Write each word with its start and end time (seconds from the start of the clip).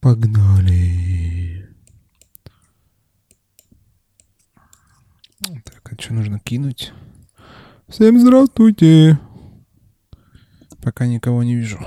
Погнали. 0.00 1.68
Так, 5.64 5.92
а 5.92 6.00
что 6.00 6.14
нужно 6.14 6.38
кинуть? 6.38 6.92
Всем 7.86 8.18
здравствуйте. 8.18 9.18
Пока 10.82 11.06
никого 11.06 11.42
не 11.42 11.56
вижу. 11.56 11.78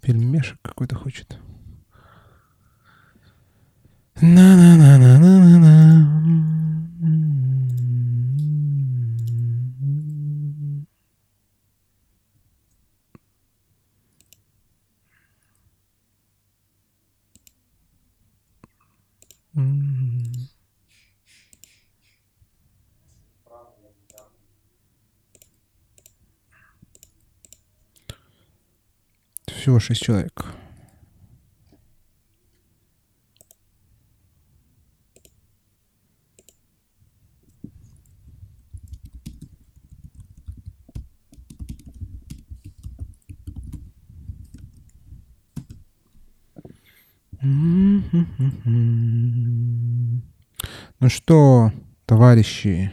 Пельмешек 0.00 0.58
какой-то 0.62 0.96
хочет. 0.96 1.38
На-на-на-на-на-на-на. 4.22 5.63
Шесть 29.84 30.02
человек. 30.02 30.46
Ну 51.00 51.10
что, 51.10 51.72
товарищи, 52.06 52.90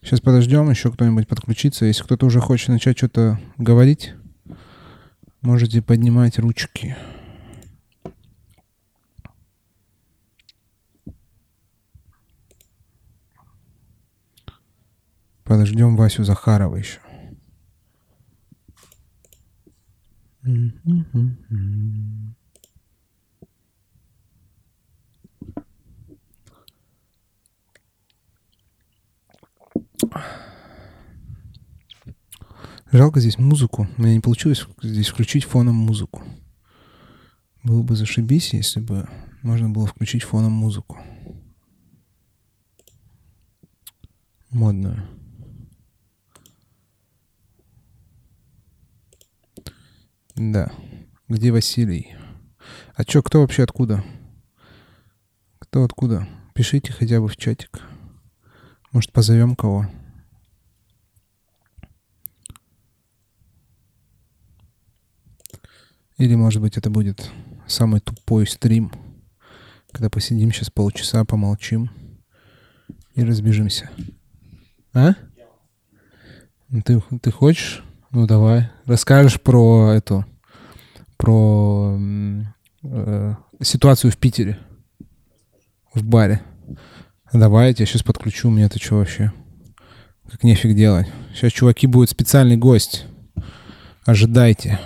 сейчас 0.00 0.20
подождем, 0.20 0.70
еще 0.70 0.92
кто-нибудь 0.92 1.26
подключится. 1.26 1.86
Если 1.86 2.04
кто-то 2.04 2.26
уже 2.26 2.38
хочет 2.40 2.68
начать 2.68 2.96
что-то 2.96 3.40
говорить, 3.56 4.14
можете 5.40 5.82
поднимать 5.82 6.38
ручки. 6.38 6.96
Подождем 15.44 15.96
Васю 15.96 16.24
Захарова 16.24 16.76
еще. 16.76 17.00
Жалко 32.90 33.20
здесь 33.20 33.38
музыку. 33.38 33.86
У 33.98 34.02
меня 34.02 34.14
не 34.14 34.20
получилось 34.20 34.66
здесь 34.82 35.08
включить 35.08 35.44
фоном 35.44 35.74
музыку. 35.74 36.22
Было 37.62 37.82
бы 37.82 37.94
зашибись, 37.94 38.54
если 38.54 38.80
бы 38.80 39.06
можно 39.42 39.68
было 39.68 39.86
включить 39.86 40.22
фоном 40.22 40.52
музыку. 40.52 40.98
Модную. 44.48 45.06
Да. 50.34 50.72
Где 51.28 51.52
Василий? 51.52 52.14
А 52.94 53.04
чё, 53.04 53.22
кто 53.22 53.42
вообще 53.42 53.64
откуда? 53.64 54.02
Кто 55.58 55.84
откуда? 55.84 56.26
Пишите 56.54 56.92
хотя 56.92 57.20
бы 57.20 57.28
в 57.28 57.36
чатик. 57.36 57.82
Может, 58.92 59.12
позовем 59.12 59.56
кого? 59.56 59.86
Или, 66.18 66.34
может 66.34 66.60
быть, 66.60 66.76
это 66.76 66.90
будет 66.90 67.30
самый 67.68 68.00
тупой 68.00 68.46
стрим, 68.46 68.92
когда 69.92 70.10
посидим 70.10 70.52
сейчас 70.52 70.68
полчаса, 70.68 71.24
помолчим 71.24 71.90
и 73.14 73.22
разбежимся. 73.22 73.88
А? 74.92 75.14
Ну, 76.68 76.82
Ты, 76.82 77.00
ты 77.22 77.30
хочешь? 77.30 77.84
Ну, 78.10 78.26
давай. 78.26 78.68
Расскажешь 78.84 79.40
про 79.40 79.92
эту, 79.92 80.24
про 81.16 81.96
э, 82.82 83.34
ситуацию 83.62 84.10
в 84.10 84.16
Питере, 84.16 84.58
в 85.94 86.02
баре. 86.02 86.42
Давай, 87.32 87.68
я 87.68 87.74
тебя 87.74 87.86
сейчас 87.86 88.02
подключу, 88.02 88.50
мне 88.50 88.64
это 88.64 88.78
что 88.80 88.96
вообще? 88.96 89.32
Как 90.30 90.42
нефиг 90.42 90.74
делать. 90.74 91.06
Сейчас, 91.32 91.52
чуваки, 91.52 91.86
будет 91.86 92.10
специальный 92.10 92.56
гость. 92.56 93.06
Ожидайте. 94.04 94.80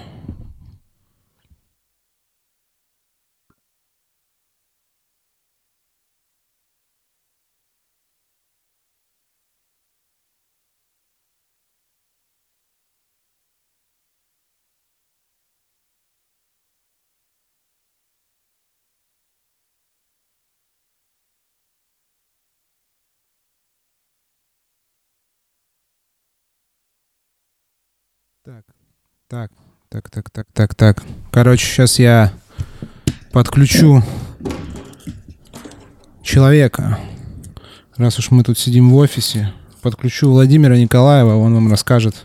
Так, 28.44 28.64
так, 29.28 29.50
так, 29.88 30.10
так, 30.10 30.30
так, 30.30 30.46
так, 30.52 30.74
так. 30.74 31.02
Короче, 31.30 31.64
сейчас 31.64 32.00
я 32.00 32.32
подключу 33.30 34.02
человека. 36.24 36.98
Раз 37.96 38.18
уж 38.18 38.32
мы 38.32 38.42
тут 38.42 38.58
сидим 38.58 38.90
в 38.90 38.96
офисе, 38.96 39.52
подключу 39.80 40.28
Владимира 40.28 40.76
Николаева, 40.76 41.36
он 41.36 41.54
вам 41.54 41.70
расскажет 41.70 42.24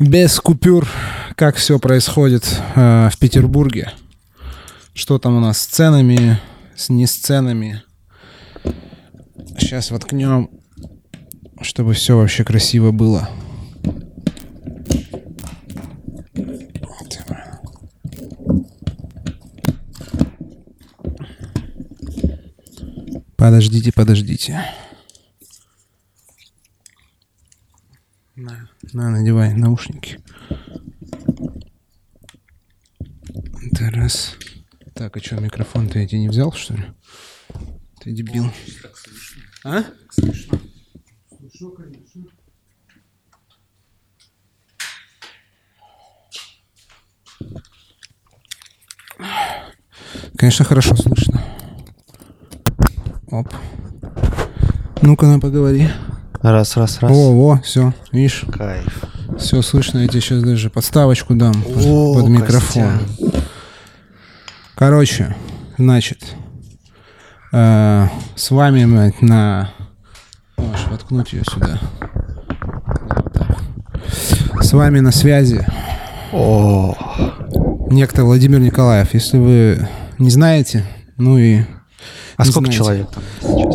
без 0.00 0.40
купюр, 0.40 0.88
как 1.36 1.54
все 1.54 1.78
происходит 1.78 2.60
э, 2.74 3.10
в 3.12 3.18
Петербурге. 3.20 3.92
Что 4.92 5.20
там 5.20 5.36
у 5.36 5.40
нас 5.40 5.58
с 5.60 5.66
ценами, 5.66 6.40
с 6.74 6.88
не 6.88 7.06
с 7.06 7.14
ценами. 7.14 7.84
Сейчас 9.56 9.92
воткнем, 9.92 10.50
чтобы 11.60 11.94
все 11.94 12.16
вообще 12.16 12.42
красиво 12.42 12.90
было. 12.90 13.30
Подождите, 23.44 23.92
подождите. 23.92 24.58
На, 28.36 28.70
на, 28.94 29.10
надевай 29.10 29.52
наушники. 29.52 30.18
Это 33.66 33.90
раз. 33.90 34.36
Так, 34.94 35.18
а 35.18 35.20
что, 35.20 35.36
микрофон-то 35.40 35.98
я 35.98 36.08
тебе 36.08 36.20
не 36.20 36.30
взял, 36.30 36.52
что 36.52 36.72
ли? 36.72 36.84
Ты 38.00 38.12
дебил. 38.12 38.50
А? 39.62 39.84
Конечно, 40.16 40.58
хорошо 50.64 50.96
слышно. 50.96 51.40
Оп. 53.30 53.48
Ну-ка, 55.02 55.26
на 55.26 55.40
поговори. 55.40 55.88
Раз, 56.40 56.76
раз, 56.76 57.00
раз. 57.00 57.10
О, 57.10 57.32
во, 57.32 57.60
все, 57.62 57.94
видишь, 58.12 58.44
Кайф. 58.52 59.04
все 59.38 59.62
слышно. 59.62 59.98
Я 60.00 60.08
тебе 60.08 60.20
сейчас 60.20 60.42
даже 60.42 60.68
подставочку 60.68 61.34
дам 61.34 61.54
под- 61.62 61.84
О, 61.86 62.14
под 62.14 62.28
микрофон. 62.28 62.98
Костя. 62.98 63.42
Короче, 64.74 65.36
значит, 65.78 66.34
э, 67.52 68.08
с 68.36 68.50
вами 68.50 68.84
мать, 68.84 69.22
на... 69.22 69.70
Можешь 70.56 70.86
воткнуть 70.88 71.32
ее 71.32 71.44
сюда. 71.44 71.78
Да, 72.00 73.16
вот 73.16 73.32
так. 73.32 74.62
С 74.64 74.72
вами 74.72 75.00
на 75.00 75.12
связи 75.12 75.66
О, 76.32 76.94
некто 77.90 78.24
Владимир 78.24 78.60
Николаев. 78.60 79.14
Если 79.14 79.38
вы 79.38 79.88
не 80.18 80.30
знаете, 80.30 80.84
ну 81.16 81.38
и... 81.38 81.62
а 82.36 82.44
сколько 82.44 82.72
знаете. 82.72 82.78
человек 82.78 83.08
там? 83.10 83.22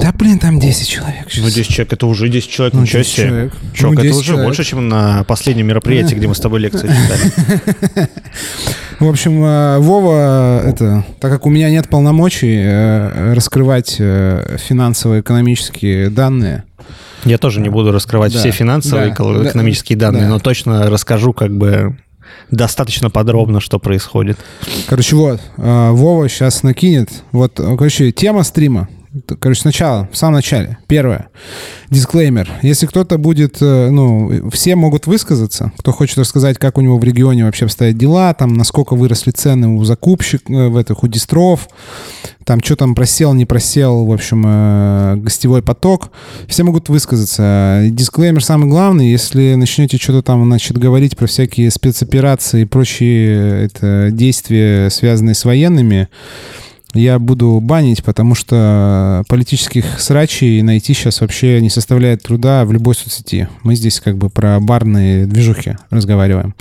Да 0.02 0.12
блин, 0.14 0.40
там 0.40 0.60
10 0.60 0.88
человек. 0.88 1.24
Ну, 1.26 1.30
сейчас. 1.30 1.54
10 1.54 1.72
человек, 1.72 1.94
это 1.94 2.08
уже 2.08 2.30
10 2.30 2.50
человек, 2.50 2.74
Ну, 2.74 2.82
ничего 2.82 3.00
10 3.00 3.12
себе. 3.12 3.28
человек. 3.28 3.54
Чувак, 3.74 3.96
Ну, 3.96 4.00
это 4.00 4.08
10 4.10 4.16
уже 4.18 4.28
человек. 4.28 4.46
больше, 4.46 4.64
чем 4.64 4.90
на 4.90 5.24
последнем 5.24 5.68
мероприятии, 5.68 6.16
где 6.16 6.28
мы 6.28 6.36
с 6.36 6.40
тобой 6.40 6.60
лекцию 6.60 6.92
читали. 6.92 8.10
В 9.00 9.08
общем, 9.08 9.42
э, 9.44 9.78
Вова, 9.80 10.62
это, 10.66 11.06
так 11.22 11.32
как 11.32 11.46
у 11.46 11.50
меня 11.50 11.70
нет 11.70 11.88
полномочий 11.88 12.58
э, 12.62 13.34
раскрывать 13.34 13.96
э, 13.98 14.58
финансово-экономические 14.60 16.10
данные, 16.10 16.66
Я 17.24 17.38
тоже 17.38 17.62
не 17.62 17.70
буду 17.70 17.94
раскрывать 17.94 18.34
Да, 18.34 18.40
все 18.40 18.52
финансовые 18.52 19.16
да, 19.18 19.50
экономические 19.50 19.98
да, 19.98 20.08
данные, 20.08 20.24
да. 20.24 20.30
но 20.32 20.40
точно 20.40 20.90
расскажу 20.90 21.32
как 21.32 21.56
бы 21.58 21.96
достаточно 22.52 23.10
подробно, 23.10 23.60
что 23.60 23.80
происходит. 23.80 24.38
Короче, 24.88 25.16
вот, 25.16 25.42
э, 25.58 25.90
Вова 25.92 26.28
сейчас 26.30 26.64
накинет. 26.64 27.10
Вот, 27.32 27.54
короче, 27.56 28.12
тема 28.12 28.44
стрима. 28.44 28.88
Короче, 29.40 29.62
сначала, 29.62 30.08
в 30.12 30.18
самом 30.18 30.36
начале. 30.36 30.78
Первое. 30.86 31.30
Дисклеймер. 31.90 32.48
Если 32.62 32.86
кто-то 32.86 33.18
будет, 33.18 33.58
э, 33.60 33.90
ну, 33.90 34.52
все 34.52 34.76
могут 34.76 35.08
высказаться, 35.08 35.72
кто 35.80 35.92
хочет 35.92 36.20
рассказать, 36.20 36.60
как 36.60 36.78
у 36.78 36.82
него 36.82 37.00
в 37.00 37.04
регионе 37.04 37.46
вообще 37.46 37.66
обстоят 37.66 37.98
дела, 37.98 38.36
там, 38.36 38.54
насколько 38.54 38.96
выросли 38.96 39.32
цены 39.32 39.68
у 39.70 39.84
закупщик, 39.84 40.48
э, 40.48 40.68
в 40.68 40.78
этих, 40.78 41.04
у 41.04 41.08
дистров, 41.08 41.70
там, 42.46 42.62
что 42.64 42.76
там 42.76 42.94
просел, 42.94 43.34
не 43.34 43.48
просел, 43.48 44.06
в 44.06 44.12
общем, 44.12 44.44
э, 44.46 45.16
гостевой 45.16 45.64
поток. 45.64 46.12
Все 46.48 46.62
могут 46.62 46.90
высказаться. 46.90 47.88
Дисклеймер 47.90 48.44
самый 48.44 48.70
главный. 48.70 49.10
Если 49.10 49.56
начнете 49.56 49.98
что-то 49.98 50.22
там, 50.22 50.46
значит, 50.46 50.78
говорить 50.78 51.18
про 51.18 51.26
всякие 51.26 51.72
спецоперации 51.72 52.62
и 52.62 52.66
прочие 52.66 53.66
это, 53.66 54.10
действия, 54.12 54.92
связанные 54.92 55.34
с 55.34 55.46
военными, 55.46 56.10
я 56.94 57.20
буду 57.20 57.60
банить, 57.62 58.04
потому 58.04 58.36
что 58.36 59.24
политических 59.28 60.00
срачей 60.00 60.62
найти 60.62 60.94
сейчас 60.94 61.22
вообще 61.22 61.62
не 61.62 61.70
составляет 61.70 62.24
труда 62.24 62.66
в 62.66 62.74
любой 62.74 62.96
соцсети. 62.96 63.48
Мы 63.64 63.76
здесь 63.76 64.00
как 64.00 64.18
бы 64.18 64.30
про 64.30 64.60
барные 64.60 65.26
движухи 65.26 65.78
разговариваем. 65.92 66.56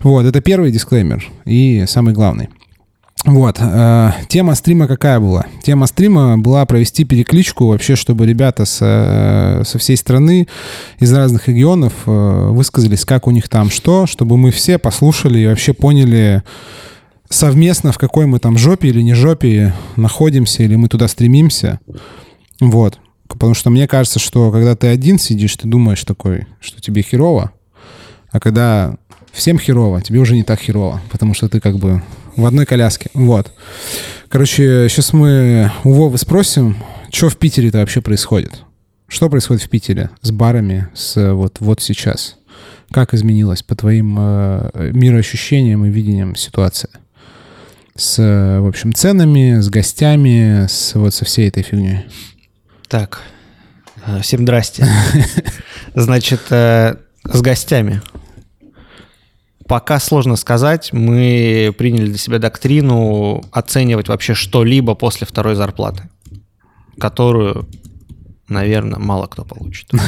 Вот, 0.00 0.24
это 0.26 0.40
первый 0.40 0.70
дисклеймер 0.70 1.24
и 1.44 1.84
самый 1.88 2.14
главный. 2.14 2.50
Вот, 3.24 3.56
э, 3.58 4.10
тема 4.28 4.54
стрима 4.54 4.86
какая 4.86 5.18
была? 5.18 5.46
Тема 5.62 5.86
стрима 5.86 6.36
была 6.36 6.66
провести 6.66 7.04
перекличку 7.04 7.68
вообще, 7.68 7.96
чтобы 7.96 8.26
ребята 8.26 8.66
со, 8.66 9.62
э, 9.62 9.64
со 9.64 9.78
всей 9.78 9.96
страны 9.96 10.46
из 10.98 11.10
разных 11.10 11.48
регионов 11.48 11.94
э, 12.04 12.48
высказались, 12.50 13.06
как 13.06 13.26
у 13.26 13.30
них 13.30 13.48
там 13.48 13.70
что, 13.70 14.06
чтобы 14.06 14.36
мы 14.36 14.50
все 14.50 14.76
послушали 14.76 15.38
и 15.38 15.46
вообще 15.46 15.72
поняли 15.72 16.42
совместно, 17.34 17.92
в 17.92 17.98
какой 17.98 18.26
мы 18.26 18.38
там 18.38 18.56
жопе 18.56 18.88
или 18.88 19.02
не 19.02 19.14
жопе 19.14 19.74
находимся, 19.96 20.62
или 20.62 20.76
мы 20.76 20.88
туда 20.88 21.08
стремимся. 21.08 21.80
Вот. 22.60 22.98
Потому 23.28 23.54
что 23.54 23.70
мне 23.70 23.88
кажется, 23.88 24.18
что 24.18 24.50
когда 24.52 24.76
ты 24.76 24.86
один 24.86 25.18
сидишь, 25.18 25.56
ты 25.56 25.66
думаешь 25.66 26.04
такой, 26.04 26.46
что 26.60 26.80
тебе 26.80 27.02
херово, 27.02 27.52
а 28.30 28.40
когда 28.40 28.96
всем 29.32 29.58
херово, 29.58 30.00
тебе 30.02 30.20
уже 30.20 30.34
не 30.34 30.44
так 30.44 30.60
херово, 30.60 31.02
потому 31.10 31.34
что 31.34 31.48
ты 31.48 31.60
как 31.60 31.78
бы 31.78 32.02
в 32.36 32.46
одной 32.46 32.66
коляске. 32.66 33.10
Вот. 33.14 33.52
Короче, 34.28 34.88
сейчас 34.88 35.12
мы 35.12 35.70
у 35.84 35.92
Вовы 35.92 36.18
спросим, 36.18 36.76
что 37.10 37.28
в 37.28 37.36
Питере-то 37.36 37.78
вообще 37.78 38.00
происходит. 38.00 38.62
Что 39.08 39.28
происходит 39.28 39.62
в 39.62 39.68
Питере 39.68 40.10
с 40.22 40.30
барами 40.30 40.88
с 40.94 41.32
вот, 41.32 41.56
вот 41.60 41.80
сейчас? 41.80 42.36
Как 42.90 43.14
изменилась 43.14 43.62
по 43.62 43.74
твоим 43.74 44.16
э, 44.18 44.90
мироощущениям 44.92 45.84
и 45.84 45.90
видениям 45.90 46.36
ситуация? 46.36 46.90
С, 47.96 48.18
э, 48.18 48.58
в 48.58 48.66
общем, 48.66 48.92
ценами, 48.92 49.60
с 49.60 49.68
гостями, 49.68 50.66
с 50.66 50.96
вот 50.96 51.14
со 51.14 51.24
всей 51.24 51.46
этой 51.48 51.62
фигней. 51.62 52.06
Так, 52.88 53.20
э, 54.04 54.20
всем 54.20 54.42
здрасте. 54.42 54.84
Значит, 55.94 56.40
э, 56.50 56.96
с 57.22 57.40
гостями. 57.40 58.02
Пока 59.68 60.00
сложно 60.00 60.34
сказать, 60.34 60.92
мы 60.92 61.72
приняли 61.78 62.06
для 62.06 62.18
себя 62.18 62.40
доктрину 62.40 63.44
оценивать 63.52 64.08
вообще 64.08 64.34
что-либо 64.34 64.96
после 64.96 65.24
второй 65.24 65.54
зарплаты, 65.54 66.08
которую, 66.98 67.68
наверное, 68.54 68.98
мало 68.98 69.26
кто 69.26 69.44
получит. 69.44 69.90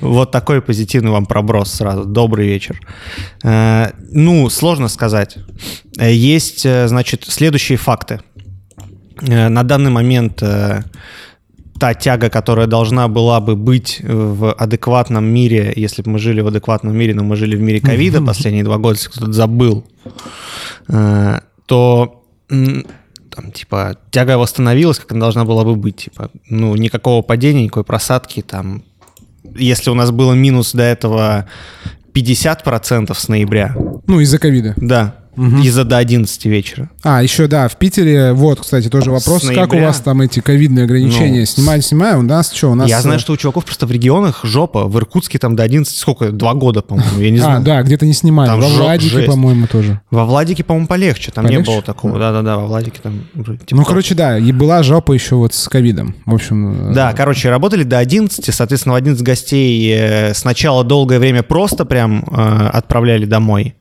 Вот 0.00 0.30
такой 0.30 0.60
позитивный 0.60 1.10
вам 1.10 1.26
проброс 1.26 1.72
сразу. 1.72 2.04
Добрый 2.04 2.46
вечер. 2.46 2.80
Э, 3.44 3.90
Ну, 4.12 4.50
сложно 4.50 4.88
сказать. 4.88 5.36
Э, 5.98 6.12
Есть, 6.12 6.66
э, 6.66 6.88
значит, 6.88 7.24
следующие 7.28 7.78
факты. 7.78 8.20
На 9.20 9.62
данный 9.62 9.90
момент 9.90 10.42
та 11.80 11.94
тяга, 11.94 12.28
которая 12.28 12.66
должна 12.66 13.08
была 13.08 13.40
бы 13.40 13.56
быть 13.56 14.02
в 14.02 14.52
адекватном 14.52 15.24
мире, 15.24 15.72
если 15.76 16.02
бы 16.02 16.10
мы 16.10 16.18
жили 16.18 16.42
в 16.42 16.46
адекватном 16.46 16.94
мире, 16.94 17.14
но 17.14 17.24
мы 17.24 17.36
жили 17.36 17.56
в 17.56 17.60
мире 17.60 17.80
ковида 17.80 18.20
последние 18.26 18.64
два 18.64 18.76
года, 18.76 18.96
если 18.96 19.08
кто-то 19.10 19.32
забыл, 19.32 19.84
то 21.66 22.22
там, 23.36 23.52
типа, 23.52 23.98
тяга 24.10 24.38
восстановилась, 24.38 24.98
как 24.98 25.12
она 25.12 25.20
должна 25.20 25.44
была 25.44 25.62
бы 25.64 25.76
быть. 25.76 25.96
Типа, 25.96 26.30
ну, 26.48 26.74
никакого 26.74 27.22
падения, 27.22 27.64
никакой 27.64 27.84
просадки. 27.84 28.40
Там, 28.42 28.82
если 29.54 29.90
у 29.90 29.94
нас 29.94 30.10
было 30.10 30.32
минус 30.32 30.72
до 30.72 30.82
этого 30.82 31.46
50% 32.14 33.14
с 33.14 33.28
ноября, 33.28 33.76
Ну, 34.06 34.20
из-за 34.20 34.38
ковида. 34.38 34.74
да, 34.76 35.16
из-за 35.36 35.84
до 35.84 35.98
11 35.98 36.44
вечера. 36.46 36.90
А, 37.02 37.22
еще, 37.22 37.46
да, 37.46 37.68
в 37.68 37.76
Питере, 37.76 38.32
вот, 38.32 38.60
кстати, 38.60 38.88
тоже 38.88 39.10
вопрос, 39.10 39.42
С 39.44 39.50
как 39.54 39.72
у 39.72 39.78
вас 39.78 40.00
там 40.00 40.20
эти 40.22 40.40
ковидные 40.40 40.84
ограничения? 40.84 41.40
Ну, 41.40 41.46
снимаем, 41.46 41.82
снимаем, 41.82 42.18
у 42.20 42.22
нас 42.22 42.52
что, 42.52 42.70
у 42.70 42.74
нас... 42.74 42.88
Я 42.88 42.98
э, 42.98 43.02
знаю, 43.02 43.18
что 43.20 43.32
у 43.32 43.36
чуваков 43.36 43.64
просто 43.64 43.86
в 43.86 43.90
регионах 43.90 44.40
жопа. 44.44 44.84
В 44.86 44.96
Иркутске 44.98 45.38
там 45.38 45.54
до 45.56 45.62
11, 45.62 45.96
сколько? 45.96 46.30
Два 46.32 46.54
года, 46.54 46.82
по-моему, 46.82 47.20
я 47.20 47.30
не 47.30 47.38
А, 47.40 47.42
знаю. 47.42 47.62
да, 47.62 47.82
где-то 47.82 48.06
не 48.06 48.12
снимали. 48.14 48.48
Там 48.48 48.60
Во 48.60 48.66
жоп- 48.66 48.78
Владике, 48.78 49.10
жесть. 49.10 49.26
по-моему, 49.26 49.66
тоже. 49.66 50.00
Во 50.10 50.24
Владике, 50.24 50.64
по-моему, 50.64 50.86
полегче. 50.88 51.30
Там 51.32 51.44
не 51.44 51.50
Полегче? 51.52 51.70
было 51.72 51.82
такого. 51.82 52.18
Да-да-да, 52.18 52.56
во 52.58 52.66
Владике 52.66 53.00
там... 53.02 53.26
типа 53.34 53.58
Ну, 53.80 53.84
короче, 53.84 54.14
да, 54.14 54.38
и 54.38 54.52
была 54.52 54.82
жопа 54.82 55.12
еще 55.12 55.34
вот 55.36 55.54
с 55.54 55.68
ковидом. 55.68 56.14
В 56.24 56.34
общем... 56.34 56.90
э, 56.90 56.94
Да, 56.94 57.12
короче, 57.12 57.50
работали 57.50 57.82
до 57.82 57.98
11, 57.98 58.54
соответственно, 58.54 58.94
в 58.94 58.96
11 58.96 59.22
гостей 59.22 59.92
э, 59.94 60.34
сначала 60.34 60.82
долгое 60.84 61.18
время 61.18 61.42
просто 61.42 61.84
прям 61.84 62.24
э, 62.30 62.68
отправляли 62.72 63.26
домой. 63.26 63.74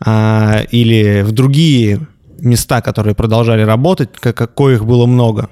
А, 0.00 0.62
или 0.70 1.22
в 1.22 1.32
другие 1.32 2.00
места, 2.40 2.80
которые 2.80 3.14
продолжали 3.14 3.62
работать, 3.62 4.10
ка- 4.18 4.32
какое 4.32 4.76
их 4.76 4.84
было 4.84 5.06
много. 5.06 5.48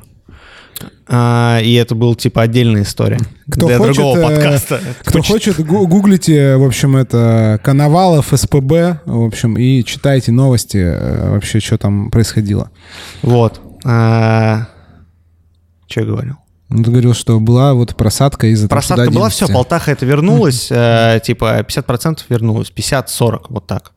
А, 1.08 1.60
и 1.62 1.72
это 1.74 1.94
был 1.94 2.14
типа 2.16 2.42
отдельная 2.42 2.82
история 2.82 3.18
Кто 3.50 3.66
для 3.68 3.78
хочет, 3.78 3.94
другого 3.96 4.18
э, 4.18 4.22
подкаста. 4.22 4.80
Кто 5.04 5.22
хочет, 5.22 5.58
гу- 5.64 5.86
гуглите, 5.86 6.56
в 6.56 6.64
общем, 6.64 6.96
это 6.96 7.60
Коновалов, 7.62 8.32
СПБ, 8.34 9.00
в 9.06 9.24
общем, 9.24 9.56
и 9.56 9.84
читайте 9.84 10.32
новости, 10.32 10.78
э, 10.78 11.30
вообще, 11.30 11.60
что 11.60 11.78
там 11.78 12.10
происходило. 12.10 12.70
Вот. 13.22 13.60
А, 13.84 14.66
Что 15.88 16.00
я 16.00 16.06
говорил? 16.06 16.36
Ну, 16.68 16.82
ты 16.82 16.90
говорил, 16.90 17.14
что 17.14 17.38
была 17.38 17.74
вот 17.74 17.94
просадка 17.94 18.48
из-за 18.48 18.66
Просадка 18.66 19.04
до 19.04 19.10
была, 19.12 19.26
11. 19.26 19.44
все, 19.44 19.52
Полтаха 19.52 19.92
это 19.92 20.04
вернулась, 20.04 20.66
э, 20.70 21.20
типа 21.24 21.60
50% 21.60 22.18
вернулось, 22.28 22.72
50-40, 22.74 23.46
вот 23.50 23.66
так. 23.66 23.92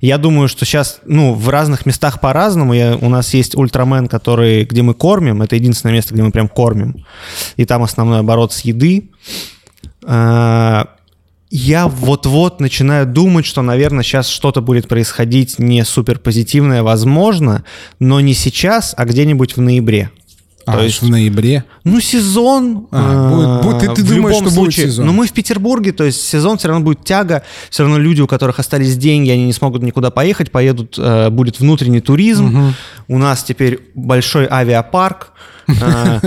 Я 0.00 0.18
думаю, 0.18 0.46
что 0.46 0.64
сейчас, 0.64 1.00
ну, 1.04 1.34
в 1.34 1.48
разных 1.48 1.84
местах 1.84 2.20
по-разному. 2.20 2.74
Я, 2.74 2.96
у 2.96 3.08
нас 3.08 3.34
есть 3.34 3.56
Ультрамен, 3.56 4.06
который, 4.06 4.64
где 4.64 4.82
мы 4.82 4.94
кормим, 4.94 5.42
это 5.42 5.56
единственное 5.56 5.94
место, 5.94 6.14
где 6.14 6.22
мы 6.22 6.30
прям 6.30 6.48
кормим, 6.48 7.04
и 7.56 7.64
там 7.64 7.82
основной 7.82 8.20
оборот 8.20 8.52
с 8.52 8.60
еды. 8.60 9.10
Э, 10.06 10.84
я 11.54 11.86
вот-вот 11.86 12.60
начинаю 12.60 13.04
думать, 13.04 13.44
что, 13.44 13.60
наверное, 13.60 14.02
сейчас 14.02 14.28
что-то 14.28 14.62
будет 14.62 14.88
происходить 14.88 15.58
не 15.58 15.84
супер 15.84 16.18
позитивное, 16.18 16.82
возможно, 16.82 17.64
но 17.98 18.20
не 18.20 18.32
сейчас, 18.32 18.94
а 18.96 19.04
где-нибудь 19.04 19.56
в 19.56 19.60
ноябре. 19.60 20.10
А, 20.64 20.72
То 20.76 20.82
есть 20.84 21.02
в 21.02 21.08
ноябре. 21.08 21.64
ну, 21.84 22.00
сезон. 22.00 22.86
А, 22.92 23.30
будет- 23.30 23.64
будет- 23.64 23.80
ты- 23.80 23.86
э, 23.92 23.94
ты 23.96 24.02
в 24.02 24.08
думаешь, 24.08 24.16
любом 24.16 24.32
что 24.34 24.44
будет 24.44 24.54
случае. 24.74 24.86
сезон? 24.86 25.06
Но 25.06 25.12
мы 25.12 25.26
в 25.26 25.32
Петербурге, 25.32 25.92
то 25.92 26.04
есть 26.04 26.22
сезон 26.22 26.56
все 26.58 26.68
равно 26.68 26.84
будет 26.84 27.04
тяга. 27.04 27.42
Все 27.70 27.82
равно 27.82 27.98
люди, 27.98 28.20
у 28.20 28.26
которых 28.28 28.58
остались 28.60 28.96
деньги, 28.96 29.30
они 29.30 29.44
не 29.46 29.52
смогут 29.52 29.82
никуда 29.82 30.10
поехать, 30.10 30.50
поедут, 30.52 30.96
э, 30.98 31.30
будет 31.30 31.58
внутренний 31.60 32.00
туризм. 32.00 32.74
У 33.08 33.18
нас 33.18 33.42
теперь 33.42 33.80
большой 33.94 34.46
авиапарк. 34.48 35.32
э, 35.68 36.20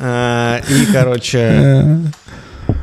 э, 0.00 0.60
И, 0.70 0.92
короче, 0.92 1.38
Э, 1.38 1.98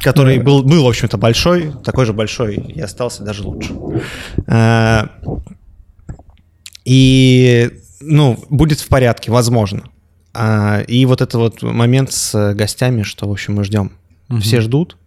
который 0.01 0.39
был, 0.39 0.63
был, 0.63 0.83
в 0.83 0.87
общем-то, 0.87 1.17
большой, 1.17 1.73
такой 1.83 2.05
же 2.05 2.13
большой, 2.13 2.55
и 2.55 2.79
остался 2.81 3.23
даже 3.23 3.43
лучше. 3.43 3.73
Э, 4.47 5.07
И, 6.85 7.69
ну, 8.01 8.37
будет 8.49 8.79
в 8.81 8.87
порядке, 8.87 9.31
возможно. 9.31 9.83
А, 10.33 10.81
И 10.81 11.05
вот 11.05 11.21
этот 11.21 11.35
вот 11.35 11.61
момент 11.61 12.11
с 12.11 12.53
гостями, 12.55 13.03
что, 13.03 13.27
в 13.27 13.31
общем, 13.31 13.55
мы 13.55 13.63
ждем. 13.63 13.91
Все 14.41 14.61
ждут, 14.61 14.97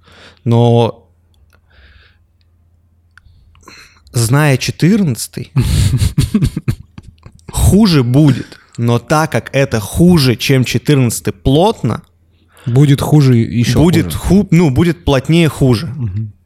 но 0.44 1.08
зная 4.12 4.56
14 4.56 5.50
хуже 7.50 8.02
будет. 8.04 8.58
Но 8.78 8.98
так 8.98 9.32
как 9.32 9.50
это 9.54 9.80
хуже, 9.80 10.36
чем 10.36 10.64
14 10.64 11.34
плотно, 11.42 12.02
Будет 12.66 13.00
хуже 13.00 13.36
еще 13.36 13.78
будет 13.78 14.12
хуже. 14.12 14.18
ху- 14.42 14.48
ну, 14.50 14.70
будет 14.70 15.04
плотнее 15.04 15.48
хуже. 15.48 15.94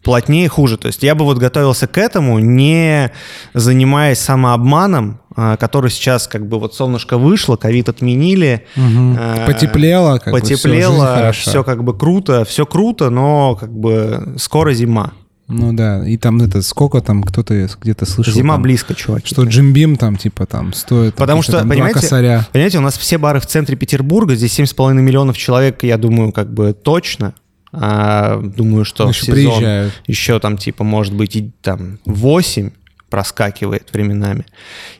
Плотнее 0.03 0.49
хуже. 0.49 0.79
То 0.79 0.87
есть 0.87 1.03
я 1.03 1.15
бы 1.15 1.25
вот 1.25 1.39
готовился 1.39 1.87
к 1.87 1.99
этому, 1.99 2.39
не 2.39 3.13
занимаясь 3.53 4.19
самообманом, 4.19 5.21
а, 5.37 5.57
который 5.57 5.91
сейчас 5.91 6.27
как 6.27 6.47
бы 6.47 6.59
вот 6.59 6.75
солнышко 6.75 7.19
вышло, 7.19 7.57
ковид 7.57 7.89
отменили. 7.89 8.67
а, 8.77 9.47
Потеплело, 9.47 10.19
как 10.19 10.33
бы, 10.33 10.41
потеплело, 10.41 11.07
хороша. 11.07 11.51
все 11.51 11.65
как 11.65 11.85
бы 11.85 11.97
круто, 11.97 12.45
все 12.45 12.65
круто, 12.65 13.11
но 13.11 13.57
как 13.57 13.71
бы 13.73 14.35
скоро 14.39 14.73
зима. 14.73 15.13
Ну 15.51 15.73
да, 15.73 16.07
и 16.07 16.17
там 16.17 16.41
это, 16.41 16.63
сколько 16.63 17.01
там, 17.01 17.25
кто-то 17.25 17.69
где-то 17.81 18.07
слышал. 18.07 18.33
Зима 18.33 18.55
там, 18.55 18.63
близко, 18.63 18.95
чуваки. 18.95 19.27
Что 19.27 19.43
Джим 19.45 19.73
Бим 19.73 19.97
там, 19.97 20.17
типа, 20.17 20.47
там 20.47 20.73
стоит... 20.73 21.17
Потому 21.17 21.43
что, 21.43 21.59
там 21.59 21.69
понимаете, 21.69 22.01
косаря. 22.01 22.47
понимаете, 22.53 22.79
у 22.79 22.83
нас 22.83 22.97
все 22.97 23.19
бары 23.19 23.41
в 23.41 23.47
центре 23.47 23.77
Петербурга, 23.77 24.37
здесь 24.37 24.59
7,5 24.59 24.95
миллионов 24.95 25.37
человек, 25.37 25.83
я 25.83 25.99
думаю, 25.99 26.31
как 26.31 26.55
бы 26.55 26.73
точно. 26.73 27.35
А, 27.73 28.41
думаю, 28.41 28.85
что 28.85 29.09
еще 29.09 29.27
сезон 29.27 29.35
приезжают. 29.35 29.93
еще 30.07 30.39
там, 30.41 30.57
типа, 30.57 30.83
может 30.85 31.15
быть, 31.15 31.37
и 31.37 31.51
там 31.63 31.99
8 32.05 32.71
проскакивает 33.11 33.93
временами. 33.93 34.47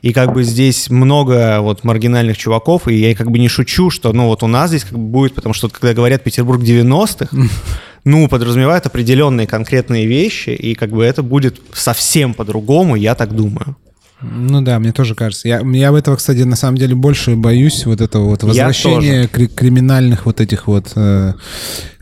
И 0.01 0.13
как 0.13 0.33
бы 0.33 0.43
здесь 0.43 0.89
много 0.89 1.61
вот 1.61 1.83
маргинальных 1.83 2.37
чуваков, 2.37 2.87
и 2.87 2.95
я 2.95 3.15
как 3.15 3.31
бы 3.31 3.39
не 3.39 3.47
шучу, 3.47 3.89
что, 3.89 4.13
ну, 4.13 4.27
вот 4.27 4.43
у 4.43 4.47
нас 4.47 4.69
здесь 4.69 4.83
как 4.83 4.99
бы 4.99 5.05
будет, 5.05 5.33
потому 5.33 5.53
что 5.53 5.69
когда 5.69 5.93
говорят 5.93 6.23
Петербург 6.23 6.61
90-х, 6.61 7.35
ну, 8.03 8.27
подразумевают 8.27 8.85
определенные 8.85 9.47
конкретные 9.47 10.05
вещи, 10.05 10.49
и 10.49 10.75
как 10.75 10.91
бы 10.91 11.03
это 11.03 11.23
будет 11.23 11.61
совсем 11.73 12.33
по-другому, 12.33 12.95
я 12.95 13.15
так 13.15 13.33
думаю. 13.33 13.77
Ну 14.21 14.61
да, 14.61 14.79
мне 14.79 14.91
тоже 14.91 15.15
кажется. 15.15 15.47
Я, 15.47 15.61
я 15.61 15.89
об 15.89 15.95
этого, 15.95 16.15
кстати, 16.15 16.39
на 16.39 16.55
самом 16.55 16.77
деле 16.77 16.95
больше 16.95 17.35
боюсь 17.35 17.85
вот 17.85 18.01
этого 18.01 18.25
вот 18.25 18.43
возвращения 18.43 19.27
кри- 19.27 19.47
криминальных 19.47 20.25
вот 20.25 20.41
этих 20.41 20.67
вот 20.67 20.91
э, 20.95 21.33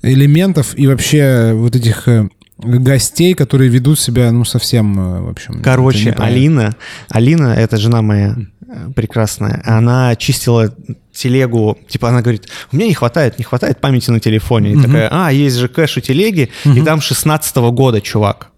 элементов 0.01 0.77
и 0.77 0.87
вообще 0.87 1.53
вот 1.53 1.75
этих 1.75 2.07
э, 2.07 2.27
гостей, 2.57 3.33
которые 3.33 3.69
ведут 3.69 3.99
себя, 3.99 4.31
ну, 4.31 4.43
совсем, 4.43 4.99
э, 4.99 5.21
в 5.21 5.29
общем... 5.29 5.61
Короче. 5.61 6.11
Алина, 6.17 6.75
Алина, 7.09 7.53
это 7.53 7.77
жена 7.77 8.01
моя 8.01 8.35
э, 8.67 8.89
прекрасная, 8.95 9.61
она 9.65 10.15
чистила 10.15 10.73
телегу, 11.13 11.77
типа 11.87 12.09
она 12.09 12.21
говорит, 12.21 12.47
у 12.71 12.75
меня 12.75 12.87
не 12.87 12.93
хватает, 12.93 13.37
не 13.39 13.43
хватает 13.43 13.79
памяти 13.79 14.11
на 14.11 14.19
телефоне. 14.19 14.73
И 14.73 14.81
такая, 14.81 15.09
а, 15.11 15.31
есть 15.31 15.57
же 15.57 15.67
кэш 15.67 15.97
у 15.97 16.01
телеги, 16.01 16.49
и 16.65 16.81
там 16.81 17.01
16 17.01 17.55
года, 17.71 18.01
чувак. 18.01 18.51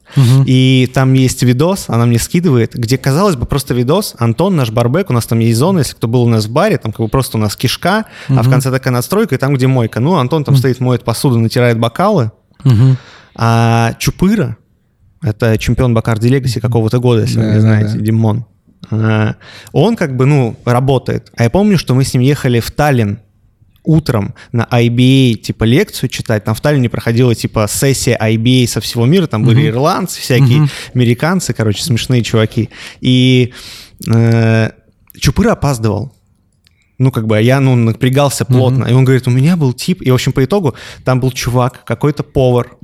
И 0.45 0.89
там 0.93 1.13
есть 1.13 1.43
видос, 1.43 1.85
она 1.87 2.05
мне 2.05 2.19
скидывает, 2.19 2.73
где, 2.75 2.97
казалось 2.97 3.35
бы, 3.35 3.45
просто 3.45 3.73
видос. 3.73 4.15
Антон, 4.19 4.55
наш 4.55 4.69
барбек, 4.71 5.09
у 5.09 5.13
нас 5.13 5.25
там 5.25 5.39
есть 5.39 5.57
зона, 5.57 5.79
если 5.79 5.95
кто 5.95 6.07
был 6.07 6.23
у 6.23 6.29
нас 6.29 6.45
в 6.45 6.51
баре, 6.51 6.77
там 6.77 6.91
как 6.91 7.01
бы 7.01 7.07
просто 7.07 7.37
у 7.37 7.39
нас 7.39 7.55
кишка, 7.55 8.05
а 8.29 8.41
в 8.43 8.49
конце 8.49 8.71
такая 8.71 8.93
настройка, 8.93 9.35
и 9.35 9.37
там, 9.37 9.53
где 9.55 9.67
мойка. 9.67 9.99
Ну, 9.99 10.15
Антон 10.15 10.43
там 10.43 10.55
стоит, 10.55 10.79
моет 10.79 11.03
посуду, 11.03 11.39
натирает 11.39 11.79
бокалы, 11.79 12.31
Мгм. 12.63 12.97
а 13.35 13.93
Чупыра, 13.99 14.57
это 15.23 15.57
чемпион 15.57 15.93
Бакарди 15.93 16.27
Легаси 16.29 16.59
какого-то 16.59 16.99
года, 16.99 17.21
если 17.21 17.39
вы 17.39 17.53
не 17.53 17.59
знаете, 17.61 17.97
Димон. 17.99 18.45
А, 18.89 19.35
Он 19.71 19.95
как 19.95 20.15
бы, 20.17 20.25
ну, 20.25 20.55
работает. 20.65 21.31
А 21.37 21.43
я 21.43 21.49
помню, 21.49 21.77
что 21.77 21.93
мы 21.93 22.03
с 22.03 22.13
ним 22.13 22.23
ехали 22.23 22.59
в 22.59 22.71
Таллин 22.71 23.19
утром 23.83 24.35
на 24.51 24.67
IBA, 24.71 25.35
типа, 25.35 25.63
лекцию 25.63 26.09
читать. 26.09 26.43
Там 26.43 26.55
в 26.55 26.61
Таллине 26.61 26.89
проходила, 26.89 27.33
типа, 27.33 27.67
сессия 27.69 28.17
IBA 28.21 28.67
со 28.67 28.81
всего 28.81 29.05
мира. 29.05 29.27
Там 29.27 29.43
были 29.43 29.67
ирландцы 29.67 30.19
всякие, 30.21 30.67
американцы, 30.93 31.53
короче, 31.53 31.83
смешные 31.83 32.23
чуваки. 32.23 32.69
И 32.99 33.53
э, 34.07 34.71
Чупыра 35.19 35.53
опаздывал. 35.53 36.13
Ну, 36.97 37.11
как 37.11 37.25
бы, 37.25 37.37
а 37.37 37.41
я, 37.41 37.59
ну, 37.59 37.75
напрягался 37.75 38.45
плотно. 38.45 38.85
И 38.85 38.93
он 38.93 39.03
говорит, 39.03 39.27
у 39.27 39.31
меня 39.31 39.57
был 39.57 39.73
тип... 39.73 40.01
И, 40.03 40.11
в 40.11 40.13
общем, 40.13 40.33
по 40.33 40.43
итогу 40.43 40.75
там 41.03 41.19
был 41.19 41.31
чувак, 41.31 41.83
какой-то 41.83 42.21
повар, 42.21 42.77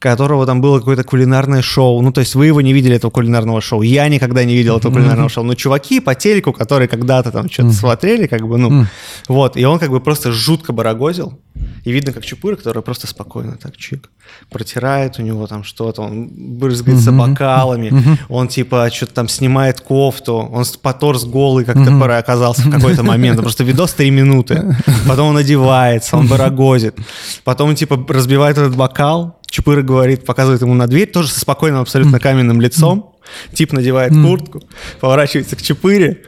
которого 0.00 0.46
там 0.46 0.60
было 0.60 0.78
какое-то 0.78 1.04
кулинарное 1.04 1.62
шоу. 1.62 2.00
Ну, 2.00 2.10
то 2.10 2.20
есть 2.20 2.34
вы 2.34 2.46
его 2.46 2.60
не 2.62 2.72
видели, 2.72 2.96
этого 2.96 3.10
кулинарного 3.10 3.60
шоу. 3.60 3.82
Я 3.82 4.08
никогда 4.08 4.44
не 4.44 4.54
видел 4.54 4.78
этого 4.78 4.92
кулинарного 4.92 5.28
шоу. 5.28 5.44
Но 5.44 5.54
чуваки 5.54 6.00
по 6.00 6.14
телеку, 6.14 6.52
которые 6.52 6.88
когда-то 6.88 7.30
там 7.30 7.50
что-то 7.50 7.72
смотрели, 7.72 8.26
как 8.26 8.48
бы, 8.48 8.58
ну, 8.58 8.86
вот. 9.28 9.56
И 9.56 9.64
он 9.64 9.78
как 9.78 9.90
бы 9.90 10.00
просто 10.00 10.32
жутко 10.32 10.72
барагозил. 10.72 11.38
И 11.84 11.92
видно, 11.92 12.12
как 12.12 12.24
Чупыра, 12.24 12.56
который 12.56 12.82
просто 12.82 13.06
спокойно 13.06 13.56
так 13.56 13.76
чик, 13.76 14.10
протирает 14.50 15.18
у 15.18 15.22
него 15.22 15.46
там 15.46 15.64
что-то, 15.64 16.02
он 16.02 16.28
брызгается 16.58 17.10
бокалами, 17.12 17.90
он 18.28 18.48
типа 18.48 18.90
что-то 18.92 19.14
там 19.14 19.28
снимает 19.28 19.80
кофту, 19.80 20.34
он 20.52 20.64
с- 20.64 20.76
поторс 20.76 21.24
голый 21.24 21.64
как-то 21.64 21.98
пора 21.98 22.18
оказался 22.18 22.62
в 22.62 22.70
какой-то 22.70 23.02
момент. 23.02 23.40
Просто 23.42 23.64
видос 23.64 23.94
3 23.94 24.10
минуты. 24.10 24.76
Потом 25.08 25.28
он 25.28 25.36
одевается, 25.36 26.16
он 26.16 26.26
барагозит. 26.28 26.96
Потом 27.44 27.70
он 27.70 27.74
типа 27.76 28.04
разбивает 28.08 28.58
этот 28.58 28.76
бокал, 28.76 29.38
Чупыра 29.48 29.82
говорит, 29.82 30.24
показывает 30.24 30.62
ему 30.62 30.74
на 30.74 30.86
дверь, 30.86 31.10
тоже 31.10 31.28
со 31.28 31.40
спокойным 31.40 31.80
абсолютно 31.80 32.20
каменным 32.20 32.60
лицом. 32.60 33.14
Тип 33.52 33.72
надевает 33.72 34.12
куртку, 34.12 34.62
поворачивается 35.00 35.56
к 35.56 35.62
Чупыре, 35.62 36.22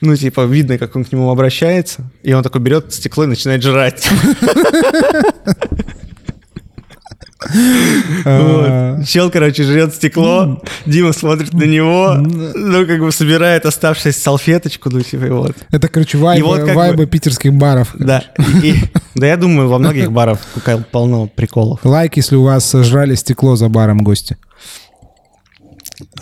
ну, 0.00 0.16
типа, 0.16 0.44
видно, 0.46 0.78
как 0.78 0.94
он 0.96 1.04
к 1.04 1.12
нему 1.12 1.30
обращается, 1.30 2.10
и 2.22 2.32
он 2.32 2.42
такой 2.42 2.60
берет 2.60 2.92
стекло 2.92 3.24
и 3.24 3.26
начинает 3.26 3.62
жрать. 3.62 4.08
А, 8.24 8.96
Вот. 8.98 9.06
Чел, 9.06 9.30
короче, 9.30 9.62
жрет 9.62 9.94
стекло, 9.94 10.60
Дима 10.86 11.12
смотрит 11.12 11.52
на 11.52 11.64
него, 11.64 12.14
ну, 12.18 12.86
как 12.86 13.00
бы 13.00 13.12
собирает 13.12 13.64
оставшуюся 13.64 14.20
салфеточку, 14.20 14.90
ну, 14.90 15.00
типа, 15.02 15.26
вот. 15.26 15.56
Это, 15.70 15.88
короче, 15.88 16.18
вайбы, 16.18 16.46
вот 16.46 16.64
как 16.64 16.74
вайбы 16.74 17.04
бы- 17.04 17.06
питерских 17.06 17.52
баров. 17.54 17.94
Да, 17.94 18.24
И- 18.62 18.74
да, 19.14 19.26
я 19.28 19.36
думаю, 19.36 19.68
во 19.68 19.78
многих 19.78 20.10
барах 20.12 20.38
полно 20.90 21.26
приколов. 21.28 21.80
Лайк, 21.84 22.16
если 22.16 22.36
у 22.36 22.42
вас 22.42 22.64
сожрали 22.64 23.14
стекло 23.14 23.56
за 23.56 23.68
баром 23.68 23.98
гости. 23.98 24.36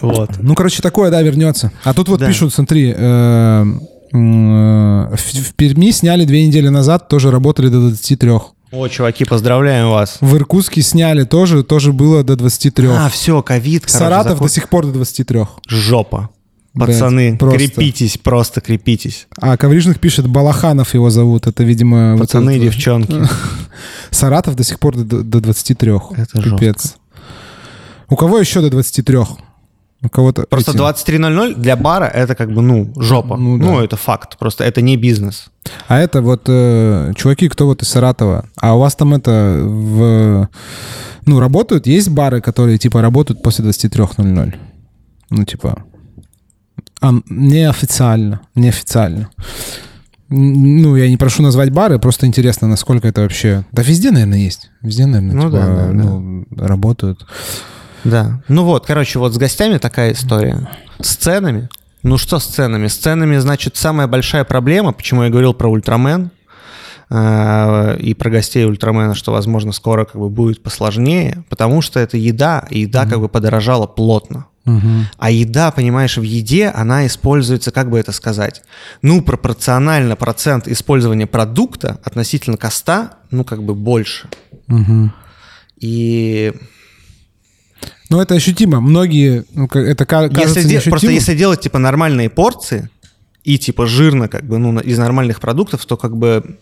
Вот. 0.01 0.31
Ну, 0.41 0.55
короче, 0.55 0.83
такое, 0.83 1.11
да, 1.11 1.23
вернется. 1.23 1.73
А 1.85 1.95
тут 1.95 2.09
вот 2.09 2.21
Да. 2.21 2.27
пишут, 2.27 2.53
смотри, 2.55 2.93
э, 2.97 3.65
э, 4.13 4.17
в, 4.17 5.17
в 5.17 5.55
Перми 5.55 5.91
сняли 5.91 6.25
две 6.25 6.47
недели 6.47 6.69
назад, 6.69 7.09
тоже 7.09 7.31
работали 7.31 7.69
до 7.69 7.81
23. 7.81 8.31
О, 8.73 8.89
чуваки, 8.89 9.25
поздравляем 9.25 9.91
вас. 9.91 10.19
В 10.21 10.37
Иркутске 10.37 10.83
сняли 10.83 11.25
тоже, 11.25 11.63
тоже 11.63 11.93
было 11.93 12.23
до 12.25 12.37
23. 12.37 12.89
А, 12.89 13.09
все, 13.09 13.41
ковид, 13.43 13.85
Саратов 13.89 14.33
закон- 14.33 14.47
до 14.49 14.53
сих 14.53 14.69
пор 14.69 14.87
до 14.87 14.93
23. 14.93 15.47
Жопа. 15.69 16.31
Блядь, 16.75 16.89
Пацаны, 16.89 17.39
просто. 17.39 17.59
крепитесь, 17.59 18.19
просто 18.19 18.61
крепитесь. 18.61 19.29
А 19.41 19.57
Коврижных 19.57 19.99
пишет, 19.99 20.27
Балаханов 20.27 20.93
его 20.93 21.09
зовут. 21.09 21.47
Это, 21.47 21.65
видимо... 21.65 22.13
вот 22.17 22.21
Пацаны 22.27 22.51
и 22.51 22.59
этот- 22.59 22.65
девчонки. 22.75 23.23
Саратов 24.11 24.57
до 24.57 24.65
сих 24.65 24.79
пор 24.79 24.95
до, 24.97 25.23
до 25.23 25.41
23. 25.41 25.93
Это 26.17 26.43
Пипец. 26.43 26.97
У 28.11 28.17
кого 28.17 28.39
еще 28.39 28.61
до 28.61 28.69
23? 28.69 29.19
У 30.07 30.09
кого-то... 30.09 30.47
Просто 30.49 30.71
эти- 30.73 30.79
23.00 30.79 31.55
для 31.55 31.77
бара 31.77 32.05
это 32.07 32.35
как 32.35 32.53
бы, 32.53 32.63
ну, 32.63 32.93
жопа. 32.97 33.37
Ну 33.37 33.57
Ну, 33.57 33.79
да. 33.79 33.85
это 33.85 33.97
факт. 33.97 34.39
Просто 34.39 34.65
это 34.65 34.81
не 34.83 34.97
бизнес. 34.97 35.47
А 35.89 35.99
это 35.99 36.23
вот, 36.23 36.43
э, 36.49 37.13
чуваки, 37.17 37.49
кто 37.49 37.67
вот 37.67 37.83
из 37.83 37.89
Саратова, 37.89 38.45
а 38.61 38.75
у 38.77 38.79
вас 38.81 38.95
там 38.95 39.15
это 39.15 39.61
в... 39.65 40.49
Ну, 41.27 41.41
работают, 41.41 41.87
есть 41.89 42.09
бары, 42.09 42.41
которые, 42.41 42.79
типа, 42.79 43.03
работают 43.03 43.43
после 43.43 43.65
23.00? 43.65 44.55
Ну, 45.31 45.45
типа... 45.45 45.83
А, 47.01 47.13
неофициально, 47.29 48.41
неофициально. 48.55 49.29
Ну, 50.29 50.97
я 50.97 51.09
не 51.09 51.17
прошу 51.17 51.43
назвать 51.43 51.71
бары, 51.71 51.99
просто 51.99 52.27
интересно, 52.27 52.69
насколько 52.69 53.07
это 53.09 53.21
вообще... 53.23 53.65
Да 53.73 53.83
везде, 53.83 54.11
наверное, 54.11 54.39
есть. 54.39 54.71
Везде, 54.83 55.07
наверное, 55.07 55.35
Ну 55.35 55.43
типа, 55.51 55.53
да, 55.59 55.67
да, 55.67 55.87
да. 55.87 55.93
ну, 55.93 56.47
работают. 56.57 57.27
Да. 58.11 58.43
Ну 58.49 58.65
вот, 58.65 58.87
короче, 58.87 59.19
вот 59.19 59.35
с 59.35 59.39
гостями 59.39 59.79
такая 59.79 60.13
история. 60.13 60.69
С 61.01 61.17
ценами. 61.17 61.69
Ну 62.03 62.19
что 62.19 62.39
с 62.39 62.47
ценами? 62.47 62.87
С 62.87 62.97
ценами, 62.97 63.37
значит, 63.39 63.77
самая 63.77 64.07
большая 64.07 64.45
проблема, 64.45 64.93
почему 64.93 65.25
я 65.25 65.31
говорил 65.31 65.55
про 65.55 65.69
Ультрамен, 65.69 66.31
э, 67.11 67.97
и 67.99 68.15
про 68.15 68.31
гостей 68.31 68.65
Ультрамена, 68.65 69.15
что, 69.15 69.33
возможно, 69.33 69.73
скоро 69.73 70.05
как 70.05 70.21
бы 70.21 70.29
будет 70.29 70.63
посложнее, 70.63 71.45
потому 71.49 71.83
что 71.83 71.99
это 71.99 72.17
еда, 72.17 72.67
и 72.71 72.81
еда 72.81 73.07
как 73.07 73.21
бы 73.21 73.29
подорожала 73.29 73.87
плотно. 73.87 74.47
А 75.19 75.31
еда, 75.31 75.71
понимаешь, 75.71 76.17
в 76.17 76.23
еде, 76.23 76.69
она 76.69 77.07
используется, 77.07 77.71
как 77.71 77.89
бы 77.89 77.99
это 78.01 78.11
сказать, 78.11 78.63
ну, 79.01 79.23
пропорционально 79.23 80.17
процент 80.17 80.67
использования 80.67 81.27
продукта 81.27 82.01
относительно 82.05 82.57
коста, 82.57 83.13
ну, 83.31 83.45
как 83.45 83.63
бы 83.63 83.75
больше. 83.75 84.29
Мгм. 84.67 85.13
И 85.79 86.53
Ну, 88.11 88.21
это 88.21 88.35
ощутимо. 88.35 88.81
Многие... 88.81 89.45
ну, 89.55 89.67
это 89.67 90.05
ка- 90.07 90.29
кажется 90.29 90.61
если 90.61 90.79
де- 90.85 90.91
просто 90.91 91.11
если 91.11 91.35
делать, 91.35 91.61
типа, 91.61 91.79
нормальные 91.79 92.31
порции 92.31 92.89
и, 93.45 93.59
типа, 93.59 93.87
жирно, 93.87 94.29
как 94.29 94.45
бы, 94.45 94.59
ну, 94.59 94.79
из 94.81 94.99
нормальных 94.99 95.41
продуктов, 95.41 95.85
то, 95.87 95.97
как 95.97 96.17
бы, 96.17 96.57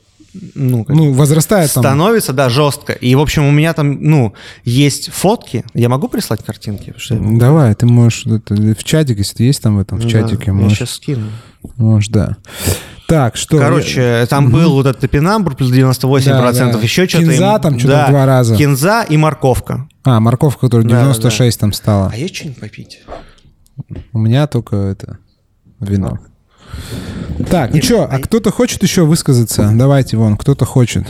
ну, 0.54 0.84
как 0.84 0.96
Ну, 0.96 1.12
возрастает 1.12 1.72
там... 1.72 1.82
становится, 1.82 2.32
да, 2.32 2.48
жестко. 2.48 2.92
И, 2.92 3.14
в 3.14 3.20
общем, 3.20 3.44
у 3.46 3.50
меня 3.50 3.72
там, 3.72 3.98
ну, 4.02 4.34
есть 4.64 5.10
фотки. 5.12 5.64
Я 5.74 5.88
могу 5.88 6.08
прислать 6.08 6.44
картинки? 6.44 6.94
Что- 6.96 7.16
Давай, 7.20 7.74
ты 7.74 7.86
можешь 7.86 8.26
это, 8.26 8.54
в 8.54 8.82
чатик, 8.84 9.18
если 9.18 9.36
ты 9.36 9.44
есть 9.44 9.62
там 9.62 9.76
в 9.76 9.80
этом, 9.80 9.98
в 9.98 10.02
Да, 10.04 10.08
чатике, 10.08 10.44
я 10.46 10.52
можешь, 10.54 10.78
сейчас 10.78 10.90
скину. 10.90 11.26
можешь, 11.76 12.08
да. 12.08 12.36
Так, 13.06 13.36
что? 13.36 13.58
Короче, 13.58 14.26
там 14.30 14.50
был 14.50 14.72
вот 14.72 14.86
этот 14.86 15.00
топинамбур 15.02 15.54
плюс 15.56 15.70
98%, 15.70 16.24
Да, 16.24 16.52
да. 16.72 16.78
еще 16.80 17.06
что-то. 17.06 17.24
Кинза 17.24 17.54
им- 17.54 17.60
там 17.60 17.78
что-то 17.78 17.94
да, 17.94 18.08
два 18.08 18.26
раза. 18.26 18.56
Кинза 18.56 19.02
и 19.02 19.16
морковка. 19.16 19.88
А, 20.04 20.20
морковка, 20.20 20.60
которая 20.62 20.86
Да, 20.88 21.00
96 21.02 21.60
там 21.60 21.72
стала. 21.72 22.10
А 22.12 22.16
есть 22.16 22.34
что-нибудь 22.34 22.60
попить? 22.60 23.02
У 24.12 24.18
меня 24.18 24.46
только 24.46 24.76
это 24.76 25.18
вино. 25.80 26.18
Так, 27.50 27.74
ну 27.74 27.82
что, 27.82 28.04
а 28.04 28.18
кто-то 28.18 28.50
хочет 28.50 28.82
еще 28.82 29.04
высказаться? 29.04 29.70
Давайте, 29.74 30.16
вон, 30.16 30.36
кто-то 30.36 30.64
хочет. 30.64 31.06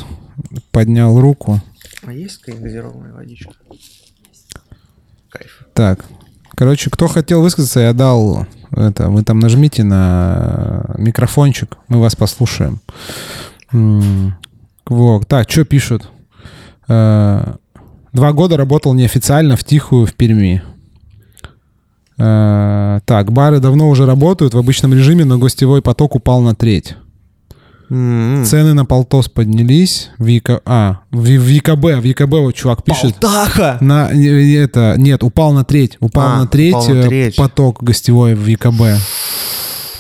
Поднял 0.73 1.21
руку. 1.21 1.61
А 2.07 2.13
есть 2.13 2.39
какая-нибудь 2.39 2.65
газированная 2.65 3.13
водичка? 3.13 3.53
Кайф. 5.31 5.65
Так, 5.75 6.05
короче, 6.55 6.91
кто 6.91 7.09
хотел 7.09 7.41
высказаться, 7.43 7.81
я 7.81 7.93
дал 7.93 8.47
это. 8.77 9.09
Вы 9.09 9.23
там 9.23 9.39
нажмите 9.39 9.85
на 9.85 10.95
микрофончик, 10.99 11.77
мы 11.89 12.01
вас 12.01 12.17
послушаем. 12.17 12.81
Вот, 14.87 15.27
так, 15.29 15.51
что 15.51 15.65
пишут? 15.65 16.11
Э, 16.89 17.55
Два 18.13 18.33
года 18.33 18.57
работал 18.57 18.95
неофициально 18.95 19.57
в 19.57 19.65
тихую 19.65 20.07
в 20.07 20.15
Перми. 20.15 20.63
Э, 22.19 23.01
Так, 23.07 23.33
бары 23.33 23.59
давно 23.61 23.89
уже 23.89 24.07
работают 24.07 24.55
в 24.55 24.59
обычном 24.59 24.95
режиме, 24.95 25.25
но 25.25 25.39
гостевой 25.39 25.83
поток 25.83 26.15
упал 26.15 26.41
на 26.43 26.55
треть. 26.55 26.97
М-м. 27.91 28.45
Цены 28.45 28.75
на 28.75 28.85
полтос 28.85 29.29
поднялись. 29.29 30.11
В 30.19 30.27
ЕК... 30.27 30.63
А, 30.65 31.01
в, 31.11 31.23
в 31.25 31.47
ЕКБ, 31.49 32.01
в 32.01 32.03
ЕКБ 32.05 32.31
вот 32.33 32.55
чувак 32.55 32.83
пишет. 32.83 33.17
Полтаха! 33.17 33.79
На, 33.81 34.11
это, 34.11 34.95
нет, 34.97 35.23
упал 35.23 35.53
на 35.53 35.65
треть. 35.65 35.97
Упал 36.01 36.27
А, 36.29 36.39
на 36.41 36.47
треть, 36.47 36.75
упал 36.75 36.89
на 36.89 37.01
э, 37.01 37.09
треть. 37.09 37.37
поток 37.37 37.83
гостевой 37.83 38.35
в 38.35 38.47
ЕКБ. 38.47 38.83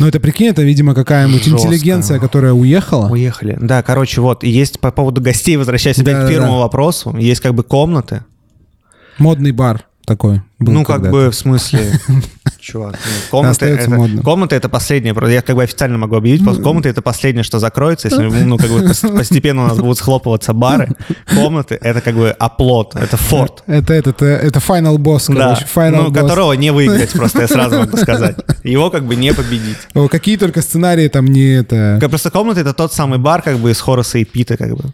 Ну, 0.00 0.06
это 0.08 0.18
прикинь, 0.18 0.48
это, 0.48 0.62
видимо, 0.62 0.94
какая-нибудь 0.94 1.46
интеллигенция, 1.46 2.18
которая 2.18 2.52
уехала. 2.52 3.08
Уехали. 3.08 3.56
Да, 3.60 3.82
короче, 3.82 4.20
вот, 4.20 4.42
есть 4.42 4.80
по 4.80 4.90
поводу 4.90 5.20
гостей, 5.20 5.56
возвращаясь 5.56 5.98
опять 5.98 6.14
Да, 6.16 6.26
к 6.26 6.28
первому 6.28 6.54
да. 6.54 6.58
вопросу, 6.60 7.16
есть 7.16 7.40
как 7.40 7.54
бы 7.54 7.62
комнаты. 7.62 8.24
Модный 9.18 9.52
бар 9.52 9.86
такой 10.06 10.42
был 10.58 10.72
ну, 10.72 10.84
как 10.84 11.10
бы, 11.10 11.30
в 11.30 11.34
смысле, 11.34 11.92
чувак, 12.60 12.98
ну, 13.32 13.44
Остается 13.44 13.90
это, 13.90 14.22
комнаты 14.22 14.56
это 14.56 14.68
последнее, 14.68 15.14
я 15.32 15.42
как 15.42 15.56
бы 15.56 15.62
официально 15.62 15.98
могу 15.98 16.16
объявить, 16.16 16.44
просто 16.44 16.62
комнаты 16.62 16.88
это 16.88 17.02
последнее, 17.02 17.44
что 17.44 17.58
закроется, 17.58 18.08
если, 18.08 18.24
ну, 18.44 18.56
как 18.56 18.70
бы 18.70 18.80
пос- 18.80 19.16
постепенно 19.16 19.64
у 19.64 19.68
нас 19.68 19.78
будут 19.78 19.98
схлопываться 19.98 20.52
бары, 20.52 20.90
комнаты 21.34 21.78
это 21.80 22.00
как 22.00 22.14
бы 22.14 22.30
оплот, 22.30 22.96
это 22.96 23.16
форт. 23.16 23.62
Это, 23.74 23.92
это, 23.92 24.24
это, 24.24 24.58
final 24.60 24.98
Да, 24.98 25.54
короче. 25.54 25.66
Final 25.74 26.04
ну, 26.04 26.10
boss. 26.10 26.14
которого 26.14 26.52
не 26.52 26.70
выиграть, 26.70 27.10
просто 27.10 27.42
я 27.42 27.48
сразу 27.48 27.78
могу 27.78 27.96
сказать. 27.96 28.36
Его 28.62 28.90
как 28.90 29.04
бы 29.04 29.16
не 29.16 29.32
победить. 29.34 29.76
О, 29.94 30.08
какие 30.08 30.36
только 30.36 30.62
сценарии 30.62 31.08
там 31.08 31.26
не 31.26 31.56
это... 31.56 31.98
Просто 32.08 32.30
комната 32.30 32.60
это 32.60 32.72
тот 32.72 32.92
самый 32.92 33.18
бар, 33.18 33.42
как 33.42 33.58
бы 33.58 33.70
из 33.70 33.80
Хораса 33.80 34.18
и 34.18 34.24
Пита, 34.24 34.56
как 34.56 34.76
бы. 34.76 34.92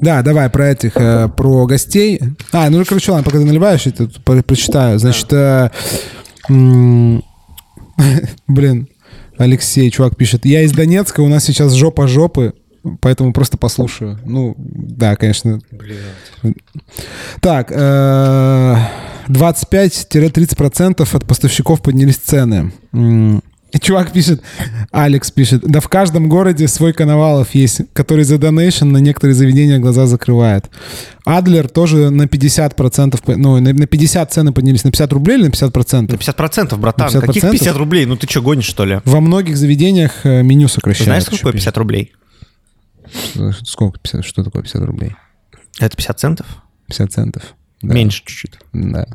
Да, 0.00 0.22
давай 0.22 0.48
про 0.50 0.68
этих, 0.70 0.92
э, 0.96 1.28
про 1.28 1.66
гостей. 1.66 2.20
А, 2.52 2.68
ну, 2.70 2.84
короче, 2.84 3.12
ладно, 3.12 3.24
пока 3.24 3.38
ты 3.38 3.44
наливаешь, 3.44 3.86
я 3.86 3.92
тут 3.92 4.22
про- 4.24 4.42
прочитаю. 4.42 4.98
Значит, 4.98 5.32
э, 5.32 5.70
блин, 8.48 8.88
Алексей, 9.38 9.90
чувак 9.90 10.16
пишет, 10.16 10.44
я 10.46 10.62
из 10.62 10.72
Донецка, 10.72 11.20
у 11.20 11.28
нас 11.28 11.44
сейчас 11.44 11.72
жопа 11.72 12.06
жопы, 12.06 12.52
поэтому 13.00 13.32
просто 13.32 13.56
послушаю. 13.56 14.18
Ну, 14.24 14.54
да, 14.58 15.16
конечно. 15.16 15.60
Так, 17.40 17.70
э, 17.70 18.76
25-30% 19.28 21.14
от 21.16 21.24
поставщиков 21.24 21.80
поднялись 21.82 22.16
цены. 22.18 22.72
Чувак 23.80 24.12
пишет, 24.12 24.40
Алекс 24.90 25.30
пишет, 25.30 25.62
да 25.62 25.80
в 25.80 25.88
каждом 25.88 26.28
городе 26.28 26.68
свой 26.68 26.92
Коновалов 26.92 27.54
есть, 27.54 27.80
который 27.92 28.24
за 28.24 28.38
донейшн 28.38 28.86
на 28.90 28.98
некоторые 28.98 29.34
заведения 29.34 29.78
глаза 29.78 30.06
закрывает. 30.06 30.70
Адлер 31.24 31.68
тоже 31.68 32.10
на 32.10 32.24
50%, 32.24 33.22
по- 33.22 33.36
ну, 33.36 33.58
на 33.60 33.72
на 33.72 33.86
50 33.86 34.32
цены 34.32 34.52
поднялись, 34.52 34.84
на 34.84 34.90
50 34.90 35.12
рублей 35.12 35.38
или 35.38 35.44
на 35.46 35.50
50%? 35.50 36.00
На 36.12 36.16
50%, 36.16 36.76
братан. 36.76 37.06
На 37.12 37.18
50%? 37.18 37.26
Каких 37.26 37.42
50 37.42 37.76
рублей? 37.76 38.06
Ну 38.06 38.16
ты 38.16 38.28
что, 38.28 38.42
гонишь, 38.42 38.66
что 38.66 38.84
ли? 38.84 39.00
Во 39.04 39.20
многих 39.20 39.56
заведениях 39.56 40.12
э, 40.24 40.42
меню 40.42 40.68
сокращают. 40.68 41.06
знаешь, 41.06 41.24
сколько 41.24 41.36
еще 41.36 41.42
такое 41.44 41.52
50 41.52 41.76
рублей? 41.78 42.04
пишут. 43.04 43.54
Что- 43.56 43.64
Сколько? 43.64 43.98
50? 44.00 44.24
Что 44.24 44.44
такое 44.44 44.62
50 44.62 44.82
рублей? 44.84 45.14
Это 45.80 45.96
50 45.96 46.20
центов? 46.20 46.46
50 46.88 47.12
центов. 47.12 47.42
Да. 47.82 47.94
Меньше 47.94 48.22
чуть-чуть. 48.24 48.54
Да. 48.72 49.06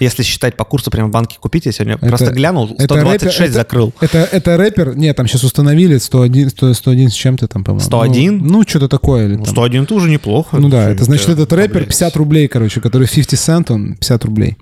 Если 0.00 0.22
считать 0.22 0.56
по 0.56 0.64
курсу 0.64 0.90
прямо 0.90 1.08
в 1.08 1.10
банке 1.12 1.36
купить, 1.38 1.66
я 1.66 1.72
сегодня 1.72 1.94
Это- 1.94 2.06
просто 2.08 2.30
глянул, 2.32 2.68
126 2.68 3.38
рэпер- 3.40 3.44
это- 3.44 3.52
закрыл. 3.52 3.94
Это, 4.00 4.18
это 4.32 4.56
рэпер, 4.56 4.96
нет, 4.96 5.16
там 5.16 5.26
сейчас 5.28 5.44
установили 5.44 5.98
101, 5.98 6.50
100 6.50 6.72
101 6.74 7.10
с 7.10 7.14
чем-то 7.14 7.46
там, 7.46 7.62
по-моему. 7.62 7.84
101? 7.84 8.38
Ну, 8.38 8.44
ну, 8.58 8.62
что-то 8.66 8.88
такое. 8.88 9.26
Или 9.26 9.36
Ну, 9.36 9.44
там. 9.44 9.52
101 9.54 9.86
тоже 9.86 10.08
неплохо. 10.08 10.56
Ну 10.58 10.68
да, 10.68 10.90
это 10.90 11.04
значит, 11.04 11.24
это, 11.28 11.42
этот 11.42 11.52
рэпер 11.52 11.74
блядь. 11.74 11.88
50 11.88 12.16
рублей, 12.16 12.48
короче, 12.48 12.80
который 12.80 13.06
50 13.06 13.36
цент, 13.38 13.70
он 13.70 13.94
50 13.94 14.24
рублей. 14.24 14.56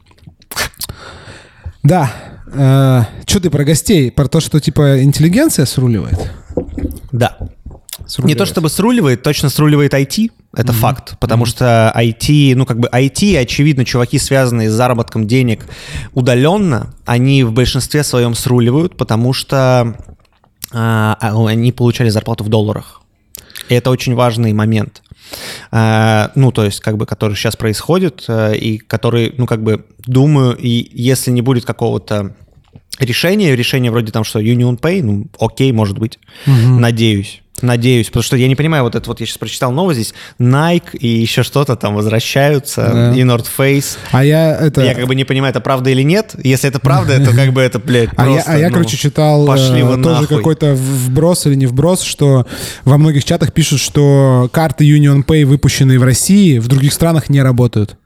Да. 1.82 2.12
что 3.26 3.40
ты 3.40 3.48
про 3.48 3.64
гостей? 3.64 4.10
Про 4.10 4.26
то, 4.26 4.40
что, 4.40 4.60
типа, 4.60 5.02
интеллигенция 5.02 5.64
сруливает? 5.66 6.18
Да. 7.12 7.36
Не 8.10 8.14
Сруливает. 8.14 8.38
то 8.38 8.46
чтобы 8.46 8.70
сруливает, 8.70 9.22
точно 9.22 9.50
сруливает 9.50 9.94
IT, 9.94 10.32
это 10.56 10.72
факт, 10.72 11.16
потому 11.20 11.46
что 11.46 11.92
IT, 11.96 12.56
ну 12.56 12.66
как 12.66 12.80
бы 12.80 12.88
IT, 12.88 13.38
очевидно, 13.38 13.84
чуваки, 13.84 14.18
связанные 14.18 14.68
с 14.68 14.72
заработком 14.72 15.28
денег 15.28 15.66
удаленно, 16.12 16.92
они 17.06 17.44
в 17.44 17.52
большинстве 17.52 18.02
своем 18.02 18.34
сруливают, 18.34 18.96
потому 18.96 19.32
что 19.32 19.96
а, 20.72 21.16
а, 21.20 21.48
они 21.48 21.72
получали 21.72 22.08
зарплату 22.08 22.44
в 22.44 22.48
долларах. 22.48 23.02
И 23.68 23.74
это 23.74 23.90
очень 23.90 24.14
важный 24.14 24.52
момент. 24.52 25.02
А, 25.70 26.32
ну, 26.34 26.50
то 26.50 26.64
есть, 26.64 26.80
как 26.80 26.96
бы, 26.96 27.06
который 27.06 27.36
сейчас 27.36 27.56
происходит, 27.56 28.24
э, 28.26 28.56
и 28.56 28.78
который, 28.78 29.32
ну, 29.36 29.46
как 29.46 29.62
бы, 29.62 29.84
думаю, 30.06 30.56
и 30.56 30.90
если 30.92 31.30
не 31.30 31.42
будет 31.42 31.64
какого-то 31.64 32.34
решения, 32.98 33.54
решение 33.54 33.90
вроде 33.90 34.12
там, 34.12 34.24
что 34.24 34.40
Union 34.40 34.78
Pay, 34.78 35.02
ну, 35.02 35.26
окей, 35.38 35.72
может 35.72 35.98
быть, 35.98 36.18
надеюсь. 36.46 37.42
Надеюсь, 37.62 38.06
потому 38.06 38.22
что 38.22 38.36
я 38.36 38.48
не 38.48 38.56
понимаю, 38.56 38.84
вот 38.84 38.94
это 38.94 39.08
вот 39.08 39.20
я 39.20 39.26
сейчас 39.26 39.38
прочитал 39.38 39.72
новость 39.72 40.00
здесь, 40.00 40.14
Nike 40.38 40.96
и 40.98 41.08
еще 41.08 41.42
что-то 41.42 41.76
там 41.76 41.94
возвращаются, 41.94 42.90
Да. 42.92 43.14
и 43.14 43.22
North 43.22 43.46
Face. 43.56 43.96
А 44.12 44.24
я 44.24 44.56
это... 44.56 44.82
Я 44.82 44.94
как 44.94 45.06
бы 45.06 45.14
не 45.14 45.24
понимаю, 45.24 45.50
это 45.50 45.60
правда 45.60 45.90
или 45.90 46.02
нет. 46.02 46.34
Если 46.42 46.68
это 46.68 46.78
правда, 46.80 47.14
это 47.14 47.34
как 47.34 47.52
бы 47.52 47.60
это, 47.60 47.78
блядь, 47.78 48.10
А 48.16 48.26
я, 48.26 48.32
просто, 48.34 48.52
а 48.52 48.58
я, 48.58 48.68
ну, 48.68 48.74
короче, 48.74 48.96
читал 48.96 49.46
пошли 49.46 49.80
э, 49.80 49.84
вы 49.84 50.02
тоже 50.02 50.26
какой-то 50.26 50.74
вброс 50.74 51.46
или 51.46 51.54
не 51.54 51.66
вброс, 51.66 52.02
что 52.02 52.46
во 52.84 52.98
многих 52.98 53.24
чатах 53.24 53.52
пишут, 53.52 53.80
что 53.80 54.48
карты 54.52 54.84
Union 54.84 55.24
Pay, 55.24 55.44
выпущенные 55.44 55.98
в 55.98 56.02
России, 56.02 56.58
в 56.58 56.68
других 56.68 56.92
странах 56.92 57.28
не 57.28 57.42
работают. 57.42 57.96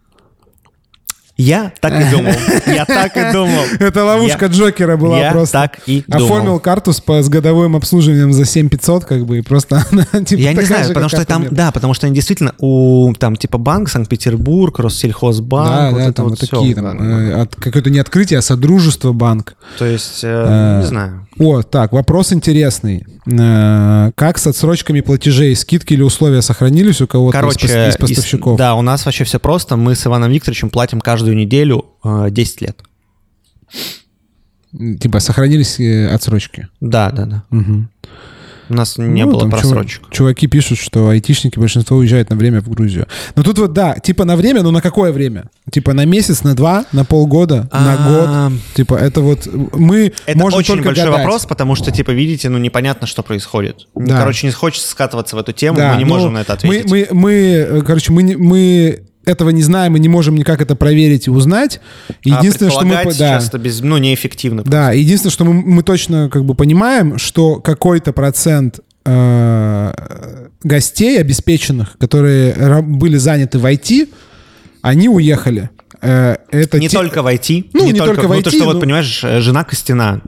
Я 1.37 1.73
так 1.81 1.93
и 2.01 2.11
думал. 2.11 2.33
Я 2.67 2.85
так 2.85 3.17
и 3.17 3.33
думал. 3.33 3.65
Это 3.81 4.05
ловушка 4.05 4.47
Я- 4.47 4.53
Джокера 4.53 4.97
была 4.97 5.19
я 5.19 5.33
просто. 5.33 5.53
так 5.63 5.79
и 5.87 6.05
думал. 6.07 6.27
Оформил 6.27 6.61
карту 6.61 6.93
с, 6.93 7.03
годовым 7.29 7.75
обслуживанием 7.75 8.33
за 8.33 8.45
7500, 8.45 9.05
как 9.05 9.27
бы, 9.27 9.39
и 9.39 9.41
просто 9.43 9.85
она 9.91 10.05
типа 10.25 10.41
Я 10.41 10.53
не 10.53 10.63
знаю, 10.63 10.85
же, 10.85 10.89
потому 10.91 11.09
что 11.09 11.25
там, 11.25 11.47
да, 11.51 11.73
потому 11.73 11.93
что 11.95 12.07
они 12.07 12.15
действительно 12.15 12.55
у 12.59 13.13
там 13.19 13.35
типа 13.35 13.59
банк 13.59 13.89
Санкт-Петербург, 13.89 14.79
Россельхозбанк, 14.79 15.69
Да, 15.71 15.91
вот 15.91 15.99
да, 15.99 16.05
это 16.05 16.13
там 16.13 16.29
вот 16.29 16.39
такие, 16.39 16.75
там, 16.77 17.03
э, 17.03 17.43
от, 17.43 17.57
какое-то 17.57 17.91
не 17.91 17.99
открытие, 17.99 18.39
а 18.39 18.43
содружество 18.43 19.13
банк. 19.13 19.57
То 19.79 19.87
есть, 19.87 20.21
э, 20.23 20.29
Э, 20.29 20.81
не 20.83 20.87
знаю. 20.87 21.27
О, 21.41 21.63
так, 21.63 21.93
вопрос 21.93 22.33
интересный. 22.33 23.05
Э, 23.27 24.13
Как 24.15 24.39
с 24.39 24.47
отсрочками 24.47 25.01
платежей? 25.01 25.57
Скидки 25.57 25.95
или 25.95 26.03
условия 26.03 26.43
сохранились 26.43 27.01
у 27.01 27.07
кого-то 27.09 27.37
из, 27.37 27.41
Короче, 27.41 27.67
пос- 27.67 27.89
из 27.89 27.95
из- 27.95 27.97
поставщиков? 27.97 28.57
да, 28.59 28.75
у 28.77 28.83
нас 28.83 29.05
вообще 29.05 29.25
все 29.25 29.41
просто. 29.41 29.77
Мы 29.77 29.95
с 29.97 30.07
Иваном 30.07 30.31
Викторовичем 30.31 30.71
платим 30.71 31.01
каждую 31.25 31.37
неделю 31.37 31.87
э, 32.05 32.29
10 32.31 32.61
лет. 32.61 32.83
Типа 35.01 35.21
сохранились 35.21 35.81
э, 35.81 36.09
отсрочки? 36.09 36.69
Да, 36.81 37.11
да, 37.11 37.25
да. 37.27 37.45
Мгм. 37.51 37.89
У 38.71 38.75
нас 38.75 38.97
не 38.97 39.25
Ну, 39.25 39.31
было 39.33 39.41
там 39.43 39.51
чув- 39.51 39.61
просрочек. 39.61 40.03
Чуваки 40.11 40.47
пишут, 40.47 40.79
что 40.79 41.11
айтишники 41.11 41.59
большинство 41.59 41.99
уезжают 41.99 42.31
на 42.31 42.37
время 42.37 42.61
в 42.63 42.69
Грузию. 42.71 43.07
Но 43.37 43.43
тут 43.43 43.59
вот, 43.59 43.73
да, 43.75 43.95
типа 43.95 44.25
на 44.25 44.37
время, 44.37 44.63
но 44.63 44.71
на 44.71 44.81
какое 44.81 45.13
время? 45.13 45.51
Типа 45.71 45.93
на 45.93 46.07
месяц, 46.07 46.43
на 46.45 46.55
два, 46.55 46.87
на 46.93 47.05
полгода, 47.05 47.69
на 47.73 47.95
А, 47.95 48.49
год? 48.51 48.59
Типа 48.75 48.95
это 48.95 49.21
вот 49.21 49.47
мы 49.75 50.13
Это 50.27 50.39
можем 50.39 50.59
очень 50.61 50.75
только 50.75 50.89
большой 50.89 51.05
гадать. 51.05 51.21
вопрос, 51.25 51.45
потому 51.47 51.75
что, 51.77 51.91
типа, 51.93 52.11
видите, 52.13 52.49
ну, 52.49 52.57
непонятно, 52.59 53.07
что 53.07 53.23
происходит. 53.23 53.87
Да. 53.95 54.19
Короче, 54.19 54.47
не 54.47 54.53
хочется 54.53 54.89
скатываться 54.89 55.37
в 55.37 55.39
эту 55.39 55.53
тему, 55.53 55.77
Да, 55.79 55.93
мы 55.93 55.99
не 55.99 56.05
ну, 56.05 56.15
можем 56.15 56.33
на 56.33 56.39
это 56.41 56.55
ответить. 56.55 56.91
Мы, 56.91 57.07
мы, 57.13 57.21
мы, 57.21 57.33
э, 57.33 57.81
короче, 57.83 58.13
мы, 58.13 58.35
мы 58.39 59.05
этого 59.27 59.51
не 59.51 59.63
знаем 59.63 59.97
и 59.97 60.01
не 60.01 60.09
можем 60.09 60.35
никак 60.37 60.61
это 60.61 60.75
проверить 60.77 61.27
и 61.27 61.31
узнать. 61.31 61.81
Единственное, 62.23 62.71
а 62.71 62.75
что 62.75 62.85
мы... 62.85 62.95
Да, 62.95 63.11
сейчас 63.13 63.49
это 63.49 63.59
без, 63.59 63.81
ну, 63.81 63.99
неэффективно. 63.99 64.63
да, 64.65 64.93
единственное, 64.93 65.33
что 65.33 65.45
мы, 65.45 65.55
мы 65.55 65.83
точно 65.83 66.29
как 66.31 66.45
бы 66.45 66.55
понимаем, 66.55 67.19
что 67.19 67.57
какой-то 67.61 68.13
процент 68.13 68.81
э, 69.05 69.93
гостей 70.63 71.21
обеспеченных, 71.21 71.97
которые 71.99 72.83
были 72.83 73.17
заняты 73.17 73.59
в 73.59 73.65
IT, 73.67 74.09
они 74.83 75.09
уехали. 75.09 75.71
Э, 76.01 76.37
это 76.51 76.79
не 76.79 76.89
те- 76.89 76.99
только 76.99 77.23
в 77.23 77.27
IT. 77.27 77.71
Ну, 77.73 77.87
не 77.91 77.99
только 77.99 78.29
в 78.29 78.31
Ну, 78.31 78.43
ты 78.43 78.51
IT, 78.51 78.57
что, 78.57 78.65
вот, 78.67 78.75
ну- 78.75 78.81
понимаешь, 78.81 79.25
э, 79.25 79.41
жена 79.41 79.65
Костина, 79.65 80.21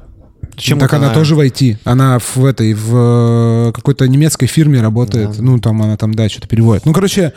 Чем 0.57 0.79
так 0.79 0.93
она 0.95 1.11
тоже 1.11 1.35
в 1.35 1.41
IT. 1.41 1.79
Она 1.85 2.19
в 2.19 2.45
этой, 2.45 2.73
в 2.75 3.69
э, 3.69 3.73
какой-то 3.73 4.07
немецкой 4.09 4.47
фирме 4.47 4.81
работает. 4.81 5.39
Ну, 5.39 5.59
там 5.59 5.83
она 5.83 5.97
там, 5.97 6.15
да, 6.15 6.29
что-то 6.29 6.49
переводит. 6.49 6.87
Ну, 6.87 6.93
короче... 6.93 7.33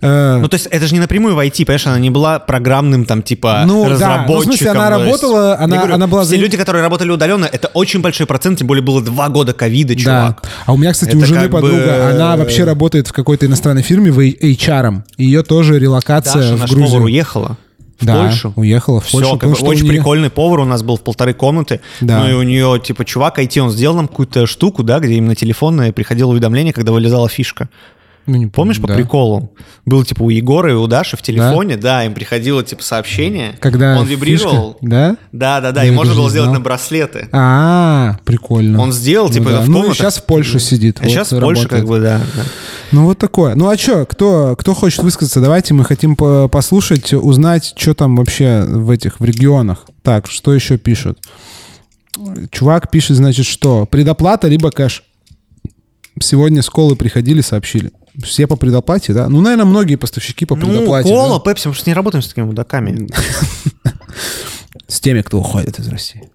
э, 0.00 0.38
Ну, 0.40 0.48
то 0.48 0.54
есть 0.54 0.66
это 0.66 0.86
же 0.86 0.94
не 0.94 1.00
напрямую 1.00 1.34
в 1.34 1.38
IT, 1.38 1.64
понимаешь, 1.64 1.86
она 1.86 1.98
не 1.98 2.10
была 2.10 2.38
программным 2.38 3.04
там 3.04 3.22
типа 3.22 3.62
Ну, 3.66 3.82
да. 3.82 3.82
Ну, 3.82 3.84
в 3.84 3.88
разработчиком. 3.88 4.42
смысле, 4.44 4.70
она 4.70 4.96
есть- 4.96 4.98
работала, 5.22 5.48
Я 5.58 5.64
она- 5.64 5.76
говорю, 5.78 5.94
она 5.94 6.06
была 6.06 6.24
Все 6.24 6.36
люди, 6.36 6.56
которые 6.56 6.82
работали 6.82 7.10
удаленно, 7.10 7.44
это 7.50 7.68
очень 7.74 8.00
большой 8.00 8.26
процент, 8.26 8.58
тем 8.58 8.66
более 8.68 8.82
было 8.84 9.02
два 9.02 9.28
года 9.28 9.52
ковида, 9.52 9.94
Да. 9.94 10.00
чувак. 10.00 10.42
А 10.66 10.72
у 10.72 10.76
меня, 10.76 10.92
кстати, 10.92 11.14
у 11.16 11.18
Это 11.18 11.26
жены 11.26 11.40
как 11.42 11.50
бы- 11.50 11.60
подруга, 11.60 12.10
она 12.10 12.36
вообще 12.36 12.64
работает 12.64 13.08
в 13.08 13.12
какой-то 13.12 13.46
иностранной 13.46 13.82
фирме 13.82 14.10
в 14.12 14.18
HR. 14.20 15.02
Ее 15.16 15.42
тоже 15.42 15.78
релокация 15.78 16.42
Даша, 16.42 16.56
в 16.56 16.70
Грузию. 16.70 16.86
повар, 16.88 17.02
уехала 17.02 17.56
в 18.02 18.06
да, 18.06 18.24
Польшу. 18.24 18.52
уехала 18.56 19.00
в 19.00 19.04
Все, 19.06 19.18
Польшу. 19.18 19.38
как 19.38 19.50
потому 19.50 19.70
очень 19.70 19.84
неё- 19.84 19.92
прикольный 19.92 20.30
повар 20.30 20.60
у 20.60 20.64
нас 20.64 20.82
был 20.82 20.96
в 20.96 21.00
полторы 21.02 21.32
комнаты. 21.34 21.80
Да. 22.00 22.20
Ну 22.24 22.30
и 22.30 22.32
у 22.34 22.42
нее, 22.42 22.80
типа, 22.84 23.04
чувак 23.04 23.38
IT, 23.38 23.58
он 23.60 23.70
сделал 23.70 23.96
нам 23.96 24.08
какую-то 24.08 24.46
штуку, 24.46 24.82
да, 24.82 24.98
где 24.98 25.14
именно 25.14 25.34
телефонное 25.34 25.92
приходило 25.92 26.30
уведомление, 26.30 26.72
когда 26.72 26.92
вылезала 26.92 27.28
фишка. 27.28 27.68
Ну, 28.26 28.36
не 28.36 28.46
Помнишь, 28.46 28.80
по 28.80 28.86
да. 28.86 28.94
приколу? 28.94 29.52
Было, 29.84 30.04
типа, 30.04 30.22
у 30.22 30.30
Егора 30.30 30.70
и 30.70 30.74
у 30.74 30.86
Даши 30.86 31.16
в 31.16 31.22
телефоне, 31.22 31.76
да, 31.76 32.04
им 32.04 32.14
приходило, 32.14 32.62
типа, 32.62 32.82
сообщение. 32.82 33.54
Когда 33.60 33.98
Он 33.98 34.06
вибрировал. 34.06 34.74
фишка, 34.74 34.86
да? 34.86 35.16
Да, 35.32 35.60
да, 35.60 35.72
да, 35.72 35.82
Я 35.82 35.88
и 35.88 35.90
можно 35.94 36.14
было 36.14 36.30
сделать 36.30 36.52
на 36.52 36.60
браслеты. 36.60 37.28
А, 37.32 38.18
прикольно. 38.24 38.80
Он 38.80 38.92
сделал, 38.92 39.26
Ну 39.26 39.32
типа, 39.34 39.50
да. 39.50 39.56
это 39.56 39.62
в 39.62 39.68
Ну, 39.68 39.72
и 39.72 39.80
комнатах. 39.80 39.96
сейчас 39.96 40.18
в 40.18 40.24
Польше 40.26 40.60
сидит. 40.60 40.98
А 41.00 41.02
вот 41.02 41.10
сейчас 41.10 41.32
в 41.32 41.40
Польше, 41.40 41.66
как 41.66 41.84
бы, 41.84 41.98
да. 41.98 42.20
да. 42.36 42.42
Ну, 42.92 43.06
вот 43.06 43.18
такое. 43.18 43.56
Ну, 43.56 43.68
а 43.68 43.76
что, 43.76 44.04
кто, 44.06 44.54
кто 44.56 44.74
хочет 44.74 45.02
высказаться? 45.02 45.40
Давайте 45.40 45.74
мы 45.74 45.84
хотим 45.84 46.14
по- 46.14 46.46
послушать, 46.48 47.12
узнать, 47.14 47.74
что 47.76 47.94
там 47.94 48.14
вообще 48.16 48.62
в 48.68 48.88
этих, 48.90 49.18
в 49.18 49.24
регионах. 49.24 49.86
Так, 50.02 50.28
что 50.28 50.54
еще 50.54 50.78
пишут? 50.78 51.18
Чувак 52.50 52.90
пишет, 52.90 53.16
значит, 53.16 53.46
что? 53.46 53.86
Предоплата 53.86 54.46
либо 54.46 54.70
кэш. 54.70 55.02
Сегодня 56.20 56.62
с 56.62 56.68
колы 56.68 56.94
приходили, 56.94 57.40
сообщили. 57.40 57.90
Все 58.22 58.46
по 58.46 58.56
предоплате, 58.56 59.12
да? 59.14 59.28
Ну, 59.28 59.40
наверное, 59.40 59.64
многие 59.64 59.96
поставщики 59.96 60.44
по 60.44 60.54
Ну, 60.56 60.66
предоплате. 60.66 61.08
кола, 61.08 61.38
да? 61.38 61.50
пепси, 61.50 61.68
мы 61.68 61.74
же 61.74 61.80
не 61.86 61.94
работаем 61.94 62.22
с 62.22 62.28
такими 62.28 62.44
мудаками. 62.44 63.08
С 64.86 65.00
теми, 65.00 65.22
кто 65.22 65.38
уходит 65.38 65.78
из 65.78 65.88
России. 65.88 66.28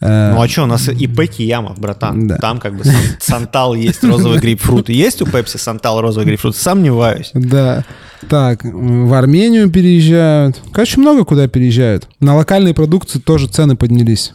Э, 0.00 0.32
Ну 0.32 0.40
а 0.40 0.48
что, 0.48 0.62
у 0.62 0.66
нас 0.66 0.88
и 0.88 1.06
Пеки 1.08 1.42
Ямов, 1.42 1.78
братан. 1.80 2.28
Да. 2.28 2.36
Там 2.38 2.60
как 2.60 2.76
бы 2.76 2.84
сан- 2.84 2.94
Сантал 3.18 3.74
есть, 3.74 4.04
розовый 4.04 4.38
грейпфрут. 4.38 4.88
Есть 4.88 5.22
у 5.22 5.26
Пепси 5.26 5.56
Сантал 5.56 6.00
розовый 6.00 6.26
грейпфрут? 6.26 6.54
Сомневаюсь. 6.56 7.30
Да. 7.34 7.84
Так, 8.28 8.60
в 8.64 9.12
Армению 9.12 9.70
переезжают. 9.70 10.60
Короче, 10.72 11.00
много 11.00 11.24
куда 11.24 11.48
переезжают. 11.48 12.08
На 12.20 12.36
локальные 12.36 12.74
продукции 12.74 13.18
тоже 13.18 13.48
цены 13.48 13.74
поднялись. 13.76 14.32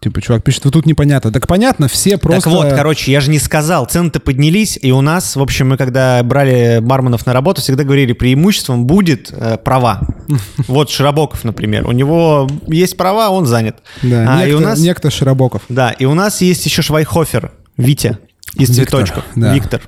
Типа, 0.00 0.20
чувак 0.20 0.42
пишет, 0.44 0.64
вот 0.66 0.74
тут 0.74 0.84
непонятно. 0.84 1.32
Так 1.32 1.46
понятно, 1.46 1.88
все 1.88 2.18
просто... 2.18 2.50
Так 2.50 2.52
вот, 2.52 2.72
короче, 2.74 3.10
я 3.12 3.20
же 3.20 3.30
не 3.30 3.38
сказал, 3.38 3.86
цены-то 3.86 4.20
поднялись, 4.20 4.78
и 4.80 4.92
у 4.92 5.00
нас, 5.00 5.36
в 5.36 5.40
общем, 5.40 5.70
мы 5.70 5.78
когда 5.78 6.22
брали 6.22 6.80
барменов 6.82 7.24
на 7.24 7.32
работу, 7.32 7.62
всегда 7.62 7.84
говорили, 7.84 8.12
преимуществом 8.12 8.86
будет 8.86 9.32
э, 9.32 9.56
права. 9.56 10.00
Вот 10.68 10.90
Широбоков, 10.90 11.44
например, 11.44 11.86
у 11.88 11.92
него 11.92 12.48
есть 12.66 12.96
права, 12.96 13.30
он 13.30 13.46
занят. 13.46 13.76
Да, 14.02 14.40
А, 14.40 14.46
и 14.46 14.50
некто, 14.50 14.56
у 14.56 14.60
нас, 14.60 14.78
некто 14.80 15.10
Широбоков. 15.10 15.62
да, 15.68 15.90
и 15.92 16.04
у 16.04 16.14
нас 16.14 16.42
есть 16.42 16.64
еще 16.66 16.82
Швайхофер, 16.82 17.52
Витя 17.76 18.18
из 18.56 18.68
Виктор, 18.68 18.86
цветочков, 19.06 19.24
да. 19.34 19.54
Виктор. 19.54 19.80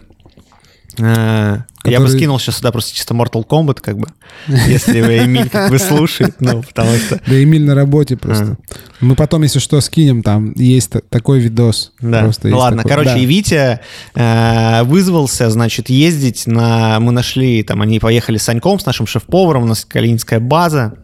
Э, 0.99 1.59
Я 1.85 1.99
бы 2.01 2.07
Который- 2.07 2.17
скинул 2.19 2.39
сейчас 2.39 2.59
сюда 2.59 2.71
просто 2.71 2.95
чисто 2.95 3.15
Mortal 3.15 3.47
Kombat, 3.47 3.81
как 3.81 3.97
бы, 3.99 4.09
если 4.47 5.01
вы 5.01 5.25
Эмиль 5.25 5.49
как 5.49 5.71
бы 5.71 5.79
слушает, 5.79 6.37
ну, 6.41 6.63
потому 6.63 6.95
что... 6.99 7.19
Да 7.27 7.43
Эмиль 7.43 7.65
на 7.65 7.75
работе 7.75 8.17
просто. 8.17 8.59
Мы 9.01 9.15
потом, 9.17 9.43
если 9.43 9.59
что, 9.59 9.81
скинем, 9.81 10.23
там 10.23 10.53
есть 10.53 10.91
та- 10.91 11.01
такой 11.09 11.41
видос. 11.41 11.93
Да, 12.01 12.31
ну 12.43 12.59
ладно, 12.59 12.83
короче, 12.85 13.19
и 13.19 13.25
Витя 13.25 13.81
э, 14.15 14.83
вызвался, 14.85 15.51
значит, 15.51 15.89
ездить 15.89 16.47
на... 16.47 17.01
Мы 17.01 17.11
нашли, 17.13 17.63
там, 17.63 17.81
они 17.81 17.99
поехали 17.99 18.37
с 18.37 18.43
Саньком, 18.43 18.79
с 18.79 18.85
нашим 18.85 19.07
шеф-поваром, 19.07 19.63
у 19.63 19.67
нас 19.67 19.85
Калининская 19.87 20.41
база 20.41 20.95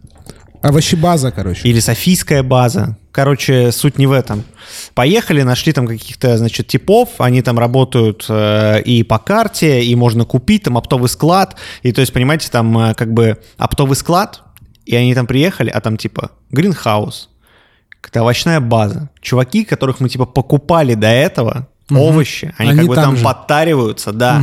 Овощебаза, 0.60 1.30
короче. 1.30 1.66
или 1.68 1.78
Софийская 1.80 2.42
база. 2.42 2.97
Короче, 3.12 3.72
суть 3.72 3.98
не 3.98 4.06
в 4.06 4.12
этом. 4.12 4.44
Поехали, 4.94 5.42
нашли 5.42 5.72
там 5.72 5.86
каких-то, 5.86 6.36
значит, 6.36 6.68
типов, 6.68 7.08
они 7.18 7.42
там 7.42 7.58
работают 7.58 8.26
э, 8.28 8.82
и 8.82 9.02
по 9.02 9.18
карте, 9.18 9.82
и 9.82 9.94
можно 9.94 10.24
купить 10.24 10.64
там 10.64 10.76
оптовый 10.76 11.08
склад, 11.08 11.56
и 11.82 11.92
то 11.92 12.00
есть, 12.00 12.12
понимаете, 12.12 12.48
там 12.50 12.78
э, 12.78 12.94
как 12.94 13.12
бы 13.12 13.38
оптовый 13.56 13.96
склад, 13.96 14.42
и 14.84 14.94
они 14.94 15.14
там 15.14 15.26
приехали, 15.26 15.70
а 15.70 15.80
там 15.80 15.96
типа 15.96 16.32
гринхаус, 16.50 17.30
какая-то 18.00 18.22
овощная 18.22 18.60
база. 18.60 19.10
Чуваки, 19.20 19.64
которых 19.64 20.00
мы 20.00 20.08
типа 20.08 20.26
покупали 20.26 20.94
до 20.94 21.08
этого, 21.08 21.66
овощи, 21.90 22.54
они, 22.58 22.70
Они 22.70 22.78
как 22.80 22.88
бы 22.88 22.94
там 22.94 23.16
же. 23.16 23.24
подтариваются, 23.24 24.12
да, 24.12 24.42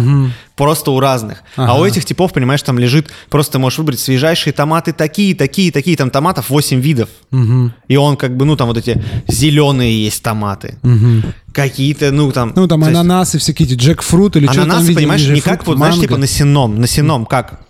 просто 0.56 0.92
у 0.92 1.00
разных. 1.00 1.44
А 1.58 1.64
Ага. 1.66 1.74
у 1.82 1.86
этих 1.86 2.06
типов, 2.06 2.34
понимаешь, 2.34 2.62
там 2.64 2.80
лежит, 2.80 3.10
просто 3.30 3.54
ты 3.54 3.60
можешь 3.60 3.78
выбрать 3.80 4.00
свежайшие 4.00 4.54
томаты 4.54 4.94
такие, 4.94 5.36
такие, 5.36 5.72
такие, 5.72 5.96
там 5.98 6.10
томатов 6.10 6.50
8 6.50 6.80
видов. 6.80 7.10
Мгм. 7.32 7.74
И 7.88 7.98
он 7.98 8.18
как 8.18 8.36
бы, 8.38 8.46
ну 8.46 8.56
там 8.56 8.68
вот 8.68 8.78
эти 8.78 9.04
зеленые 9.28 10.06
есть 10.06 10.24
томаты, 10.24 10.78
Мгм. 10.82 11.24
какие-то, 11.54 12.12
ну 12.12 12.32
там... 12.32 12.54
Ну, 12.56 12.68
там 12.68 12.82
то 12.82 12.88
есть 12.88 13.00
ананасы 13.00 13.38
всякие, 13.38 13.68
джекфрут 13.76 14.36
или 14.38 14.46
что 14.48 14.56
там, 14.56 14.72
Ананасы, 14.72 14.94
понимаешь, 14.94 15.28
не 15.28 15.42
как 15.42 15.66
вот, 15.68 15.78
знаешь, 15.78 16.00
типа 16.00 16.18
на 16.18 16.28
сеном, 16.28 16.80
на 16.80 16.88
сеном, 16.88 17.26
как? 17.26 17.62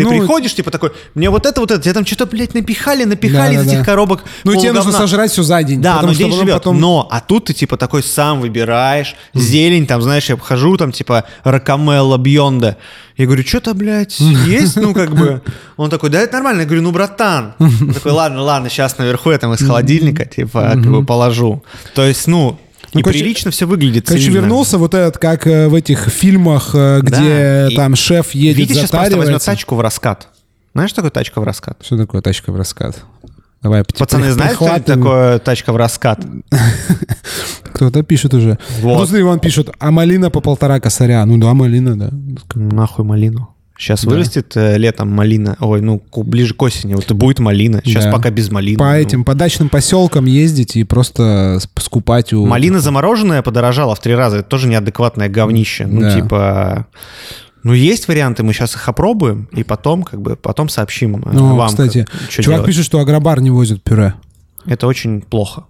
Ты 0.00 0.04
Ну, 0.04 0.18
приходишь, 0.18 0.54
типа 0.54 0.70
такой, 0.70 0.92
мне 1.14 1.28
вот 1.28 1.44
это, 1.44 1.60
вот 1.60 1.70
это, 1.70 1.82
тебе 1.82 1.92
там 1.92 2.06
что-то, 2.06 2.24
блядь, 2.26 2.54
напихали, 2.54 3.04
напихали 3.04 3.52
из 3.54 3.58
Да-да-да. 3.58 3.76
этих 3.76 3.84
коробок. 3.86 4.24
Ну, 4.44 4.56
тебе 4.56 4.72
нужно 4.72 4.92
сожрать 4.92 5.30
все 5.30 5.42
за 5.42 5.62
день. 5.62 5.80
Да, 5.82 5.96
потому 5.96 6.08
но 6.08 6.14
что 6.14 6.22
день 6.24 6.32
живет. 6.32 6.54
потом- 6.54 6.80
Но, 6.80 7.06
а 7.10 7.20
тут 7.20 7.44
ты, 7.46 7.52
типа, 7.54 7.76
такой 7.76 8.02
сам 8.02 8.40
выбираешь. 8.40 9.14
Зелень, 9.34 9.86
там, 9.86 10.00
знаешь, 10.00 10.28
я 10.28 10.34
обхожу, 10.36 10.76
там, 10.76 10.92
типа, 10.92 11.24
ракамелла, 11.44 12.16
бьонда. 12.16 12.76
Я 13.16 13.26
говорю, 13.26 13.44
что-то, 13.46 13.74
блядь, 13.74 14.18
есть? 14.18 14.76
Ну, 14.76 14.94
как 14.94 15.10
бы. 15.14 15.42
Он 15.76 15.90
такой, 15.90 16.08
да 16.08 16.20
это 16.20 16.32
нормально. 16.34 16.60
Я 16.60 16.66
говорю, 16.66 16.82
ну, 16.82 16.90
братан. 16.92 17.54
Он 17.58 17.92
такой, 17.92 18.12
ладно, 18.12 18.40
ладно, 18.42 18.70
сейчас 18.70 18.96
наверху 18.96 19.30
я 19.30 19.38
там 19.38 19.52
из 19.52 19.60
холодильника, 19.66 20.24
типа, 20.24 20.70
как 20.74 20.86
бы 20.90 21.04
положу. 21.04 21.62
То 21.94 22.04
есть, 22.06 22.26
ну, 22.26 22.58
Ну, 22.92 23.00
и 23.00 23.02
короче, 23.02 23.20
прилично 23.20 23.50
все 23.50 23.66
выглядит. 23.66 24.06
Короче, 24.06 24.24
цивильно. 24.24 24.42
вернулся 24.42 24.78
вот 24.78 24.94
этот, 24.94 25.18
как 25.18 25.46
э, 25.46 25.68
в 25.68 25.74
этих 25.74 26.08
фильмах, 26.08 26.70
э, 26.74 27.00
где 27.02 27.68
и 27.70 27.76
там 27.76 27.94
шеф 27.94 28.32
едет, 28.34 28.58
Витя 28.58 28.72
сейчас 28.78 28.90
просто 28.90 29.16
возьмет 29.16 29.44
тачку 29.44 29.74
в 29.76 29.80
раскат. 29.80 30.28
Знаешь, 30.72 30.90
что 30.90 30.96
такое 31.02 31.10
тачка 31.10 31.40
в 31.40 31.44
раскат? 31.44 31.78
Что 31.84 31.96
такое 31.98 32.22
тачка 32.22 32.52
в 32.52 32.56
раскат? 32.56 33.02
Давай, 33.62 33.84
типа, 33.84 33.98
Пацаны, 33.98 34.26
прих- 34.26 34.32
знаете, 34.32 34.54
что 34.56 34.80
такое 34.80 35.38
тачка 35.38 35.72
в 35.72 35.76
раскат? 35.76 36.24
Кто-то 37.74 38.02
пишет 38.02 38.34
уже. 38.34 38.58
Вот. 38.80 38.98
Ну, 38.98 39.06
смотри, 39.06 39.22
он 39.22 39.38
пишет, 39.38 39.70
а 39.78 39.90
малина 39.90 40.30
по 40.30 40.40
полтора 40.40 40.80
косаря. 40.80 41.24
Ну 41.26 41.38
да, 41.38 41.52
малина, 41.54 41.98
да. 41.98 42.10
Нахуй 42.54 43.04
малину. 43.04 43.54
Сейчас 43.80 44.04
вырастет 44.04 44.52
э, 44.56 44.76
летом 44.76 45.10
малина. 45.10 45.56
Ой, 45.58 45.80
ну, 45.80 46.02
ближе 46.14 46.52
к 46.52 46.60
осени. 46.60 46.94
Вот 46.94 47.10
будет 47.12 47.38
малина. 47.38 47.80
Сейчас 47.82 48.04
Да. 48.04 48.12
пока 48.12 48.28
без 48.30 48.50
малины. 48.50 48.76
По 48.78 48.84
Ну, 48.90 48.92
этим, 48.94 49.24
по 49.24 49.34
дачным 49.34 49.70
поселкам 49.70 50.26
ездить 50.26 50.76
и 50.76 50.84
просто 50.84 51.58
скупать 51.78 52.34
у... 52.34 52.44
Малина 52.46 52.80
замороженная 52.80 53.40
подорожала 53.40 53.94
в 53.94 54.00
три 54.00 54.14
раза. 54.14 54.38
Это 54.38 54.48
тоже 54.48 54.68
неадекватное 54.68 55.30
говнище. 55.30 55.86
Ну, 55.86 56.02
Да. 56.02 56.14
типа... 56.14 56.86
Ну, 57.62 57.72
есть 57.72 58.06
варианты, 58.08 58.42
мы 58.42 58.52
сейчас 58.52 58.74
их 58.74 58.88
опробуем, 58.88 59.48
и 59.52 59.64
потом, 59.64 60.02
как 60.02 60.20
бы, 60.22 60.36
потом 60.36 60.68
сообщим 60.68 61.16
э, 61.16 61.30
Ну, 61.32 61.56
вам, 61.56 61.68
кстати, 61.68 62.04
как- 62.10 62.28
чувак 62.28 62.46
делать. 62.46 62.66
пишет, 62.66 62.84
что 62.84 63.00
агробар 63.00 63.40
не 63.40 63.50
возит 63.50 63.82
пюре. 63.82 64.14
Это 64.66 64.86
очень 64.86 65.22
плохо. 65.22 65.64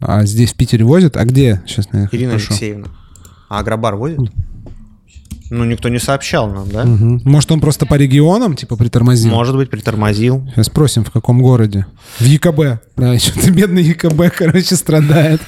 А 0.00 0.24
здесь 0.24 0.52
в 0.52 0.56
Питере 0.56 0.84
возят? 0.84 1.16
А 1.16 1.24
где? 1.24 1.62
Сейчас 1.66 1.88
я 1.92 2.08
Ирина 2.12 2.32
спрошу. 2.32 2.52
Алексеевна. 2.52 2.86
А 3.48 3.58
Агробар 3.58 3.96
водит? 3.96 4.18
Ну, 5.50 5.64
никто 5.64 5.88
не 5.88 5.98
сообщал 5.98 6.48
нам, 6.48 6.68
да? 6.68 6.84
Мгм. 6.84 7.22
Может, 7.24 7.50
он 7.50 7.60
просто 7.60 7.84
по 7.84 7.94
регионам, 7.96 8.54
типа, 8.54 8.76
притормозил? 8.76 9.30
Может 9.32 9.56
быть, 9.56 9.68
притормозил. 9.68 10.48
Сейчас 10.54 10.66
спросим, 10.66 11.04
в 11.04 11.10
каком 11.10 11.42
городе. 11.42 11.86
В 12.20 12.24
ЕКБ. 12.24 12.82
Да, 12.96 13.18
что-то 13.18 13.50
бедный 13.50 13.82
ЕКБ, 13.82 14.32
короче, 14.36 14.76
страдает. 14.76 15.40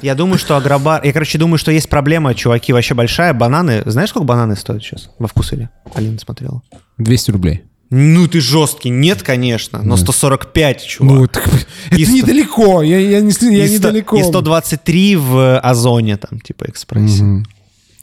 Я 0.00 0.14
думаю, 0.14 0.38
что 0.38 0.56
Агробар... 0.56 1.04
Я, 1.04 1.12
короче, 1.12 1.36
думаю, 1.38 1.58
что 1.58 1.70
есть 1.70 1.88
проблема, 1.90 2.34
чуваки, 2.34 2.72
вообще 2.72 2.94
большая. 2.94 3.34
Бананы... 3.34 3.82
Знаешь, 3.84 4.08
сколько 4.10 4.24
бананы 4.24 4.56
стоят 4.56 4.82
сейчас? 4.82 5.10
Во 5.18 5.28
вкусвиле? 5.28 5.68
Алина 5.94 6.18
смотрела. 6.18 6.62
200 6.96 7.30
рублей. 7.32 7.62
Ну, 7.90 8.26
ты 8.26 8.40
жесткий. 8.40 8.88
Нет, 8.88 9.22
конечно. 9.22 9.80
Но 9.82 9.96
145, 9.96 10.84
чувак. 10.86 11.12
Ну, 11.14 11.26
так, 11.28 11.46
это 11.46 11.96
И 12.00 12.04
сто- 12.04 12.14
недалеко. 12.16 12.82
Я, 12.82 12.98
я, 12.98 13.20
не, 13.20 13.28
я 13.56 13.64
и, 13.64 13.68
сто- 13.68 13.88
недалеко. 13.88 14.16
и 14.16 14.22
123 14.24 15.16
в 15.16 15.58
Озоне, 15.60 16.16
там, 16.16 16.40
типа, 16.40 16.64
экспрессе. 16.68 17.22
Мгм. 17.22 17.46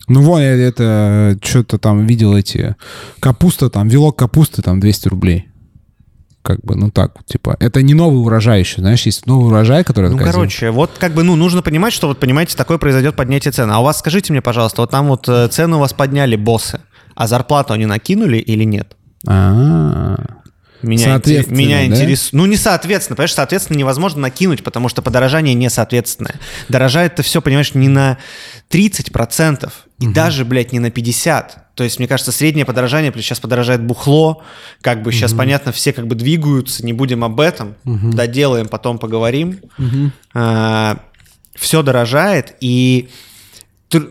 Ну, 0.07 0.21
вон, 0.21 0.41
я 0.41 0.55
это 0.55 1.37
что-то 1.41 1.77
там 1.77 2.05
видел 2.05 2.35
эти... 2.35 2.75
Капуста 3.19 3.69
там, 3.69 3.87
вилок 3.87 4.17
капусты 4.17 4.61
там 4.61 4.79
200 4.79 5.07
рублей. 5.07 5.47
Как 6.41 6.59
бы, 6.59 6.75
ну 6.75 6.91
так, 6.91 7.23
типа, 7.25 7.55
это 7.61 7.81
не 7.81 7.93
новый 7.93 8.19
урожай 8.21 8.59
еще, 8.59 8.81
знаешь, 8.81 9.03
есть 9.03 9.25
новый 9.27 9.47
урожай, 9.47 9.85
который... 9.85 10.09
Ну, 10.09 10.17
такая 10.17 10.33
короче, 10.33 10.71
вот 10.71 10.91
как 10.99 11.13
бы, 11.13 11.23
ну, 11.23 11.37
нужно 11.37 11.61
понимать, 11.61 11.93
что 11.93 12.07
вот, 12.07 12.19
понимаете, 12.19 12.57
такое 12.57 12.77
произойдет 12.77 13.15
поднятие 13.15 13.53
цен. 13.53 13.71
А 13.71 13.79
у 13.79 13.83
вас, 13.83 13.99
скажите 13.99 14.33
мне, 14.33 14.41
пожалуйста, 14.41 14.81
вот 14.81 14.91
там 14.91 15.07
вот 15.07 15.29
э, 15.29 15.47
цены 15.47 15.77
у 15.77 15.79
вас 15.79 15.93
подняли 15.93 16.35
боссы, 16.35 16.81
а 17.15 17.27
зарплату 17.27 17.71
они 17.71 17.85
накинули 17.85 18.37
или 18.37 18.65
нет? 18.65 18.97
зима. 19.25 20.42
Меня, 20.83 21.15
интерес, 21.15 21.47
меня 21.47 21.77
да? 21.77 21.85
интересует. 21.85 22.33
Ну, 22.33 22.45
не 22.45 22.57
соответственно, 22.57 23.15
понимаешь, 23.15 23.33
соответственно 23.33 23.77
невозможно 23.77 24.21
накинуть, 24.21 24.63
потому 24.63 24.89
что 24.89 25.01
подорожание 25.01 25.53
несоответственное. 25.53 26.35
Дорожает 26.69 27.13
это 27.13 27.23
все, 27.23 27.41
понимаешь, 27.41 27.73
не 27.73 27.87
на 27.87 28.17
30%, 28.69 29.71
и 29.99 30.05
угу. 30.05 30.13
даже, 30.13 30.45
блядь, 30.45 30.71
не 30.71 30.79
на 30.79 30.87
50%. 30.87 31.45
То 31.75 31.83
есть, 31.83 31.97
мне 31.97 32.07
кажется, 32.07 32.31
среднее 32.31 32.65
подорожание, 32.65 33.11
плюс 33.11 33.25
сейчас 33.25 33.39
подорожает 33.39 33.81
бухло, 33.81 34.43
как 34.81 35.01
бы 35.01 35.11
сейчас, 35.11 35.31
угу. 35.31 35.39
понятно, 35.39 35.71
все 35.71 35.91
как 35.91 36.05
бы 36.05 36.13
двигаются, 36.13 36.85
не 36.85 36.93
будем 36.93 37.23
об 37.23 37.39
этом, 37.39 37.75
угу. 37.83 38.11
доделаем, 38.11 38.67
потом 38.67 38.99
поговорим. 38.99 39.59
Угу. 39.79 40.11
А, 40.35 40.99
все 41.55 41.81
дорожает, 41.81 42.55
и 42.61 43.09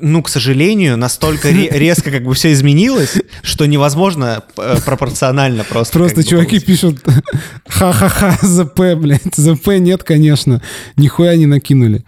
ну, 0.00 0.22
к 0.22 0.28
сожалению, 0.28 0.96
настолько 0.96 1.50
резко 1.50 2.10
как 2.10 2.24
бы 2.24 2.34
все 2.34 2.52
изменилось, 2.52 3.14
что 3.42 3.66
невозможно 3.66 4.42
э, 4.56 4.76
пропорционально 4.84 5.64
просто. 5.64 5.98
Просто 5.98 6.24
чуваки 6.24 6.60
пишут 6.60 7.00
ха-ха-ха, 7.66 8.38
ЗП, 8.42 8.96
блядь, 8.96 9.34
ЗП 9.34 9.68
нет, 9.78 10.02
конечно, 10.02 10.62
нихуя 10.96 11.36
не 11.36 11.46
накинули. 11.46 12.04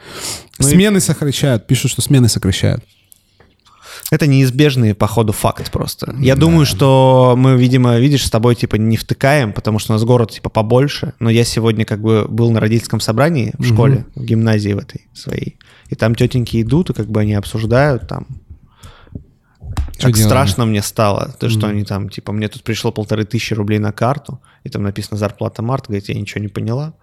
Ну 0.58 0.68
смены 0.68 1.00
сокращают, 1.00 1.66
пишут, 1.66 1.90
что 1.90 2.02
смены 2.02 2.28
сокращают. 2.28 2.84
Это 4.10 4.26
неизбежный, 4.26 4.94
по 4.94 5.06
ходу, 5.06 5.32
факт 5.32 5.70
просто. 5.70 6.14
Я 6.20 6.34
да. 6.34 6.42
думаю, 6.42 6.66
что 6.66 7.34
мы, 7.36 7.56
видимо, 7.56 7.98
видишь, 7.98 8.26
с 8.26 8.30
тобой, 8.30 8.54
типа, 8.54 8.76
не 8.76 8.96
втыкаем, 8.96 9.52
потому 9.52 9.78
что 9.78 9.92
у 9.92 9.94
нас 9.94 10.04
город, 10.04 10.30
типа, 10.30 10.50
побольше. 10.50 11.14
Но 11.20 11.30
я 11.30 11.44
сегодня, 11.44 11.84
как 11.84 12.00
бы, 12.00 12.26
был 12.28 12.50
на 12.50 12.60
родительском 12.60 13.00
собрании 13.00 13.52
в 13.58 13.64
школе, 13.64 14.06
угу. 14.14 14.22
в 14.22 14.26
гимназии 14.26 14.72
в 14.72 14.78
этой 14.78 15.06
своей. 15.14 15.58
И 15.88 15.94
там 15.94 16.14
тетеньки 16.14 16.60
идут, 16.62 16.90
и 16.90 16.92
как 16.92 17.08
бы 17.08 17.20
они 17.20 17.34
обсуждают 17.34 18.06
там, 18.06 18.26
что 19.92 20.08
как 20.08 20.14
делали? 20.14 20.28
страшно 20.28 20.66
мне 20.66 20.82
стало, 20.82 21.34
то, 21.38 21.48
что 21.48 21.66
mm. 21.66 21.70
они 21.70 21.84
там, 21.84 22.08
типа, 22.08 22.32
мне 22.32 22.48
тут 22.48 22.62
пришло 22.62 22.90
полторы 22.90 23.24
тысячи 23.24 23.54
рублей 23.54 23.78
на 23.78 23.92
карту, 23.92 24.40
и 24.64 24.68
там 24.68 24.82
написано 24.82 25.16
зарплата 25.16 25.62
март, 25.62 25.86
говорит, 25.86 26.08
я 26.08 26.14
ничего 26.14 26.40
не 26.40 26.48
поняла. 26.48 26.94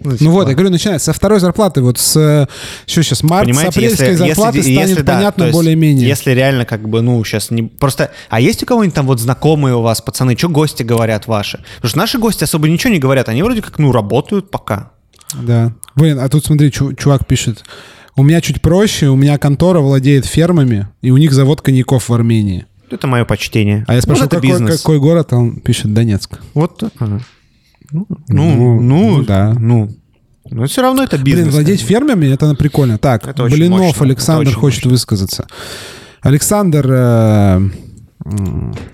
Ну, 0.00 0.12
типа... 0.12 0.24
ну 0.24 0.30
вот, 0.30 0.48
я 0.48 0.54
говорю, 0.54 0.70
начинается 0.70 1.06
со 1.06 1.12
второй 1.12 1.40
зарплаты, 1.40 1.82
вот 1.82 1.98
с, 1.98 2.48
что 2.86 3.02
сейчас, 3.02 3.22
март, 3.24 3.46
Понимаете, 3.46 3.72
с 3.72 3.76
апрельской 3.76 4.10
если, 4.10 4.26
зарплаты 4.26 4.58
если, 4.58 4.72
станет 4.74 4.88
если, 4.90 5.02
понятно 5.02 5.46
да, 5.46 5.52
более-менее. 5.52 6.06
Если 6.06 6.30
реально 6.30 6.64
как 6.64 6.88
бы, 6.88 7.02
ну, 7.02 7.22
сейчас 7.24 7.50
не... 7.50 7.64
Просто, 7.64 8.12
а 8.28 8.40
есть 8.40 8.62
у 8.62 8.66
кого-нибудь 8.66 8.94
там 8.94 9.06
вот 9.06 9.18
знакомые 9.18 9.74
у 9.74 9.82
вас, 9.82 10.00
пацаны, 10.00 10.36
что 10.38 10.48
гости 10.48 10.84
говорят 10.84 11.26
ваши? 11.26 11.58
Потому 11.76 11.88
что 11.88 11.98
наши 11.98 12.18
гости 12.18 12.44
особо 12.44 12.68
ничего 12.68 12.92
не 12.92 13.00
говорят, 13.00 13.28
они 13.28 13.42
вроде 13.42 13.60
как, 13.60 13.78
ну, 13.78 13.90
работают 13.90 14.50
пока. 14.50 14.92
Да. 15.34 15.72
Блин, 15.96 16.20
а 16.20 16.28
тут 16.28 16.46
смотри, 16.46 16.70
чувак 16.70 17.26
пишет, 17.26 17.64
у 18.14 18.22
меня 18.22 18.40
чуть 18.40 18.62
проще, 18.62 19.08
у 19.08 19.16
меня 19.16 19.36
контора 19.38 19.80
владеет 19.80 20.26
фермами, 20.26 20.88
и 21.02 21.10
у 21.10 21.16
них 21.16 21.32
завод 21.32 21.60
коньяков 21.60 22.08
в 22.08 22.14
Армении. 22.14 22.66
Это 22.90 23.06
мое 23.06 23.24
почтение. 23.24 23.84
А 23.86 23.94
я 23.94 24.00
спрашиваю, 24.00 24.30
какой, 24.30 24.48
бизнес. 24.48 24.80
какой 24.80 24.98
город? 24.98 25.32
Он 25.32 25.56
пишет 25.60 25.92
Донецк. 25.92 26.38
Вот. 26.54 26.82
Ага. 26.98 27.20
Ну, 27.90 28.06
ну, 28.28 28.54
ну, 28.54 28.80
ну, 28.80 29.24
да. 29.24 29.54
Ну, 29.58 29.90
но 30.50 30.66
все 30.66 30.82
равно 30.82 31.02
это 31.02 31.18
бизнес. 31.18 31.46
Блин, 31.46 31.54
владеть 31.54 31.80
фермами, 31.80 32.26
это 32.26 32.54
прикольно. 32.54 32.98
Так, 32.98 33.26
это 33.26 33.44
Блинов 33.44 33.80
мощно. 33.80 34.04
Александр 34.04 34.52
хочет 34.54 34.84
мощно. 34.84 34.90
высказаться. 34.90 35.46
Александр, 36.20 36.86
э, 36.90 37.68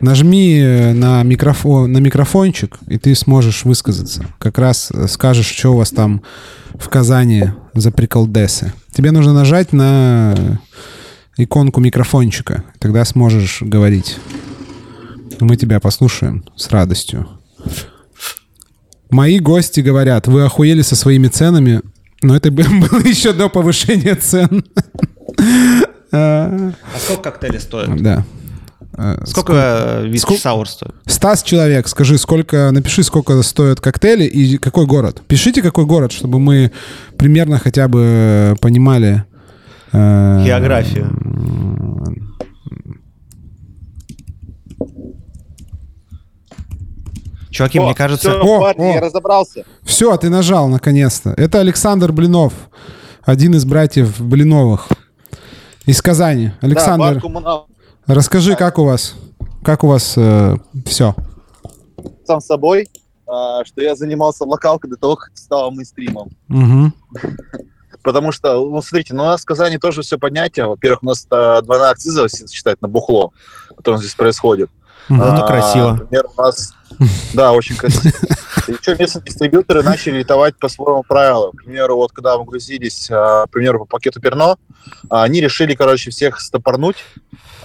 нажми 0.00 0.62
на, 0.94 1.22
микрофон, 1.22 1.92
на 1.92 1.98
микрофончик, 1.98 2.78
и 2.86 2.98
ты 2.98 3.14
сможешь 3.14 3.64
высказаться. 3.64 4.26
Как 4.38 4.58
раз 4.58 4.90
скажешь, 5.08 5.46
что 5.46 5.70
у 5.70 5.76
вас 5.76 5.90
там 5.90 6.22
в 6.74 6.88
Казани 6.88 7.46
за 7.74 7.90
приколдесы. 7.90 8.72
Тебе 8.92 9.10
нужно 9.10 9.32
нажать 9.32 9.72
на 9.72 10.60
иконку 11.36 11.80
микрофончика. 11.80 12.64
Тогда 12.78 13.04
сможешь 13.04 13.62
говорить. 13.62 14.18
Мы 15.40 15.56
тебя 15.56 15.80
послушаем 15.80 16.44
с 16.56 16.70
радостью. 16.70 17.28
Мои 19.14 19.38
гости 19.38 19.78
говорят, 19.78 20.26
вы 20.26 20.42
охуели 20.44 20.82
со 20.82 20.96
своими 20.96 21.28
ценами, 21.28 21.82
но 22.20 22.34
это 22.34 22.50
было 22.50 22.98
еще 22.98 23.32
до 23.32 23.48
повышения 23.48 24.16
цен. 24.16 24.64
А 26.10 26.72
сколько 26.98 27.30
коктейли 27.30 27.58
стоят? 27.58 28.02
Да. 28.02 28.24
А, 28.96 29.22
сколько 29.24 30.00
виски 30.02 30.36
саур 30.36 30.68
стоит? 30.68 30.96
Стас 31.06 31.44
человек, 31.44 31.86
скажи, 31.86 32.18
сколько, 32.18 32.72
напиши, 32.72 33.04
сколько 33.04 33.40
стоят 33.42 33.80
коктейли 33.80 34.24
и 34.24 34.58
какой 34.58 34.84
город. 34.84 35.22
Пишите, 35.28 35.62
какой 35.62 35.84
город, 35.84 36.10
чтобы 36.10 36.40
мы 36.40 36.72
примерно 37.16 37.60
хотя 37.60 37.86
бы 37.86 38.56
понимали. 38.60 39.22
Э, 39.92 40.42
Географию. 40.44 41.16
Чуваки, 47.54 47.78
о, 47.78 47.84
мне 47.84 47.94
кажется... 47.94 48.30
Все, 48.30 48.40
о, 48.40 48.60
парни, 48.60 48.82
о. 48.82 48.94
я 48.94 49.00
разобрался. 49.00 49.64
Все, 49.84 50.16
ты 50.16 50.28
нажал 50.28 50.66
наконец-то. 50.66 51.30
Это 51.36 51.60
Александр 51.60 52.10
Блинов, 52.10 52.52
один 53.22 53.54
из 53.54 53.64
братьев 53.64 54.20
Блиновых 54.20 54.88
из 55.86 56.02
Казани. 56.02 56.50
Александр, 56.60 57.22
да, 57.22 57.64
расскажи, 58.08 58.50
да. 58.50 58.56
как 58.56 58.80
у 58.80 58.84
вас, 58.84 59.14
как 59.62 59.84
у 59.84 59.86
вас 59.86 60.14
э, 60.16 60.56
все? 60.84 61.14
Сам 62.26 62.40
собой, 62.40 62.88
э, 62.88 63.64
что 63.64 63.82
я 63.82 63.94
занимался 63.94 64.44
локалкой 64.44 64.90
до 64.90 64.96
того, 64.96 65.14
как 65.14 65.30
стал 65.36 65.70
мейнстримом. 65.70 66.30
Угу. 66.48 66.92
Потому 68.02 68.32
что, 68.32 68.68
ну, 68.68 68.82
смотрите, 68.82 69.14
ну, 69.14 69.22
у 69.22 69.26
нас 69.26 69.42
в 69.42 69.44
Казани 69.44 69.78
тоже 69.78 70.02
все 70.02 70.18
поднятие. 70.18 70.66
Во-первых, 70.66 71.04
у 71.04 71.06
нас 71.06 71.24
э, 71.30 71.62
двойная 71.62 71.90
акциза 71.90 72.26
считать 72.28 72.82
на 72.82 72.88
бухло, 72.88 73.30
которое 73.76 73.98
здесь 73.98 74.16
происходит. 74.16 74.70
Ну, 75.08 75.22
это 75.22 75.44
а, 75.44 75.46
красиво. 75.46 75.92
Например, 75.92 76.26
у 76.36 76.42
нас 76.42 76.74
да, 77.34 77.52
очень 77.52 77.76
красиво. 77.76 78.12
Еще 78.68 78.96
местные 78.98 79.22
дистрибьюторы 79.24 79.82
начали 79.82 80.18
литовать 80.18 80.56
по 80.56 80.68
своему 80.68 81.02
правилу. 81.02 81.52
К 81.52 81.64
примеру, 81.64 81.96
вот 81.96 82.12
когда 82.12 82.38
мы 82.38 82.44
грузились, 82.44 83.08
а, 83.10 83.46
к 83.46 83.50
примеру, 83.50 83.80
по 83.80 83.84
пакету 83.84 84.20
перно, 84.20 84.56
а, 85.10 85.24
они 85.24 85.40
решили, 85.40 85.74
короче, 85.74 86.10
всех 86.10 86.40
стопорнуть. 86.40 86.96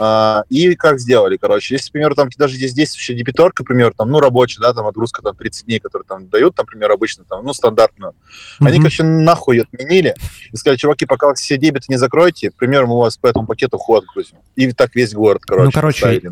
А, 0.01 0.43
и 0.49 0.75
как 0.75 0.99
сделали, 0.99 1.35
короче, 1.35 1.75
если, 1.75 1.89
к 1.89 1.91
примеру, 1.91 2.15
там 2.15 2.29
даже 2.37 2.55
здесь 2.55 2.73
действующая 2.73 3.15
дебиторка, 3.15 3.63
к 3.63 3.67
примеру, 3.67 3.93
там, 3.95 4.09
ну, 4.09 4.21
рабочая, 4.21 4.61
да, 4.61 4.73
там, 4.73 4.87
отгрузка 4.87 5.21
там 5.21 5.35
30 5.35 5.65
дней, 5.65 5.79
которые 5.79 6.05
там 6.07 6.29
дают, 6.29 6.55
там, 6.55 6.65
например, 6.65 6.91
обычно, 6.91 7.25
там, 7.25 7.43
ну, 7.43 7.53
стандартную, 7.53 8.13
mm-hmm. 8.13 8.67
они, 8.67 8.77
короче, 8.77 9.03
нахуй 9.03 9.59
отменили 9.61 10.15
и 10.53 10.55
сказали, 10.55 10.77
чуваки, 10.77 11.05
пока 11.05 11.27
вы 11.27 11.35
все 11.35 11.57
дебиты 11.57 11.87
не 11.89 11.97
закроете, 11.97 12.49
к 12.51 12.55
примеру, 12.55 12.87
мы 12.87 12.95
у 12.95 12.99
вас 12.99 13.17
по 13.17 13.27
этому 13.27 13.45
пакету 13.45 13.77
ход 13.77 14.05
грузим. 14.13 14.37
И 14.55 14.71
так 14.71 14.95
весь 14.95 15.13
город, 15.13 15.41
короче, 15.45 15.65
Ну, 15.65 15.71
короче, 15.71 16.15
и, 16.15 16.29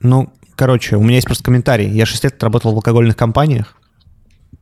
ну, 0.00 0.32
Короче, 0.60 0.96
у 0.96 1.02
меня 1.02 1.14
есть 1.14 1.26
просто 1.26 1.42
комментарий. 1.42 1.88
Я 1.88 2.04
6 2.04 2.22
лет 2.22 2.42
работал 2.42 2.72
в 2.72 2.74
алкогольных 2.74 3.16
компаниях. 3.16 3.76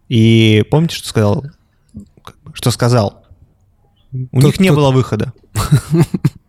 И 0.09 0.65
помните, 0.71 0.95
что 0.95 1.09
сказал? 1.09 1.45
Что 2.53 2.71
сказал? 2.71 3.25
У 4.13 4.41
них 4.41 4.59
не 4.61 4.73
было 4.73 4.91
выхода. 4.91 5.33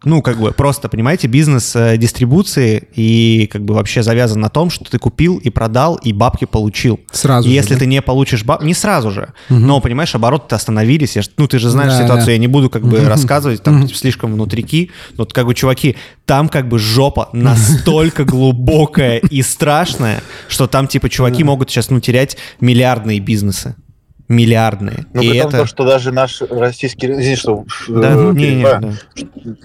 Ну, 0.06 0.22
как 0.22 0.40
бы 0.40 0.54
просто, 0.54 0.88
понимаете, 0.88 1.28
бизнес 1.28 1.76
э, 1.76 1.98
дистрибуции 1.98 2.88
и 2.96 3.50
как 3.52 3.66
бы 3.66 3.74
вообще 3.74 4.02
завязан 4.02 4.40
на 4.40 4.48
том, 4.48 4.70
что 4.70 4.86
ты 4.86 4.98
купил 4.98 5.38
и 5.40 5.50
продал, 5.50 5.96
и 5.96 6.14
бабки 6.14 6.46
получил. 6.46 7.02
Сразу 7.12 7.50
И 7.50 7.52
если 7.52 7.76
ты 7.76 7.86
не 7.86 8.02
получишь 8.02 8.46
бабки, 8.46 8.64
не 8.64 8.74
сразу 8.74 9.12
же, 9.12 9.34
но, 9.50 9.82
понимаешь, 9.82 10.16
обороты 10.16 10.56
остановились. 10.56 11.18
Ну, 11.36 11.48
ты 11.48 11.60
же 11.60 11.70
знаешь 11.70 12.02
ситуацию, 12.02 12.32
я 12.32 12.38
не 12.38 12.48
буду 12.48 12.70
как 12.70 12.88
бы 12.88 13.02
рассказывать, 13.02 13.62
там 13.62 13.90
слишком 13.90 14.32
внутрики. 14.32 14.92
Но 15.18 15.26
как 15.26 15.46
бы, 15.46 15.54
чуваки, 15.54 15.98
там 16.26 16.48
как 16.48 16.70
бы 16.70 16.80
жопа 16.80 17.28
настолько 17.34 18.24
глубокая 18.24 19.18
и 19.18 19.42
страшная, 19.42 20.24
что 20.48 20.68
там 20.68 20.88
типа 20.88 21.10
чуваки 21.10 21.44
могут 21.44 21.70
сейчас, 21.70 21.90
ну, 21.90 22.00
терять 22.00 22.38
миллиардные 22.62 23.20
бизнесы 23.20 23.76
миллиардные. 24.30 25.06
Ну, 25.14 25.22
и 25.22 25.36
это... 25.36 25.58
то, 25.58 25.66
что 25.66 25.86
даже 25.86 26.12
наш 26.12 26.42
российский 26.42 27.08
извини, 27.08 27.36
что 27.36 27.66
да, 27.88 28.14
э, 28.14 28.32
не, 28.34 28.56
не, 28.56 28.64
да. 28.64 28.82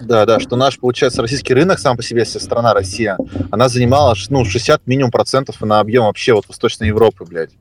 да, 0.01 0.25
да, 0.25 0.39
что 0.39 0.55
наш, 0.55 0.79
получается, 0.79 1.21
российский 1.21 1.53
рынок 1.53 1.77
сам 1.79 1.95
по 1.95 2.03
себе, 2.03 2.23
вся 2.25 2.39
страна 2.39 2.73
Россия, 2.73 3.15
она 3.51 3.69
занимала 3.69 4.15
ну, 4.29 4.43
60 4.43 4.87
минимум 4.87 5.11
процентов 5.11 5.61
на 5.61 5.79
объем 5.79 6.05
вообще 6.05 6.33
вот 6.33 6.47
Восточной 6.47 6.87
Европы, 6.87 7.25
блядь. 7.25 7.51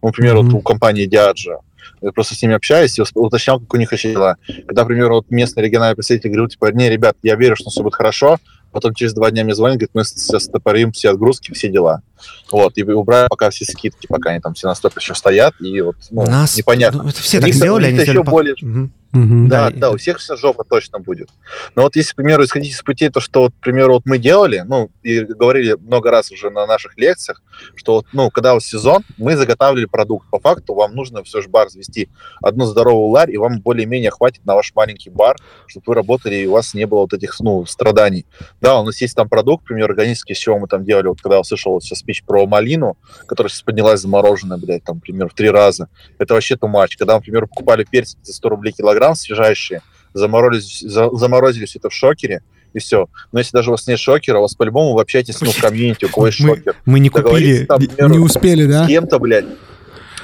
Ну, 0.00 0.08
например, 0.08 0.36
mm-hmm. 0.36 0.42
вот 0.42 0.54
у 0.54 0.60
компании 0.60 1.08
Diageo. 1.08 1.60
Я 2.00 2.12
просто 2.12 2.34
с 2.34 2.42
ними 2.42 2.54
общаюсь 2.54 2.98
и 2.98 3.02
уточнял, 3.14 3.60
как 3.60 3.74
у 3.74 3.76
них 3.76 3.90
вообще 3.90 4.12
дела. 4.12 4.36
Когда, 4.66 4.82
например, 4.82 5.12
вот 5.12 5.30
местный 5.30 5.62
региональный 5.64 5.96
представитель 5.96 6.30
говорил, 6.30 6.48
типа, 6.48 6.72
не, 6.72 6.88
ребят, 6.88 7.16
я 7.22 7.36
верю, 7.36 7.56
что 7.56 7.70
все 7.70 7.82
будет 7.82 7.94
хорошо, 7.94 8.38
потом 8.72 8.94
через 8.94 9.14
два 9.14 9.30
дня 9.30 9.44
мне 9.44 9.54
звонят, 9.54 9.78
говорит, 9.78 9.90
мы 9.94 10.04
сейчас 10.04 10.44
стопорим 10.44 10.92
все 10.92 11.10
отгрузки, 11.10 11.52
все 11.52 11.68
дела. 11.68 12.02
Вот, 12.50 12.76
и 12.76 12.82
убрали 12.82 13.28
пока 13.28 13.50
все 13.50 13.64
скидки, 13.64 14.06
пока 14.06 14.30
они 14.30 14.40
там 14.40 14.54
все 14.54 14.68
на 14.68 14.74
стоп 14.74 14.96
еще 14.98 15.14
стоят, 15.14 15.54
и 15.60 15.80
вот, 15.80 15.96
ну, 16.10 16.24
Нас... 16.24 16.56
непонятно. 16.56 17.02
Ну, 17.02 17.08
это 17.08 17.20
все 17.20 17.40
так 17.40 17.52
сделали, 17.52 17.86
они 17.86 17.98
еще 17.98 18.22
более... 18.22 18.54
Угу. 18.60 18.90
Угу. 19.14 19.48
Да, 19.48 19.68
да, 19.68 19.76
да, 19.76 19.90
у 19.90 19.98
всех 19.98 20.18
вся 20.18 20.36
жопа 20.36 20.64
точно 20.64 20.98
будет. 20.98 21.28
Но 21.74 21.82
вот 21.82 21.96
если, 21.96 22.12
к 22.12 22.16
примеру, 22.16 22.44
исходить 22.44 22.72
из 22.72 22.80
путей, 22.80 23.10
то, 23.10 23.20
что, 23.20 23.42
вот, 23.42 23.52
к 23.52 23.62
примеру, 23.62 23.94
вот 23.94 24.06
мы 24.06 24.16
делали, 24.16 24.64
ну, 24.66 24.90
и 25.02 25.20
говорили 25.20 25.76
много 25.78 26.10
раз 26.10 26.32
уже 26.32 26.48
на 26.48 26.66
наших 26.66 26.96
лекциях, 26.96 27.42
что, 27.74 27.96
вот, 27.96 28.06
ну, 28.14 28.30
когда 28.30 28.54
вот 28.54 28.62
сезон, 28.62 29.04
мы 29.18 29.36
заготавливали 29.36 29.84
продукт. 29.84 30.30
По 30.30 30.40
факту 30.40 30.72
вам 30.72 30.94
нужно 30.94 31.22
все 31.24 31.42
же 31.42 31.50
бар 31.50 31.68
завести 31.68 32.08
одну 32.40 32.64
здоровую 32.64 33.08
ларь, 33.08 33.30
и 33.30 33.36
вам 33.36 33.60
более-менее 33.60 34.10
хватит 34.10 34.46
на 34.46 34.54
ваш 34.54 34.72
маленький 34.74 35.10
бар, 35.10 35.36
чтобы 35.66 35.84
вы 35.88 35.94
работали, 35.94 36.36
и 36.36 36.46
у 36.46 36.52
вас 36.52 36.72
не 36.72 36.86
было 36.86 37.00
вот 37.00 37.12
этих, 37.12 37.38
ну, 37.40 37.66
страданий. 37.66 38.24
Да, 38.62 38.80
у 38.80 38.84
нас 38.84 38.98
есть 39.02 39.14
там 39.14 39.28
продукт, 39.28 39.64
к 39.64 39.68
примеру, 39.68 39.90
органический, 39.90 40.34
с 40.34 40.38
чего 40.38 40.58
мы 40.58 40.68
там 40.68 40.86
делали, 40.86 41.08
вот 41.08 41.20
когда 41.20 41.38
услышал 41.38 41.72
вот 41.72 41.84
сейчас 41.84 42.02
спич 42.12 42.24
про 42.24 42.46
малину, 42.46 42.96
которая 43.26 43.50
сейчас 43.50 43.62
поднялась 43.62 44.00
замороженная, 44.00 44.58
блядь, 44.58 44.84
там, 44.84 44.96
например, 44.96 45.28
в 45.28 45.34
три 45.34 45.50
раза. 45.50 45.88
Это 46.18 46.34
вообще 46.34 46.56
тумач. 46.56 46.96
Когда, 46.96 47.14
например, 47.14 47.46
покупали 47.46 47.84
перец 47.88 48.16
за 48.22 48.32
100 48.32 48.48
рублей 48.48 48.72
килограмм 48.72 49.14
свежайшие, 49.14 49.82
заморозились, 50.14 50.80
за, 50.80 51.10
заморозили 51.10 51.64
все 51.64 51.78
это 51.78 51.88
в 51.88 51.94
шокере, 51.94 52.42
и 52.74 52.78
все. 52.78 53.08
Но 53.32 53.38
если 53.38 53.52
даже 53.52 53.70
у 53.70 53.72
вас 53.72 53.86
нет 53.86 53.98
шокера, 53.98 54.38
у 54.38 54.42
вас 54.42 54.54
по-любому 54.54 54.94
вы 54.94 55.02
общаетесь 55.02 55.40
ну, 55.40 55.50
в 55.50 55.60
комьюнити, 55.60 56.04
у 56.04 56.08
кого 56.08 56.26
есть 56.26 56.38
шокер. 56.38 56.76
Мы 56.84 57.00
не 57.00 57.08
купили, 57.08 57.64
там, 57.64 57.80
например, 57.80 58.10
не 58.10 58.18
успели, 58.18 58.66
да? 58.66 58.84
С 58.84 58.88
кем-то, 58.88 59.18
блядь. 59.18 59.46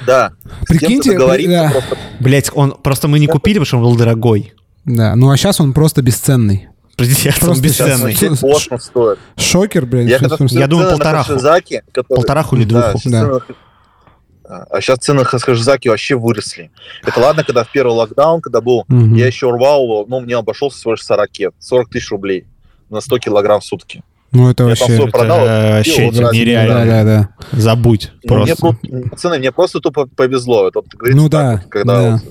Да. 0.05 0.31
Прикиньте, 0.67 1.17
да. 1.17 1.69
просто. 1.71 1.97
Блять, 2.19 2.51
он 2.53 2.71
просто 2.71 3.07
мы 3.07 3.19
не 3.19 3.27
купили, 3.27 3.55
потому 3.55 3.65
что 3.65 3.77
он 3.77 3.83
был 3.83 3.97
дорогой. 3.97 4.53
Да, 4.85 5.15
ну 5.15 5.29
а 5.29 5.37
сейчас 5.37 5.59
он 5.59 5.73
просто 5.73 6.01
бесценный. 6.01 6.69
Бесценный. 7.59 8.15
Космос 8.37 8.85
стоит. 8.85 9.19
Шокер, 9.37 9.85
блядь. 9.85 10.07
Я, 10.07 10.19
я 10.59 10.67
думаю, 10.67 10.89
полтораху. 10.89 11.33
Хошизаки, 11.33 11.83
который... 11.91 12.17
Полтораху 12.17 12.55
или 12.55 12.65
двуху. 12.65 12.99
Да, 13.05 13.25
да. 13.25 14.65
А 14.69 14.81
сейчас 14.81 14.99
цены 14.99 15.23
Хошизаки 15.25 15.89
вообще 15.89 16.15
выросли. 16.15 16.71
Это 17.03 17.19
ладно, 17.19 17.43
когда 17.43 17.63
в 17.63 17.71
первый 17.71 17.91
локдаун, 17.91 18.41
когда 18.41 18.61
был, 18.61 18.79
угу. 18.79 19.15
я 19.15 19.27
еще 19.27 19.51
рвал 19.51 19.83
его, 19.83 20.05
ну, 20.07 20.21
мне 20.21 20.35
обошелся 20.35 20.77
всего 20.77 20.93
лишь 20.93 21.03
40, 21.05 21.29
40 21.59 21.89
тысяч 21.89 22.09
рублей 22.09 22.47
на 22.89 22.99
100 22.99 23.19
килограмм 23.19 23.59
в 23.59 23.65
сутки. 23.65 24.03
Ну, 24.31 24.49
это 24.49 24.65
вообще... 24.65 24.95
Это 24.95 25.07
продал, 25.07 25.39
вообще 25.39 26.09
нереально. 26.09 26.85
Да, 26.85 26.85
да, 26.85 27.03
да. 27.03 27.29
Забудь 27.51 28.11
ну, 28.23 28.27
просто. 28.27 28.75
Мне, 28.83 29.03
пацаны, 29.09 29.39
мне 29.39 29.51
просто 29.51 29.79
тупо 29.79 30.05
повезло. 30.05 30.67
Это, 30.67 30.81
ну 31.01 31.29
да, 31.29 31.57
так, 31.57 31.69
когда 31.69 31.93
да. 31.93 32.21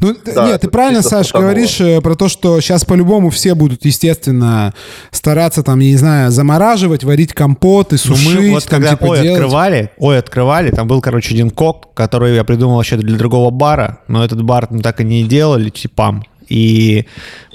Вот, 0.00 0.18
ну, 0.26 0.32
да, 0.34 0.46
нет, 0.46 0.60
ты 0.60 0.68
правильно, 0.68 1.02
Саш, 1.02 1.32
говоришь 1.32 1.80
э, 1.80 2.00
про 2.00 2.14
то, 2.14 2.28
что 2.28 2.60
сейчас 2.60 2.84
по-любому 2.84 3.30
все 3.30 3.54
будут, 3.54 3.84
естественно, 3.84 4.74
стараться 5.10 5.62
там, 5.62 5.80
я 5.80 5.90
не 5.90 5.96
знаю, 5.96 6.30
замораживать, 6.30 7.04
варить 7.04 7.32
компоты, 7.32 7.96
сушить. 7.98 8.34
Ну, 8.34 8.40
мы 8.40 8.50
вот 8.50 8.64
там, 8.64 8.70
когда 8.70 8.90
типа, 8.96 9.04
ой 9.04 9.22
делать... 9.22 9.40
открывали, 9.40 9.90
ой, 9.98 10.18
открывали, 10.18 10.70
там 10.70 10.86
был, 10.86 11.00
короче, 11.00 11.34
один 11.34 11.50
кок, 11.50 11.94
который 11.94 12.34
я 12.34 12.44
придумал 12.44 12.76
вообще 12.76 12.96
для 12.96 13.16
другого 13.16 13.50
бара, 13.50 14.00
но 14.08 14.24
этот 14.24 14.42
бар 14.42 14.68
мы 14.70 14.80
так 14.80 15.00
и 15.00 15.04
не 15.04 15.24
делали, 15.24 15.70
типам. 15.70 16.24
И 16.48 17.06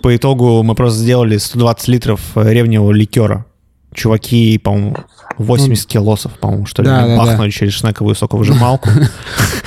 по 0.02 0.16
итогу 0.16 0.64
мы 0.64 0.76
просто 0.76 1.00
сделали 1.00 1.38
120 1.38 1.88
литров 1.88 2.22
ревневого 2.36 2.92
ликера 2.92 3.46
чуваки, 3.94 4.58
по-моему, 4.58 4.96
80 5.38 5.84
ну, 5.84 5.90
килосов, 5.90 6.34
по-моему, 6.40 6.66
что 6.66 6.82
ли, 6.82 6.88
да, 6.88 7.06
да, 7.06 7.18
бахнули 7.18 7.48
да. 7.50 7.52
через 7.52 7.74
шнековую 7.74 8.16
соковыжималку, 8.16 8.90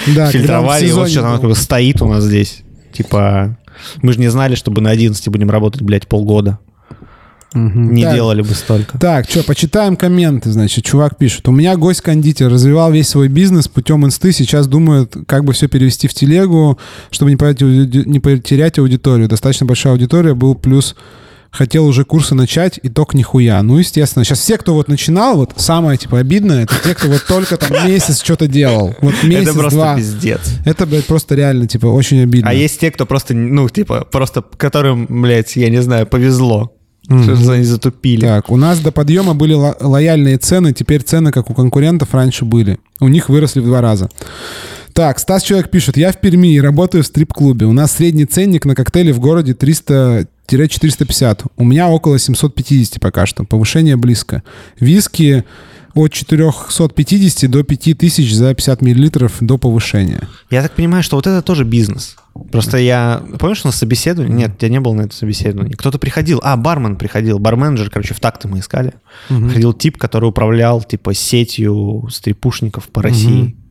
фильтровали, 0.04 0.88
и 0.88 0.92
вот 0.92 1.08
сейчас 1.08 1.24
она 1.24 1.38
как 1.38 1.48
бы 1.48 1.54
стоит 1.54 2.00
у 2.02 2.06
нас 2.06 2.24
здесь. 2.24 2.62
Типа, 2.92 3.58
мы 4.02 4.12
же 4.12 4.20
не 4.20 4.28
знали, 4.28 4.54
чтобы 4.54 4.80
на 4.80 4.90
11 4.90 5.28
будем 5.28 5.50
работать, 5.50 5.82
блядь, 5.82 6.06
полгода. 6.06 6.58
Угу. 7.54 7.78
Не 7.78 8.02
так, 8.02 8.14
делали 8.14 8.42
бы 8.42 8.52
столько. 8.52 8.98
Так, 8.98 9.30
что, 9.30 9.44
почитаем 9.44 9.96
комменты, 9.96 10.50
значит. 10.50 10.84
Чувак 10.84 11.16
пишет. 11.16 11.48
У 11.48 11.52
меня 11.52 11.76
гость-кондитер 11.76 12.50
развивал 12.50 12.90
весь 12.90 13.08
свой 13.08 13.28
бизнес 13.28 13.68
путем 13.68 14.04
инсты. 14.04 14.32
Сейчас 14.32 14.66
думает, 14.66 15.16
как 15.26 15.44
бы 15.44 15.52
все 15.52 15.68
перевести 15.68 16.08
в 16.08 16.14
телегу, 16.14 16.78
чтобы 17.12 17.30
не 17.30 17.36
потерять, 17.36 18.06
не 18.06 18.18
потерять 18.18 18.78
аудиторию. 18.80 19.28
Достаточно 19.28 19.66
большая 19.66 19.92
аудитория, 19.92 20.34
был 20.34 20.56
плюс 20.56 20.96
хотел 21.54 21.86
уже 21.86 22.04
курсы 22.04 22.34
начать, 22.34 22.80
итог 22.82 23.14
нихуя. 23.14 23.62
Ну, 23.62 23.78
естественно, 23.78 24.24
сейчас 24.24 24.40
все, 24.40 24.58
кто 24.58 24.74
вот 24.74 24.88
начинал, 24.88 25.36
вот 25.36 25.52
самое, 25.56 25.96
типа, 25.96 26.18
обидное, 26.18 26.64
это 26.64 26.74
те, 26.82 26.94
кто 26.94 27.08
вот 27.08 27.24
только 27.26 27.56
там 27.56 27.88
месяц 27.88 28.22
что-то 28.22 28.46
делал. 28.48 28.94
Вот 29.00 29.14
месяц, 29.22 29.50
Это 29.50 29.58
просто 29.58 29.78
два. 29.78 29.96
пиздец. 29.96 30.40
Это, 30.64 30.84
блядь, 30.86 31.06
просто 31.06 31.34
реально, 31.34 31.66
типа, 31.68 31.86
очень 31.86 32.22
обидно. 32.22 32.50
А 32.50 32.54
есть 32.54 32.80
те, 32.80 32.90
кто 32.90 33.06
просто, 33.06 33.34
ну, 33.34 33.68
типа, 33.68 34.06
просто 34.10 34.42
которым, 34.56 35.06
блядь, 35.08 35.56
я 35.56 35.70
не 35.70 35.80
знаю, 35.80 36.06
повезло. 36.06 36.72
Mm-hmm. 37.08 37.42
Что 37.42 37.52
они 37.52 37.64
затупили. 37.64 38.22
Так, 38.22 38.50
у 38.50 38.56
нас 38.56 38.80
до 38.80 38.90
подъема 38.90 39.34
были 39.34 39.52
ло- 39.52 39.76
лояльные 39.78 40.38
цены, 40.38 40.72
теперь 40.72 41.02
цены, 41.02 41.32
как 41.32 41.50
у 41.50 41.54
конкурентов, 41.54 42.14
раньше 42.14 42.46
были. 42.46 42.78
У 42.98 43.08
них 43.08 43.28
выросли 43.28 43.60
в 43.60 43.64
два 43.66 43.82
раза. 43.82 44.08
Так, 44.94 45.18
Стас 45.18 45.42
Человек 45.42 45.70
пишет. 45.70 45.96
Я 45.96 46.12
в 46.12 46.20
Перми 46.20 46.54
и 46.54 46.60
работаю 46.60 47.02
в 47.02 47.06
стрип-клубе. 47.06 47.66
У 47.66 47.72
нас 47.72 47.92
средний 47.92 48.26
ценник 48.26 48.64
на 48.64 48.74
коктейли 48.74 49.10
в 49.12 49.18
городе 49.18 49.52
300-450. 50.48 51.46
У 51.56 51.64
меня 51.64 51.88
около 51.88 52.18
750 52.18 53.00
пока 53.00 53.26
что. 53.26 53.44
Повышение 53.44 53.96
близко. 53.96 54.42
Виски 54.78 55.44
от 55.94 56.12
450 56.12 57.50
до 57.50 57.62
5000 57.62 58.32
за 58.32 58.54
50 58.54 58.82
миллилитров 58.82 59.36
до 59.40 59.58
повышения. 59.58 60.28
Я 60.50 60.62
так 60.62 60.72
понимаю, 60.72 61.02
что 61.02 61.16
вот 61.16 61.26
это 61.26 61.40
тоже 61.40 61.64
бизнес. 61.64 62.16
Просто 62.50 62.78
я... 62.78 63.22
Помнишь, 63.38 63.60
у 63.64 63.68
нас 63.68 63.76
собеседование? 63.76 64.36
Нет, 64.36 64.60
я 64.60 64.68
не 64.68 64.80
был 64.80 64.94
на 64.94 65.02
этом 65.02 65.12
собеседовании. 65.12 65.74
Кто-то 65.74 65.98
приходил. 65.98 66.40
А, 66.42 66.56
бармен 66.56 66.96
приходил. 66.96 67.38
Барменджер, 67.38 67.90
короче, 67.90 68.12
в 68.12 68.20
такты 68.20 68.48
мы 68.48 68.58
искали. 68.58 68.94
Угу. 69.30 69.46
Приходил 69.46 69.72
тип, 69.72 69.98
который 69.98 70.28
управлял, 70.28 70.82
типа, 70.82 71.14
сетью 71.14 72.08
стрипушников 72.10 72.88
по 72.88 73.02
России. 73.02 73.42
Угу. 73.42 73.63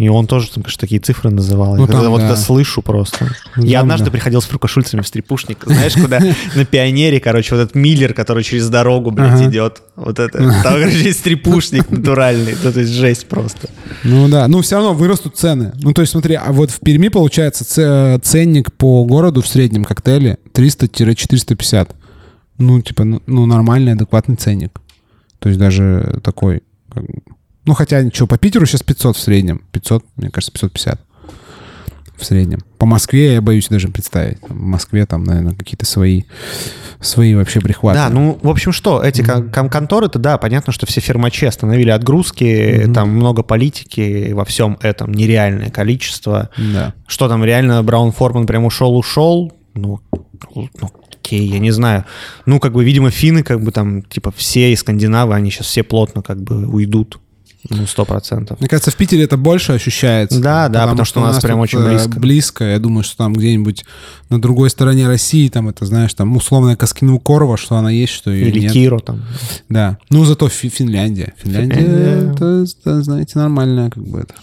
И 0.00 0.08
он 0.08 0.26
тоже 0.26 0.50
там, 0.50 0.62
конечно, 0.62 0.80
такие 0.80 0.98
цифры 0.98 1.28
называл. 1.28 1.76
Ну, 1.76 1.82
я 1.82 1.86
там, 1.86 2.08
вот 2.08 2.22
да. 2.22 2.28
это 2.28 2.36
слышу 2.36 2.80
просто. 2.80 3.18
Там, 3.54 3.62
я 3.62 3.80
однажды 3.80 4.06
да. 4.06 4.10
приходил 4.10 4.40
с 4.40 4.46
фрукошульцами 4.46 5.02
в 5.02 5.06
стрипушник. 5.06 5.64
Знаешь, 5.66 5.92
куда 5.92 6.20
на 6.54 6.64
пионере, 6.64 7.20
короче, 7.20 7.54
вот 7.54 7.60
этот 7.60 7.74
миллер, 7.74 8.14
который 8.14 8.42
через 8.42 8.70
дорогу, 8.70 9.10
блядь, 9.10 9.42
идет. 9.42 9.82
Вот 9.96 10.18
это. 10.18 10.38
Там, 10.62 10.62
короче, 10.62 11.02
есть 11.02 11.18
стрипушник 11.18 11.90
натуральный. 11.90 12.54
То 12.54 12.70
есть 12.70 12.92
жесть 12.92 13.28
просто. 13.28 13.68
Ну 14.02 14.26
да. 14.30 14.48
Ну 14.48 14.62
все 14.62 14.76
равно 14.76 14.94
вырастут 14.94 15.36
цены. 15.36 15.72
Ну 15.82 15.92
то 15.92 16.00
есть 16.00 16.12
смотри, 16.12 16.34
а 16.36 16.50
вот 16.50 16.70
в 16.70 16.80
Перми 16.80 17.08
получается 17.08 18.18
ценник 18.22 18.72
по 18.72 19.04
городу 19.04 19.42
в 19.42 19.48
среднем 19.48 19.84
коктейле 19.84 20.38
300-450. 20.54 21.90
Ну 22.56 22.80
типа, 22.80 23.04
ну, 23.04 23.20
ну 23.26 23.44
нормальный, 23.44 23.92
адекватный 23.92 24.36
ценник. 24.36 24.80
То 25.40 25.50
есть 25.50 25.60
даже 25.60 26.20
такой 26.24 26.62
ну, 27.66 27.74
хотя 27.74 28.02
ничего, 28.02 28.26
по 28.26 28.38
Питеру 28.38 28.66
сейчас 28.66 28.82
500 28.82 29.16
в 29.16 29.20
среднем. 29.20 29.62
500, 29.72 30.04
мне 30.16 30.30
кажется, 30.30 30.52
550 30.52 31.00
в 32.20 32.24
среднем. 32.24 32.60
По 32.78 32.86
Москве 32.86 33.34
я 33.34 33.40
боюсь 33.40 33.68
даже 33.68 33.88
представить. 33.88 34.38
В 34.42 34.54
Москве 34.54 35.06
там, 35.06 35.24
наверное, 35.24 35.54
какие-то 35.54 35.86
свои, 35.86 36.22
свои 37.00 37.34
вообще 37.34 37.60
прихваты. 37.60 37.98
Да, 37.98 38.08
ну, 38.08 38.38
в 38.42 38.48
общем, 38.48 38.72
что, 38.72 39.02
эти 39.02 39.22
mm-hmm. 39.22 39.68
конторы-то, 39.68 40.18
да, 40.18 40.38
понятно, 40.38 40.72
что 40.72 40.86
все 40.86 41.00
фирмачи 41.00 41.46
остановили 41.46 41.90
отгрузки, 41.90 42.44
mm-hmm. 42.44 42.92
там 42.92 43.10
много 43.10 43.42
политики 43.42 44.32
во 44.32 44.44
всем 44.44 44.78
этом, 44.82 45.12
нереальное 45.12 45.70
количество. 45.70 46.50
Да. 46.56 46.94
Что 47.06 47.28
там, 47.28 47.44
реально 47.44 47.82
Браун 47.82 48.12
Форман 48.12 48.46
прям 48.46 48.64
ушел-ушел? 48.64 49.52
Ну, 49.74 50.00
ну, 50.54 50.68
окей, 51.14 51.46
я 51.46 51.58
не 51.58 51.70
знаю. 51.70 52.04
Ну, 52.46 52.60
как 52.60 52.72
бы, 52.72 52.84
видимо, 52.84 53.10
финны, 53.10 53.42
как 53.42 53.62
бы 53.62 53.72
там, 53.72 54.02
типа, 54.02 54.32
все 54.36 54.72
и 54.72 54.76
скандинавы, 54.76 55.34
они 55.34 55.50
сейчас 55.50 55.66
все 55.66 55.82
плотно 55.82 56.22
как 56.22 56.42
бы 56.42 56.66
уйдут. 56.66 57.18
Ну, 57.68 57.86
сто 57.86 58.06
процентов. 58.06 58.58
Мне 58.60 58.68
кажется, 58.68 58.90
в 58.90 58.96
Питере 58.96 59.24
это 59.24 59.36
больше 59.36 59.72
ощущается. 59.72 60.40
Да, 60.40 60.68
да, 60.68 60.80
потому, 60.80 60.90
потому 60.90 61.04
что, 61.04 61.12
что 61.12 61.20
у 61.20 61.24
нас, 61.24 61.34
нас 61.34 61.44
прям 61.44 61.58
очень 61.58 61.84
близко. 61.84 62.18
Близко. 62.18 62.64
Я 62.64 62.78
думаю, 62.78 63.04
что 63.04 63.18
там 63.18 63.34
где-нибудь 63.34 63.84
на 64.30 64.40
другой 64.40 64.70
стороне 64.70 65.06
России, 65.06 65.48
там 65.48 65.68
это, 65.68 65.84
знаешь, 65.84 66.14
там 66.14 66.34
условная 66.36 66.76
Каскинукорова, 66.76 67.58
что 67.58 67.76
она 67.76 67.90
есть, 67.90 68.14
что 68.14 68.30
ее 68.30 68.48
Или 68.48 68.60
нет. 68.60 68.72
Киро 68.72 69.00
там. 69.00 69.22
Да. 69.68 69.98
Ну, 70.08 70.24
зато 70.24 70.48
Финляндия. 70.48 71.34
Финляндия, 71.36 71.76
Финляндия. 71.76 72.32
Это, 72.32 72.64
это, 72.80 73.02
знаете, 73.02 73.38
нормальная 73.38 73.90
как 73.90 74.04
бы 74.04 74.20
это. 74.20 74.34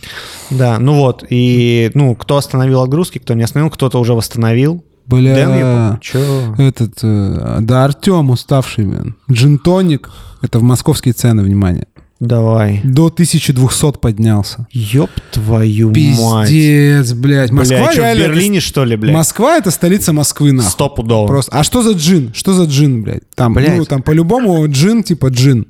Да, 0.52 0.78
ну 0.78 0.96
вот. 0.96 1.26
И, 1.30 1.90
ну, 1.96 2.16
кто 2.16 2.38
остановил 2.38 2.82
отгрузки, 2.82 3.18
кто 3.18 3.34
не 3.34 3.44
остановил, 3.44 3.72
кто-то 3.72 4.00
уже 4.00 4.14
восстановил. 4.14 4.84
Бля, 5.08 5.36
Дэн, 5.36 6.00
Чё? 6.02 6.54
этот, 6.58 7.00
э, 7.02 7.58
да, 7.62 7.86
Артем 7.86 8.30
уставший, 8.30 8.86
блин. 8.86 9.16
Джинтоник, 9.32 10.10
это 10.42 10.60
в 10.60 10.64
московские 10.64 11.14
цены, 11.14 11.44
внимание. 11.44 11.88
Давай. 12.20 12.82
До 12.84 13.08
1200 13.08 14.00
поднялся. 14.00 14.66
Ёб 14.72 15.12
твою 15.32 15.92
Пиздец, 15.92 16.20
мать. 16.20 16.50
Пиздец, 16.50 17.14
блядь. 17.14 17.52
Москва 17.52 17.78
Бля, 17.78 17.92
что, 17.92 18.02
в 18.02 18.18
Берлине, 18.18 18.60
что 18.60 18.86
ли, 18.86 18.96
блядь? 18.96 19.14
Москва— 19.14 19.58
это 19.60 19.70
столица 19.70 20.14
Москвы, 20.14 20.52
нахуй. 20.52 20.72
Стопудово. 20.72 21.28
Просто. 21.28 21.52
А 21.56 21.64
что 21.64 21.84
за 21.84 21.92
джин? 21.92 22.32
Что 22.34 22.54
за 22.54 22.66
джин, 22.66 23.04
блядь? 23.04 23.30
Там, 23.36 23.54
блядь. 23.54 23.78
ну, 23.78 23.86
там 23.86 24.02
по-любому 24.02 24.68
джин, 24.68 25.04
типа 25.04 25.28
джин. 25.28 25.68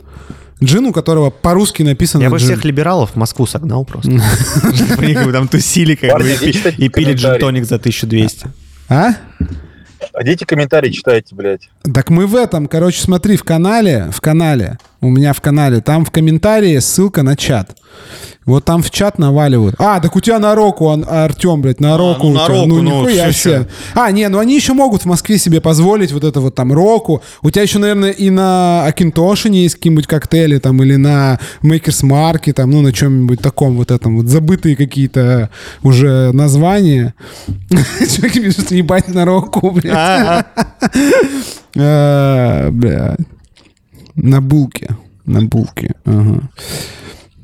Джин, 0.64 0.86
у 0.86 0.94
которого 0.94 1.30
по-русски 1.30 1.84
написано 1.84 2.24
Я 2.24 2.30
бы 2.30 2.40
всех 2.40 2.66
либералов 2.66 3.12
в 3.12 3.16
Москву 3.16 3.46
согнал 3.46 3.86
просто. 3.86 4.12
Там 5.32 5.48
тусили 5.48 5.94
как 5.94 6.18
бы 6.20 6.32
и 6.32 6.90
пили 6.90 7.14
джин-тоник 7.14 7.66
за 7.66 7.76
1200. 7.76 8.48
А? 8.90 9.14
А 10.14 10.24
дети 10.24 10.46
комментарии 10.46 10.90
читайте, 10.90 11.36
блядь. 11.36 11.70
Так 11.94 12.10
мы 12.10 12.26
в 12.26 12.36
этом, 12.36 12.68
короче, 12.68 13.02
смотри, 13.02 13.36
в 13.36 13.44
канале, 13.44 14.10
в 14.12 14.20
канале, 14.20 14.80
у 15.02 15.10
меня 15.10 15.34
в 15.34 15.42
канале, 15.42 15.82
там 15.82 16.06
в 16.06 16.12
комментарии 16.12 16.78
ссылка 16.80 17.24
на 17.24 17.36
чат. 17.36 17.78
Вот 18.46 18.64
там 18.64 18.82
в 18.82 18.90
чат 18.92 19.20
наваливают. 19.20 19.76
А, 19.78 20.00
так 20.00 20.16
у 20.16 20.22
тебя 20.22 20.40
на 20.40 20.56
Року, 20.56 20.90
Артем, 21.06 21.62
блядь, 21.62 21.82
на 21.82 21.98
Року. 21.98 22.28
А, 22.28 22.30
ну, 22.30 22.34
на 22.34 22.48
Року, 22.48 22.68
ну, 22.68 22.82
ну 22.82 23.02
нихуя 23.02 23.30
все. 23.32 23.68
А, 23.94 24.10
не, 24.12 24.28
ну 24.30 24.40
они 24.40 24.56
еще 24.56 24.72
могут 24.74 25.02
в 25.02 25.06
Москве 25.06 25.38
себе 25.38 25.60
позволить 25.60 26.14
вот 26.14 26.24
это 26.24 26.40
вот 26.40 26.56
там 26.56 26.72
Року. 26.72 27.22
У 27.42 27.52
тебя 27.52 27.64
еще, 27.64 27.78
наверное, 27.78 28.12
и 28.12 28.30
на 28.30 28.86
Акинтошине 28.86 29.64
есть 29.64 29.76
какие-нибудь 29.76 30.08
коктейли 30.08 30.60
там, 30.60 30.82
или 30.82 30.96
на 30.96 31.40
Мейкерс 31.62 32.04
Марке, 32.04 32.54
там, 32.54 32.72
ну, 32.72 32.82
на 32.82 32.94
чем-нибудь 32.94 33.42
таком 33.42 33.76
вот 33.76 33.92
этом 33.92 34.16
вот 34.16 34.28
забытые 34.28 34.78
какие-то 34.78 35.50
уже 35.84 36.32
названия. 36.32 37.14
Человек 37.68 38.34
пишет, 38.34 38.72
ебать 38.72 39.10
на 39.10 39.26
Року, 39.26 39.72
блядь. 39.72 40.46
А, 41.76 42.70
блядь. 42.72 43.37
На 44.18 44.42
булке. 44.42 44.90
На 45.26 45.42
булке. 45.42 45.94
Ага. 46.06 46.50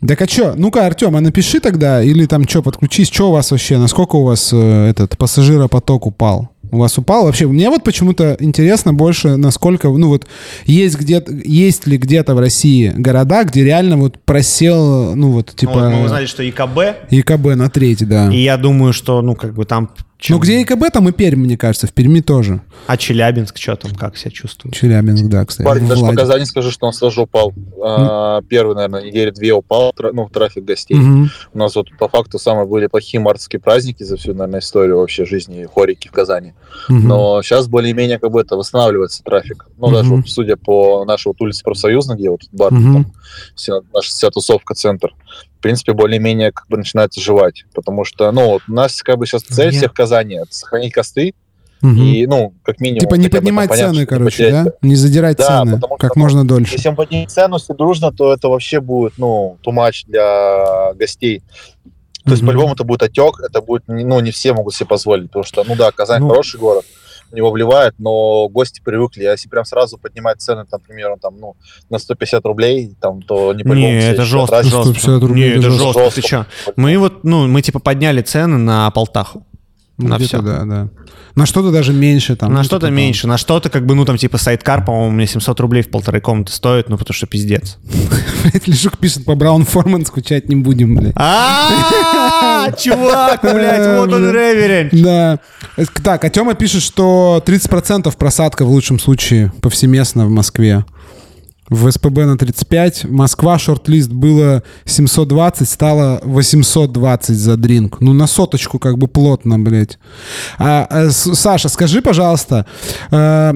Так 0.07 0.21
а 0.21 0.28
что? 0.28 0.53
Ну-ка, 0.57 0.86
Артем, 0.86 1.15
а 1.15 1.21
напиши 1.21 1.59
тогда, 1.59 2.03
или 2.03 2.26
там 2.26 2.47
что, 2.47 2.61
подключись, 2.61 3.07
что 3.07 3.30
у 3.30 3.32
вас 3.32 3.51
вообще, 3.51 3.78
насколько 3.78 4.17
у 4.17 4.24
вас 4.24 4.51
э, 4.51 4.89
этот 4.89 5.17
пассажиропоток 5.17 6.05
упал? 6.05 6.49
У 6.71 6.80
вас 6.80 6.97
упал 6.97 7.26
вообще? 7.26 7.47
Мне 7.47 7.69
вот 7.69 7.84
почему-то 7.84 8.36
интересно 8.39 8.93
больше, 8.93 9.38
насколько, 9.38 9.88
ну 9.89 10.07
вот, 10.07 10.28
есть 10.65 10.99
где 10.99 11.24
есть 11.45 11.88
ли 11.88 11.97
где-то 11.97 12.36
в 12.36 12.39
России 12.39 12.91
города, 12.97 13.43
где 13.43 13.63
реально 13.63 13.95
вот 13.97 14.19
просел, 14.19 15.15
ну 15.15 15.32
вот, 15.32 15.55
типа... 15.55 15.74
Ну, 15.74 15.82
вот 15.82 15.93
мы 15.93 16.05
узнали, 16.05 16.26
что 16.26 16.49
ИКБ. 16.49 17.11
ИКБ 17.11 17.55
на 17.55 17.69
треть, 17.69 18.07
да. 18.07 18.34
И 18.34 18.41
я 18.41 18.57
думаю, 18.57 18.91
что, 18.91 19.21
ну, 19.21 19.36
как 19.36 19.53
бы 19.53 19.65
там 19.65 19.89
чем... 20.24 20.38
Ну, 20.38 20.41
где 20.41 20.61
ИКБ, 20.61 20.93
там 20.93 21.09
и 21.09 21.11
Пермь, 21.11 21.41
мне 21.41 21.57
кажется, 21.57 21.86
в 21.86 21.91
Перми 21.91 22.21
тоже. 22.21 22.61
А 22.88 22.95
Челябинск 22.95 23.57
что 23.57 23.76
там, 23.76 23.93
как 23.93 24.15
себя 24.15 24.32
чувствует? 24.32 24.74
Челябинск, 24.74 25.26
да, 25.26 25.45
кстати. 25.45 25.67
Парень, 25.67 25.86
даже 25.86 26.01
по 26.01 26.13
Казани 26.13 26.45
скажу, 26.45 26.71
что 26.71 26.88
он 26.88 26.93
сразу 26.93 27.24
упал. 27.24 27.53
А, 27.84 28.41
первый, 28.43 28.74
наверное, 28.74 29.03
недели 29.03 29.32
две 29.32 29.51
упал, 29.51 29.93
ну, 30.13 30.30
трафик 30.30 30.63
гостей. 30.63 30.97
Угу. 30.97 31.28
У 31.55 31.57
нас 31.57 31.76
вот 31.76 31.89
по 31.99 32.07
факту 32.07 32.39
самые 32.39 32.65
были 32.65 32.88
плохие 32.88 33.19
мартовские 33.19 33.59
праздники 33.59 34.03
за 34.03 34.15
всю, 34.15 34.34
наверное, 34.34 34.61
историю 34.61 34.99
вообще 34.99 35.26
жизни 35.26 35.67
хорики 35.74 36.07
в 36.07 36.11
Казани. 36.11 36.53
Угу. 36.88 36.99
Но 36.99 37.41
сейчас 37.41 37.67
более-менее 37.67 38.17
как 38.17 38.32
бы 38.32 38.39
это 38.39 38.55
восстанавливается 38.55 39.24
трафик. 39.24 39.67
Ну, 39.78 39.88
угу. 39.88 39.93
даже 39.93 40.09
вот, 40.09 40.30
судя 40.30 40.55
по 40.55 41.03
нашей 41.03 41.28
вот 41.28 41.41
улице 41.41 41.65
профсоюзной, 41.65 42.15
где 42.15 42.30
вот 42.30 42.43
бар, 42.53 42.71
угу. 42.71 42.82
там, 42.82 43.13
вся, 43.55 43.82
наша 43.93 44.09
вся 44.09 44.30
тусовка, 44.30 44.74
центр, 44.74 45.13
принципе, 45.64 45.93
более-менее 45.93 46.51
как 46.51 46.68
бы 46.68 46.78
начинает 46.78 47.18
оживать. 47.18 47.66
Потому 47.74 48.05
что, 48.05 48.32
ну, 48.32 48.47
вот 48.47 48.61
у 48.68 48.74
нас 48.74 49.01
как 49.01 49.18
бы 49.18 49.26
сейчас 49.26 49.43
цель 49.43 49.72
всех 49.72 49.91
в 49.91 49.95
Казани— 49.95 50.36
это 50.41 50.53
сохранить 50.53 50.93
косты, 50.93 51.34
Угу. 51.84 51.91
И, 51.95 52.26
ну, 52.28 52.53
как 52.64 52.80
минимум... 52.80 53.01
Типа 53.01 53.16
не 53.16 53.28
поднимать 53.28 53.70
бы, 53.70 53.76
цены, 53.76 54.05
короче, 54.05 54.51
да? 54.51 54.66
Не 54.82 54.95
задирать 54.95 55.36
да, 55.36 55.66
цены 55.66 55.82
как 55.99 56.11
что, 56.11 56.20
можно 56.20 56.47
дольше. 56.47 56.76
Если 56.76 56.88
мы 56.88 56.95
поднимем 56.95 57.28
цену 57.28 57.57
все 57.57 57.74
дружно, 57.74 58.14
то 58.14 58.34
это 58.34 58.47
вообще 58.47 58.80
будет, 58.80 59.18
ну, 59.18 59.57
тумач 59.61 60.05
для 60.05 60.93
гостей. 60.93 61.39
То 61.39 61.89
угу. 62.24 62.32
есть, 62.32 62.45
по-любому, 62.45 62.74
это 62.74 62.86
будет 62.86 63.03
отек, 63.03 63.41
это 63.45 63.61
будет, 63.61 63.84
ну, 63.88 64.22
не 64.22 64.32
все 64.32 64.53
могут 64.53 64.74
себе 64.74 64.88
позволить, 64.88 65.28
потому 65.28 65.43
что, 65.43 65.66
ну 65.68 65.76
да, 65.76 65.91
Казань 65.91 66.22
ну, 66.22 66.30
хороший 66.30 66.57
город, 66.57 66.86
в 67.34 67.36
него 67.36 67.51
вливает, 67.51 67.95
но 67.97 68.47
гости 68.47 68.79
привыкли. 68.84 69.23
А 69.23 69.31
если 69.31 69.49
прям 69.49 69.65
сразу 69.65 69.97
поднимать 69.97 70.39
цены, 70.39 70.65
там, 70.69 70.79
например, 70.79 71.15
там, 71.19 71.38
ну, 71.39 71.55
на 71.89 71.97
150 71.97 72.45
рублей, 72.45 72.95
там, 73.01 73.23
то 73.23 73.53
не 73.53 73.63
Не, 73.63 74.11
это 74.11 74.23
жестко, 74.23 74.61
жестко. 74.63 75.19
Рублей, 75.19 75.49
не, 75.49 75.59
это 75.59 75.71
жестко. 75.71 76.03
жестко. 76.03 76.21
Ты 76.21 76.27
что? 76.27 76.45
Мы 76.75 76.95
вот, 76.97 77.23
ну, 77.23 77.47
мы 77.47 77.63
типа 77.63 77.79
подняли 77.79 78.21
цены 78.21 78.57
на 78.57 78.89
Полтаху. 78.91 79.43
Ну, 79.97 80.09
на 80.09 80.19
все. 80.19 80.41
Да, 80.41 80.63
да. 80.63 80.89
На 81.36 81.47
что-то 81.47 81.71
даже 81.71 81.93
меньше 81.93 82.36
там. 82.36 82.51
На 82.51 82.59
ну, 82.59 82.63
что-то 82.63 82.88
типа, 82.88 82.95
меньше, 82.95 83.27
на 83.27 83.38
что-то 83.38 83.71
как 83.71 83.86
бы, 83.88 83.95
ну 83.95 84.05
там 84.05 84.17
типа 84.17 84.38
сайткар, 84.38 84.86
по-моему, 84.86 85.11
мне 85.11 85.25
700 85.25 85.59
рублей 85.59 85.81
в 85.81 85.89
полторы 85.89 86.21
комнаты 86.21 86.51
стоит, 86.51 86.89
ну 86.89 86.97
потому 86.97 87.15
что 87.15 87.25
пиздец. 87.25 87.77
Блять, 88.43 88.67
Лешук 88.67 88.99
пишет, 88.99 89.25
по 89.25 89.34
Браун 89.34 89.65
Форман 89.65 90.05
скучать 90.05 90.49
не 90.49 90.55
будем, 90.55 90.95
блядь. 90.95 91.13
А, 92.68 92.72
чувак, 92.78 93.41
блядь, 93.41 93.99
вот 93.99 94.14
он 94.14 94.32
реверент. 94.32 94.93
Да. 94.93 95.39
Так, 96.03 96.24
а 96.26 96.30
Тёма 96.30 96.53
пишет, 96.53 96.82
что 96.82 97.41
30% 97.45 98.16
просадка 98.18 98.66
в 98.66 98.70
лучшем 98.70 98.99
случае 98.99 99.51
повсеместно 99.61 100.26
в 100.26 100.30
Москве 100.30 100.86
в 101.70 101.89
СПБ 101.89 102.26
на 102.26 102.38
35. 102.38 103.05
Москва 103.05 103.57
шорт-лист 103.57 104.11
было 104.11 104.64
720, 104.86 105.68
стало 105.68 106.20
820 106.24 107.36
за 107.36 107.57
дринк. 107.57 108.01
Ну, 108.01 108.14
на 108.14 108.28
соточку 108.28 108.80
как 108.80 108.97
бы 108.97 109.07
плотно, 109.07 109.59
блядь. 109.59 109.97
А, 110.57 110.86
а, 110.89 111.09
Саша, 111.11 111.70
скажи, 111.70 112.01
пожалуйста, 112.01 112.66
э, 113.11 113.53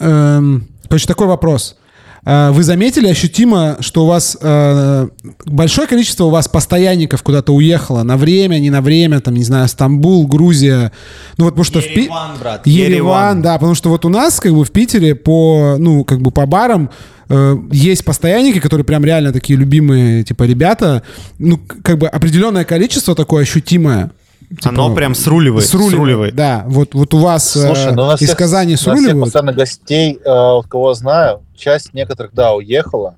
э, 0.00 0.40
короче, 0.88 1.06
такой 1.06 1.26
вопрос. 1.26 1.76
Э, 2.24 2.50
вы 2.50 2.62
заметили 2.62 3.08
ощутимо, 3.08 3.76
что 3.80 4.04
у 4.04 4.06
вас 4.06 4.36
э, 4.40 5.08
большое 5.46 5.86
количество 5.86 6.24
у 6.24 6.30
вас 6.30 6.48
постоянников 6.48 7.22
куда-то 7.22 7.54
уехало 7.54 8.02
на 8.02 8.16
время, 8.16 8.58
не 8.58 8.70
на 8.70 8.80
время, 8.80 9.20
там, 9.20 9.34
не 9.34 9.44
знаю, 9.44 9.68
Стамбул, 9.68 10.26
Грузия. 10.26 10.92
Ну 11.36 11.44
вот 11.44 11.50
потому 11.50 11.64
что 11.64 11.78
Ереван, 11.80 12.32
в 12.32 12.34
Пи... 12.34 12.40
брат. 12.40 12.66
Ереван, 12.66 12.92
Ереван, 12.92 13.42
да, 13.42 13.54
потому 13.54 13.74
что 13.74 13.88
вот 13.90 14.04
у 14.04 14.08
нас 14.08 14.40
как 14.40 14.52
бы 14.52 14.64
в 14.64 14.70
Питере 14.70 15.14
по, 15.14 15.76
ну, 15.78 16.04
как 16.04 16.20
бы 16.20 16.30
по 16.30 16.46
барам 16.46 16.90
Э, 17.28 17.56
есть 17.70 18.04
постоянники, 18.04 18.58
которые 18.58 18.84
прям 18.84 19.04
реально 19.04 19.32
такие 19.32 19.58
любимые, 19.58 20.24
типа, 20.24 20.44
ребята. 20.44 21.02
Ну, 21.38 21.60
как 21.82 21.98
бы 21.98 22.08
определенное 22.08 22.64
количество 22.64 23.14
такое 23.14 23.42
ощутимое. 23.42 24.10
Типа, 24.48 24.70
Оно 24.70 24.94
прям 24.94 25.14
сруливает, 25.14 25.66
сруливает. 25.66 25.94
сруливает. 25.94 26.34
Да, 26.34 26.64
вот, 26.66 26.94
вот 26.94 27.12
у 27.12 27.18
вас 27.18 27.50
Слушай, 27.50 27.92
ну, 27.92 28.04
у 28.04 28.06
нас 28.06 28.22
из 28.22 28.28
всех, 28.28 28.38
Казани 28.38 28.76
сруливают. 28.76 29.14
У 29.14 29.18
нас 29.18 29.26
постоянно 29.26 29.52
гостей, 29.52 30.18
э, 30.24 30.28
вот 30.30 30.66
кого 30.66 30.94
знаю, 30.94 31.42
часть 31.54 31.92
некоторых, 31.92 32.32
да, 32.32 32.54
уехала. 32.54 33.16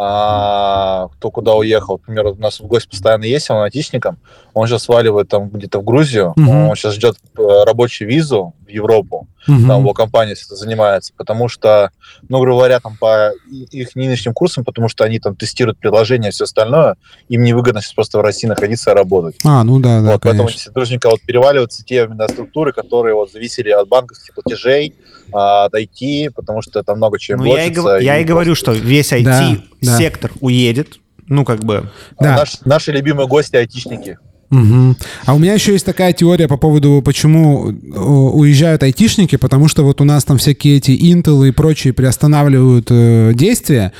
А, 0.00 1.08
кто 1.14 1.30
куда 1.30 1.54
уехал. 1.54 1.98
Например, 1.98 2.26
у 2.26 2.34
нас 2.36 2.60
в 2.60 2.66
гость 2.66 2.88
постоянно 2.88 3.24
есть, 3.24 3.50
он 3.50 3.62
айтишником. 3.62 4.18
Он 4.58 4.66
сейчас 4.66 4.84
сваливает 4.84 5.28
там 5.28 5.48
где-то 5.48 5.80
в 5.80 5.84
Грузию. 5.84 6.32
Угу. 6.36 6.50
Он 6.50 6.76
сейчас 6.76 6.94
ждет 6.94 7.16
э, 7.38 7.42
рабочую 7.64 8.08
визу 8.08 8.54
в 8.66 8.68
Европу. 8.68 9.28
Угу. 9.46 9.66
Там 9.66 9.80
его 9.80 9.94
компания 9.94 10.36
занимается. 10.36 11.12
Потому 11.16 11.48
что, 11.48 11.90
ну, 12.28 12.40
грубо 12.40 12.58
говоря, 12.58 12.80
там 12.80 12.96
по 12.98 13.32
их 13.50 13.96
нынешним 13.96 14.34
курсам, 14.34 14.64
потому 14.64 14.88
что 14.88 15.04
они 15.04 15.18
там 15.18 15.36
тестируют 15.36 15.78
приложение 15.78 16.28
и 16.28 16.32
все 16.32 16.44
остальное, 16.44 16.96
им 17.28 17.42
невыгодно 17.42 17.80
сейчас 17.80 17.94
просто 17.94 18.18
в 18.18 18.20
России 18.20 18.46
находиться 18.46 18.90
и 18.90 18.94
работать. 18.94 19.36
А, 19.44 19.64
ну 19.64 19.78
да, 19.80 20.00
да, 20.00 20.12
вот, 20.12 20.22
Поэтому 20.22 20.48
если 20.48 20.70
дружненько 20.70 21.08
вот 21.08 21.20
переваливаются 21.22 21.84
те 21.84 22.04
именно 22.04 22.28
структуры, 22.28 22.72
которые 22.72 23.14
вот 23.14 23.32
зависели 23.32 23.70
от 23.70 23.88
банковских 23.88 24.34
платежей, 24.34 24.94
от 25.32 25.74
IT, 25.74 26.30
потому 26.34 26.62
что 26.62 26.82
там 26.82 26.96
много 26.96 27.18
чего 27.18 27.44
ну, 27.44 27.56
я 27.56 27.64
и, 27.64 27.70
и 27.70 28.04
я 28.04 28.18
и 28.18 28.24
говорю, 28.24 28.54
что 28.54 28.72
весь 28.72 29.12
IT-сектор 29.12 30.30
да, 30.30 30.38
да. 30.40 30.46
уедет, 30.46 30.98
ну, 31.28 31.44
как 31.44 31.60
бы... 31.60 31.90
Да. 32.18 32.36
Наш, 32.36 32.60
наши 32.64 32.92
любимые 32.92 33.28
гости 33.28 33.56
айтишники. 33.56 34.18
Угу. 34.50 34.96
А 35.26 35.34
у 35.34 35.38
меня 35.38 35.52
еще 35.52 35.72
есть 35.72 35.84
такая 35.84 36.12
теория 36.12 36.48
по 36.48 36.56
поводу, 36.56 37.02
почему 37.04 37.70
э, 37.70 37.74
уезжают 37.98 38.82
айтишники, 38.82 39.36
потому 39.36 39.68
что 39.68 39.82
вот 39.84 40.00
у 40.00 40.04
нас 40.04 40.24
там 40.24 40.38
всякие 40.38 40.78
эти 40.78 40.90
Intel 40.92 41.48
и 41.48 41.50
прочие 41.50 41.92
приостанавливают 41.92 42.86
э, 42.90 43.32
действия, 43.34 43.92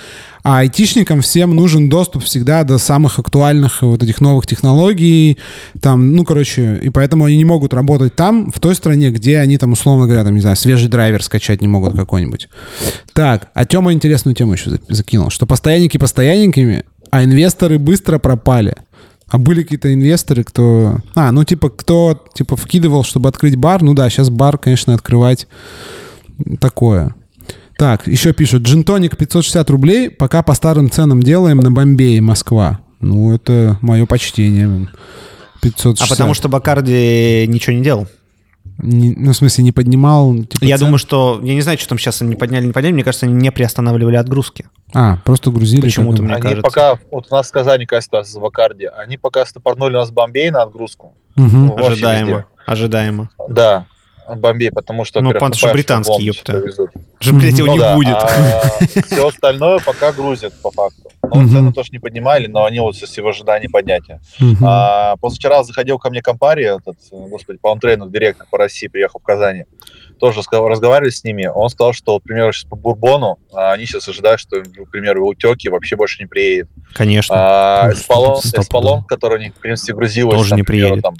а 0.42 0.60
айтишникам 0.60 1.20
всем 1.20 1.54
нужен 1.54 1.90
доступ 1.90 2.24
всегда 2.24 2.64
до 2.64 2.78
самых 2.78 3.18
актуальных 3.18 3.82
вот 3.82 4.02
этих 4.02 4.22
новых 4.22 4.46
технологий, 4.46 5.36
там, 5.82 6.14
ну, 6.14 6.24
короче, 6.24 6.78
и 6.82 6.88
поэтому 6.88 7.26
они 7.26 7.36
не 7.36 7.44
могут 7.44 7.74
работать 7.74 8.16
там, 8.16 8.50
в 8.50 8.58
той 8.58 8.74
стране, 8.74 9.10
где 9.10 9.40
они 9.40 9.58
там, 9.58 9.72
условно 9.72 10.06
говоря, 10.06 10.24
там, 10.24 10.34
не 10.34 10.40
знаю, 10.40 10.56
свежий 10.56 10.88
драйвер 10.88 11.22
скачать 11.22 11.60
не 11.60 11.68
могут 11.68 11.94
какой-нибудь. 11.94 12.48
Так, 13.12 13.48
а 13.52 13.66
Тёма 13.66 13.92
интересную 13.92 14.34
тему 14.34 14.54
еще 14.54 14.78
закинул, 14.88 15.28
что 15.28 15.44
постоянники 15.44 15.98
постоянниками, 15.98 16.84
а 17.10 17.24
инвесторы 17.24 17.78
быстро 17.78 18.18
пропали. 18.18 18.74
А 19.28 19.38
были 19.38 19.62
какие-то 19.62 19.92
инвесторы, 19.92 20.42
кто... 20.42 20.98
А, 21.14 21.30
ну, 21.32 21.44
типа, 21.44 21.68
кто, 21.68 22.24
типа, 22.34 22.56
вкидывал, 22.56 23.04
чтобы 23.04 23.28
открыть 23.28 23.56
бар. 23.56 23.82
Ну 23.82 23.94
да, 23.94 24.08
сейчас 24.08 24.30
бар, 24.30 24.56
конечно, 24.56 24.94
открывать 24.94 25.46
такое. 26.60 27.14
Так, 27.76 28.06
еще 28.06 28.32
пишут. 28.32 28.62
Джинтоник 28.62 29.16
560 29.16 29.70
рублей, 29.70 30.10
пока 30.10 30.42
по 30.42 30.54
старым 30.54 30.90
ценам 30.90 31.22
делаем 31.22 31.58
на 31.58 31.70
Бомбее, 31.70 32.20
Москва. 32.20 32.80
Ну, 33.00 33.34
это 33.34 33.78
мое 33.82 34.06
почтение. 34.06 34.88
560. 35.60 36.06
А 36.06 36.10
потому 36.10 36.34
что 36.34 36.48
Бакарди 36.48 37.46
ничего 37.46 37.76
не 37.76 37.82
делал? 37.82 38.08
Не, 38.78 39.12
ну, 39.16 39.32
в 39.32 39.36
смысле, 39.36 39.64
не 39.64 39.72
поднимал? 39.72 40.34
Типа, 40.44 40.64
я 40.64 40.76
цен? 40.76 40.86
думаю, 40.86 40.98
что... 40.98 41.40
Я 41.42 41.54
не 41.54 41.60
знаю, 41.60 41.78
что 41.78 41.88
там 41.88 41.98
сейчас 41.98 42.22
они 42.22 42.36
подняли, 42.36 42.66
не 42.66 42.72
подняли. 42.72 42.92
Мне 42.92 43.04
кажется, 43.04 43.26
они 43.26 43.34
не 43.34 43.50
приостанавливали 43.50 44.16
отгрузки. 44.16 44.66
А, 44.94 45.16
просто 45.24 45.50
грузили? 45.50 45.82
Почему-то, 45.82 46.22
мне 46.22 46.34
они 46.34 46.42
кажется. 46.42 46.62
пока... 46.62 46.98
Вот 47.10 47.26
у 47.30 47.34
нас 47.34 47.48
в 47.48 47.52
Казани 47.52 47.86
какая 47.86 48.02
ситуация 48.02 48.32
с 48.32 48.36
Вакарди. 48.36 48.84
Они 48.84 49.16
пока 49.16 49.44
стопорнули 49.46 49.94
у 49.94 49.98
нас 49.98 50.10
Бомбей 50.12 50.50
на 50.50 50.62
отгрузку. 50.62 51.14
Угу. 51.36 51.76
Ожидаемо. 51.76 52.46
Ожидаемо. 52.66 53.30
Да. 53.48 53.86
Бомбей, 54.36 54.70
потому 54.70 55.04
что... 55.04 55.20
Ну, 55.20 55.32
пан 55.32 55.52
же 55.52 55.72
британский, 55.72 56.24
ёпта. 56.24 56.62
Же, 57.20 57.32
блядь, 57.32 57.58
его 57.58 57.66
ну, 57.68 57.72
не 57.72 57.78
да. 57.78 57.94
будет. 57.94 58.16
А, 58.16 58.62
все 59.06 59.28
остальное 59.28 59.78
пока 59.80 60.12
грузят, 60.12 60.52
по 60.62 60.70
факту. 60.70 61.10
Ну, 61.22 61.44
uh 61.44 61.48
цену 61.48 61.72
тоже 61.72 61.90
не 61.92 61.98
поднимали, 61.98 62.46
но 62.46 62.64
они 62.64 62.80
вот 62.80 62.96
сейчас 62.96 63.16
в 63.16 63.26
ожидании 63.26 63.68
поднятия. 63.68 64.20
А, 64.62 65.16
позавчера 65.16 65.62
заходил 65.64 65.98
ко 65.98 66.10
мне 66.10 66.22
компари, 66.22 66.64
этот, 66.64 66.96
господи, 67.10 67.58
по 67.60 67.76
трейнер 67.78 68.08
директор 68.08 68.46
по 68.50 68.58
России 68.58 68.88
приехал 68.88 69.20
в 69.20 69.22
Казани. 69.22 69.64
Тоже 70.18 70.40
разговаривали 70.50 71.10
с 71.10 71.22
ними. 71.22 71.46
Он 71.46 71.68
сказал, 71.68 71.92
что, 71.92 72.18
к 72.18 72.24
примеру, 72.24 72.52
сейчас 72.52 72.68
по 72.68 72.76
Бурбону 72.76 73.38
а, 73.52 73.72
они 73.72 73.86
сейчас 73.86 74.08
ожидают, 74.08 74.40
что, 74.40 74.60
к 74.60 74.90
примеру, 74.90 75.26
утеки 75.26 75.68
вообще 75.68 75.96
больше 75.96 76.22
не 76.22 76.26
приедет. 76.26 76.68
Конечно. 76.92 77.34
А, 77.36 77.92
Эсполон, 77.92 79.04
который, 79.04 79.50
в 79.50 79.60
принципе, 79.60 79.94
грузилось... 79.94 80.36
Тоже 80.36 80.50
там, 80.50 80.56
не 80.56 80.62
приедет. 80.64 81.02
Там, 81.02 81.14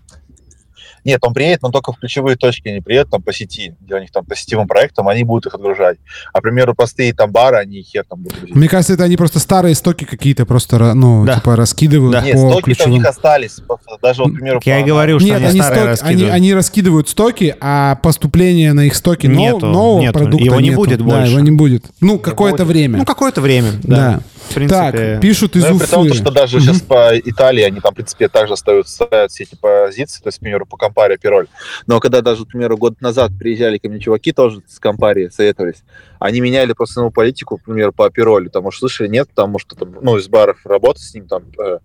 нет, 1.09 1.21
он 1.23 1.33
приедет, 1.33 1.63
но 1.63 1.71
только 1.71 1.93
в 1.93 1.99
ключевые 1.99 2.37
точки 2.37 2.69
не 2.69 2.83
приедет, 2.83 3.09
там 3.11 3.23
по 3.23 3.33
сети, 3.33 3.75
где 3.81 3.95
у 3.95 3.99
них 3.99 4.11
там 4.11 4.27
по 4.27 4.37
сетевым 4.37 4.69
проектам, 4.69 5.09
они 5.09 5.25
будут 5.25 5.47
их 5.47 5.55
отгружать. 5.55 5.97
А, 6.35 6.41
к 6.41 6.43
примеру, 6.43 6.75
простые 6.75 7.15
там 7.15 7.33
бары, 7.33 7.57
они 7.57 7.83
хер 7.83 8.05
там 8.07 8.21
будут 8.21 8.39
грузить. 8.39 8.55
Мне 8.55 8.69
кажется, 8.69 8.93
это 8.93 9.05
они 9.05 9.17
просто 9.17 9.39
старые 9.39 9.75
стоки 9.75 10.05
какие-то 10.05 10.45
просто, 10.45 10.93
ну, 10.93 11.25
да. 11.25 11.37
типа 11.37 11.57
раскидывают 11.57 12.13
да. 12.13 12.21
Нет, 12.21 12.39
стоки 12.39 12.63
ключевым... 12.63 12.93
у 12.93 12.97
них 12.99 13.07
остались. 13.07 13.57
Даже 14.03 14.23
вот, 14.23 14.33
к 14.33 14.35
примеру... 14.35 14.61
Я 14.67 14.77
по... 14.77 14.81
и 14.81 14.85
говорю, 14.85 15.19
что 15.19 15.29
Нет, 15.29 15.37
они, 15.39 15.47
они, 15.47 15.63
стоки, 15.63 15.99
они, 16.03 16.25
они 16.25 16.55
раскидывают 16.55 17.09
стоки, 17.09 17.57
а 17.59 17.95
поступление 17.97 18.75
на 18.75 18.83
их 18.83 18.95
стоки 18.95 19.27
нету, 19.27 19.65
нового 19.65 20.03
нету. 20.03 20.19
продукта 20.19 20.45
Его 20.45 20.61
не 20.61 20.69
нету. 20.69 20.77
будет 20.77 21.01
больше. 21.01 21.21
Да, 21.21 21.27
его 21.27 21.41
не 21.41 21.53
будет. 21.53 21.87
Ну, 22.01 22.19
какое-то 22.19 22.67
время. 22.67 22.99
Ну, 22.99 23.05
какое-то 23.07 23.41
время, 23.41 23.73
да. 23.83 23.97
да. 23.97 24.21
В 24.49 24.55
принципе... 24.55 24.93
Так, 24.93 25.21
пишут 25.21 25.57
из 25.57 25.65
Ну, 25.65 25.77
Уфы. 25.77 25.87
при 25.87 25.91
том, 25.91 26.13
что 26.13 26.31
даже 26.31 26.61
сейчас 26.61 26.81
по 26.81 27.19
Италии 27.19 27.63
они 27.63 27.81
там, 27.81 27.93
в 27.93 27.95
принципе, 27.95 28.29
также 28.29 28.57
ставят 28.57 28.87
все 28.87 29.45
эти 29.45 29.55
позиции, 29.55 30.23
то 30.23 30.29
есть, 30.29 30.39
к 30.39 30.41
примеру, 30.41 30.67
по 30.67 30.77
Компаре, 30.77 31.17
Пироль. 31.19 31.47
Но 31.87 32.01
когда 32.01 32.21
даже, 32.21 32.45
к 32.45 32.49
примеру, 32.49 32.77
год 32.77 33.01
назад 33.01 33.33
приезжали 33.39 33.79
ко 33.79 33.89
мне 33.89 34.01
чуваки 34.01 34.33
тоже 34.33 34.61
с 34.67 34.79
Компари, 34.79 35.29
советовались, 35.29 35.83
они 36.19 36.41
меняли 36.41 36.73
просто 36.73 37.01
ну, 37.01 37.11
политику, 37.11 37.59
к 37.59 37.65
примеру, 37.65 37.93
по 37.93 38.11
Пиролю. 38.11 38.51
Там, 38.51 38.65
может, 38.65 38.81
слышали, 38.81 39.09
нет, 39.09 39.29
потому 39.29 39.59
что, 39.59 39.77
там, 39.77 39.95
ну, 40.01 40.17
из 40.17 40.29
баров 40.29 40.59
работа 40.65 41.01
с 41.01 41.15
ним, 41.15 41.29
там, 41.29 41.45
э, 41.59 41.79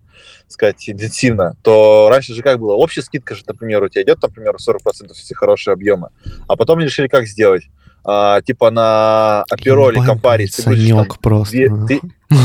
сказать, 0.48 0.88
интенсивно, 0.88 1.54
то 1.62 2.08
раньше 2.10 2.34
же 2.34 2.42
как 2.42 2.58
было? 2.58 2.74
Общая 2.74 3.02
скидка 3.02 3.34
же, 3.34 3.42
например, 3.46 3.82
у 3.82 3.88
тебя 3.88 4.02
идет, 4.02 4.22
например, 4.22 4.56
40% 4.56 5.08
если 5.08 5.34
хорошие 5.34 5.72
объемы. 5.72 6.08
А 6.48 6.56
потом 6.56 6.78
они 6.78 6.86
решили, 6.86 7.08
как 7.08 7.26
сделать? 7.26 7.64
А, 8.06 8.40
типа 8.42 8.70
на 8.70 9.44
будешь 10.64 10.80
там 10.86 10.94
Санек 10.98 11.18
просто. 11.18 11.56
две- 11.56 11.70
ну. 11.70 11.86
ты- 11.86 12.00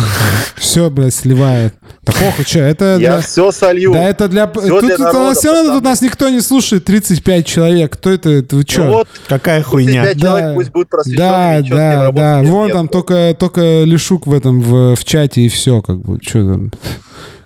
Все, 0.56 0.90
блядь, 0.90 1.14
сливает. 1.14 1.74
Да 2.04 2.14
похуй, 2.14 2.46
что, 2.46 2.60
это... 2.60 2.86
Я 2.94 2.98
для- 2.98 3.22
все 3.22 3.52
солью. 3.52 3.92
Да 3.94 4.04
это 4.08 4.28
для... 4.28 4.48
Всё 4.48 4.80
Тут, 4.80 4.86
для 4.86 4.98
народа, 4.98 5.24
нас 5.30 5.38
все 5.40 5.52
равно 5.54 5.74
тут 5.74 5.84
нас 5.84 6.02
никто 6.02 6.30
не 6.30 6.42
слушает, 6.42 6.86
35 6.86 7.46
человек. 7.46 7.94
Кто 7.94 8.10
это? 8.12 8.30
Это 8.30 8.56
Вы 8.56 8.64
Ну 8.68 8.72
что? 8.72 8.84
вот, 8.88 9.08
Какая 9.28 9.64
хуйня. 9.64 10.04
пять 10.06 10.20
человек 10.20 10.50
Да. 10.50 10.54
пусть 10.56 10.72
будет 10.72 10.90
Да, 11.18 11.62
да, 11.70 12.12
да. 12.12 12.42
нет, 12.42 12.50
Вон 12.52 12.66
нет. 12.68 12.74
там 12.76 12.88
только, 12.88 13.36
только 13.38 13.84
Лешук 13.84 14.28
в 14.28 14.34
этом, 14.34 14.62
в, 14.62 14.96
в 14.96 15.04
чате 15.06 15.42
и 15.42 15.50
все, 15.50 15.82
как 15.82 16.00
бы. 16.00 16.20
Что 16.22 16.52
там? 16.52 16.72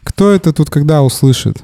Кто 0.04 0.32
это 0.32 0.54
тут 0.54 0.70
когда 0.70 1.02
услышит? 1.02 1.58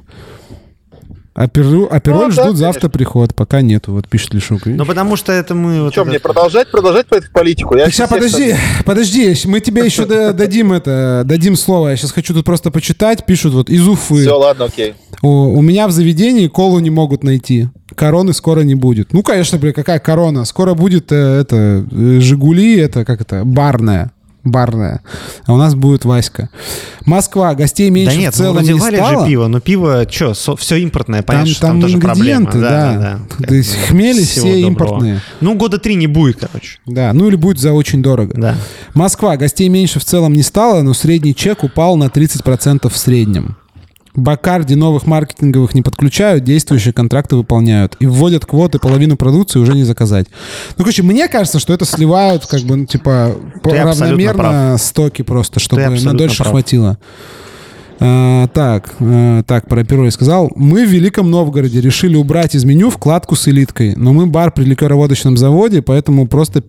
А, 1.39 1.47
Перу, 1.47 1.87
а 1.89 2.01
Пероль 2.01 2.17
Ну, 2.17 2.25
да, 2.25 2.31
ждут 2.31 2.43
конечно. 2.47 2.65
завтра 2.65 2.89
приход, 2.89 3.33
пока 3.33 3.61
нету, 3.61 3.93
вот 3.93 4.09
пишет 4.09 4.33
Лешук. 4.33 4.65
Ну, 4.65 4.85
потому 4.85 5.15
что 5.15 5.31
это 5.31 5.55
мы... 5.55 5.83
вот 5.83 5.93
Что, 5.93 6.01
это- 6.01 6.09
мне 6.09 6.19
продолжать, 6.19 6.69
продолжать 6.69 7.07
по 7.07 7.15
этой 7.15 7.29
политику? 7.31 7.77
Я 7.77 7.89
Сейчас, 7.89 8.09
подожди, 8.09 8.55
подожди, 8.83 9.33
мы 9.45 9.61
тебе 9.61 9.85
еще 9.85 10.05
да- 10.05 10.33
дадим 10.33 10.73
это, 10.73 11.21
дадим 11.23 11.55
слово. 11.55 11.91
Я 11.91 11.95
сейчас 11.95 12.11
хочу 12.11 12.33
тут 12.33 12.43
просто 12.43 12.71
почитать. 12.71 13.25
Пишут 13.25 13.53
вот 13.53 13.69
из 13.69 13.87
Уфы. 13.87 14.15
Все, 14.19 14.37
ладно, 14.37 14.65
окей. 14.65 14.95
У, 15.21 15.29
у 15.29 15.61
меня 15.61 15.87
в 15.87 15.91
заведении 15.91 16.47
колу 16.47 16.79
не 16.79 16.89
могут 16.89 17.23
найти. 17.23 17.69
Короны 17.95 18.33
скоро 18.33 18.59
не 18.59 18.75
будет. 18.75 19.13
Ну, 19.13 19.23
конечно, 19.23 19.57
блин, 19.57 19.71
какая 19.71 19.99
корона? 19.99 20.43
Скоро 20.43 20.73
будет 20.73 21.09
э, 21.13 21.15
это 21.39 21.85
э, 21.89 22.19
Жигули, 22.19 22.77
это 22.79 23.05
как 23.05 23.21
это 23.21 23.45
барная. 23.45 24.11
Барная. 24.43 25.01
А 25.45 25.53
у 25.53 25.57
нас 25.57 25.75
будет 25.75 26.05
Васька. 26.05 26.49
Москва, 27.05 27.53
гостей 27.55 27.89
меньше 27.89 28.15
Да 28.15 28.21
нет, 28.21 28.33
в 28.33 28.37
целом 28.37 28.55
ну, 28.55 28.61
не 28.61 28.73
вроде 28.73 28.81
валит 28.83 28.99
стало. 28.99 29.19
же 29.23 29.29
пиво, 29.29 29.47
но 29.47 29.59
пиво, 29.59 30.07
что, 30.09 30.33
все 30.55 30.77
импортное, 30.77 31.19
Там, 31.19 31.25
понятно, 31.25 31.51
что 31.51 31.61
там 31.61 31.71
там 31.71 31.81
тоже 31.81 31.97
проблема. 31.97 32.41
ингредиенты, 32.45 32.59
да. 32.61 33.19
Как 33.37 33.47
То 33.47 33.55
есть 33.55 33.75
хмели 33.87 34.23
все 34.23 34.41
доброго. 34.41 34.57
импортные. 34.67 35.21
Ну, 35.41 35.55
года 35.55 35.77
три 35.77 35.95
не 35.95 36.07
будет, 36.07 36.37
короче. 36.39 36.79
Да, 36.85 37.11
ну 37.13 37.27
или 37.27 37.35
будет 37.35 37.59
за 37.59 37.73
очень 37.73 38.01
дорого. 38.01 38.33
Да. 38.35 38.55
Москва, 38.93 39.35
гостей 39.37 39.67
меньше 39.69 39.99
в 39.99 40.05
целом 40.05 40.33
не 40.33 40.43
стало, 40.43 40.81
но 40.83 40.93
средний 40.93 41.35
чек 41.35 41.63
упал 41.63 41.97
на 41.97 42.05
30% 42.05 42.87
в 42.89 42.97
среднем. 42.97 43.57
Бакарди 44.15 44.75
новых 44.75 45.05
маркетинговых 45.05 45.75
не 45.75 45.81
подключают, 45.81 46.43
действующие 46.43 46.93
контракты 46.93 47.35
выполняют. 47.35 47.95
И 47.99 48.07
вводят 48.07 48.45
квоты, 48.45 48.79
половину 48.79 49.17
продукции 49.17 49.59
уже 49.59 49.73
не 49.73 49.83
заказать. 49.83 50.27
Ну, 50.77 50.83
короче, 50.83 51.03
мне 51.03 51.27
кажется, 51.27 51.59
что 51.59 51.73
это 51.73 51.85
сливают, 51.85 52.45
как 52.45 52.61
бы, 52.61 52.75
ну, 52.75 52.85
типа, 52.85 53.35
Ты 53.63 53.71
равномерно 53.71 54.77
стоки 54.79 55.21
просто, 55.21 55.59
чтобы 55.59 55.87
на 55.89 56.13
дольше 56.13 56.37
прав. 56.37 56.51
хватило. 56.51 56.97
А, 58.01 58.47
так, 58.47 58.95
а, 59.01 59.43
так, 59.43 59.67
про 59.67 59.83
перо 59.83 60.05
я 60.05 60.11
сказал. 60.11 60.49
Мы 60.55 60.85
в 60.85 60.89
Великом 60.89 61.29
Новгороде 61.29 61.81
решили 61.81 62.15
убрать 62.15 62.55
из 62.55 62.63
меню 62.63 62.89
вкладку 62.89 63.35
с 63.35 63.47
элиткой, 63.47 63.93
но 63.95 64.13
мы 64.13 64.25
бар 64.25 64.51
при 64.51 64.63
ликероводочном 64.63 65.35
заводе, 65.35 65.81
поэтому 65.81 66.25
просто 66.27 66.63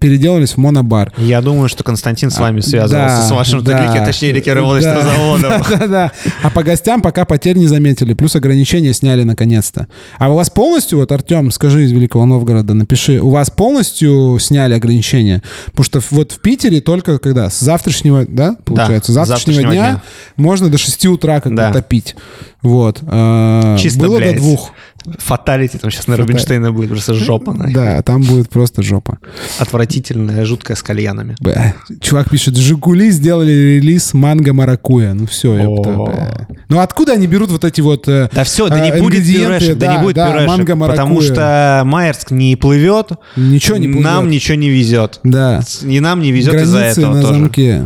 переделались 0.00 0.52
в 0.52 0.56
монобар. 0.56 1.12
Я 1.18 1.40
думаю, 1.42 1.68
что 1.68 1.84
Константин 1.84 2.30
с 2.30 2.38
вами 2.38 2.60
связывался, 2.60 3.16
Да, 3.18 3.22
с 3.28 3.30
вашим, 3.30 3.62
да. 3.62 3.86
лике- 3.94 4.04
точнее, 4.04 4.32
ликероводочным 4.32 4.94
Да, 4.94 5.02
заводом. 5.02 5.52
Да, 5.80 5.86
да. 5.86 6.12
А 6.42 6.50
по 6.50 6.62
гостям 6.62 7.02
пока 7.02 7.24
потерь 7.24 7.56
не 7.56 7.66
заметили. 7.66 8.14
Плюс 8.14 8.34
ограничения 8.34 8.92
сняли 8.92 9.22
наконец-то. 9.22 9.86
А 10.18 10.30
у 10.30 10.34
вас 10.36 10.50
полностью, 10.50 10.98
вот, 10.98 11.12
Артем, 11.12 11.50
скажи 11.50 11.84
из 11.84 11.92
Великого 11.92 12.26
Новгорода, 12.26 12.74
напиши, 12.74 13.20
у 13.20 13.30
вас 13.30 13.50
полностью 13.50 14.38
сняли 14.40 14.74
ограничения? 14.74 15.42
Потому 15.66 15.84
что 15.84 16.00
вот 16.10 16.32
в 16.32 16.40
Питере 16.40 16.80
только 16.80 17.18
когда? 17.18 17.50
С 17.50 17.60
завтрашнего, 17.60 18.24
да, 18.26 18.56
получается? 18.64 19.12
С 19.12 19.14
завтрашнего, 19.14 19.54
завтрашнего 19.60 19.72
дня, 19.72 19.90
дня. 19.92 20.02
можно 20.36 20.68
до 20.70 20.78
6 20.78 21.06
утра 21.06 21.40
как 21.40 21.52
бы 21.52 21.56
Да. 21.58 21.72
топить. 21.72 22.16
Вот. 22.62 22.98
А, 23.02 23.76
Чисто, 23.78 24.00
Было 24.00 24.18
блядь. 24.18 24.34
до 24.34 24.40
двух. 24.40 24.72
Фаталити 25.18 25.78
там 25.78 25.90
сейчас 25.90 26.06
на 26.08 26.16
Рубинштейна 26.16 26.72
будет, 26.72 26.90
просто 26.90 27.14
жопа. 27.14 27.52
нахер. 27.52 27.74
Да, 27.74 27.98
а 27.98 28.02
там 28.02 28.22
будет 28.22 28.48
просто 28.50 28.82
жопа. 28.82 29.18
Отвратительная, 29.58 30.44
жуткая 30.44 30.76
с 30.76 30.82
кальянами. 30.82 31.36
Бля. 31.40 31.74
Чувак 32.00 32.30
пишет, 32.30 32.56
Жигули 32.56 33.10
сделали 33.10 33.50
релиз 33.50 34.14
манго 34.14 34.52
маракуя. 34.52 35.14
Ну 35.14 35.26
все, 35.26 35.54
ёпта. 35.56 36.46
Ну 36.68 36.80
откуда 36.80 37.12
они 37.14 37.26
берут 37.26 37.50
вот 37.50 37.64
эти 37.64 37.80
вот 37.80 38.08
э, 38.08 38.28
Да 38.32 38.44
все, 38.44 38.68
да 38.68 38.80
не 38.80 38.90
э, 38.90 38.98
будет 39.00 39.24
пюрешек, 39.26 39.78
да, 39.78 39.96
не 39.96 40.02
будет 40.02 40.16
да, 40.16 40.28
пюрешек, 40.30 40.48
манго 40.48 40.76
маракуя. 40.76 40.96
потому 41.04 41.20
что 41.22 41.82
Майерск 41.84 42.30
не 42.30 42.56
плывет, 42.56 43.10
Ничего 43.36 43.76
не 43.76 43.86
плывет. 43.88 44.04
нам 44.04 44.30
ничего 44.30 44.56
не 44.56 44.68
везет. 44.70 45.20
Да. 45.24 45.62
И 45.82 46.00
нам 46.00 46.20
не 46.20 46.32
везет 46.32 46.54
из-за 46.54 46.78
этого 46.80 47.14
на 47.14 47.22
тоже. 47.22 47.34
замке. 47.34 47.84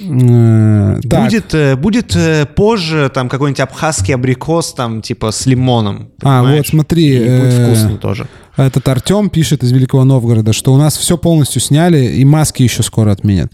Э, 0.00 1.00
так. 1.08 1.24
Будет, 1.24 1.54
э, 1.54 1.76
будет 1.76 2.16
э, 2.16 2.46
позже 2.46 3.10
там 3.14 3.28
какой-нибудь 3.28 3.60
абхазский 3.60 4.14
абрикос 4.14 4.74
там 4.74 5.02
типа 5.02 5.30
с 5.30 5.46
лимоном. 5.46 6.10
А, 6.22 6.40
понимаешь? 6.40 6.58
вот 6.58 6.66
смотри. 6.68 7.16
И 7.16 7.40
будет 7.40 7.52
вкусно 7.52 7.96
тоже. 7.98 8.26
Этот 8.56 8.86
Артем 8.88 9.30
пишет 9.30 9.62
из 9.64 9.72
Великого 9.72 10.04
Новгорода, 10.04 10.52
что 10.52 10.72
у 10.72 10.76
нас 10.76 10.96
все 10.96 11.18
полностью 11.18 11.60
сняли, 11.60 12.06
и 12.06 12.24
маски 12.24 12.62
еще 12.62 12.82
скоро 12.82 13.10
отменят. 13.10 13.52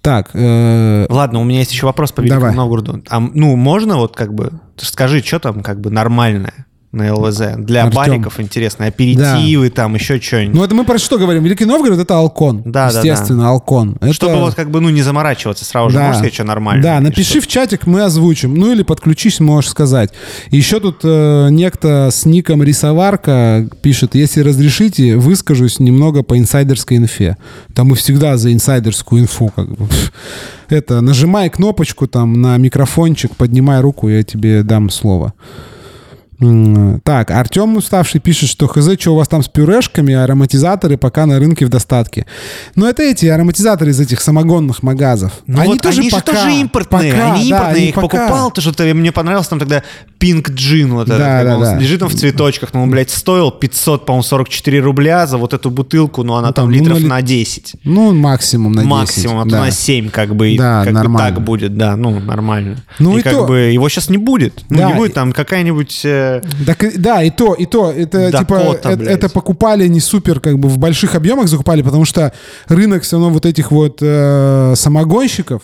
Так, 0.00 0.30
э, 0.34 1.06
Ладно, 1.10 1.40
у 1.40 1.44
меня 1.44 1.58
есть 1.58 1.72
еще 1.72 1.86
вопрос 1.86 2.12
по 2.12 2.20
Великому 2.20 2.40
Давай. 2.40 2.56
Новгороду. 2.56 3.02
А, 3.08 3.20
ну, 3.20 3.56
можно 3.56 3.96
вот 3.96 4.16
как 4.16 4.34
бы, 4.34 4.52
скажи, 4.76 5.22
что 5.22 5.40
там 5.40 5.62
как 5.62 5.80
бы 5.80 5.90
нормальное 5.90 6.66
на 6.92 7.14
ЛВЗ? 7.14 7.56
Для 7.58 7.84
Артём. 7.84 7.96
бариков 7.96 8.40
интересно, 8.40 8.86
аперитивы 8.86 9.70
там, 9.70 9.94
еще 9.94 10.20
что-нибудь. 10.20 10.54
ну 10.54 10.64
это 10.64 10.74
мы 10.74 10.84
про 10.84 10.98
что 10.98 11.18
говорим? 11.18 11.44
Великий 11.44 11.64
Новгород 11.64 11.98
это 11.98 12.18
Алкон. 12.18 12.62
Да, 12.64 12.90
да, 12.90 12.98
Естественно, 12.98 13.48
Алкон. 13.48 13.96
Это... 14.00 14.12
Чтобы 14.12 14.40
вот 14.40 14.54
как 14.54 14.70
бы, 14.70 14.80
ну, 14.80 14.90
не 14.90 15.02
заморачиваться 15.02 15.64
сразу 15.64 15.90
же, 15.90 15.98
можешь 15.98 16.16
сказать, 16.16 16.34
что 16.34 16.44
нормально. 16.44 16.82
Да, 16.82 17.00
напиши 17.00 17.40
в 17.40 17.46
чатик, 17.46 17.86
мы 17.86 18.02
озвучим. 18.02 18.54
Ну 18.54 18.72
или 18.72 18.82
подключись, 18.82 19.40
можешь 19.40 19.70
сказать. 19.70 20.10
Еще 20.50 20.80
тут 20.80 21.00
э, 21.04 21.48
некто 21.50 22.08
с 22.12 22.24
ником 22.26 22.62
Рисоварка 22.62 23.68
пишет, 23.82 24.14
если 24.14 24.40
разрешите, 24.40 25.16
выскажусь 25.16 25.78
немного 25.78 26.22
по 26.22 26.38
инсайдерской 26.38 26.96
инфе. 26.96 27.36
Там 27.74 27.88
мы 27.88 27.96
всегда 27.96 28.36
за 28.36 28.52
инсайдерскую 28.52 29.22
инфу. 29.22 29.52
Как 29.54 29.68
бы. 29.68 29.86
Это, 30.68 31.00
нажимай 31.00 31.50
кнопочку 31.50 32.06
там 32.06 32.40
на 32.40 32.56
микрофончик, 32.56 33.34
поднимай 33.36 33.80
руку, 33.80 34.08
я 34.08 34.22
тебе 34.22 34.62
дам 34.62 34.90
слово. 34.90 35.34
Так, 37.04 37.30
Артем 37.30 37.76
Уставший 37.76 38.18
пишет, 38.20 38.48
что 38.48 38.66
хз, 38.66 38.88
что 38.98 39.12
у 39.12 39.16
вас 39.16 39.28
там 39.28 39.42
с 39.42 39.48
пюрешками, 39.48 40.14
ароматизаторы 40.14 40.96
пока 40.96 41.26
на 41.26 41.38
рынке 41.38 41.66
в 41.66 41.68
достатке. 41.68 42.24
Но 42.74 42.88
это 42.88 43.02
эти 43.02 43.26
ароматизаторы 43.26 43.90
из 43.90 44.00
этих 44.00 44.20
самогонных 44.22 44.82
магазов. 44.82 45.32
Ну 45.46 45.62
вот 45.64 45.84
они 45.84 46.10
же 46.10 46.20
тоже 46.22 46.52
импортные, 46.52 47.12
пока, 47.12 47.32
они 47.34 47.50
да, 47.50 47.56
импортные, 47.56 47.70
они 47.74 47.80
я 47.82 47.88
их 47.90 47.94
пока. 47.94 48.08
покупал, 48.08 48.50
то 48.50 48.60
что-то 48.62 48.84
мне 48.94 49.12
понравилось, 49.12 49.48
там 49.48 49.58
тогда 49.58 49.82
Pink 50.18 50.50
Джин, 50.52 50.94
вот 50.94 51.08
Да, 51.08 51.42
да, 51.44 51.56
он 51.56 51.62
да. 51.62 51.76
лежит 51.78 52.00
там 52.00 52.08
в 52.08 52.14
цветочках, 52.14 52.72
но 52.72 52.82
он, 52.84 52.90
блядь, 52.90 53.10
стоил 53.10 53.50
500, 53.50 54.06
по-моему, 54.06 54.22
44 54.22 54.80
рубля 54.80 55.26
за 55.26 55.36
вот 55.36 55.52
эту 55.52 55.70
бутылку, 55.70 56.22
но 56.22 56.36
она 56.36 56.52
там, 56.52 56.64
там, 56.66 56.70
ну, 56.70 56.78
литров 56.78 56.98
на 56.98 57.02
ли- 57.02 57.08
на 57.08 57.22
10. 57.22 57.74
Ну, 57.84 58.14
максимум 58.14 58.72
на 58.72 58.80
10. 58.82 58.90
Максимум, 58.90 59.38
а 59.40 59.44
то 59.44 59.50
да. 59.50 59.60
на 59.60 59.70
7 59.70 60.08
как 60.10 60.34
бы, 60.34 60.54
Да, 60.56 60.84
как 60.84 60.92
бы 60.94 60.98
нормально. 60.98 61.34
так 61.36 61.44
будет, 61.44 61.76
да, 61.76 61.96
ну, 61.96 62.18
нормально. 62.18 62.76
Ну 62.98 63.16
и, 63.16 63.20
и 63.20 63.22
как 63.22 63.32
то- 63.34 63.46
бы 63.46 63.58
его 63.58 63.88
сейчас 63.90 64.08
не 64.08 64.16
будет. 64.18 64.64
Ну, 64.70 64.78
Да, 64.78 64.86
не 64.86 64.94
будет 64.94 65.12
там 65.14 65.32
какая-нибудь... 65.32 66.00
э, 66.38 66.42
Так, 66.66 66.84
да, 67.00 67.22
и 67.22 67.30
то, 67.30 67.54
и 67.54 67.66
то. 67.66 67.90
Это 67.90 68.30
Дакота, 68.30 68.38
типа 68.38 68.54
это, 68.54 68.96
блядь. 68.96 69.14
это 69.14 69.28
покупали 69.28 69.86
не 69.88 70.00
супер, 70.00 70.40
как 70.40 70.58
бы 70.58 70.68
в 70.68 70.78
больших 70.78 71.14
объемах 71.14 71.48
закупали, 71.48 71.82
потому 71.82 72.04
что 72.04 72.32
рынок 72.68 73.02
все 73.02 73.16
равно 73.16 73.30
вот 73.30 73.46
этих 73.46 73.70
вот 73.70 73.98
э, 74.00 74.74
самогонщиков, 74.76 75.62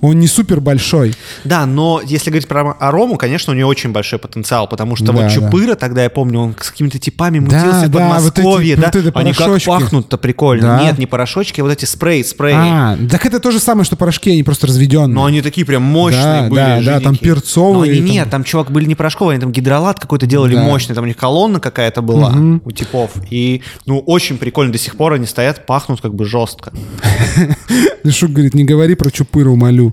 он 0.00 0.18
не 0.18 0.26
супер 0.26 0.60
большой. 0.60 1.14
Да, 1.44 1.66
но 1.66 2.00
если 2.04 2.30
говорить 2.30 2.48
про 2.48 2.72
арому, 2.72 3.16
конечно, 3.16 3.52
у 3.52 3.56
нее 3.56 3.66
очень 3.66 3.90
большой 3.92 4.18
потенциал, 4.18 4.68
потому 4.68 4.96
что 4.96 5.06
Да, 5.06 5.12
вот 5.12 5.20
да. 5.22 5.30
Чупыра 5.30 5.74
тогда, 5.74 6.02
я 6.04 6.10
помню, 6.10 6.40
он 6.40 6.54
с 6.60 6.70
какими-то 6.70 6.98
типами 6.98 7.38
Да, 7.38 7.44
мутился 7.44 7.86
в 7.86 7.90
да, 7.90 8.08
вот 8.20 8.34
Подмосковье, 8.34 8.72
эти- 8.74 8.80
да, 8.80 8.90
вот 8.94 9.16
они 9.16 9.32
как 9.32 9.62
пахнут-то 9.64 10.18
прикольно. 10.18 10.78
Да. 10.78 10.82
Нет, 10.84 10.98
не 10.98 11.06
порошочки, 11.06 11.60
а 11.60 11.64
вот 11.64 11.72
эти 11.72 11.84
спрей, 11.84 12.24
спрей. 12.24 12.54
А, 12.56 12.96
так 13.10 13.26
это 13.26 13.40
то 13.40 13.50
же 13.50 13.58
самое, 13.60 13.84
что 13.84 13.96
порошки, 13.96 14.30
они 14.30 14.42
просто 14.42 14.66
разведенные. 14.66 15.14
Но 15.14 15.24
они 15.24 15.42
такие 15.42 15.66
прям 15.66 15.82
мощные 15.82 16.42
Да, 16.42 16.48
были. 16.48 16.54
да, 16.60 16.76
да, 16.80 17.00
там 17.00 17.14
жиденькие. 17.14 17.34
перцовые, 17.34 17.72
Но 17.74 17.82
они 17.82 17.96
там- 18.00 18.10
нет, 18.10 18.30
там, 18.30 18.44
чувак, 18.44 18.70
были 18.70 18.84
не 18.86 18.94
порошковые, 18.94 19.34
они 19.34 19.40
там 19.40 19.52
гидролат 19.52 19.98
какой-то 20.00 20.26
делали 20.26 20.54
Да. 20.54 20.62
мощный, 20.62 20.94
там 20.94 21.04
у 21.04 21.06
них 21.06 21.16
колонна 21.16 21.60
какая-то 21.60 22.02
была 22.02 22.34
у 22.64 22.70
типов. 22.70 23.10
И, 23.30 23.62
ну, 23.86 23.98
очень 24.00 24.38
прикольно, 24.38 24.72
до 24.72 24.78
сих 24.78 24.96
пор 24.96 25.14
они 25.14 25.26
стоят, 25.26 25.66
пахнут 25.66 26.00
как 26.00 26.14
бы 26.14 26.24
жестко. 26.24 26.72
Шук 28.10 28.30
говорит, 28.30 28.54
не 28.54 28.64
говори 28.64 28.94
про 28.94 29.10
чупыру, 29.10 29.56
молю. 29.56 29.87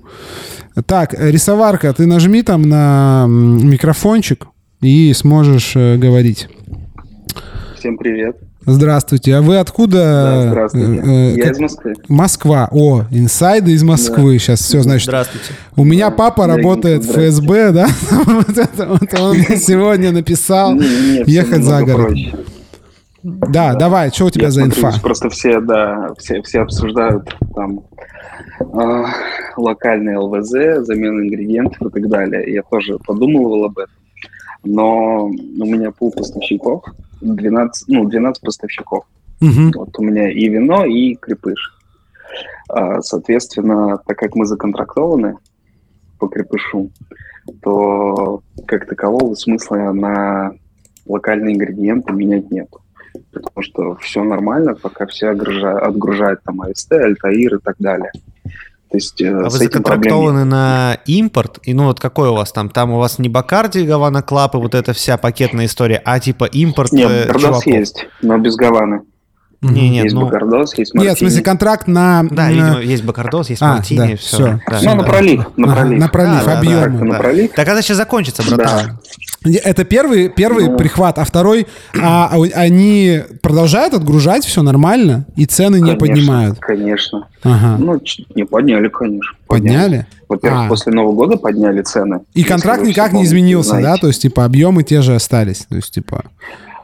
Так, 0.86 1.14
э, 1.14 1.30
рисоварка, 1.30 1.92
ты 1.92 2.06
нажми 2.06 2.42
там 2.42 2.62
на 2.62 3.26
микрофончик 3.28 4.46
и 4.80 5.12
сможешь 5.14 5.72
э, 5.74 5.96
говорить. 5.96 6.48
Всем 7.78 7.96
привет. 7.96 8.36
Здравствуйте. 8.68 9.36
А 9.36 9.42
вы 9.42 9.58
откуда? 9.58 9.96
Да, 9.96 10.48
здравствуйте. 10.48 11.02
Э, 11.02 11.06
э, 11.06 11.36
Я 11.36 11.42
как- 11.44 11.52
из 11.52 11.58
Москвы. 11.60 11.94
Москва. 12.08 12.68
О, 12.72 13.04
инсайды 13.12 13.70
из 13.72 13.84
Москвы. 13.84 14.38
Сейчас 14.38 14.60
все, 14.60 14.82
значит. 14.82 15.06
Здравствуйте. 15.06 15.46
У 15.76 15.84
меня 15.84 16.10
папа 16.10 16.46
Да, 16.46 16.56
работает 16.56 17.04
в. 17.04 17.12
ФСБ, 17.12 17.70
да? 17.72 17.86
Вот 18.26 18.58
это 18.58 18.86
вот 18.86 19.14
он 19.20 19.36
сегодня 19.56 20.10
написал. 20.10 20.74
Не, 20.74 20.80
не, 20.80 21.22
всё 21.24 21.32
Ехать 21.32 21.62
за 21.62 21.82
город. 21.82 22.08
проще. 22.08 22.34
Да, 23.22 23.74
давай, 23.74 24.10
что 24.12 24.26
у 24.26 24.30
тебя 24.30 24.44
Я 24.46 24.50
за 24.50 24.60
смотрю, 24.62 24.82
инфа? 24.88 25.00
Просто 25.00 25.30
все, 25.30 25.60
да, 25.60 26.10
все, 26.18 26.42
все 26.42 26.60
обсуждают 26.60 27.36
там 27.54 27.80
локальные 29.56 30.18
ЛВЗ, 30.18 30.86
замену 30.86 31.22
ингредиентов 31.22 31.86
и 31.86 31.90
так 31.90 32.08
далее. 32.08 32.52
Я 32.52 32.62
тоже 32.62 32.98
подумывал 32.98 33.64
об 33.64 33.78
этом. 33.78 33.94
Но 34.64 35.26
у 35.26 35.64
меня 35.64 35.92
пул 35.92 36.12
поставщиков, 36.12 36.84
12, 37.20 37.88
ну, 37.88 38.04
12 38.06 38.42
поставщиков. 38.42 39.04
Мгм. 39.40 39.72
Вот 39.74 39.98
у 39.98 40.02
меня 40.02 40.30
и 40.30 40.48
вино, 40.48 40.84
и 40.84 41.14
крепыш. 41.14 41.76
А, 42.68 43.00
Соответственно, 43.02 43.98
так 44.06 44.18
как 44.18 44.34
мы 44.34 44.46
законтрактованы 44.46 45.36
по 46.18 46.28
крепышу, 46.28 46.90
то 47.62 48.42
как 48.66 48.86
такового 48.86 49.34
смысла 49.34 49.92
на 49.92 50.54
локальные 51.06 51.54
ингредиенты 51.54 52.12
менять 52.12 52.50
нет. 52.50 52.68
Потому 53.32 53.62
что 53.62 53.96
все 53.96 54.24
нормально, 54.24 54.74
пока 54.74 55.06
все 55.06 55.28
отгружают, 55.28 55.82
отгружают 55.82 56.42
там 56.42 56.62
АСТ, 56.62 56.92
Альтаир 56.92 57.56
и 57.56 57.58
так 57.58 57.76
далее. 57.78 58.10
То 58.90 58.96
есть 58.98 59.20
э, 59.20 59.28
А 59.28 59.48
вы 59.48 59.58
законтрактованы 59.58 60.44
на 60.44 60.98
импорт? 61.06 61.58
И 61.64 61.74
ну 61.74 61.84
вот 61.86 61.98
какой 61.98 62.28
у 62.28 62.34
вас 62.34 62.52
там? 62.52 62.70
Там 62.70 62.92
у 62.92 62.98
вас 62.98 63.18
не 63.18 63.28
Бакарди, 63.28 63.80
Гавана 63.84 64.22
Клаб 64.22 64.54
и 64.54 64.58
вот 64.58 64.74
эта 64.74 64.92
вся 64.92 65.16
пакетная 65.16 65.66
история, 65.66 66.00
а 66.04 66.20
типа 66.20 66.44
импорт 66.44 66.92
нет. 66.92 67.10
э, 67.10 67.20
Бакардос 67.26 67.42
чуваков? 67.42 67.66
есть, 67.66 68.06
но 68.22 68.38
без 68.38 68.54
Гаваны. 68.56 69.00
Не, 69.62 69.88
нет, 69.88 70.04
есть 70.04 70.14
ну... 70.14 70.26
Бакардос, 70.26 70.76
есть 70.78 70.94
Нет, 70.94 71.02
в 71.02 71.06
Мартини. 71.08 71.28
смысле, 71.30 71.42
контракт 71.42 71.88
на... 71.88 72.22
Да, 72.30 72.44
на- 72.44 72.50
видимо, 72.50 72.80
есть 72.80 73.02
Бакардос, 73.04 73.48
есть 73.50 73.62
А, 73.62 73.74
Мартини, 73.76 74.10
да, 74.10 74.16
все. 74.16 74.36
всё. 74.36 74.60
Да, 74.68 74.80
Ну, 74.82 74.94
на 74.96 75.02
да. 75.02 75.08
пролив, 75.08 75.44
на 75.56 75.68
пролив. 75.74 75.98
на 75.98 76.08
пролив, 76.08 76.44
Да, 76.44 76.60
да, 76.62 76.62
да. 76.62 76.88
на 77.04 77.12
Да. 77.12 77.18
пролив. 77.18 77.52
Так 77.54 77.66
когда 77.66 77.82
сейчас 77.82 77.96
закончится, 77.96 78.42
братан? 78.44 78.98
Это 79.64 79.84
первый, 79.84 80.28
первый 80.28 80.68
Ну. 80.68 80.76
прихват, 80.76 81.18
а 81.18 81.24
второй, 81.24 81.66
а, 82.00 82.30
а 82.32 82.60
они 82.60 83.20
продолжают 83.42 83.94
отгружать, 83.94 84.44
все 84.44 84.62
нормально, 84.62 85.26
и 85.36 85.46
цены 85.46 85.76
не 85.76 85.80
Конечно, 85.80 85.98
поднимают. 85.98 86.58
Конечно. 86.58 87.28
Ага. 87.42 87.76
Ну, 87.78 88.00
не 88.34 88.44
подняли, 88.44 88.88
конечно. 88.88 89.36
Подняли? 89.46 90.06
Во-первых, 90.28 90.66
А. 90.66 90.68
после 90.68 90.92
Нового 90.92 91.14
года 91.14 91.36
подняли 91.36 91.82
цены. 91.82 92.20
И 92.34 92.42
контракт 92.42 92.84
никак 92.84 93.12
не 93.12 93.24
изменился, 93.24 93.74
да? 93.74 93.80
знаете. 93.80 94.00
То 94.00 94.06
есть, 94.08 94.22
типа, 94.22 94.44
объемы 94.44 94.82
те 94.82 95.02
же 95.02 95.14
остались. 95.14 95.66
То 95.68 95.76
есть, 95.76 95.92
типа... 95.92 96.24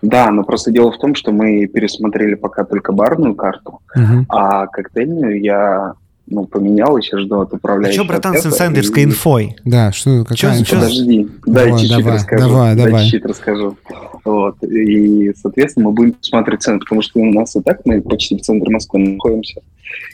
Да, 0.02 0.30
но 0.32 0.42
просто 0.42 0.72
дело 0.72 0.90
в 0.90 0.98
том, 0.98 1.14
что 1.14 1.30
мы 1.30 1.66
пересмотрели 1.66 2.34
пока 2.34 2.64
только 2.64 2.92
барную 2.92 3.36
карту, 3.36 3.80
мгм. 3.94 4.26
а 4.28 4.66
коктейльную 4.66 5.40
я 5.40 5.94
ну, 6.26 6.44
поменял, 6.46 6.98
сейчас 7.00 7.20
жду 7.20 7.40
от 7.40 7.52
А 7.52 7.56
управляющего. 7.56 8.04
что, 8.04 8.12
братан, 8.12 8.36
с 8.38 8.46
инсайдерской 8.46 9.02
и- 9.02 9.06
инфой? 9.06 9.56
Да, 9.64 9.92
что, 9.92 10.22
какая 10.24 10.36
Чё- 10.36 10.58
инфа? 10.58 10.76
Подожди, 10.76 11.28
Давай, 11.46 11.70
дай 11.70 11.78
чуть-чуть 11.80 11.98
давай, 11.98 12.14
расскажу. 12.14 12.48
давай, 12.48 12.74
дай 12.76 12.84
давай. 12.86 13.02
чуть-чуть 13.04 13.24
расскажу. 13.26 13.76
Вот. 14.24 14.62
И, 14.62 15.32
соответственно, 15.40 15.86
мы 15.88 15.92
будем 15.92 16.14
смотреть 16.20 16.62
цены, 16.62 16.78
потому 16.78 17.02
что 17.02 17.18
у 17.20 17.24
нас 17.32 17.56
и 17.56 17.60
так 17.60 17.80
мы 17.84 18.00
почти 18.00 18.36
в 18.36 18.40
центре 18.42 18.70
Москвы 18.72 19.00
находимся. 19.00 19.60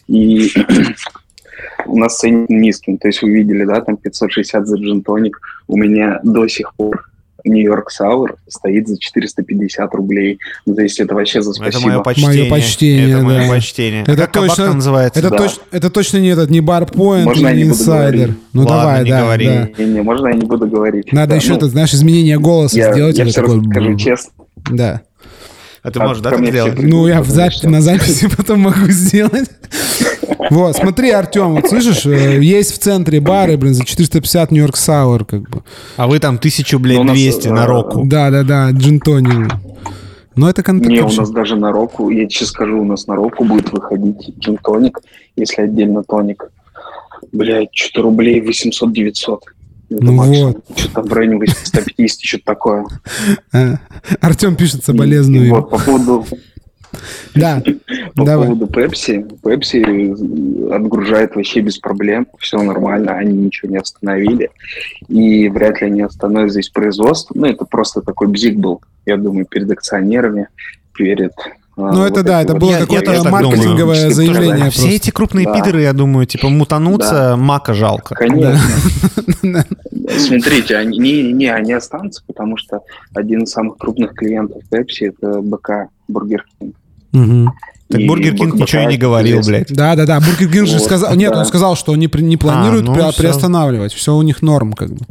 И 0.08 0.50
у 1.86 1.98
нас 1.98 2.18
ценник 2.18 2.48
низкий. 2.48 2.96
То 2.96 3.08
есть 3.08 3.22
вы 3.22 3.30
видели, 3.32 3.64
да, 3.64 3.80
там 3.80 3.96
560 3.96 4.66
за 4.66 4.76
джин-тоник. 4.78 5.38
У 5.66 5.76
меня 5.76 6.20
до 6.22 6.48
сих 6.48 6.74
пор 6.74 7.08
Нью-Йорк 7.44 7.90
Сауэр 7.90 8.36
стоит 8.48 8.88
за 8.88 8.98
450 8.98 9.94
рублей. 9.94 10.38
Ну, 10.66 10.74
то 10.74 10.82
есть 10.82 10.98
это 11.00 11.14
вообще 11.14 11.40
за 11.40 11.50
Это 11.50 11.70
спасибо. 11.72 11.90
мое 11.92 12.00
почтение. 12.02 12.36
Моё 12.40 12.50
почтение, 12.50 13.10
Это 13.14 13.22
мое 13.22 13.42
да. 13.42 13.48
почтение. 13.48 14.02
Это 14.02 14.16
как 14.16 14.32
кабак 14.32 14.48
точно- 14.50 14.74
называется? 14.74 15.20
Это, 15.20 15.30
Да. 15.30 15.36
точ- 15.36 15.60
это 15.70 15.90
точно 15.90 16.18
не 16.18 16.28
этот, 16.28 16.50
не 16.50 16.60
барпоинт, 16.60 17.24
Можно 17.26 17.54
не 17.54 17.62
инсайдер. 17.62 18.16
говорить? 18.28 18.36
Ну 18.52 18.62
Ладно, 18.62 18.76
давай, 18.76 19.04
не 19.04 19.10
да, 19.10 19.20
говори. 19.22 19.46
да. 19.46 19.68
Не, 19.78 19.84
не, 19.92 20.02
можно 20.02 20.28
я 20.28 20.34
не 20.34 20.44
буду 20.46 20.66
говорить. 20.66 21.12
Надо 21.12 21.30
Да, 21.30 21.36
еще 21.36 21.50
ну, 21.50 21.56
это, 21.56 21.66
знаешь, 21.68 21.94
изменение 21.94 22.38
голоса 22.40 22.76
я, 22.76 22.92
сделать. 22.92 23.16
я 23.16 23.22
или 23.24 23.30
все 23.30 23.40
такой, 23.42 23.58
расскажу 23.60 23.96
честно. 23.96 24.32
Да. 24.70 25.00
А 25.84 25.90
ты 25.92 26.00
А 26.00 26.06
можешь, 26.08 26.22
да, 26.22 26.30
так 26.30 26.40
при- 26.40 26.86
Ну, 26.86 27.06
я 27.06 27.22
в 27.22 27.28
Потому 27.28 27.46
зап- 27.46 27.50
что- 27.52 27.70
на 27.70 27.80
записи 27.80 28.28
потом 28.36 28.60
могу 28.60 28.86
сделать. 28.88 29.48
Вот, 30.50 30.76
смотри, 30.76 31.10
Артем, 31.10 31.54
вот 31.54 31.68
слышишь, 31.68 32.06
э, 32.06 32.42
есть 32.42 32.72
в 32.72 32.78
центре 32.78 33.20
бары, 33.20 33.56
блин, 33.56 33.74
за 33.74 33.84
450 33.84 34.50
Нью-Йорк 34.50 34.76
Сауэр, 34.76 35.24
как 35.24 35.48
бы. 35.48 35.62
А 35.96 36.06
вы 36.06 36.18
там 36.18 36.38
тысячу, 36.38 36.78
Ну, 36.78 36.82
блядь, 36.84 36.98
у 36.98 37.04
нас, 37.04 37.16
200 37.16 37.48
на 37.48 37.64
э, 37.64 37.66
року. 37.66 38.02
Да, 38.06 38.30
да, 38.30 38.42
да, 38.42 38.70
джинтони. 38.70 39.46
Но 40.36 40.48
это 40.48 40.62
кон- 40.62 40.80
Не, 40.80 41.00
у 41.00 41.10
нас 41.10 41.30
даже 41.30 41.56
на 41.56 41.72
року, 41.72 42.10
я 42.10 42.28
сейчас 42.28 42.48
скажу, 42.48 42.80
у 42.80 42.84
нас 42.84 43.06
на 43.06 43.16
року 43.16 43.44
будет 43.44 43.72
выходить 43.72 44.34
джин-тоник, 44.38 45.00
если 45.36 45.62
отдельно 45.62 46.02
тоник. 46.04 46.50
Блядь, 47.32 47.70
что-то 47.74 48.02
рублей 48.02 48.40
800-900. 48.40 49.38
Это 49.90 50.04
Ну 50.04 50.12
максимум. 50.12 50.52
вот. 50.68 50.78
Что-то 50.78 50.94
там 50.96 51.04
в 51.06 51.12
районе 51.14 51.38
850, 51.38 52.20
что-то 52.20 52.44
такое. 52.44 52.84
Артем 54.20 54.54
пишет 54.56 54.80
И 54.80 54.84
соболезную. 54.84 55.54
Вот, 55.54 55.70
по 55.70 55.78
поводу, 55.78 56.26
Да, 57.34 57.62
по 58.14 58.24
давай. 58.24 58.48
поводу 58.48 58.66
Пепси. 58.66 59.26
Пепси 59.42 60.72
отгружает 60.72 61.34
вообще 61.36 61.60
без 61.60 61.78
проблем, 61.78 62.26
все 62.38 62.60
нормально, 62.62 63.12
они 63.12 63.34
ничего 63.34 63.70
не 63.70 63.78
остановили. 63.78 64.50
И 65.08 65.48
вряд 65.48 65.80
ли 65.80 65.88
они 65.88 66.02
остановят 66.02 66.50
здесь 66.52 66.68
производство. 66.68 67.34
Ну, 67.36 67.46
это 67.46 67.64
просто 67.64 68.00
такой 68.00 68.28
бзик 68.28 68.56
был, 68.56 68.80
я 69.06 69.16
думаю, 69.16 69.46
перед 69.46 69.70
акционерами, 69.70 70.48
перед... 70.94 71.32
а, 71.78 71.92
Ну, 71.92 72.04
это 72.04 72.22
да, 72.22 72.42
это 72.42 72.54
было 72.54 72.70
Я- 72.72 72.78
я 72.80 72.86
какое-то 72.86 73.30
маркетинговое 73.30 73.96
думаю. 73.96 74.12
заявление 74.12 74.70
Все 74.70 74.80
просто. 74.82 74.96
эти 74.96 75.10
крупные 75.10 75.46
Да. 75.46 75.54
пидоры, 75.54 75.82
я 75.82 75.92
думаю, 75.92 76.26
типа 76.26 76.48
мутанутся, 76.48 77.36
мака 77.36 77.72
жалко. 77.74 78.14
Конечно. 78.14 78.60
Смотрите, 80.18 80.76
они, 80.76 80.98
не, 80.98 81.32
не, 81.32 81.46
они 81.46 81.72
останутся, 81.72 82.22
потому 82.26 82.56
что 82.56 82.80
один 83.14 83.44
из 83.44 83.50
самых 83.50 83.76
крупных 83.78 84.14
клиентов 84.14 84.62
Pepsi 84.70 85.12
это 85.16 85.40
БК, 85.40 85.88
Бургер 86.08 86.44
Кинг. 86.58 86.74
Так 87.90 88.02
Бургер 88.06 88.34
Кинг 88.34 88.54
ничего 88.54 88.82
и 88.82 88.86
не 88.86 88.98
говорил, 88.98 89.40
блядь. 89.46 89.72
Да, 89.72 89.96
да, 89.96 90.04
да. 90.04 90.20
Бургер 90.20 90.50
Кинг 90.50 90.66
же 90.66 90.74
Вот, 90.74 90.82
сказал. 90.84 91.14
Нет, 91.14 91.32
да. 91.32 91.38
он 91.40 91.44
сказал, 91.46 91.74
что 91.74 91.92
они 91.92 92.08
не 92.12 92.36
планируют 92.36 92.86
ну 92.86 92.94
приостанавливать. 92.94 93.92
Все 93.94 94.14
у 94.14 94.22
них 94.22 94.42
норм, 94.42 94.74
как 94.74 94.90
бы. 94.90 95.06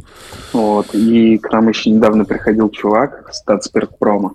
Вот. 0.52 0.94
И 0.94 1.38
к 1.38 1.50
нам 1.52 1.68
еще 1.68 1.90
недавно 1.90 2.24
приходил 2.24 2.70
чувак 2.70 3.28
с 3.32 3.42
Татспиртпрома. 3.42 4.34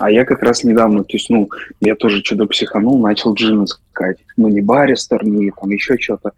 А 0.00 0.10
я 0.10 0.24
как 0.24 0.42
раз 0.42 0.64
недавно, 0.64 1.04
то 1.04 1.12
есть, 1.12 1.28
ну, 1.30 1.48
я 1.80 1.94
тоже 1.94 2.22
что-то 2.24 2.46
психанул, 2.46 2.98
начал 3.00 3.34
джин 3.34 3.64
искать. 3.64 4.16
Ну, 4.36 4.48
не 4.48 4.60
баристер, 4.62 5.24
не 5.24 5.50
там 5.50 5.70
еще 5.70 5.96
что-то. 5.98 6.32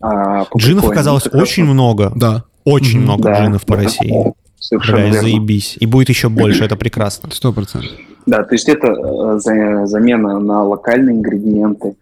А 0.00 0.44
Джинов 0.56 0.84
оказалось 0.88 1.24
Как 1.24 1.34
очень 1.34 1.64
много. 1.64 2.12
Да, 2.14 2.44
Очень 2.64 2.98
Мгм. 2.98 3.04
много 3.04 3.22
Да, 3.24 3.40
джинов 3.44 3.64
по 3.64 3.76
да. 3.76 3.82
России. 3.84 4.12
Совершенно 4.60 4.98
Бля, 4.98 5.06
верно. 5.12 5.22
заебись. 5.22 5.76
И 5.80 5.86
будет 5.86 6.08
еще 6.10 6.28
больше, 6.28 6.64
это 6.64 6.76
прекрасно. 6.76 7.30
сто 7.32 7.52
процентов. 7.52 7.90
Да, 8.26 8.42
то 8.44 8.54
есть 8.54 8.68
это 8.68 8.88
э, 8.88 9.38
за- 9.38 9.86
замена 9.86 10.38
на 10.38 10.62
локальные 10.64 11.16
ингредиенты. 11.16 11.94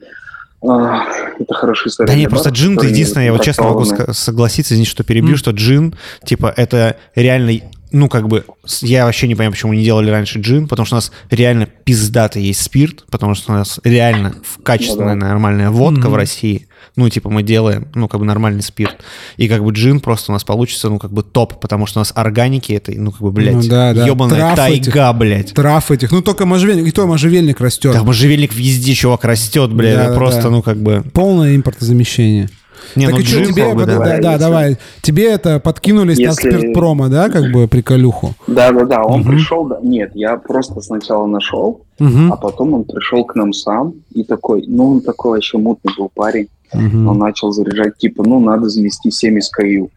А, 0.66 1.04
Это 1.38 1.54
хорошая 1.54 1.88
история. 1.90 2.08
Да 2.08 2.14
не, 2.14 2.22
для 2.22 2.30
просто 2.30 2.48
джин, 2.50 2.76
это 2.76 2.86
единственное, 2.88 3.26
я 3.26 3.32
вот 3.32 3.42
честно 3.44 3.64
могу 3.64 3.84
согласиться, 3.84 4.74
извините, 4.74 4.90
что 4.90 5.04
перебью, 5.04 5.36
что 5.36 5.52
джин, 5.52 5.94
типа, 6.24 6.52
это 6.56 6.96
реально, 7.14 7.52
ну, 7.96 8.08
как 8.08 8.28
бы, 8.28 8.44
я 8.82 9.06
вообще 9.06 9.26
не 9.26 9.34
понимаю, 9.34 9.52
почему 9.52 9.72
не 9.72 9.82
делали 9.82 10.10
раньше 10.10 10.38
джин, 10.38 10.68
потому 10.68 10.84
что 10.86 10.96
у 10.96 10.98
нас 10.98 11.10
реально 11.30 11.66
пиздатый 11.66 12.42
есть 12.42 12.60
спирт, 12.62 13.04
потому 13.10 13.34
что 13.34 13.52
у 13.52 13.56
нас 13.56 13.80
реально 13.84 14.34
качественная 14.62 15.14
Ну 15.14 15.20
да. 15.22 15.28
нормальная 15.28 15.70
водка 15.70 16.02
Мгм. 16.02 16.10
в 16.10 16.14
России, 16.16 16.66
ну, 16.94 17.08
типа, 17.08 17.30
мы 17.30 17.42
делаем, 17.42 17.88
ну, 17.94 18.06
как 18.08 18.20
бы 18.20 18.26
нормальный 18.26 18.62
спирт, 18.62 18.96
и 19.38 19.48
как 19.48 19.64
бы 19.64 19.72
джин 19.72 20.00
просто 20.00 20.30
у 20.30 20.34
нас 20.34 20.44
получится, 20.44 20.88
ну, 20.90 20.98
как 20.98 21.12
бы 21.12 21.22
топ, 21.22 21.58
потому 21.60 21.86
что 21.86 21.98
у 21.98 22.02
нас 22.02 22.12
органики 22.14 22.72
этой, 22.72 22.96
ну, 22.98 23.10
как 23.12 23.22
бы, 23.22 23.30
блядь, 23.32 23.54
Ну 23.54 23.62
да, 23.62 23.94
да. 23.94 24.06
ебаная 24.06 24.36
Трав 24.36 24.56
тайга, 24.56 25.12
блядь. 25.14 25.54
Трав 25.54 25.90
этих. 25.90 26.12
Ну, 26.12 26.20
только 26.22 26.44
можжевельник. 26.46 26.86
И 26.86 26.90
то 26.90 27.06
можжевельник 27.06 27.60
растет. 27.60 27.92
Да, 27.94 28.02
можжевельник 28.02 28.54
везде, 28.54 28.94
чувак, 28.94 29.24
растет, 29.24 29.72
блядь, 29.72 29.96
Да, 29.96 30.02
это 30.02 30.12
да, 30.12 30.18
просто, 30.18 30.42
да. 30.42 30.50
ну, 30.50 30.62
как 30.62 30.76
бы... 30.82 31.02
Полное 31.12 31.56
импортозамещение. 31.56 32.50
Не, 32.94 33.06
так 33.06 33.14
ну, 33.14 33.20
и 33.20 33.24
что, 33.24 33.44
тебе, 33.44 33.74
бы, 33.74 33.84
да, 33.86 34.18
да. 34.20 34.38
давай. 34.38 34.76
Тебе 35.02 35.30
это 35.30 35.60
подкинулись 35.60 36.18
на 36.18 36.22
Если- 36.22 36.50
спирт 36.50 36.72
промо, 36.74 37.08
да, 37.08 37.28
как 37.28 37.50
бы 37.52 37.68
приколюху? 37.68 38.34
Да, 38.46 38.72
да, 38.72 38.84
да, 38.84 39.02
он 39.02 39.20
Мгм. 39.20 39.30
пришел, 39.30 39.64
да. 39.66 39.78
Нет, 39.82 40.12
я 40.14 40.36
просто 40.36 40.80
сначала 40.80 41.26
нашел, 41.26 41.82
Мгм, 41.98 42.32
а 42.32 42.36
потом 42.36 42.74
он 42.74 42.84
пришел 42.84 43.24
к 43.24 43.34
нам 43.34 43.52
сам 43.52 43.94
и 44.12 44.22
такой, 44.24 44.64
ну, 44.66 44.92
он 44.92 45.00
такой 45.00 45.32
вообще 45.32 45.58
мутный 45.58 45.92
был 45.98 46.10
парень. 46.14 46.48
мгм, 46.74 47.06
Он 47.08 47.18
начал 47.18 47.52
заряжать, 47.52 47.96
типа, 47.96 48.24
ну, 48.26 48.40
надо 48.40 48.68
завести 48.68 49.10
7 49.10 49.38
SKU. 49.38 49.88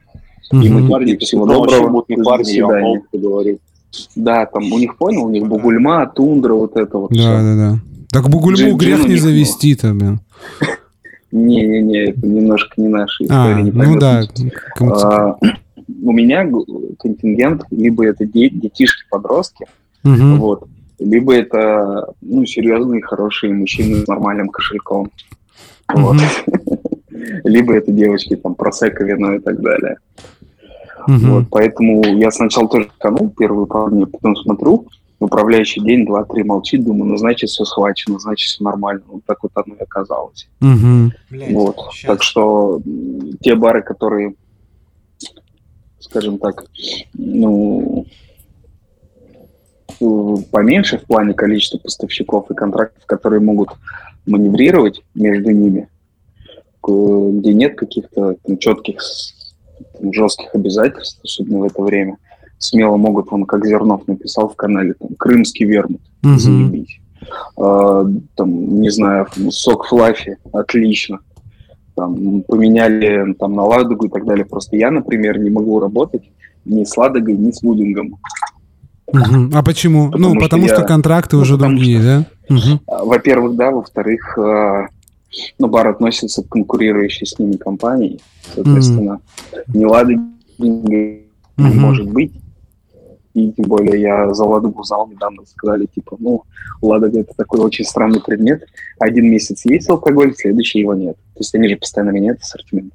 И 0.52 0.56
мгм. 0.56 0.86
мы 0.88 1.00
такие, 1.00 1.18
всего 1.18 1.46
доброго, 1.46 2.04
до 2.08 2.44
свидания. 2.44 3.02
Да, 4.16 4.46
там 4.46 4.72
у 4.72 4.78
них, 4.78 4.98
понял, 4.98 5.26
у 5.26 5.30
них 5.30 5.48
Бугульма, 5.48 6.06
Тундра, 6.16 6.54
вот 6.54 6.76
это 6.78 6.98
вот. 6.98 7.10
Да, 7.12 7.18
всё. 7.18 7.28
да, 7.32 7.56
да. 7.56 7.80
Так 8.12 8.30
Бугульму 8.30 8.58
Джин- 8.58 8.78
грех 8.78 9.00
не 9.00 9.14
них 9.14 9.22
завести-то, 9.22 9.94
блин. 9.94 10.20
Не-не-не, 11.32 12.06
это 12.10 12.26
немножко 12.26 12.74
не 12.82 12.88
наша 12.88 13.24
А, 13.30 13.52
история. 13.52 13.64
не 13.64 13.72
ну 13.72 14.00
да. 14.00 14.24
А, 14.82 15.36
У 16.04 16.12
меня 16.12 16.50
контингент, 17.00 17.64
либо 17.72 18.06
это 18.06 18.26
де- 18.26 18.50
детишки-подростки, 18.50 19.66
Мгм. 20.04 20.38
вот, 20.40 20.68
либо 21.00 21.34
это 21.36 22.14
ну, 22.22 22.46
серьезные, 22.46 23.02
хорошие 23.02 23.54
мужчины 23.54 24.04
с 24.04 24.08
нормальным 24.08 24.50
кошельком. 24.50 25.10
Вот. 25.94 26.18
Либо 27.44 27.74
это 27.76 27.92
девочки, 27.92 28.36
там, 28.36 28.56
просека, 28.56 29.04
вино 29.04 29.34
и 29.36 29.40
так 29.40 29.60
далее. 29.62 29.98
Вот, 31.08 31.46
поэтому 31.50 32.04
я 32.18 32.30
сначала 32.32 32.68
тоже 32.70 32.90
канул 33.00 33.30
первые 33.38 33.66
пару 33.66 33.90
дней, 33.92 34.06
потом 34.06 34.36
смотрю, 34.36 34.86
управляющий 35.20 35.82
день, 35.82 36.06
два, 36.06 36.24
три 36.24 36.44
молчит, 36.44 36.84
думаю, 36.84 37.12
ну, 37.12 37.18
значит, 37.18 37.50
все 37.50 37.66
схвачено, 37.66 38.20
значит, 38.20 38.50
все 38.50 38.64
нормально. 38.64 39.04
Вот 39.08 39.24
так 39.26 39.44
вот 39.44 39.52
оно 39.56 39.76
и 39.76 39.84
оказалось. 39.84 40.50
Угу. 40.62 41.12
вот. 41.52 41.78
Так 42.06 42.24
что 42.24 42.82
те 43.42 43.56
бары, 43.56 43.82
которые, 43.82 44.36
скажем 46.00 46.40
так, 46.40 46.66
ну, 47.14 48.06
поменьше 50.52 50.98
в 50.98 51.06
плане 51.06 51.34
количества 51.34 51.80
поставщиков 51.80 52.50
и 52.50 52.56
контрактов, 52.56 53.06
которые 53.06 53.42
могут 53.42 53.70
маневрировать 54.26 55.02
между 55.16 55.52
ними, 55.52 55.90
где 56.82 57.54
нет 57.54 57.76
каких-то 57.76 58.38
четких 58.58 59.02
там, 60.00 60.14
жестких 60.14 60.56
обязательств, 60.56 61.20
особенно 61.24 61.60
в 61.60 61.64
это 61.66 61.82
время– 61.82 62.18
смело 62.60 62.98
могут, 62.98 63.32
он 63.32 63.46
как 63.46 63.66
Зернов 63.66 64.08
написал 64.08 64.50
в 64.50 64.56
канале, 64.56 64.94
там, 64.94 65.10
крымский 65.18 65.66
вермут, 65.66 66.02
угу. 66.24 66.38
заебись. 66.38 67.00
А, 67.58 68.06
там, 68.36 68.82
не 68.82 68.90
знаю, 68.90 69.28
сок 69.50 69.88
флафи, 69.88 70.38
отлично. 70.54 71.20
Там, 71.96 72.44
поменяли 72.44 73.34
там, 73.34 73.56
на 73.56 73.64
ладогу 73.64 74.06
и 74.06 74.10
так 74.10 74.26
далее. 74.26 74.46
Просто 74.46 74.78
я, 74.78 74.92
например, 74.92 75.40
не 75.40 75.50
могу 75.50 75.80
работать 75.80 76.24
ни 76.66 76.84
с 76.84 76.96
ладогой, 76.96 77.36
ни 77.36 77.52
с 77.52 77.62
вудингом. 77.62 78.18
Угу. 79.08 79.50
А 79.54 79.64
почему? 79.64 80.12
Потому 80.12 80.36
ну, 80.36 80.40
потому 80.40 80.64
что, 80.66 80.76
что 80.76 80.82
я... 80.84 80.88
контракты 80.88 81.36
ну, 81.36 81.42
уже 81.42 81.58
другие, 81.58 82.00
что... 82.00 82.26
да? 82.50 82.56
Угу. 82.56 83.08
Во-первых, 83.08 83.56
да. 83.56 83.72
Во-вторых, 83.72 84.38
а, 84.38 84.88
ну, 85.58 85.68
бар 85.68 85.88
относится 85.88 86.44
к 86.44 86.50
конкурирующей 86.50 87.26
с 87.26 87.38
ними 87.40 87.54
компании. 87.54 88.20
Соответственно, 88.54 89.20
ни 89.68 89.84
ладоги 89.84 90.22
не 90.60 91.24
угу. 91.58 91.74
может 91.80 92.10
быть. 92.10 92.34
И 93.34 93.52
тем 93.52 93.66
более 93.66 94.02
я 94.02 94.34
за 94.34 94.44
Ладогу 94.44 94.84
знал 94.84 95.08
недавно, 95.08 95.46
сказали, 95.46 95.86
типа, 95.86 96.18
ну, 96.20 96.44
Ладога 96.82 97.20
это 97.20 97.34
такой 97.36 97.60
очень 97.60 97.86
странный 97.86 98.22
предмет. 98.22 98.64
Один 99.00 99.30
месяц 99.30 99.66
есть 99.66 99.90
алкоголь, 99.90 100.34
следующий 100.36 100.80
его 100.80 100.94
нет. 100.94 101.16
То 101.34 101.40
есть 101.40 101.54
они 101.56 101.70
же 101.70 101.78
постоянно 101.78 102.12
меняют 102.12 102.42
ассортимент. 102.42 102.94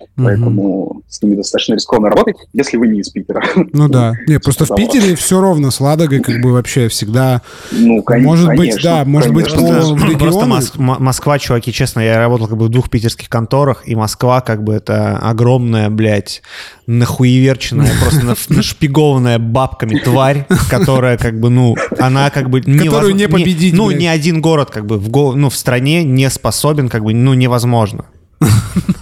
Mm-hmm. 0.00 0.24
Поэтому 0.24 1.02
с 1.08 1.22
ними 1.22 1.36
достаточно 1.36 1.74
рискованно 1.74 2.08
работать, 2.08 2.36
если 2.52 2.76
вы 2.76 2.88
не 2.88 3.00
из 3.00 3.10
Питера. 3.10 3.42
Ну 3.72 3.88
да. 3.88 4.14
Нет, 4.26 4.42
просто 4.42 4.64
в 4.64 4.74
Питере 4.74 5.14
все 5.14 5.40
ровно 5.40 5.70
с 5.70 5.80
Ладогой 5.80 6.20
как 6.20 6.40
бы 6.40 6.52
вообще 6.52 6.88
всегда... 6.88 7.42
Ну, 7.70 8.02
конечно. 8.02 8.30
Может 8.30 8.56
быть, 8.56 8.82
да, 8.82 9.04
может 9.04 9.32
быть, 9.32 9.50
по 9.50 10.16
Просто 10.16 10.46
Москва, 10.78 11.38
чуваки, 11.38 11.72
честно, 11.72 12.00
я 12.00 12.18
работал 12.18 12.48
как 12.48 12.56
бы 12.56 12.66
в 12.66 12.68
двух 12.68 12.90
питерских 12.90 13.28
конторах, 13.28 13.82
и 13.86 13.94
Москва 13.94 14.40
как 14.40 14.64
бы 14.64 14.74
это 14.74 15.18
огромная, 15.18 15.90
блядь, 15.90 16.42
нахуеверченная, 16.86 17.92
просто 18.00 18.54
нашпигованная 18.54 19.38
бабками 19.38 19.98
тварь, 19.98 20.46
которая 20.70 21.18
как 21.18 21.38
бы, 21.38 21.50
ну, 21.50 21.76
она 21.98 22.30
как 22.30 22.50
бы... 22.50 22.62
Которую 22.62 23.14
не 23.14 23.28
победить, 23.28 23.74
Ну, 23.74 23.90
ни 23.90 24.06
один 24.06 24.40
город 24.40 24.70
как 24.70 24.86
бы 24.86 24.98
в, 24.98 25.36
ну, 25.36 25.50
в 25.50 25.56
стране 25.56 26.04
не 26.04 26.28
способен, 26.30 26.88
как 26.88 27.04
бы, 27.04 27.14
ну, 27.14 27.34
невозможно. 27.34 28.06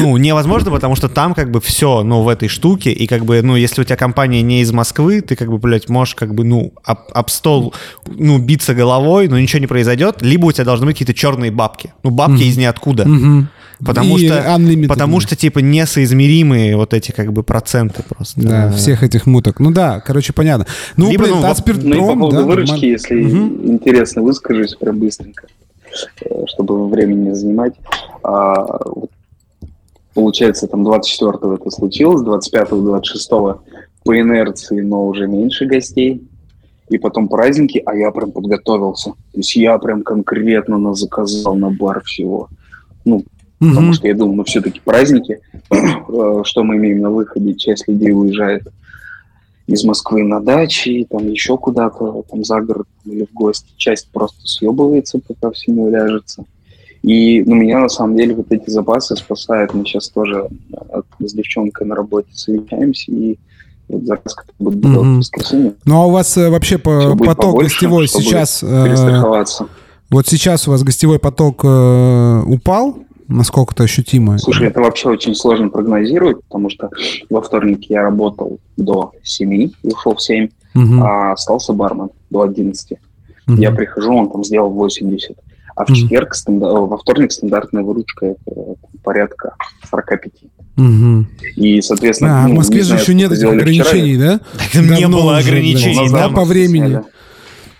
Ну, 0.00 0.16
невозможно, 0.16 0.70
потому 0.70 0.96
что 0.96 1.08
там 1.08 1.34
как 1.34 1.50
бы 1.50 1.60
все, 1.60 2.02
ну, 2.02 2.22
в 2.22 2.28
этой 2.28 2.48
штуке, 2.48 2.92
и 2.92 3.06
как 3.06 3.24
бы, 3.24 3.42
ну, 3.42 3.56
если 3.56 3.82
у 3.82 3.84
тебя 3.84 3.96
компания 3.96 4.42
не 4.42 4.62
из 4.62 4.72
Москвы, 4.72 5.20
ты 5.20 5.36
как 5.36 5.48
бы, 5.50 5.58
блядь, 5.58 5.88
можешь 5.88 6.14
как 6.14 6.34
бы, 6.34 6.44
ну, 6.44 6.72
об, 6.84 6.98
об 7.12 7.30
стол, 7.30 7.74
ну, 8.06 8.38
биться 8.38 8.74
головой, 8.74 9.28
но 9.28 9.38
ничего 9.38 9.60
не 9.60 9.66
произойдет, 9.66 10.22
либо 10.22 10.46
у 10.46 10.52
тебя 10.52 10.64
должны 10.64 10.86
быть 10.86 10.96
какие-то 10.96 11.14
черные 11.14 11.50
бабки. 11.50 11.92
Ну, 12.02 12.10
бабки 12.10 12.42
mm-hmm. 12.42 12.48
из 12.48 12.56
ниоткуда. 12.56 13.04
Mm-hmm. 13.04 13.44
Потому 13.84 14.18
и 14.18 14.26
что, 14.26 14.60
потому 14.88 15.20
что, 15.20 15.36
типа, 15.36 15.60
несоизмеримые 15.60 16.76
вот 16.76 16.92
эти, 16.92 17.12
как 17.12 17.32
бы, 17.32 17.42
проценты 17.42 18.02
просто. 18.02 18.40
Да, 18.40 18.70
всех 18.72 19.02
этих 19.02 19.26
муток. 19.26 19.58
Ну 19.58 19.70
да, 19.70 20.00
короче, 20.00 20.32
понятно. 20.32 20.66
Ну, 20.96 21.10
Либо, 21.10 21.24
блин, 21.24 21.36
ну, 21.36 21.42
Таспиртром, 21.42 21.88
ну, 21.88 21.96
и 21.96 22.00
по 22.00 22.14
поводу 22.14 22.36
да, 22.36 22.42
выручки, 22.42 22.72
нормально. 22.72 22.92
если 22.92 23.24
угу. 23.24 23.72
интересно, 23.72 24.22
выскажусь 24.22 24.74
прям 24.74 24.98
быстренько, 24.98 25.46
э, 26.22 26.44
чтобы 26.46 26.88
времени 26.88 27.28
не 27.28 27.34
занимать. 27.34 27.74
А, 28.22 28.66
вот 28.84 29.10
Получается, 30.14 30.66
там 30.66 30.86
24-го 30.86 31.54
это 31.54 31.70
случилось, 31.70 32.22
25-го, 32.22 32.96
26-го 32.96 33.62
по 34.04 34.20
инерции, 34.20 34.80
но 34.80 35.06
уже 35.06 35.26
меньше 35.26 35.66
гостей. 35.66 36.22
И 36.88 36.98
потом 36.98 37.28
праздники, 37.28 37.80
а 37.86 37.94
я 37.94 38.10
прям 38.10 38.32
подготовился. 38.32 39.10
То 39.10 39.38
есть 39.38 39.54
я 39.54 39.78
прям 39.78 40.02
конкретно 40.02 40.76
на 40.78 40.94
заказал 40.94 41.54
на 41.54 41.70
бар 41.70 42.02
всего. 42.02 42.48
Ну, 43.04 43.18
mm-hmm. 43.18 43.68
потому 43.68 43.92
что 43.92 44.08
я 44.08 44.14
думал, 44.14 44.34
ну 44.34 44.44
все-таки 44.44 44.80
праздники, 44.84 45.38
э, 45.70 46.42
что 46.44 46.64
мы 46.64 46.76
имеем 46.76 47.00
на 47.00 47.10
выходе, 47.10 47.54
часть 47.54 47.86
людей 47.86 48.12
уезжает 48.12 48.66
из 49.68 49.84
Москвы 49.84 50.24
на 50.24 50.40
дачи, 50.40 51.06
там 51.08 51.28
еще 51.28 51.56
куда-то, 51.56 52.24
там 52.28 52.42
за 52.42 52.60
город 52.60 52.88
или 53.04 53.24
в 53.24 53.32
гости. 53.32 53.70
Часть 53.76 54.10
просто 54.10 54.40
съебывается, 54.44 55.20
пока 55.20 55.52
всему 55.52 55.88
ляжется. 55.88 56.44
И 57.02 57.42
ну, 57.42 57.54
меня 57.54 57.80
на 57.80 57.88
самом 57.88 58.16
деле 58.16 58.34
вот 58.34 58.46
эти 58.50 58.68
запасы 58.68 59.16
спасают. 59.16 59.72
Мы 59.72 59.84
сейчас 59.84 60.08
тоже 60.10 60.48
э, 60.72 61.02
с 61.20 61.32
девчонкой 61.32 61.86
на 61.86 61.94
работе 61.94 62.28
совещаемся 62.32 63.10
и 63.10 63.38
вот 63.88 64.04
заказ 64.04 64.36
будет 64.58 64.80
делать 64.80 64.98
mm-hmm. 64.98 65.14
в 65.14 65.18
воскресенье. 65.18 65.74
Ну 65.86 66.00
а 66.00 66.06
у 66.06 66.10
вас 66.10 66.36
э, 66.36 66.50
вообще 66.50 66.78
по, 66.78 67.16
поток 67.16 67.36
побольше, 67.36 67.74
гостевой 67.74 68.08
сейчас... 68.08 68.62
Э, 68.62 69.44
вот 70.10 70.26
сейчас 70.26 70.66
у 70.66 70.72
вас 70.72 70.82
гостевой 70.82 71.18
поток 71.18 71.60
э, 71.64 72.42
упал? 72.46 72.98
Насколько-то 73.28 73.84
ощутимо? 73.84 74.38
Слушай, 74.38 74.66
это 74.66 74.80
вообще 74.80 75.08
очень 75.08 75.36
сложно 75.36 75.68
прогнозировать, 75.68 76.42
потому 76.42 76.68
что 76.68 76.90
во 77.30 77.40
вторник 77.40 77.88
я 77.88 78.02
работал 78.02 78.58
до 78.76 79.12
7, 79.22 79.70
ушел 79.84 80.16
в 80.16 80.20
7, 80.22 80.48
угу. 80.74 81.00
а 81.00 81.32
остался 81.32 81.72
бармен 81.72 82.10
до 82.30 82.42
11. 82.42 82.98
Угу. 83.46 83.56
Я 83.56 83.70
прихожу, 83.70 84.12
он 84.14 84.30
там 84.30 84.42
сделал 84.42 84.70
80 84.70 85.36
а 85.80 85.84
в 85.84 85.94
четверг, 85.94 86.34
стандар... 86.34 86.72
во 86.72 86.98
вторник 86.98 87.32
стандартная 87.32 87.82
выручка 87.82 88.26
это 88.26 88.76
порядка 89.02 89.54
45. 89.90 90.20
Угу. 90.76 91.26
И, 91.56 91.80
соответственно... 91.80 92.44
А, 92.44 92.48
ну, 92.48 92.54
в 92.54 92.56
Москве 92.58 92.82
же 92.82 92.94
еще 92.94 93.14
нет 93.14 93.32
ограничений, 93.32 94.16
вчера. 94.16 94.40
да? 94.74 94.96
Не 94.96 95.08
было 95.08 95.38
ограничений. 95.38 96.10
Да, 96.10 96.28
по 96.28 96.44
времени. 96.44 97.00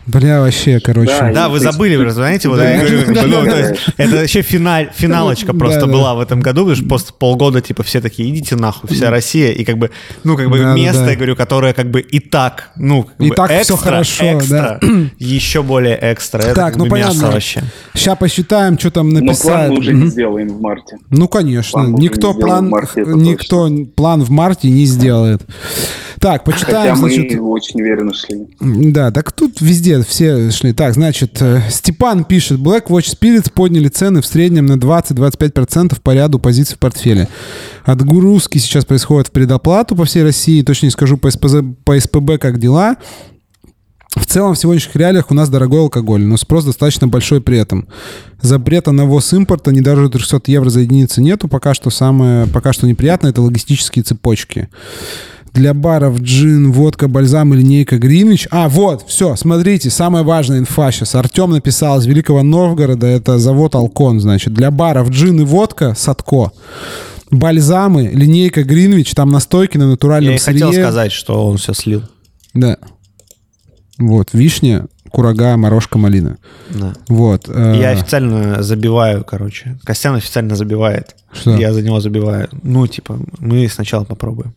Бля, 0.07 0.41
вообще, 0.41 0.81
короче. 0.81 1.11
Да, 1.19 1.33
да 1.33 1.49
вы 1.49 1.61
забыли, 1.61 1.97
вы 1.97 2.11
знаете, 2.11 2.49
вот 2.49 2.61
я 2.61 2.79
говорю, 2.79 3.03
ну, 3.07 3.45
то 3.45 3.59
есть, 3.59 3.81
это 3.97 4.17
вообще 4.17 4.43
финаль, 4.43 4.91
финалочка 4.95 5.53
просто 5.53 5.87
была 5.87 6.15
в 6.15 6.21
этом 6.21 6.41
году, 6.41 6.63
потому 6.63 6.77
что 6.77 6.89
после 6.89 7.15
полгода, 7.19 7.61
типа, 7.61 7.83
все 7.83 8.01
такие, 8.01 8.29
идите 8.31 8.57
нахуй, 8.57 8.89
вся 8.91 9.11
Россия, 9.11 9.53
и 9.53 9.65
как 9.65 9.79
бы, 9.79 9.91
ну, 10.25 10.37
как 10.37 10.49
бы 10.49 10.59
место, 10.75 11.11
я 11.11 11.17
говорю, 11.17 11.37
которое 11.37 11.73
как 11.73 11.91
бы 11.91 12.01
и 12.01 12.19
так, 12.19 12.71
ну, 12.77 13.05
как 13.05 13.21
и 13.21 13.31
так 13.31 13.63
все 13.63 13.77
хорошо, 13.77 14.39
экстра, 14.39 14.81
еще 15.19 15.63
более 15.63 15.99
экстра. 16.01 16.43
Это 16.43 16.55
так, 16.55 16.77
ну 16.77 16.87
понятно. 16.87 17.31
Вообще. 17.31 17.63
Сейчас 17.95 18.19
посчитаем, 18.19 18.79
что 18.79 18.91
там 18.91 19.11
написать. 19.11 19.45
Но 19.45 19.51
план 19.51 19.71
мы 19.71 19.79
уже 19.79 19.93
не 19.93 20.07
сделаем 20.07 20.49
в 20.49 20.61
марте. 20.61 20.97
Ну, 21.11 21.29
конечно. 21.29 21.81
Никто 21.81 22.35
план, 22.35 22.73
никто 22.97 23.69
план 23.95 24.23
в 24.23 24.31
марте 24.31 24.69
не 24.71 24.87
сделает. 24.87 25.43
Так, 26.21 26.45
почитаем, 26.45 26.97
Хотя 26.97 26.97
значит... 26.97 27.41
мы 27.41 27.49
очень 27.49 27.81
уверенно 27.81 28.13
шли. 28.13 28.47
Да, 28.61 29.11
так 29.11 29.33
тут 29.33 29.63
везде 29.63 30.03
все 30.03 30.51
шли. 30.51 30.75
Так, 30.75 30.93
значит, 30.93 31.41
э, 31.41 31.63
Степан 31.71 32.25
пишет, 32.25 32.61
Black 32.61 32.89
Watch 32.89 33.17
Spirits 33.19 33.51
подняли 33.51 33.89
цены 33.89 34.21
в 34.21 34.27
среднем 34.27 34.67
на 34.67 34.75
20-25% 34.75 35.99
по 36.03 36.15
ряду 36.15 36.39
позиций 36.39 36.77
в 36.77 36.79
портфеле. 36.79 37.27
Отгрузки 37.85 38.59
сейчас 38.59 38.85
происходят 38.85 39.29
в 39.29 39.31
предоплату 39.31 39.97
по 39.97 40.05
всей 40.05 40.23
России, 40.23 40.63
точно 40.63 40.87
не 40.87 40.91
скажу 40.91 41.17
по, 41.17 41.31
СПЗ, 41.31 41.57
по 41.85 41.99
СПБ, 41.99 42.39
как 42.39 42.59
дела. 42.59 42.97
В 44.15 44.27
целом, 44.27 44.55
в 44.55 44.59
сегодняшних 44.59 44.95
реалиях 44.97 45.31
у 45.31 45.35
нас 45.35 45.49
дорогой 45.49 45.81
алкоголь, 45.81 46.21
но 46.21 46.37
спрос 46.37 46.67
достаточно 46.67 47.09
большой 47.09 47.41
при 47.41 47.57
этом. 47.57 47.89
Запрета 48.43 48.93
на 48.93 49.07
ввоз 49.07 49.33
импорта 49.33 49.73
не 49.73 49.81
даже 49.81 50.11
300 50.11 50.43
евро 50.49 50.69
за 50.69 50.81
единицу 50.81 51.23
нету. 51.23 51.49
Пока 51.49 51.73
что 51.73 51.89
самое, 51.89 52.47
пока 52.47 52.75
что 52.75 52.87
неприятно, 52.87 53.29
это 53.29 53.41
логистические 53.41 54.03
цепочки 54.03 54.69
для 55.53 55.75
баров 55.75 56.21
джин, 56.21 56.73
водка, 56.73 57.09
бальзам 57.09 57.53
и 57.55 57.59
линейка 57.59 57.99
Гринвич. 57.99 58.47
А, 58.51 58.69
вот, 58.69 59.05
все, 59.09 59.37
смотрите, 59.37 59.91
самая 59.91 60.23
важная 60.23 60.59
инфа 60.61 60.91
сейчас. 60.93 61.15
Артем 61.15 61.51
написал 61.51 61.99
из 61.99 62.07
Великого 62.07 62.43
Новгорода, 62.43 63.07
это 63.07 63.39
завод 63.39 63.75
Алкон, 63.75 64.21
значит. 64.21 64.55
Для 64.55 64.71
баров 64.71 65.11
джин 65.11 65.41
и 65.41 65.45
водка 65.45 65.95
Садко. 65.97 66.53
Бальзамы, 67.31 68.09
линейка 68.13 68.65
Гринвич, 68.65 69.13
там 69.15 69.31
настойки 69.31 69.77
на 69.79 69.89
натуральном 69.89 70.33
Я 70.33 70.39
сырье. 70.39 70.67
хотел 70.67 70.83
сказать, 70.83 71.13
что 71.13 71.47
он 71.47 71.59
все 71.59 71.75
слил. 71.75 72.03
Да. 72.55 72.77
Вот, 73.99 74.31
вишня, 74.33 74.87
курага, 75.11 75.57
морожка, 75.57 75.99
малина. 75.99 76.39
Да. 76.71 76.95
Вот. 77.09 77.45
Э, 77.49 77.77
Я 77.79 77.91
официально 77.91 78.63
забиваю, 78.63 79.25
короче. 79.25 79.79
Костян 79.85 80.17
официально 80.17 80.57
забивает. 80.57 81.15
Что? 81.33 81.57
Я 81.57 81.73
за 81.73 81.83
него 81.83 82.01
забиваю. 82.01 82.49
Ну, 82.63 82.87
типа, 82.87 83.19
мы 83.39 83.69
сначала 83.69 84.05
попробуем. 84.05 84.55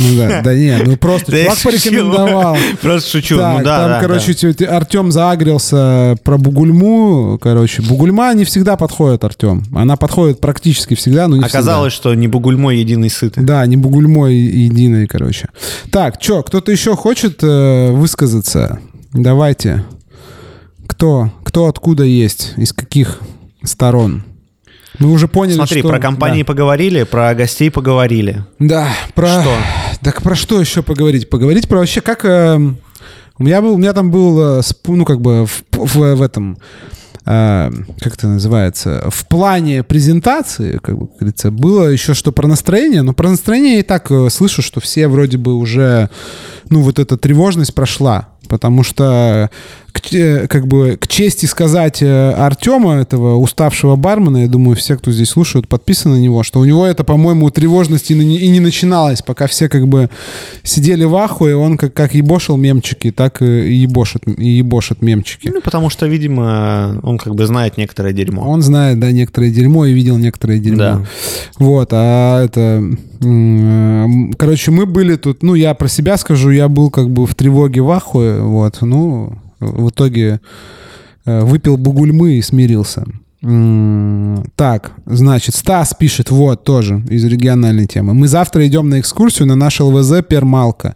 Ну 0.00 0.16
да, 0.16 0.42
да 0.44 0.54
не, 0.54 0.76
ну 0.84 0.96
просто 0.96 1.32
чувак 1.32 1.58
порекомендовал. 1.62 2.56
Просто 2.80 3.10
шучу, 3.10 3.36
ну 3.36 3.62
да, 3.62 4.00
Там, 4.00 4.00
короче, 4.00 4.32
Артем 4.66 5.12
заагрился 5.12 6.16
про 6.22 6.38
Бугульму, 6.38 7.38
короче. 7.40 7.82
Бугульма 7.82 8.32
не 8.34 8.44
всегда 8.44 8.76
подходит, 8.76 9.24
Артем. 9.24 9.64
Она 9.74 9.96
подходит 9.96 10.40
практически 10.40 10.94
всегда, 10.94 11.28
но 11.28 11.36
не 11.36 11.44
Оказалось, 11.44 11.92
что 11.92 12.14
не 12.14 12.28
Бугульмой 12.28 12.78
единый 12.78 13.10
сытый. 13.10 13.44
Да, 13.44 13.64
не 13.66 13.76
Бугульмой 13.76 14.34
единый, 14.34 15.06
короче. 15.06 15.48
Так, 15.90 16.16
что, 16.20 16.42
кто-то 16.42 16.72
еще 16.72 16.96
хочет 16.96 17.38
э, 17.42 17.90
высказаться? 17.92 18.80
Давайте. 19.12 19.84
Кто? 20.86 21.32
Кто 21.44 21.66
откуда 21.66 22.04
есть? 22.04 22.54
Из 22.56 22.72
каких 22.72 23.20
сторон? 23.62 24.24
Мы 25.02 25.10
уже 25.10 25.26
поняли, 25.26 25.56
Смотри, 25.56 25.80
что... 25.80 25.88
про 25.88 25.98
компании 25.98 26.42
да. 26.42 26.46
поговорили, 26.46 27.02
про 27.02 27.34
гостей 27.34 27.72
поговорили. 27.72 28.44
Да, 28.60 28.88
про... 29.14 29.40
Что? 29.40 29.52
Так 30.00 30.22
про 30.22 30.36
что 30.36 30.60
еще 30.60 30.82
поговорить? 30.82 31.28
Поговорить 31.28 31.68
про 31.68 31.78
вообще, 31.78 32.00
как... 32.00 32.24
Э, 32.24 32.56
у, 32.56 33.42
меня 33.42 33.60
был, 33.60 33.74
у 33.74 33.78
меня 33.78 33.94
там 33.94 34.12
был, 34.12 34.60
э, 34.60 34.62
ну, 34.86 35.04
как 35.04 35.20
бы 35.20 35.46
в, 35.46 35.64
в, 35.72 36.14
в 36.14 36.22
этом... 36.22 36.56
Э, 37.26 37.72
как 37.98 38.14
это 38.14 38.28
называется? 38.28 39.08
В 39.10 39.26
плане 39.26 39.82
презентации, 39.82 40.78
как 40.80 40.96
бы, 40.96 41.08
говорится, 41.18 41.50
было 41.50 41.88
еще 41.88 42.14
что 42.14 42.30
про 42.30 42.46
настроение, 42.46 43.02
но 43.02 43.12
про 43.12 43.28
настроение 43.28 43.74
я 43.74 43.80
и 43.80 43.82
так 43.82 44.08
э, 44.12 44.28
слышу, 44.30 44.62
что 44.62 44.80
все 44.80 45.08
вроде 45.08 45.36
бы 45.36 45.54
уже, 45.54 46.10
ну, 46.70 46.80
вот 46.80 47.00
эта 47.00 47.16
тревожность 47.16 47.74
прошла, 47.74 48.28
потому 48.52 48.82
что 48.82 49.48
к, 49.92 50.46
как 50.46 50.66
бы 50.66 50.98
к 51.00 51.08
чести 51.08 51.46
сказать 51.46 52.02
э, 52.02 52.32
Артема, 52.32 52.96
этого 52.96 53.36
уставшего 53.36 53.96
бармена, 53.96 54.42
я 54.42 54.46
думаю, 54.46 54.76
все, 54.76 54.98
кто 54.98 55.10
здесь 55.10 55.30
слушают, 55.30 55.68
подписаны 55.68 56.16
на 56.16 56.20
него, 56.20 56.42
что 56.42 56.60
у 56.60 56.66
него 56.66 56.84
это, 56.84 57.02
по-моему, 57.02 57.50
тревожность 57.50 58.10
и 58.10 58.14
не, 58.14 58.36
и 58.36 58.48
не 58.50 58.60
начиналось, 58.60 59.22
пока 59.22 59.46
все 59.46 59.70
как 59.70 59.88
бы 59.88 60.10
сидели 60.62 61.04
в 61.04 61.16
ахуе, 61.16 61.56
он 61.56 61.78
как, 61.78 61.94
как 61.94 62.14
ебошил 62.14 62.58
мемчики, 62.58 63.10
так 63.10 63.40
и 63.40 63.74
ебошит, 63.74 64.22
и 64.26 64.50
ебошит 64.50 65.00
мемчики. 65.00 65.48
Ну, 65.48 65.62
потому 65.62 65.88
что, 65.88 66.06
видимо, 66.06 67.00
он 67.02 67.16
как 67.16 67.34
бы 67.34 67.46
знает 67.46 67.78
некоторое 67.78 68.12
дерьмо. 68.12 68.42
Он 68.42 68.60
знает, 68.60 69.00
да, 69.00 69.12
некоторое 69.12 69.50
дерьмо 69.50 69.86
и 69.86 69.94
видел 69.94 70.18
некоторое 70.18 70.58
дерьмо. 70.58 70.76
Да. 70.76 71.06
Вот, 71.58 71.88
а 71.92 72.44
это... 72.44 72.84
Короче, 74.36 74.72
мы 74.72 74.84
были 74.84 75.14
тут, 75.14 75.44
ну, 75.44 75.54
я 75.54 75.74
про 75.74 75.86
себя 75.86 76.16
скажу, 76.16 76.50
я 76.50 76.68
был 76.68 76.90
как 76.90 77.08
бы 77.08 77.24
в 77.24 77.36
тревоге 77.36 77.80
в 77.80 77.90
ахуе, 77.90 78.41
вот, 78.42 78.82
ну, 78.82 79.38
в 79.60 79.90
итоге 79.90 80.40
выпил 81.24 81.76
бугульмы 81.76 82.34
и 82.34 82.42
смирился. 82.42 83.04
Так, 83.42 84.92
значит, 85.04 85.56
Стас 85.56 85.94
пишет, 85.98 86.30
вот, 86.30 86.62
тоже 86.62 87.02
из 87.10 87.24
региональной 87.24 87.86
темы. 87.86 88.14
Мы 88.14 88.28
завтра 88.28 88.64
идем 88.68 88.88
на 88.88 89.00
экскурсию 89.00 89.48
на 89.48 89.56
наш 89.56 89.80
ЛВЗ 89.80 90.22
Пермалка. 90.28 90.94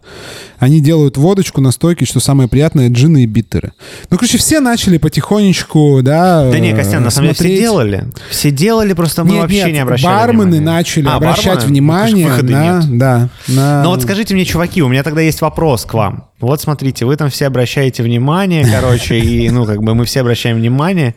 Они 0.57 0.79
делают 0.79 1.17
водочку, 1.17 1.59
настойки, 1.59 2.05
что 2.05 2.21
самое 2.21 2.47
приятное, 2.47 2.89
джины 2.89 3.23
и 3.23 3.25
биттеры. 3.25 3.73
Ну, 4.09 4.17
короче, 4.17 4.37
все 4.37 4.61
начали 4.61 4.97
потихонечку, 4.97 5.99
да, 6.01 6.49
Да 6.49 6.59
не, 6.59 6.73
Костян, 6.73 7.03
на 7.03 7.09
самом 7.09 7.33
деле 7.33 7.49
все 7.49 7.57
делали. 7.57 8.05
Все 8.29 8.51
делали, 8.51 8.93
просто 8.93 9.25
мы 9.25 9.31
нет, 9.31 9.41
вообще 9.41 9.63
нет, 9.65 9.73
не 9.73 9.79
обращали 9.79 10.15
бармены 10.15 10.43
внимания. 10.57 10.65
начали 10.65 11.07
А, 11.07 11.15
обращать 11.15 11.45
бармены? 11.47 11.67
внимание 11.67 12.27
Ну, 12.29 12.49
на, 12.49 12.79
нет. 12.79 12.97
да, 12.97 13.29
на... 13.49 13.83
Ну 13.83 13.89
вот 13.89 14.03
скажите 14.03 14.33
мне, 14.33 14.45
чуваки, 14.45 14.81
у 14.81 14.87
меня 14.87 15.03
тогда 15.03 15.19
есть 15.19 15.41
вопрос 15.41 15.83
к 15.83 15.93
вам. 15.93 16.29
Вот 16.39 16.61
смотрите, 16.61 17.05
вы 17.05 17.15
там 17.17 17.29
все 17.29 17.47
обращаете 17.47 18.03
внимание, 18.03 18.65
короче, 18.71 19.19
и, 19.19 19.49
ну, 19.49 19.65
как 19.65 19.81
бы 19.81 19.95
мы 19.95 20.05
все 20.05 20.21
обращаем 20.21 20.57
внимание. 20.57 21.15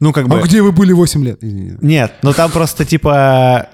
Ну, 0.00 0.12
как 0.12 0.28
бы... 0.28 0.38
А 0.38 0.42
где 0.42 0.62
вы 0.62 0.72
были 0.72 0.92
8 0.92 1.24
лет? 1.24 1.38
Нет, 1.42 2.14
ну 2.22 2.32
там 2.32 2.50
просто 2.50 2.84
типа... 2.84 3.68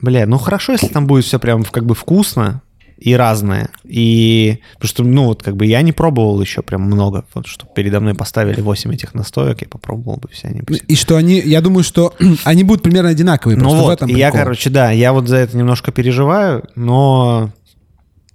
Бля, 0.00 0.26
ну 0.26 0.38
хорошо, 0.38 0.72
если 0.72 0.88
там 0.88 1.06
будет 1.06 1.24
все 1.24 1.38
прям 1.38 1.64
как 1.64 1.86
бы 1.86 1.94
вкусно 1.94 2.62
и 2.98 3.14
разное. 3.14 3.70
И... 3.84 4.60
Потому 4.74 4.88
что, 4.88 5.04
ну, 5.04 5.24
вот 5.24 5.42
как 5.42 5.56
бы 5.56 5.66
я 5.66 5.82
не 5.82 5.92
пробовал 5.92 6.40
еще 6.40 6.62
прям 6.62 6.82
много. 6.82 7.24
Вот, 7.34 7.46
что 7.46 7.66
передо 7.66 8.00
мной 8.00 8.14
поставили 8.14 8.60
8 8.60 8.92
этих 8.94 9.14
настоек, 9.14 9.62
я 9.62 9.68
попробовал 9.68 10.18
бы 10.18 10.28
все 10.30 10.48
они. 10.48 10.62
все. 10.66 10.84
И 10.86 10.94
что 10.94 11.16
они, 11.16 11.40
я 11.40 11.60
думаю, 11.60 11.84
что 11.84 12.14
они 12.44 12.64
будут 12.64 12.82
примерно 12.82 13.10
одинаковые. 13.10 13.56
Ну 13.56 13.64
просто 13.64 13.78
в 13.78 13.84
вот, 13.84 13.92
этом 13.94 14.08
и 14.08 14.14
я, 14.14 14.30
прикол. 14.30 14.44
короче, 14.44 14.70
да, 14.70 14.90
я 14.90 15.12
вот 15.12 15.28
за 15.28 15.36
это 15.36 15.56
немножко 15.56 15.92
переживаю, 15.92 16.64
но 16.76 17.50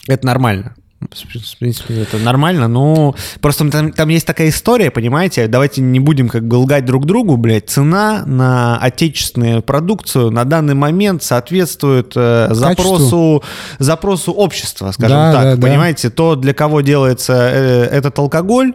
это 0.07 0.25
нормально. 0.25 0.75
В 1.01 1.57
принципе, 1.59 2.01
это 2.01 2.17
нормально, 2.17 2.67
но 2.67 3.15
просто 3.39 3.69
там, 3.71 3.93
там 3.93 4.09
есть 4.09 4.27
такая 4.27 4.49
история, 4.49 4.91
понимаете, 4.91 5.47
давайте 5.47 5.81
не 5.81 6.01
будем 6.01 6.27
как 6.27 6.45
бы 6.45 6.55
лгать 6.55 6.83
друг 6.85 7.05
другу, 7.05 7.37
блядь, 7.37 7.69
цена 7.69 8.23
на 8.25 8.77
отечественную 8.77 9.61
продукцию 9.61 10.29
на 10.29 10.43
данный 10.43 10.73
момент 10.73 11.23
соответствует 11.23 12.11
э, 12.17 12.49
запросу, 12.51 13.41
запросу 13.79 14.33
общества, 14.33 14.91
скажем 14.91 15.15
Да, 15.17 15.31
так, 15.33 15.43
да, 15.43 15.55
да. 15.55 15.61
понимаете, 15.67 16.09
то, 16.09 16.35
для 16.35 16.53
кого 16.53 16.81
делается 16.81 17.33
э, 17.33 17.83
этот 17.85 18.19
алкоголь, 18.19 18.73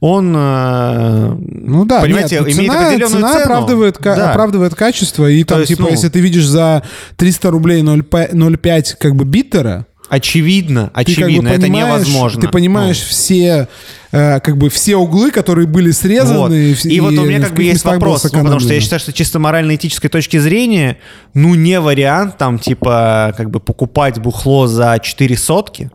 он, 0.00 0.34
э, 0.36 1.34
Ну 1.40 1.86
да, 1.86 2.02
понимаете, 2.02 2.36
нет, 2.36 2.44
ну 2.44 2.52
имеет 2.52 2.70
цена, 2.70 2.86
определенную 2.86 3.16
цена 3.22 3.32
цену. 3.32 3.42
оправдывает, 3.44 3.96
Да. 4.00 4.30
оправдывает 4.30 4.74
качество. 4.74 5.26
И 5.26 5.42
там, 5.44 5.60
есть, 5.60 5.68
типа, 5.68 5.84
ну- 5.84 5.88
если 5.90 6.10
ты 6.10 6.20
видишь 6.20 6.46
за 6.46 6.82
300 7.16 7.50
рублей 7.50 7.82
0,5 7.82 8.32
0,5 8.34 8.94
как 8.98 9.14
бы 9.14 9.24
биттера, 9.24 9.86
Очевидно, 10.12 10.88
ты 10.88 10.92
как 10.92 11.04
бы 11.04 11.10
очевидно, 11.30 11.48
это 11.48 11.68
невозможно. 11.70 12.42
Ты 12.42 12.48
понимаешь 12.48 12.98
Ну. 13.00 13.08
все, 13.08 13.68
э, 14.12 14.40
как 14.40 14.58
бы 14.58 14.68
все 14.68 14.96
углы, 14.96 15.30
которые 15.30 15.66
были 15.66 15.90
срезаны. 15.90 16.38
Вот. 16.38 16.52
И, 16.52 16.74
И, 16.74 17.00
вот 17.00 17.14
у 17.14 17.24
меня 17.24 17.40
как 17.40 17.54
бы 17.54 17.62
есть 17.62 17.82
вопрос, 17.82 18.24
ну, 18.24 18.42
потому 18.42 18.60
что 18.60 18.74
я 18.74 18.80
считаю, 18.80 19.00
что 19.00 19.14
чисто 19.14 19.38
морально-этической 19.38 20.10
точки 20.10 20.36
зрения, 20.36 20.98
ну, 21.32 21.54
не 21.54 21.80
вариант 21.80 22.36
там, 22.36 22.58
типа, 22.58 23.32
как 23.38 23.48
бы 23.48 23.58
покупать 23.58 24.18
бухло 24.18 24.66
за 24.66 24.98
4 25.02 25.34
сотки. 25.34 25.90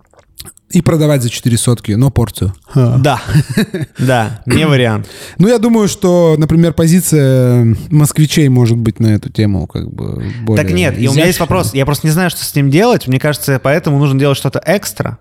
И 0.70 0.82
продавать 0.82 1.24
за 1.24 1.30
4 1.30 1.57
сотки, 1.57 1.93
но 1.93 2.11
порцию. 2.11 2.53
Ха. 2.65 2.97
Да, 2.97 3.22
да, 3.97 4.41
не 4.45 4.68
вариант. 4.68 5.07
Ну, 5.38 5.47
я 5.47 5.59
думаю, 5.59 5.88
что, 5.88 6.36
например, 6.38 6.74
позиция 6.74 7.74
москвичей 7.89 8.49
может 8.49 8.78
быть 8.78 8.99
на 8.99 9.07
эту 9.07 9.30
тему 9.30 9.65
как 9.65 9.89
бы 9.89 10.26
более 10.41 10.65
Так 10.65 10.74
нет, 10.74 10.99
и 10.99 11.07
у 11.07 11.13
меня 11.13 11.26
есть 11.26 11.39
вопрос, 11.39 11.74
я 11.74 11.86
просто 11.86 12.05
не 12.05 12.11
знаю, 12.11 12.30
что 12.30 12.43
с 12.43 12.53
ним 12.53 12.70
делать, 12.70 13.07
мне 13.07 13.18
кажется, 13.18 13.61
поэтому 13.63 13.97
нужно 13.97 14.20
делать 14.20 14.38
что-то 14.38 14.61
экстра, 14.65 15.20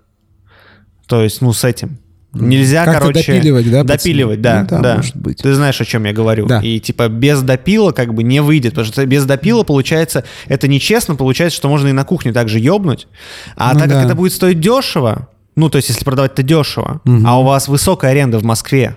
то 1.07 1.23
есть, 1.23 1.41
ну, 1.41 1.53
с 1.53 1.63
этим. 1.63 1.99
Нельзя, 2.33 2.85
Как-то 2.85 3.07
короче... 3.07 3.33
допиливать, 3.33 3.71
да, 3.71 3.83
Допиливать, 3.83 4.41
да, 4.41 4.61
Ну 4.61 4.67
да, 4.67 4.79
да. 4.79 4.95
может 4.97 5.15
быть. 5.15 5.37
Ты 5.41 5.53
знаешь, 5.55 5.79
о 5.79 5.85
чем 5.85 6.03
я 6.03 6.13
говорю. 6.13 6.45
Да. 6.45 6.59
И 6.59 6.79
типа 6.79 7.07
без 7.07 7.41
допила 7.41 7.93
как 7.93 8.13
бы 8.13 8.21
не 8.21 8.41
выйдет, 8.41 8.73
потому 8.73 8.85
что 8.85 9.05
без 9.05 9.25
допила 9.25 9.63
получается, 9.63 10.23
это 10.47 10.67
нечестно, 10.67 11.15
получается, 11.15 11.57
что 11.57 11.69
можно 11.69 11.87
и 11.87 11.93
на 11.93 12.03
кухне 12.03 12.33
также 12.33 12.59
ёбнуть. 12.59 13.07
А 13.55 13.73
Ну 13.73 13.79
так 13.79 13.89
да. 13.89 13.95
как 13.95 14.05
это 14.05 14.15
будет 14.15 14.33
стоить 14.33 14.59
дешево, 14.59 15.29
ну, 15.57 15.69
то 15.69 15.75
есть 15.77 15.89
если 15.89 16.05
продавать 16.05 16.31
это 16.33 16.43
дешево, 16.43 17.01
а 17.25 17.39
у 17.39 17.43
вас 17.43 17.67
высокая 17.67 18.11
аренда 18.11 18.39
в 18.39 18.43
Москве, 18.43 18.95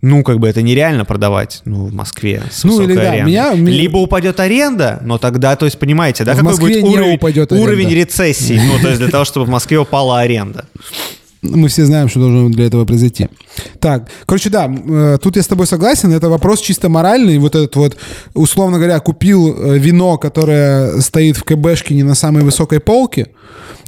ну, 0.00 0.22
как 0.24 0.38
бы 0.40 0.48
это 0.48 0.62
нереально 0.62 1.04
продавать, 1.04 1.60
ну, 1.64 1.84
в 1.86 1.92
Москве 1.92 2.42
с 2.50 2.64
Ну, 2.64 2.80
или 2.82 2.94
да, 2.94 3.02
меня- 3.02 3.52
меня- 3.54 3.72
Либо 3.72 3.98
упадет 3.98 4.40
аренда, 4.40 4.98
но 5.04 5.18
тогда, 5.18 5.54
то 5.56 5.64
есть, 5.66 5.78
понимаете, 5.78 6.24
да, 6.24 6.32
В 6.32 6.36
какой 6.38 6.50
Москве 6.52 6.80
будет 6.80 6.94
уровень, 6.94 7.14
упадет 7.16 7.52
аренда. 7.52 7.68
уровень 7.70 7.94
рецессии, 7.94 8.60
ну, 8.64 8.80
то 8.80 8.88
есть 8.88 8.98
для 9.00 9.10
того, 9.10 9.24
чтобы 9.24 9.46
в 9.46 9.48
Москве 9.48 9.78
упала 9.78 10.20
аренда. 10.20 10.64
Мы 11.42 11.68
все 11.68 11.84
знаем, 11.84 12.08
что 12.08 12.20
должно 12.20 12.48
для 12.50 12.66
этого 12.66 12.84
произойти. 12.84 13.28
Так, 13.80 14.08
короче, 14.26 14.48
да, 14.48 14.72
э, 14.72 15.18
тут 15.20 15.36
я 15.36 15.42
с 15.42 15.48
тобой 15.48 15.66
согласен. 15.66 16.12
Это 16.12 16.28
вопрос 16.28 16.60
чисто 16.60 16.88
моральный. 16.88 17.38
Вот 17.38 17.56
этот 17.56 17.74
вот, 17.74 17.96
условно 18.34 18.78
говоря, 18.78 19.00
купил 19.00 19.52
э, 19.52 19.78
вино, 19.78 20.18
которое 20.18 21.00
стоит 21.00 21.36
в 21.36 21.42
КБшке 21.42 21.94
не 21.94 22.04
на 22.04 22.14
самой 22.14 22.44
высокой 22.44 22.78
полке, 22.78 23.28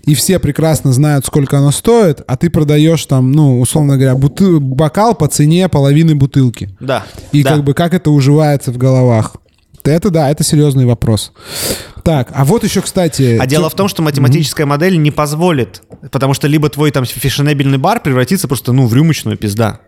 и 0.05 0.15
все 0.15 0.41
прекрасно 0.41 0.93
знают, 0.93 1.27
сколько 1.27 1.59
оно 1.59 1.71
стоит, 1.71 2.23
а 2.27 2.37
ты 2.37 2.51
продаешь 2.51 3.07
там, 3.07 3.31
ну, 3.31 3.61
условно 3.61 3.97
говоря, 3.97 4.17
бутыл- 4.17 4.59
бокал 4.61 5.15
по 5.15 5.29
цене 5.29 5.69
половины 5.69 6.17
бутылки. 6.17 6.71
Да. 6.81 7.05
И 7.31 7.45
да. 7.45 7.51
как 7.51 7.65
бы 7.65 7.73
как 7.75 7.95
это 7.95 8.11
уживается 8.11 8.73
в 8.73 8.79
головах. 8.79 9.37
Это 9.85 10.11
да, 10.11 10.31
это 10.31 10.43
серьезный 10.45 10.87
вопрос. 10.87 11.33
Так, 12.03 12.31
а 12.35 12.45
вот 12.45 12.65
еще, 12.65 12.81
кстати... 12.81 13.39
А 13.41 13.47
дело 13.47 13.69
в 13.71 13.75
том, 13.75 13.89
что 13.89 14.03
математическая 14.03 14.67
модель 14.67 15.01
не 15.01 15.11
позволит, 15.11 15.83
потому 16.11 16.35
что 16.35 16.49
либо 16.49 16.69
твой 16.69 16.91
там 16.91 17.05
фешенебельный 17.05 17.79
бар 17.79 18.01
превратится 18.01 18.49
просто, 18.49 18.73
ну, 18.73 18.87
в 18.87 18.95
рюмочную 18.95 19.37
пизда. 19.37 19.81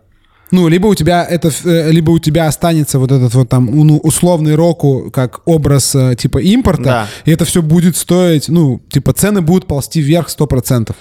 Ну, 0.51 0.67
либо 0.67 0.87
у 0.87 0.95
тебя 0.95 1.25
это, 1.25 1.51
э, 1.65 1.91
либо 1.91 2.11
у 2.11 2.19
тебя 2.19 2.47
останется 2.47 2.99
вот 2.99 3.11
этот 3.11 3.33
вот 3.33 3.49
там 3.49 3.65
ну, 3.65 3.97
условный 3.97 4.55
року 4.55 5.11
как 5.11 5.41
образ 5.45 5.93
э, 5.93 6.15
типа 6.15 6.37
импорта, 6.37 6.83
Да. 6.83 7.07
и 7.25 7.31
это 7.31 7.43
все 7.43 7.61
будет 7.61 7.97
стоить, 7.97 8.47
ну, 8.47 8.81
типа 8.89 9.13
цены 9.13 9.41
будут 9.41 9.67
ползти 9.67 9.99
вверх 9.99 10.29
100%. 10.29 10.95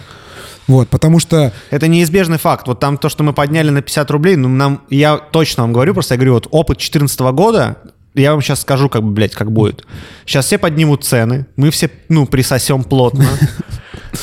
Вот, 0.66 0.88
потому 0.88 1.20
что 1.20 1.52
Это 1.70 1.86
неизбежный 1.86 2.38
факт. 2.38 2.66
Вот 2.66 2.80
там 2.80 2.98
то, 2.98 3.08
что 3.08 3.22
мы 3.22 3.32
подняли 3.32 3.70
на 3.70 3.82
50 3.82 4.10
рублей, 4.10 4.34
ну, 4.34 4.48
нам, 4.48 4.82
я 4.90 5.16
точно 5.16 5.62
вам 5.62 5.72
говорю, 5.72 5.94
просто 5.94 6.14
я 6.14 6.18
говорю, 6.18 6.34
вот 6.34 6.48
опыт 6.50 6.78
2014 6.78 7.20
года, 7.20 7.76
я 8.16 8.32
вам 8.32 8.42
сейчас 8.42 8.60
скажу, 8.62 8.88
как 8.88 9.02
бы, 9.02 9.10
блядь, 9.10 9.34
как 9.34 9.52
будет. 9.52 9.84
Сейчас 10.24 10.46
все 10.46 10.58
поднимут 10.58 11.04
цены, 11.04 11.46
мы 11.56 11.70
все, 11.70 11.90
ну, 12.08 12.26
присосем 12.26 12.82
плотно. 12.84 13.26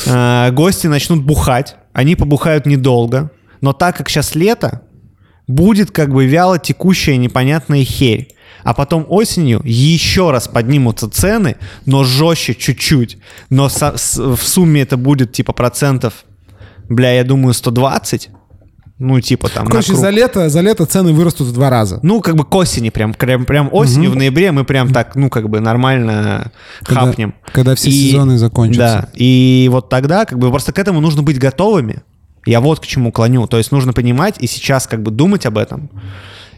Э, 0.07 0.49
Гости 0.51 0.87
начнут 0.87 1.23
бухать, 1.23 1.75
они 1.93 2.15
побухают 2.15 2.65
недолго, 2.65 3.29
но 3.61 3.73
так 3.73 3.95
как 3.97 4.09
сейчас 4.09 4.33
лето, 4.33 4.81
будет 5.47 5.91
как 5.91 6.11
бы 6.11 6.25
вяло 6.25 6.57
текущая 6.57 7.17
непонятная 7.17 7.83
херь. 7.83 8.29
А 8.63 8.73
потом 8.73 9.05
осенью 9.09 9.61
еще 9.63 10.31
раз 10.31 10.47
поднимутся 10.47 11.09
цены, 11.09 11.57
но 11.85 12.03
жестче 12.03 12.55
чуть-чуть. 12.55 13.17
Но 13.49 13.69
со- 13.69 13.97
с- 13.97 14.17
в 14.17 14.41
сумме 14.41 14.81
это 14.81 14.95
будет 14.97 15.31
типа 15.33 15.53
процентов, 15.53 16.25
бля, 16.89 17.11
я 17.13 17.23
думаю, 17.23 17.53
120. 17.53 18.29
Ну, 19.05 19.19
типа 19.19 19.49
там 19.49 19.67
Короче, 19.67 19.95
за 19.95 20.09
лето, 20.09 20.47
за 20.49 20.61
лето 20.61 20.85
цены 20.85 21.11
вырастут 21.11 21.47
в 21.47 21.53
два 21.53 21.69
раза. 21.69 21.99
Ну, 22.03 22.21
как 22.21 22.35
бы 22.35 22.45
к 22.45 22.55
осени, 22.55 22.89
прям, 22.89 23.13
прям, 23.13 23.43
прям 23.45 23.67
осенью, 23.71 24.11
в 24.11 24.15
ноябре 24.15 24.51
мы 24.53 24.63
прям 24.63 24.93
так, 24.93 25.15
ну, 25.15 25.29
как 25.29 25.49
бы 25.49 25.59
нормально 25.59 26.51
Когда- 26.83 27.01
хапнем. 27.07 27.33
когда 27.51 27.75
все 27.75 27.89
И- 27.89 28.11
сезоны 28.11 28.37
закончатся. 28.37 28.79
Да, 28.79 29.09
и 29.13 29.67
вот 29.71 29.89
тогда, 29.89 30.23
как 30.25 30.39
бы, 30.39 30.49
просто 30.49 30.71
к 30.71 30.79
этому 30.79 31.01
нужно 31.01 31.21
быть 31.21 31.37
готовыми. 31.37 32.01
Я 32.45 32.61
вот 32.61 32.79
к 32.79 32.85
чему 32.85 33.11
клоню. 33.11 33.45
То 33.47 33.57
есть 33.57 33.71
нужно 33.71 33.91
понимать 33.93 34.35
и 34.39 34.47
сейчас 34.47 34.87
как 34.87 35.01
бы 35.01 35.11
думать 35.11 35.45
об 35.45 35.57
этом. 35.57 35.89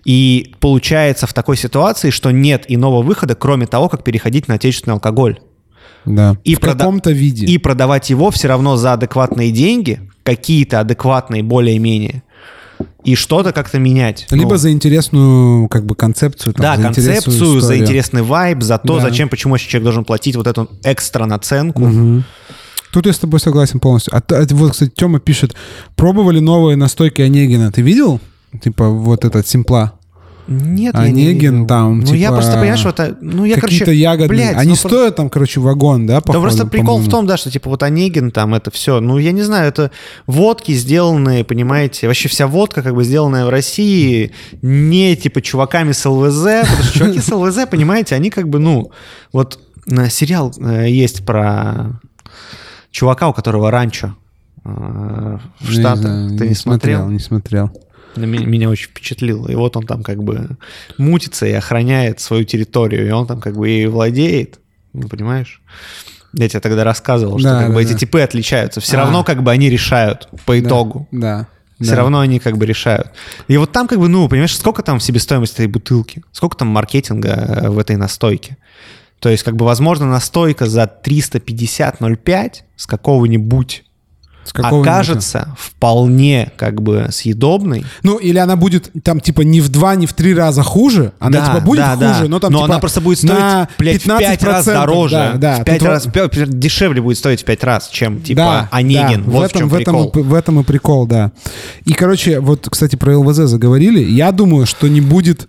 И 0.03 0.53
получается 0.59 1.25
в 1.27 1.33
такой 1.33 1.57
ситуации, 1.57 2.11
что 2.11 2.29
нет 2.31 2.65
иного 2.67 3.01
выхода, 3.01 3.33
кроме 3.35 3.65
того, 3.65 3.89
как 3.89 4.03
переходить 4.03 4.47
на 4.47 4.55
отечественный 4.55 4.93
алкоголь. 4.93 5.39
Да. 6.05 6.37
И 6.43 6.53
в 6.53 6.59
прода- 6.59 6.77
каком-то 6.77 7.11
виде. 7.11 7.45
И 7.47 7.57
продавать 7.57 8.11
его 8.11 8.29
все 8.29 8.47
равно 8.47 8.77
за 8.77 8.93
адекватные 8.93 9.51
деньги, 9.51 9.99
какие-то 10.23 10.79
адекватные 10.79 11.41
более-менее, 11.43 12.21
и 13.03 13.15
что-то 13.15 13.51
как-то 13.53 13.79
менять. 13.79 14.27
Либо 14.31 14.51
Ну, 14.51 14.57
за 14.57 14.71
интересную 14.71 15.67
как 15.67 15.85
бы 15.85 15.95
концепцию. 15.95 16.53
там, 16.53 16.63
да, 16.63 16.75
за 16.77 16.83
концепцию, 16.83 17.33
за 17.33 17.59
историю. 17.59 17.83
интересный 17.83 18.21
вайб, 18.23 18.63
за 18.63 18.77
то, 18.77 18.95
Да. 18.97 19.01
зачем, 19.01 19.29
почему 19.29 19.51
вообще 19.51 19.69
человек 19.69 19.83
должен 19.85 20.05
платить 20.05 20.35
вот 20.35 20.47
эту 20.47 20.69
экстра 20.83 21.25
наценку. 21.25 21.81
Мгм. 21.85 22.23
Тут 22.91 23.05
я 23.05 23.13
с 23.13 23.19
тобой 23.19 23.39
согласен 23.39 23.79
полностью. 23.79 24.15
А, 24.15 24.21
а 24.29 24.45
вот, 24.51 24.71
кстати, 24.71 24.91
Тёма 24.95 25.19
пишет, 25.19 25.53
пробовали 25.95 26.39
новые 26.39 26.77
настойки 26.77 27.21
Онегина. 27.21 27.71
Ты 27.71 27.81
видел? 27.81 28.19
Типа 28.63 28.89
вот 28.89 29.25
этот 29.25 29.45
симпла. 29.47 29.93
Нет, 30.47 30.93
я 30.93 31.09
не 31.09 31.23
Онегин 31.23 31.53
видел. 31.53 31.67
там, 31.67 31.99
Ну, 32.01 32.13
я 32.13 32.27
типа, 32.27 32.33
просто, 32.33 32.51
понимаешь, 32.53 32.85
вот, 32.85 32.99
а, 32.99 33.17
ну, 33.19 33.45
я, 33.45 33.55
Какие-то 33.55 33.91
ягодные. 33.91 34.27
блядь, 34.27 34.57
Они 34.57 34.69
ну, 34.69 34.75
стоят 34.75 35.15
там, 35.15 35.29
короче, 35.29 35.59
вагон, 35.59 36.05
да, 36.05 36.15
Да 36.15 36.21
походу, 36.21 36.41
просто 36.41 36.67
прикол 36.67 36.97
в 36.97 37.05
по-моему? 37.05 37.11
том, 37.11 37.25
да, 37.27 37.37
что 37.37 37.49
типа 37.49 37.69
вот 37.69 37.81
Онегин 37.81 38.29
там 38.31 38.53
это 38.53 38.69
все, 38.69 38.99
ну 38.99 39.17
я 39.17 39.31
не 39.31 39.41
знаю, 39.41 39.67
это 39.69 39.89
водки 40.27 40.71
сделанные, 40.73 41.43
понимаете, 41.43 42.07
вообще 42.07 42.29
вся 42.29 42.45
водка 42.47 42.83
как 42.83 42.93
бы 42.93 43.03
сделанная 43.03 43.45
в 43.45 43.49
России 43.49 44.31
не 44.61 45.15
типа 45.15 45.41
чуваками 45.41 45.93
с 45.93 46.05
ЛВЗ, 46.05 46.43
потому 46.67 46.83
что 46.83 46.99
чуваки 46.99 47.19
с 47.21 47.31
ЛВЗ, 47.31 47.59
понимаете, 47.69 48.13
они 48.15 48.29
как 48.29 48.47
бы, 48.47 48.59
ну, 48.59 48.91
вот 49.33 49.59
э, 49.87 50.09
сериал 50.09 50.53
э, 50.59 50.89
есть 50.89 51.25
про 51.25 51.99
чувака, 52.91 53.29
у 53.29 53.33
которого 53.33 53.71
ранчо 53.71 54.15
э, 54.63 54.69
в 54.69 54.69
Ну, 54.69 55.71
я 55.71 55.79
Штатах. 55.79 56.37
Ты 56.37 56.49
не 56.49 56.55
смотрел? 56.55 57.09
Не 57.09 57.19
смотрел. 57.19 57.71
Меня 58.17 58.69
очень 58.69 58.89
впечатлило. 58.89 59.47
И 59.49 59.55
вот 59.55 59.75
он 59.77 59.85
там 59.85 60.03
как 60.03 60.23
бы 60.23 60.57
мутится 60.97 61.45
и 61.45 61.51
охраняет 61.53 62.19
свою 62.19 62.43
территорию, 62.43 63.07
и 63.07 63.11
он 63.11 63.27
там 63.27 63.41
как 63.41 63.55
бы 63.55 63.69
и 63.69 63.85
владеет, 63.85 64.59
ну, 64.93 65.07
понимаешь? 65.07 65.61
Я 66.33 66.49
тебе 66.49 66.59
тогда 66.59 66.83
рассказывал, 66.83 67.39
что 67.39 67.49
Да, 67.49 67.59
как 67.59 67.69
да, 67.69 67.75
бы 67.75 67.81
эти 67.81 67.93
да. 67.93 67.97
типы 67.99 68.21
отличаются. 68.21 68.81
Все 68.81 68.97
А. 68.97 69.01
равно 69.01 69.23
как 69.23 69.41
бы 69.41 69.51
они 69.51 69.69
решают 69.69 70.27
по 70.45 70.59
итогу. 70.59 71.07
Да. 71.11 71.47
Все 71.79 71.91
да. 71.91 71.97
равно 71.97 72.19
они 72.19 72.39
как 72.39 72.57
бы 72.57 72.65
решают. 72.65 73.11
И 73.47 73.57
вот 73.57 73.71
там 73.71 73.87
как 73.87 73.99
бы, 73.99 74.07
ну, 74.07 74.27
понимаешь, 74.29 74.55
сколько 74.57 74.81
там 74.81 74.99
себестоимость 74.99 75.53
этой 75.55 75.67
бутылки? 75.67 76.23
Сколько 76.31 76.57
там 76.57 76.69
маркетинга 76.69 77.29
э, 77.29 77.69
в 77.69 77.79
этой 77.79 77.95
настойке? 77.97 78.57
То 79.19 79.29
есть, 79.29 79.43
как 79.43 79.55
бы, 79.55 79.65
возможно, 79.65 80.05
настойка 80.05 80.67
за 80.67 80.83
350-0,5 81.03 82.53
с 82.75 82.85
какого-нибудь 82.85 83.83
Окажется 84.53 85.55
вполне 85.57 86.51
как 86.57 86.81
бы 86.81 87.07
съедобной. 87.11 87.85
Ну, 88.03 88.17
или 88.17 88.37
она 88.37 88.55
будет 88.55 88.91
там 89.03 89.19
типа 89.19 89.41
не 89.41 89.61
в 89.61 89.69
два, 89.69 89.95
не 89.95 90.05
в 90.05 90.13
три 90.13 90.33
раза 90.33 90.63
хуже. 90.63 91.13
Она 91.19 91.39
Да, 91.39 91.45
типа 91.47 91.59
будет 91.65 91.79
да, 91.81 91.95
хуже, 91.95 92.21
да. 92.23 92.27
но 92.27 92.39
там 92.39 92.51
типа 92.53 92.65
она 92.65 92.79
просто 92.79 93.01
будет 93.01 93.17
стоить, 93.17 93.33
на 93.39 93.67
блядь, 93.77 94.01
в 94.01 94.05
5 94.05 94.43
раз 94.43 94.67
15%, 94.67 94.73
дороже. 94.73 95.15
Да, 95.15 95.33
да. 95.33 95.61
в 95.61 95.63
5 95.65 95.79
Тут 95.79 95.87
раз 95.87 96.07
пя- 96.07 96.45
дешевле 96.47 97.01
будет 97.01 97.17
стоить 97.17 97.41
в 97.41 97.45
5 97.45 97.63
раз, 97.63 97.89
чем 97.89 98.21
типа 98.21 98.37
да, 98.41 98.69
Онегин. 98.71 99.23
да, 99.23 99.29
вот 99.31 99.51
в, 99.51 99.55
в, 99.55 99.57
чем 99.57 99.67
этом, 99.67 99.69
в, 99.69 99.75
этом 99.75 99.95
прикол. 100.03 100.21
и, 100.21 100.23
в 100.23 100.33
этом 100.33 100.59
и 100.59 100.63
прикол, 100.63 101.07
да. 101.07 101.31
И, 101.85 101.93
короче, 101.93 102.39
вот, 102.39 102.67
кстати, 102.69 102.95
про 102.95 103.17
ЛВЗ 103.17 103.37
заговорили. 103.49 103.99
Я 104.03 104.31
думаю, 104.31 104.65
что 104.65 104.87
не 104.87 105.01
будет 105.01 105.47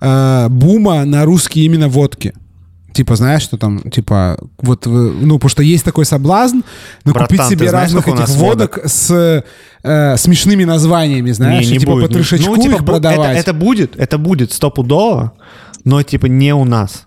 э, 0.00 0.46
бума 0.48 1.04
на 1.04 1.24
русские 1.24 1.64
именно 1.66 1.88
водки. 1.88 2.34
Типа, 3.00 3.16
знаешь, 3.16 3.40
что 3.40 3.56
там, 3.56 3.78
типа, 3.90 4.36
вот, 4.58 4.86
э, 4.86 4.90
ну, 4.90 5.36
потому 5.38 5.48
что 5.48 5.62
есть 5.62 5.86
такой 5.86 6.04
соблазн 6.04 6.58
накупить 7.06 7.38
Братан, 7.38 7.48
ты 7.48 7.54
себе 7.56 7.70
знаешь, 7.70 7.84
разных 7.84 8.08
этих 8.08 8.18
нас 8.18 8.36
водок 8.36 8.78
с 8.84 9.42
э, 9.82 10.16
смешными 10.18 10.64
названиями, 10.64 11.30
знаешь, 11.30 11.64
Не, 11.64 11.70
не 11.70 11.76
и, 11.76 11.78
типа 11.78 11.92
будет. 11.92 12.08
по 12.08 12.12
трешечку 12.12 12.56
ну, 12.56 12.62
типа, 12.62 12.74
их 12.74 12.80
бу- 12.80 12.82
это, 12.82 12.84
продавать. 12.84 13.38
это 13.38 13.54
будет, 13.54 13.96
это 13.96 14.18
будет 14.18 14.52
стопудово, 14.52 15.32
но 15.84 16.02
типа 16.02 16.26
не 16.26 16.54
у 16.54 16.64
нас. 16.64 17.06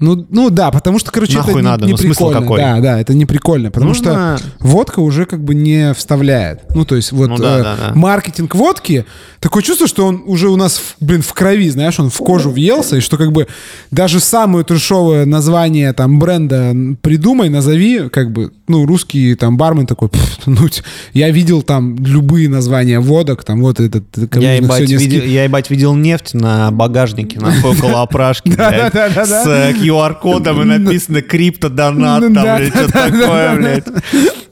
Ну, 0.00 0.26
ну 0.30 0.50
да, 0.50 0.70
потому 0.70 0.98
что, 0.98 1.10
короче, 1.10 1.36
Нахуй 1.38 1.52
это 1.52 1.60
не, 1.60 1.66
надо? 1.66 1.86
не 1.86 1.92
Ну, 1.92 1.96
смысл 1.98 2.26
прикольно. 2.28 2.40
какой? 2.40 2.60
Да, 2.60 2.80
да, 2.80 3.00
это 3.00 3.14
не 3.14 3.26
прикольно, 3.26 3.70
потому 3.70 3.90
Нужно- 3.90 4.38
что 4.38 4.46
водка 4.60 5.00
уже 5.00 5.24
как 5.26 5.42
бы 5.42 5.54
не 5.54 5.94
вставляет. 5.94 6.60
Ну, 6.74 6.84
то 6.84 6.96
есть 6.96 7.12
вот 7.12 7.28
Ну 7.30 7.36
да, 7.38 7.58
э, 7.58 7.62
да, 7.62 7.76
да. 7.76 7.92
маркетинг 7.94 8.54
водки, 8.54 9.04
такое 9.40 9.62
чувство, 9.62 9.86
что 9.86 10.06
он 10.06 10.22
уже 10.26 10.48
у 10.48 10.56
нас, 10.56 10.80
блин, 11.00 11.22
в 11.22 11.32
крови, 11.32 11.68
знаешь, 11.70 11.98
он 12.00 12.10
в 12.10 12.16
кожу 12.18 12.50
въелся, 12.50 12.96
и 12.96 13.00
что 13.00 13.16
как 13.16 13.32
бы 13.32 13.46
даже 13.90 14.20
самое 14.20 14.64
трешовое 14.64 15.24
название 15.26 15.92
там 15.92 16.18
бренда 16.18 16.74
придумай, 17.02 17.48
назови, 17.48 18.08
как 18.10 18.32
бы, 18.32 18.52
ну, 18.68 18.86
русский 18.86 19.34
там 19.34 19.56
бармен 19.56 19.86
такой, 19.86 20.08
«Пф, 20.08 20.38
ну, 20.46 20.68
я 21.14 21.30
видел 21.30 21.62
там 21.62 21.96
любые 22.04 22.48
названия 22.48 23.00
водок, 23.00 23.44
там 23.44 23.60
вот 23.62 23.80
этот... 23.80 24.04
кого 24.30 24.44
Я 24.44 24.54
ебать, 24.54 24.88
видел, 24.88 25.22
я 25.24 25.44
ебать 25.44 25.70
видел 25.70 25.94
нефть 25.94 26.34
на 26.34 26.70
багажнике, 26.70 27.40
нахуй 27.40 27.72
около 27.72 28.02
опрашки, 28.10 28.48
блядь, 28.50 28.92
с 28.92 29.46
QR-кодом 29.46 30.62
и 30.62 30.78
написано 30.78 31.22
крипто-донат, 31.22 32.20
там, 32.20 32.32
блядь, 32.32 32.68
что 32.74 32.92
такое, 32.92 33.56
блядь. 33.56 33.84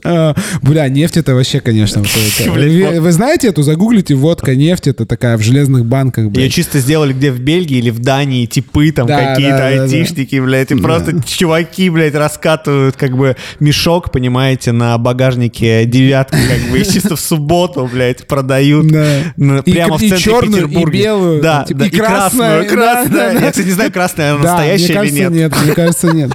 А, 0.03 0.35
Бля, 0.61 0.87
нефть 0.89 1.17
это 1.17 1.35
вообще, 1.35 1.59
конечно. 1.59 2.03
Вы, 2.47 3.11
знаете 3.11 3.49
эту, 3.49 3.63
загуглите, 3.63 4.15
водка, 4.15 4.55
нефть, 4.55 4.87
это 4.87 5.05
такая 5.05 5.37
в 5.37 5.41
железных 5.41 5.85
банках, 5.85 6.31
Ее 6.31 6.49
чисто 6.49 6.79
сделали 6.79 7.13
где 7.13 7.31
в 7.31 7.39
Бельгии 7.39 7.77
или 7.77 7.89
в 7.89 7.99
Дании, 7.99 8.45
типы 8.45 8.91
там 8.91 9.07
какие-то 9.07 9.67
айтишники, 9.67 10.39
блядь, 10.39 10.71
и 10.71 10.75
просто 10.75 11.21
чуваки, 11.25 11.89
блядь, 11.89 12.15
раскатывают 12.15 12.95
как 12.95 13.17
бы 13.17 13.35
мешок, 13.59 14.11
понимаете, 14.11 14.71
на 14.71 14.97
багажнике 14.97 15.85
девятки, 15.85 16.37
как 16.47 16.71
бы, 16.71 16.79
и 16.79 16.83
чисто 16.85 17.15
в 17.15 17.19
субботу, 17.19 17.89
блядь, 17.91 18.27
продают. 18.27 18.87
Прямо 18.89 19.97
в 19.97 19.99
центре 19.99 20.17
черную, 20.17 20.65
и 20.65 20.67
Петербурга. 20.67 20.91
белую, 20.97 21.41
Да, 21.41 21.65
типа, 21.67 21.83
и 21.83 21.89
красная, 21.89 22.63
да, 22.63 22.69
красная. 22.69 23.33
Я, 23.33 23.51
кстати, 23.51 23.65
не 23.65 23.73
знаю, 23.73 23.91
красная 23.91 24.37
настоящая 24.37 25.03
или 25.03 25.29
нет. 25.29 25.53
Мне 25.63 25.73
кажется, 25.73 26.11
нет. 26.13 26.31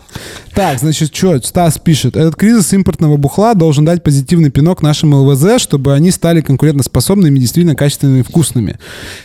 Так, 0.55 0.79
значит, 0.79 1.15
что? 1.15 1.41
Стас 1.41 1.79
пишет. 1.79 2.17
Этот 2.17 2.37
кризис 2.37 2.73
импортного 2.73 3.17
бухла 3.17 3.55
должен 3.55 3.85
дать 3.85 4.05
позитивный 4.05 4.51
пинок 4.51 4.83
нашим 4.83 5.13
ЛВЗ, 5.13 5.61
чтобы 5.61 5.95
они 5.95 6.13
стали 6.13 6.43
конкурентоспособными, 6.43 7.41
действительно 7.41 7.75
качественными 7.75 8.21
и 8.21 8.23
вкусными. 8.23 8.79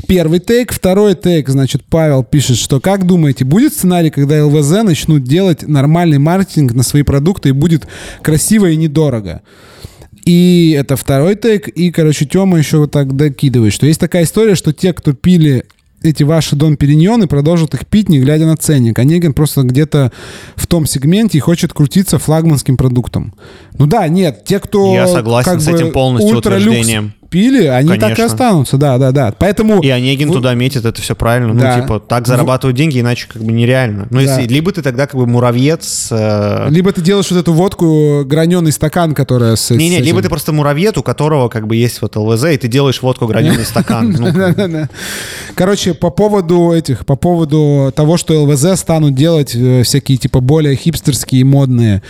Первый 0.08 0.40
тейк. 0.40 0.74
Второй 0.74 1.14
тейк, 1.14 1.48
значит, 1.50 1.84
Павел 1.88 2.24
пишет, 2.24 2.58
что 2.58 2.80
как 2.80 3.06
думаете, 3.06 3.46
будет 3.46 3.74
сценарий, 3.74 4.10
когда 4.10 4.44
ЛВЗ 4.44 4.84
начнут 4.84 5.24
делать 5.24 5.68
нормальный 5.68 6.18
маркетинг 6.18 6.74
на 6.74 6.82
свои 6.82 7.04
продукты 7.04 7.50
и 7.50 7.52
будет 7.52 7.88
красиво 8.24 8.66
и 8.66 8.76
недорого? 8.76 9.44
И 10.26 10.76
это 10.78 10.96
второй 10.96 11.36
тейк. 11.36 11.68
И, 11.68 11.92
короче, 11.92 12.26
Тёма 12.26 12.58
еще 12.58 12.78
вот 12.78 12.92
так 12.92 13.16
докидывает, 13.16 13.72
что 13.72 13.86
есть 13.86 14.00
такая 14.00 14.24
история, 14.24 14.56
что 14.56 14.74
те, 14.74 14.94
кто 14.94 15.14
пили 15.14 15.66
эти 16.02 16.24
ваши 16.24 16.56
Дон 16.56 16.78
Периньоны, 16.78 17.28
продолжат 17.28 17.74
их 17.74 17.86
пить, 17.86 18.10
не 18.10 18.20
глядя 18.20 18.46
на 18.46 18.58
ценник. 18.58 18.98
Онегин 19.00 19.34
просто 19.34 19.64
где-то 19.64 20.12
в 20.56 20.68
том 20.68 20.86
сегменте 20.86 21.38
и 21.38 21.42
хочет 21.42 21.74
крутиться 21.74 22.20
флагманским 22.20 22.78
продуктом. 22.78 23.34
Ну 23.78 23.86
да, 23.86 24.08
нет, 24.08 24.44
те, 24.46 24.60
кто... 24.60 24.94
Я 24.94 25.08
согласен 25.08 25.52
как 25.52 25.62
с 25.62 25.66
бы 25.66 25.72
этим 25.74 25.92
полностью 25.92 26.36
ультралюкс 26.36 26.68
утверждением. 26.68 27.14
Пили, 27.30 27.66
они 27.68 27.90
так 27.90 27.98
и 27.98 28.02
Конечно. 28.02 28.26
останутся, 28.26 28.78
да, 28.78 28.98
да, 28.98 29.12
да. 29.12 29.34
Поэтому... 29.38 29.82
И 29.82 29.90
Онегин 29.90 30.30
Вы- 30.30 30.36
туда 30.36 30.54
метит, 30.56 30.86
это 30.86 31.02
все 31.02 31.16
правильно. 31.16 31.54
Да. 31.54 31.76
Ну, 31.78 31.82
типа, 31.82 32.00
так 32.00 32.28
зарабатывают 32.28 32.76
деньги, 32.76 33.00
иначе 33.00 33.28
как 33.32 33.42
бы 33.44 33.52
нереально. 33.52 34.08
Ну, 34.10 34.18
Да. 34.18 34.22
если, 34.40 34.52
либо 34.54 34.72
ты 34.72 34.82
тогда 34.82 35.06
как 35.08 35.16
бы 35.16 35.26
муравьец... 35.28 36.08
э, 36.12 36.68
Либо 36.70 36.92
ты 36.92 37.02
делаешь 37.02 37.30
вот 37.32 37.38
эту 37.40 37.54
водку, 37.54 38.24
граненый 38.26 38.72
стакан, 38.72 39.14
которая 39.14 39.56
с... 39.56 39.70
Не-не, 39.70 39.98
с 39.98 40.02
либо 40.02 40.18
этим. 40.20 40.24
ты 40.24 40.30
просто 40.30 40.54
муравьед, 40.54 40.98
у 40.98 41.04
которого 41.04 41.50
как 41.50 41.68
бы 41.68 41.76
есть 41.76 42.02
вот 42.02 42.16
ЛВЗ, 42.16 42.46
и 42.46 42.58
ты 42.58 42.68
делаешь 42.68 43.02
водку 43.02 43.28
граненый 43.28 43.66
стакан. 43.66 44.12
Ну. 44.12 44.88
Короче, 45.56 45.94
по 45.94 46.10
поводу 46.10 46.72
этих, 46.72 47.06
по 47.06 47.16
поводу 47.16 47.92
того, 47.96 48.18
что 48.18 48.44
ЛВЗ 48.44 48.80
станут 48.80 49.16
делать 49.16 49.54
э, 49.56 49.84
всякие 49.84 50.18
типа 50.18 50.40
более 50.40 50.76
хипстерские 50.76 51.42
и 51.42 51.44
модные. 51.44 52.02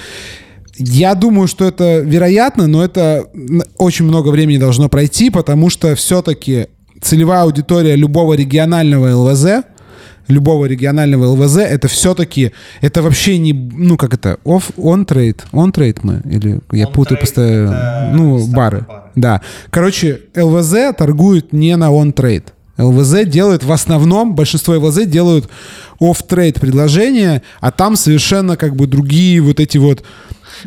Я 0.79 1.13
думаю, 1.13 1.47
что 1.47 1.65
это 1.65 1.99
вероятно, 1.99 2.65
но 2.65 2.83
это 2.83 3.25
очень 3.77 4.05
много 4.05 4.29
времени 4.29 4.57
должно 4.57 4.87
пройти, 4.87 5.29
потому 5.29 5.69
что 5.69 5.93
все-таки 5.95 6.67
целевая 7.01 7.43
аудитория 7.43 7.95
любого 7.95 8.33
регионального 8.33 9.13
ЛВЗ, 9.13 9.65
любого 10.29 10.65
регионального 10.65 11.25
ЛВЗ, 11.31 11.57
это 11.57 11.87
все-таки, 11.89 12.53
это 12.81 13.01
вообще 13.01 13.37
не, 13.39 13.51
ну 13.53 13.97
как 13.97 14.13
это, 14.13 14.37
off, 14.45 14.73
on 14.77 15.05
trade, 15.05 15.41
on 15.51 15.73
trade 15.73 15.99
мы, 16.03 16.21
или 16.31 16.59
я 16.71 16.87
путаю 16.87 17.17
On-trade 17.17 17.21
постоянно, 17.21 18.11
ну 18.13 18.47
бары, 18.47 18.85
бары. 18.87 19.01
да. 19.15 19.41
Короче, 19.69 20.21
ЛВЗ 20.35 20.95
торгует 20.97 21.51
не 21.51 21.75
на 21.75 21.89
on 21.89 22.13
trade. 22.13 22.45
ЛВЗ 22.77 23.25
делает 23.25 23.63
в 23.63 23.71
основном, 23.73 24.35
большинство 24.35 24.75
ЛВЗ 24.75 25.05
делают 25.05 25.49
оф-трейд 25.99 26.61
предложения, 26.61 27.41
а 27.59 27.71
там 27.71 27.97
совершенно 27.97 28.55
как 28.55 28.75
бы 28.75 28.87
другие 28.87 29.41
вот 29.41 29.59
эти 29.59 29.77
вот 29.77 30.03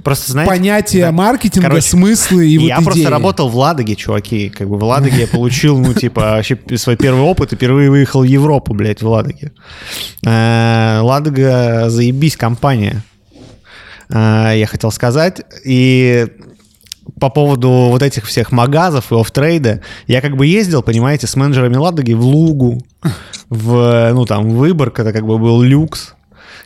Просто, 0.03 0.32
знаете, 0.32 0.51
понятия 0.51 1.01
да. 1.07 1.12
маркетинга, 1.12 1.68
Короче, 1.68 1.88
смыслы 1.88 2.47
и 2.47 2.59
Я 2.66 2.76
вот 2.76 2.84
просто 2.84 3.03
идеи. 3.03 3.11
работал 3.11 3.49
в 3.49 3.57
Ладоге, 3.57 3.95
чуваки. 3.95 4.49
Как 4.49 4.68
бы 4.68 4.76
в 4.78 4.84
Ладоге 4.84 5.20
я 5.22 5.26
получил, 5.26 5.78
ну, 5.78 5.95
типа, 5.95 6.20
вообще 6.20 6.59
свой 6.76 6.97
первый 6.97 7.22
опыт 7.22 7.53
и 7.53 7.57
впервые 7.57 7.90
выехал 7.90 8.20
в 8.20 8.24
Европу, 8.24 8.74
блядь, 8.74 9.03
в 9.03 9.09
Ладоге. 9.09 9.53
Э, 10.24 11.01
Ладога, 11.03 11.88
заебись 11.88 12.36
компания. 12.36 13.03
Э, 14.09 14.53
Я 14.57 14.66
хотел 14.66 14.90
сказать. 14.90 15.43
И 15.64 16.26
по 17.20 17.28
поводу 17.30 17.68
вот 17.90 18.03
этих 18.03 18.26
всех 18.26 18.53
магазов 18.53 19.12
и 19.12 19.18
оффтрейда, 19.18 19.80
я 20.07 20.20
как 20.20 20.36
бы 20.36 20.47
ездил, 20.47 20.82
понимаете, 20.82 21.26
с 21.26 21.36
менеджерами 21.36 21.76
Ладоги 21.76 22.12
в 22.12 22.24
Лугу, 22.24 22.82
в, 23.49 24.11
ну, 24.12 24.24
там, 24.24 24.51
Выборг, 24.51 24.99
это 25.01 25.12
как 25.12 25.26
бы 25.26 25.38
был 25.38 25.62
люкс. 25.62 26.14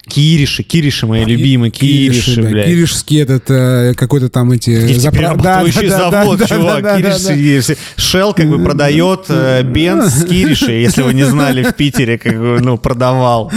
Кириши, 0.08 0.62
Кириши 0.62 1.06
мои 1.06 1.24
любимые, 1.24 1.70
Кириши, 1.70 2.40
да, 2.40 2.48
блядь. 2.48 2.66
Киришский 2.66 3.20
этот 3.20 3.50
э, 3.50 3.94
какой-то 3.94 4.28
там 4.28 4.52
эти... 4.52 4.70
Запра- 4.98 5.36
да, 5.36 5.64
да, 5.64 5.88
завод, 6.10 6.38
да, 6.38 6.46
чувак. 6.46 6.82
да, 6.82 6.96
да, 6.96 6.96
Кириш, 7.02 7.22
да. 7.22 7.32
если- 7.34 7.76
Shell 7.96 8.32
как 8.34 8.48
бы 8.48 8.62
продает 8.62 9.24
э, 9.28 9.62
бенз 9.64 10.12
с 10.14 10.24
Кириши, 10.24 10.72
если 10.72 11.02
вы 11.02 11.12
не 11.12 11.24
знали, 11.24 11.64
в 11.64 11.74
Питере 11.74 12.18
как 12.18 12.38
бы, 12.38 12.60
ну, 12.60 12.78
продавал. 12.78 13.50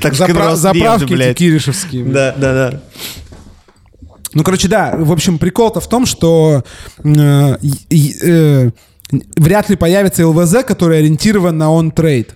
Так 0.00 0.14
Запра- 0.14 0.56
Заправки 0.56 1.12
блядь. 1.12 1.36
киришевские. 1.36 2.04
Да, 2.04 2.34
да, 2.38 2.52
да. 2.70 2.80
Ну, 4.32 4.42
короче, 4.44 4.68
да, 4.68 4.94
в 4.96 5.12
общем, 5.12 5.38
прикол-то 5.38 5.80
в 5.80 5.88
том, 5.88 6.06
что 6.06 6.64
э, 7.04 7.56
и, 7.90 8.14
э, 8.22 8.70
вряд 9.36 9.68
ли 9.68 9.76
появится 9.76 10.26
ЛВЗ, 10.26 10.64
который 10.66 10.98
ориентирован 11.00 11.58
на 11.58 11.70
on-trade. 11.70 12.34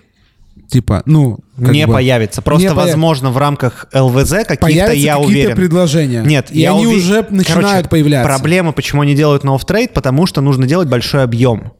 Типа, 0.73 1.03
ну... 1.05 1.39
Не 1.55 1.85
бы, 1.85 1.93
появится. 1.93 2.41
Просто, 2.41 2.69
не 2.69 2.73
появ- 2.73 2.87
возможно, 2.87 3.29
в 3.29 3.37
рамках 3.37 3.85
ЛВЗ 3.93 4.29
каких-то, 4.29 4.57
Появятся 4.57 4.93
я 4.95 5.13
какие-то 5.13 5.27
уверен. 5.31 5.55
предложения. 5.55 6.23
Нет, 6.23 6.47
и 6.49 6.61
я 6.61 6.71
они 6.73 6.85
уве- 6.85 6.97
уже 6.97 7.25
начинают 7.29 7.69
Короче, 7.69 7.89
появляться. 7.89 8.27
Проблема, 8.27 8.71
почему 8.71 9.03
они 9.03 9.13
делают 9.13 9.43
на 9.43 9.53
off-trade, 9.53 9.93
потому 9.93 10.25
что 10.25 10.41
нужно 10.41 10.65
делать 10.65 10.87
большой 10.87 11.21
объем. 11.23 11.73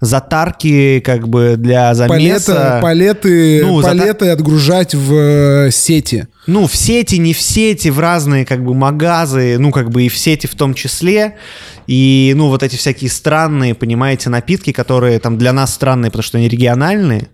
Затарки 0.00 1.00
как 1.00 1.28
бы 1.28 1.54
для 1.56 1.92
замеса. 1.94 2.78
Палеты, 2.80 3.22
палеты, 3.22 3.64
Ну, 3.64 3.82
палеты 3.82 4.28
отгружать 4.30 4.94
в 4.94 5.12
э, 5.12 5.70
сети. 5.72 6.28
Ну, 6.46 6.68
в 6.68 6.74
сети, 6.76 7.16
не 7.16 7.34
в 7.34 7.40
сети, 7.40 7.88
в 7.88 7.98
разные 7.98 8.44
как 8.46 8.64
бы 8.64 8.74
магазы, 8.74 9.58
ну, 9.58 9.72
как 9.72 9.90
бы 9.90 10.04
и 10.04 10.08
в 10.08 10.16
сети 10.16 10.46
в 10.46 10.54
том 10.54 10.74
числе. 10.74 11.34
И, 11.88 12.32
ну, 12.36 12.48
вот 12.48 12.62
эти 12.62 12.76
всякие 12.76 13.10
странные, 13.10 13.74
понимаете, 13.74 14.30
напитки, 14.30 14.72
которые 14.72 15.18
там 15.18 15.36
для 15.36 15.52
нас 15.52 15.74
странные, 15.74 16.10
потому 16.10 16.22
что 16.22 16.38
они 16.38 16.48
региональные. 16.48 17.28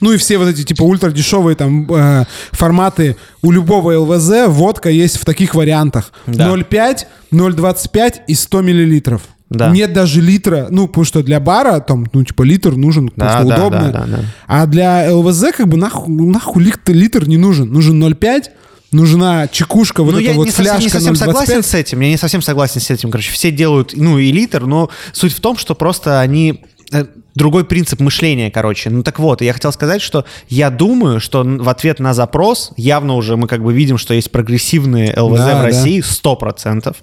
Ну 0.00 0.12
и 0.12 0.16
все 0.16 0.38
вот 0.38 0.48
эти 0.48 0.62
типа 0.62 0.82
ультра 0.82 1.10
дешевые 1.10 1.56
там 1.56 1.90
э, 1.92 2.24
форматы 2.52 3.16
у 3.42 3.50
любого 3.50 3.98
ЛВЗ 3.98 4.46
водка 4.48 4.90
есть 4.90 5.18
в 5.18 5.24
таких 5.24 5.54
вариантах. 5.54 6.12
Да. 6.26 6.48
0,5, 6.48 6.98
0,25 7.32 8.14
и 8.26 8.34
100 8.34 8.62
миллилитров. 8.62 9.22
Да. 9.48 9.70
Нет 9.70 9.92
даже 9.92 10.20
литра, 10.20 10.66
ну, 10.70 10.88
потому 10.88 11.04
что 11.04 11.22
для 11.22 11.38
бара 11.38 11.78
там, 11.78 12.06
ну, 12.12 12.24
типа, 12.24 12.42
литр 12.42 12.74
нужен, 12.74 13.10
потому 13.10 13.30
Да, 13.30 13.38
что 13.38 13.48
да, 13.48 13.56
удобно. 13.56 13.92
да, 13.92 13.98
да, 14.00 14.06
да. 14.16 14.24
А 14.48 14.66
для 14.66 15.14
ЛВЗ 15.14 15.44
как 15.56 15.68
бы 15.68 15.76
нахуй, 15.76 16.12
нахуй 16.12 16.64
литр, 16.64 16.92
литр 16.92 17.28
не 17.28 17.36
нужен. 17.36 17.72
Нужен 17.72 18.02
0,5, 18.02 18.46
нужна 18.90 19.46
чекушка, 19.46 20.02
вот 20.02 20.14
ну, 20.14 20.18
эта 20.18 20.30
я 20.30 20.34
вот 20.34 20.46
не 20.46 20.50
совсем, 20.50 20.74
не 20.74 20.88
фляжка 20.88 20.98
совсем 20.98 21.14
согласен 21.14 21.58
0,25. 21.60 21.62
с 21.62 21.74
этим. 21.74 22.00
Я 22.00 22.08
не 22.08 22.16
совсем 22.16 22.42
согласен 22.42 22.80
с 22.80 22.90
этим. 22.90 23.10
Короче, 23.12 23.30
все 23.30 23.52
делают, 23.52 23.92
ну, 23.94 24.18
и 24.18 24.32
литр, 24.32 24.66
но 24.66 24.90
суть 25.12 25.32
в 25.32 25.40
том, 25.40 25.56
что 25.56 25.76
просто 25.76 26.18
они 26.20 26.64
э, 26.90 27.04
другой 27.36 27.64
принцип 27.64 28.00
мышления, 28.00 28.50
короче. 28.50 28.90
Ну 28.90 29.02
так 29.02 29.18
вот, 29.18 29.42
я 29.42 29.52
хотел 29.52 29.70
сказать, 29.70 30.02
что 30.02 30.24
я 30.48 30.70
думаю, 30.70 31.20
что 31.20 31.44
в 31.44 31.68
ответ 31.68 32.00
на 32.00 32.14
запрос 32.14 32.72
явно 32.76 33.14
уже 33.14 33.36
мы 33.36 33.46
как 33.46 33.62
бы 33.62 33.72
видим, 33.72 33.98
что 33.98 34.14
есть 34.14 34.32
прогрессивные 34.32 35.14
ЛВЗ 35.16 35.38
Да, 35.38 35.44
в 35.44 35.48
да. 35.58 35.62
России 35.62 36.02
100% 36.02 36.96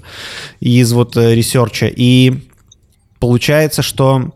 из 0.59 0.91
вот 0.91 1.15
э, 1.15 1.35
ресерча. 1.35 1.85
И 1.87 2.49
получается, 3.19 3.83
что 3.83 4.33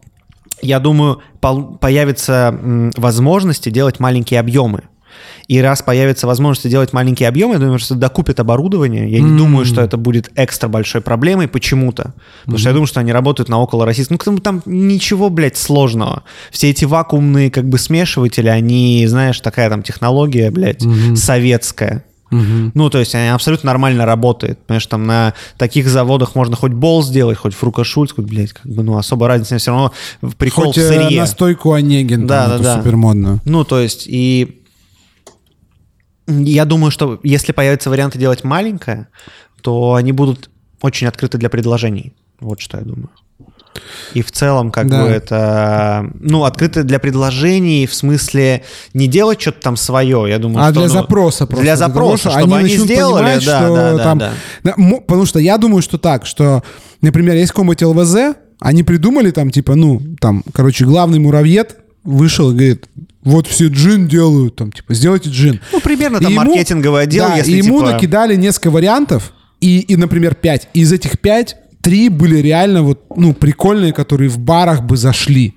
я 0.61 0.79
думаю, 0.79 1.21
появятся 1.41 2.57
возможности 2.95 3.69
делать 3.69 3.99
маленькие 3.99 4.39
объемы. 4.39 4.83
И 5.47 5.59
раз 5.61 5.82
появится 5.82 6.28
возможность 6.28 6.70
делать 6.70 6.93
маленькие 6.93 7.30
объемы, 7.30 7.53
я 7.53 7.59
думаю, 7.59 7.80
что 7.80 7.95
докупят 7.95 8.39
оборудование. 8.39 9.09
Я 9.09 9.20
не 9.22 9.38
думаю, 9.38 9.65
что 9.65 9.82
это 9.82 9.97
будет 9.97 10.30
экстра 10.36 10.68
большой 10.68 11.01
проблемой 11.01 11.47
почему-то. 11.47 12.13
Потому 12.41 12.57
что 12.57 12.70
я 12.70 12.74
думаю, 12.74 12.88
что 12.88 12.99
они 12.99 13.11
работают 13.11 13.49
на 13.49 13.59
около 13.59 13.86
российском. 13.86 14.18
Ну, 14.20 14.38
там, 14.39 14.39
там 14.39 14.61
ничего, 14.65 15.30
блядь, 15.30 15.57
сложного. 15.57 16.24
Все 16.51 16.70
эти 16.70 16.86
вакуумные 16.86 17.49
как 17.49 17.68
бы 17.70 17.78
смешиватели, 17.78 18.47
они, 18.49 19.05
знаешь, 19.07 19.39
такая 19.39 19.70
там 19.70 19.84
технология, 19.84 20.51
блядь, 20.51 20.84
советская. 21.15 22.03
Ну, 22.30 22.89
то 22.89 22.99
есть 22.99 23.15
она 23.15 23.36
абсолютно 23.36 23.68
нормально 23.68 24.05
работает. 24.05 24.59
Понимаешь, 24.65 24.86
там 24.88 25.05
на 25.07 25.34
таких 25.57 25.88
заводах 25.88 26.36
можно 26.36 26.57
хоть 26.57 26.74
бол 26.74 27.01
сделать, 27.01 27.38
хоть 27.38 27.53
фрукашульц, 27.53 28.11
хоть, 28.11 28.26
блядь, 28.26 28.51
как 28.51 28.65
бы, 28.70 28.84
ну, 28.84 28.97
особо 28.97 29.30
разницы 29.30 29.57
все 29.59 29.72
равно 29.72 29.93
прикол 30.38 30.65
Хоть 30.65 30.76
в 30.76 30.80
э, 30.80 30.88
сырье. 30.89 31.22
настойку 31.22 31.72
Онегин, 31.72 32.28
Да, 32.28 32.49
там, 32.49 32.57
да, 32.61 32.63
да. 32.76 32.78
супермодную. 32.82 33.39
Ну, 33.45 33.63
то 33.63 33.80
есть, 33.80 34.07
и 34.07 34.57
я 36.28 36.65
думаю, 36.65 36.91
что 36.91 37.19
если 37.23 37.51
появятся 37.51 37.89
варианты 37.89 38.19
делать 38.19 38.43
маленькое, 38.43 39.07
то 39.61 39.93
они 39.95 40.11
будут 40.11 40.49
очень 40.82 41.07
открыты 41.07 41.38
для 41.38 41.49
предложений. 41.49 42.13
Вот 42.39 42.59
что 42.61 42.78
я 42.78 42.84
думаю. 42.84 43.09
И 44.13 44.21
в 44.23 44.32
целом, 44.32 44.71
как 44.71 44.89
Да. 44.89 45.03
бы 45.03 45.07
это, 45.09 46.09
ну, 46.19 46.43
открыто 46.45 46.84
для 46.84 46.97
предложений 46.99 47.86
в 47.88 47.93
смысле 47.93 48.63
не 48.93 49.07
делать 49.07 49.39
что-то 49.39 49.61
там 49.61 49.75
свое, 49.78 50.25
я 50.28 50.39
думаю, 50.39 50.65
А 50.65 50.71
что, 50.71 50.80
для 50.82 50.88
ну, 50.88 50.93
запроса 50.93 51.45
просто. 51.45 51.63
Для 51.63 51.75
запроса, 51.75 52.30
что 52.32 52.39
чтобы 52.39 52.55
они, 52.57 52.69
начнут 52.69 52.88
сделали, 52.88 53.23
понимать, 53.23 53.45
да, 53.45 53.59
что 53.59 53.75
да, 53.75 53.93
да, 53.93 54.03
там- 54.03 54.17
да. 54.19 54.34
Потому 55.07 55.25
что 55.25 55.39
я 55.39 55.57
думаю, 55.57 55.82
что 55.84 55.97
так, 55.99 56.25
что, 56.25 56.63
например, 57.01 57.36
есть 57.36 57.51
какой-нибудь 57.51 57.84
ЛВЗ, 57.84 58.15
они 58.59 58.82
придумали 58.84 59.30
там, 59.32 59.51
типа, 59.51 59.75
ну, 59.75 60.01
там, 60.19 60.43
короче, 60.53 60.84
главный 60.86 61.19
муравьед 61.19 61.78
вышел 62.03 62.49
и 62.49 62.53
говорит, 62.53 62.88
вот 63.28 63.47
все 63.47 63.67
джин 63.67 64.07
делают, 64.07 64.55
там, 64.55 64.71
типа, 64.71 64.93
сделайте 64.93 65.30
джин. 65.30 65.59
Ну, 65.73 65.80
примерно 65.82 66.19
там 66.19 66.30
И 66.32 66.34
ему- 66.34 66.45
маркетинговый 66.45 67.03
отдел, 67.03 67.28
да, 67.28 67.36
если 67.38 67.51
и 67.51 67.57
ему 67.57 67.80
типа- 67.80 67.91
накидали 67.91 68.36
несколько 68.36 68.71
вариантов, 68.71 69.34
и, 69.61 69.80
и, 69.80 69.95
например, 69.95 70.36
пять. 70.36 70.69
Из 70.73 70.91
этих 70.93 71.19
пять, 71.19 71.55
три 71.82 72.09
были 72.09 72.38
реально 72.38 72.84
вот, 72.84 73.01
ну, 73.15 73.34
прикольные, 73.34 73.91
которые 73.93 74.30
в 74.30 74.38
барах 74.39 74.84
бы 74.84 74.97
зашли. 74.97 75.55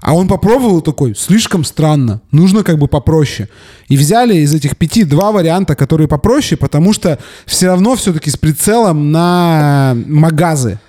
А 0.00 0.14
он 0.14 0.26
попробовал 0.26 0.80
такой, 0.80 1.14
слишком 1.14 1.62
странно, 1.64 2.20
нужно 2.32 2.64
как 2.64 2.76
бы 2.78 2.88
попроще. 2.88 3.48
И 3.88 3.96
взяли 3.96 4.34
из 4.36 4.52
этих 4.52 4.76
пяти 4.76 5.04
два 5.04 5.30
варианта, 5.30 5.76
которые 5.76 6.08
попроще, 6.08 6.56
потому 6.58 6.92
что 6.92 7.18
все 7.46 7.66
равно 7.68 7.94
все-таки 7.94 8.28
с 8.30 8.36
прицелом 8.36 9.12
на 9.12 9.96
магазы. 10.06 10.80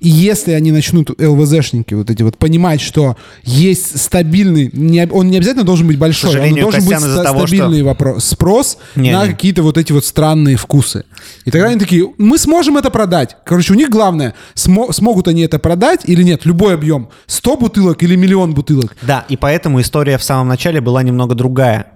И 0.00 0.08
если 0.08 0.52
они 0.52 0.70
начнут, 0.70 1.10
ЛВЗшники, 1.20 1.92
вот 1.94 2.08
эти 2.08 2.22
вот, 2.22 2.38
понимать, 2.38 2.80
что 2.80 3.16
есть 3.42 4.00
стабильный, 4.00 4.70
не, 4.72 5.04
он 5.10 5.28
не 5.28 5.38
обязательно 5.38 5.64
должен 5.64 5.88
быть 5.88 5.98
большой, 5.98 6.38
он 6.38 6.54
должен 6.54 6.84
быть 6.84 6.90
Костян, 6.94 7.00
ста- 7.00 7.24
того, 7.24 7.38
что- 7.40 7.56
стабильный 7.56 7.82
вопрос, 7.82 8.24
спрос 8.24 8.78
Не, 8.94 9.10
на 9.10 9.24
не. 9.26 9.32
какие-то 9.32 9.64
вот 9.64 9.76
эти 9.76 9.90
вот 9.90 10.04
странные 10.04 10.56
вкусы. 10.56 11.04
И 11.46 11.50
тогда 11.50 11.66
они 11.68 11.80
такие, 11.80 12.06
мы 12.16 12.38
сможем 12.38 12.76
это 12.76 12.90
продать. 12.90 13.36
Короче, 13.44 13.72
у 13.72 13.76
них 13.76 13.90
главное, 13.90 14.34
смо- 14.54 14.92
смогут 14.92 15.26
они 15.26 15.42
это 15.42 15.58
продать 15.58 16.02
или 16.04 16.22
нет, 16.22 16.46
любой 16.46 16.74
объем, 16.74 17.08
100 17.26 17.56
бутылок 17.56 18.00
или 18.04 18.14
миллион 18.14 18.54
бутылок. 18.54 18.96
Да, 19.02 19.24
и 19.28 19.36
поэтому 19.36 19.80
история 19.80 20.16
в 20.16 20.22
самом 20.22 20.46
начале 20.46 20.80
была 20.80 21.02
немного 21.02 21.34
другая. 21.34 21.86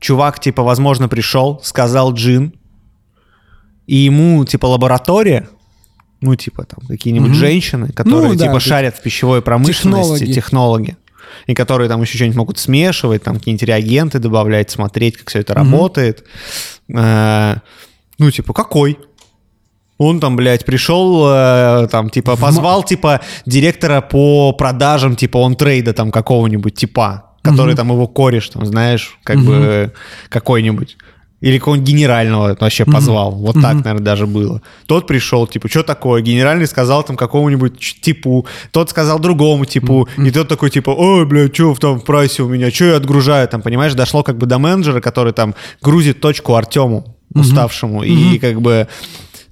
Чувак, 0.00 0.40
типа, 0.40 0.62
возможно, 0.62 1.06
пришел, 1.08 1.60
сказал 1.62 2.14
джин, 2.14 2.54
и 3.86 3.96
ему, 3.96 4.44
типа, 4.46 4.66
лаборатория, 4.66 5.48
ну, 6.20 6.34
типа, 6.34 6.64
там, 6.64 6.86
какие-нибудь 6.86 7.34
женщины, 7.34 7.88
которые, 7.88 8.28
Ну, 8.32 8.34
да, 8.34 8.46
типа, 8.46 8.60
шарят 8.60 8.96
в 8.96 9.02
пищевой 9.02 9.42
промышленности, 9.42 10.26
технологи. 10.26 10.32
технологи. 10.32 10.96
и 11.46 11.54
которые 11.54 11.88
там 11.88 12.00
еще 12.02 12.16
что-нибудь 12.16 12.36
могут 12.36 12.58
смешивать, 12.58 13.22
там 13.22 13.36
какие-нибудь 13.36 13.68
реагенты 13.68 14.18
добавлять, 14.18 14.70
смотреть, 14.70 15.16
как 15.18 15.28
все 15.28 15.40
это 15.40 15.54
работает. 15.54 16.24
Э, 16.88 17.56
Ну, 18.18 18.30
типа, 18.30 18.52
какой? 18.54 18.98
Он 19.98 20.20
там, 20.20 20.36
блядь, 20.36 20.64
пришел, 20.64 21.26
э, 21.28 21.88
там, 21.90 22.10
типа, 22.10 22.36
позвал, 22.36 22.82
типа, 22.82 23.20
директора 23.46 24.00
по 24.00 24.52
продажам, 24.52 25.16
типа, 25.16 25.38
он 25.38 25.56
трейда 25.56 25.92
там 25.92 26.10
какого-нибудь 26.10 26.74
типа, 26.74 27.32
который 27.42 27.74
там 27.76 27.90
его 27.90 28.06
кореш, 28.06 28.48
там, 28.48 28.64
знаешь, 28.66 29.18
как 29.24 29.38
бы 29.38 29.92
какой-нибудь. 30.28 30.96
Или 31.42 31.58
какого-нибудь 31.58 31.88
генерального 31.88 32.56
вообще 32.58 32.86
позвал. 32.86 33.32
Вот 33.32 33.60
так, 33.60 33.74
наверное, 33.74 34.02
даже 34.02 34.26
было. 34.26 34.62
Тот 34.86 35.06
пришел, 35.06 35.46
типа, 35.46 35.68
что 35.68 35.82
такое? 35.82 36.22
Генеральный 36.22 36.66
сказал 36.66 37.02
там 37.02 37.16
какому-нибудь 37.16 38.00
типу, 38.00 38.46
тот 38.70 38.88
сказал 38.90 39.18
другому 39.18 39.66
типу, 39.66 40.08
и 40.16 40.30
тот 40.30 40.48
такой, 40.48 40.70
типа, 40.70 40.90
ой, 40.90 41.26
бля, 41.26 41.52
что 41.52 41.74
там 41.74 42.00
в 42.00 42.04
прайсе 42.04 42.42
у 42.42 42.48
меня, 42.48 42.70
что 42.70 42.86
я 42.86 42.96
отгружаю? 42.96 43.46
Там, 43.48 43.60
понимаешь, 43.60 43.92
дошло 43.92 44.22
как 44.22 44.38
бы 44.38 44.46
до 44.46 44.58
менеджера, 44.58 45.00
который 45.00 45.34
там 45.34 45.54
грузит 45.82 46.20
точку 46.20 46.54
Артему, 46.54 47.16
уставшему, 47.34 48.02
и 48.02 48.38
как 48.38 48.62
бы 48.62 48.88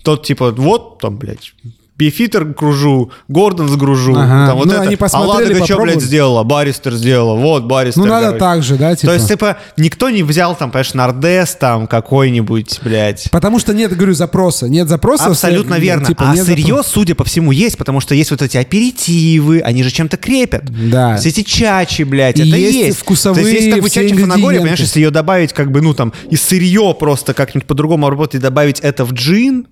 тот, 0.03 0.25
типа, 0.25 0.53
вот 0.53 1.01
там, 1.01 1.17
блядь, 1.19 1.53
Бифитер 1.97 2.55
кружу, 2.55 3.13
Гордон 3.29 3.69
сгружу. 3.69 4.15
Ага. 4.17 4.49
Там 4.49 4.57
вот 4.59 4.67
Ну, 4.67 4.73
это. 4.73 4.83
они 4.83 4.97
посмотрели, 4.97 5.53
Ладога 5.53 5.65
что, 5.65 5.81
блядь, 5.81 6.03
сделала? 6.03 6.43
Баристер 6.43 6.93
сделала. 6.95 7.39
Вот, 7.39 7.65
Баристер. 7.67 8.03
Ну, 8.03 8.09
надо 8.09 8.27
короче. 8.27 8.39
так 8.41 8.63
же, 8.65 8.77
да, 8.77 8.97
типа. 8.97 9.07
То 9.07 9.15
есть, 9.15 9.29
типа, 9.29 9.57
никто 9.77 10.11
не 10.11 10.25
взял 10.25 10.57
там, 10.57 10.73
понимаешь, 10.73 10.93
Нордес 10.95 11.55
там 11.55 11.87
какой-нибудь, 11.87 12.81
блядь. 12.83 13.29
Потому 13.31 13.61
что 13.61 13.73
нет, 13.75 13.95
говорю, 13.97 14.13
запроса. 14.15 14.69
Нет 14.69 14.89
запроса. 14.89 15.27
Абсолютно 15.27 15.77
все- 15.77 15.85
верно. 15.85 16.07
типа, 16.07 16.31
а 16.33 16.37
сырье, 16.37 16.67
запроса. 16.67 16.91
судя 16.91 17.15
по 17.15 17.23
всему, 17.23 17.53
есть, 17.53 17.79
потому 17.79 18.01
что 18.01 18.17
есть 18.17 18.33
вот 18.33 18.43
эти 18.43 18.57
аперитивы, 18.57 19.61
они 19.61 19.85
же 19.85 19.91
чем-то 19.93 20.17
крепят. 20.17 20.65
Да. 20.91 21.17
Все 21.17 21.29
эти 21.29 21.43
чачи, 21.43 22.03
блядь, 22.03 22.39
И 22.41 22.49
это 22.49 22.57
есть 22.57 22.75
есть. 22.77 22.99
вкусовые 22.99 23.45
То 23.45 23.51
есть 23.51 23.87
все 23.89 24.03
чачи 24.09 24.15
в 24.17 24.21
Фанагоре, 24.21 24.59
понимаешь, 24.59 24.81
если 24.81 24.99
ее 24.99 25.11
добавить 25.11 25.53
как 25.53 25.71
бы, 25.71 25.81
ну 25.81 25.95
там, 25.95 26.13
и 26.29 26.35
сырье 26.35 26.95
просто 26.99 27.35
как-нибудь 27.35 27.69
по-другому 27.69 28.11
работать, 28.11 28.35
и 28.35 28.39
добавить 28.39 28.81
это 28.81 29.05
в 29.05 29.13
джин 29.13 29.69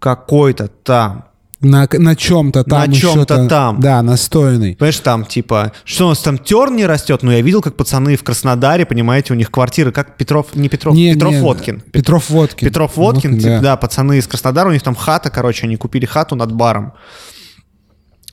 какой-то 0.00 0.66
там. 0.68 1.26
На, 1.62 1.88
на 1.90 2.16
чем-то 2.16 2.64
там. 2.64 2.80
На 2.80 2.92
еще 2.92 3.12
чём-то 3.12 3.46
там. 3.46 3.80
Да, 3.80 4.02
настойный. 4.02 4.74
Понимаешь, 4.74 4.98
там, 4.98 5.24
типа, 5.24 5.72
что 5.84 6.06
у 6.06 6.08
нас 6.08 6.18
там 6.18 6.36
терн 6.36 6.74
не 6.74 6.86
растет? 6.86 7.22
Ну, 7.22 7.30
я 7.30 7.40
видел, 7.40 7.62
как 7.62 7.76
пацаны 7.76 8.16
в 8.16 8.24
Краснодаре, 8.24 8.84
понимаете, 8.84 9.32
у 9.32 9.36
них 9.36 9.50
квартиры, 9.50 9.92
как 9.92 10.16
Петров, 10.16 10.54
не 10.56 10.68
Петров, 10.68 10.94
Не, 10.94 11.14
Петров 11.14 11.32
не, 11.32 11.40
Водкин. 11.40 11.80
Петров 11.92 12.30
Водкин. 12.30 12.68
Петров 12.68 12.96
Водкин, 12.96 13.38
типа, 13.38 13.48
да. 13.48 13.60
да, 13.60 13.76
пацаны 13.76 14.18
из 14.18 14.26
Краснодара, 14.26 14.68
у 14.68 14.72
них 14.72 14.82
там 14.82 14.96
хата, 14.96 15.30
короче, 15.30 15.66
они 15.66 15.76
купили 15.76 16.04
хату 16.04 16.34
над 16.34 16.52
баром. 16.52 16.94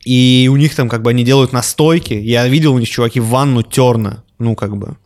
И 0.06 0.50
у 0.52 0.56
них 0.56 0.74
там 0.76 0.90
как 0.90 1.04
бы 1.04 1.12
они 1.12 1.24
делают 1.24 1.54
настойки. 1.54 2.14
Я 2.14 2.48
видел 2.48 2.74
у 2.74 2.80
них 2.80 2.90
чуваки 2.90 3.20
ванну 3.20 3.62
терна, 3.62 4.24
ну 4.40 4.56
как 4.56 4.76
бы, 4.76 4.98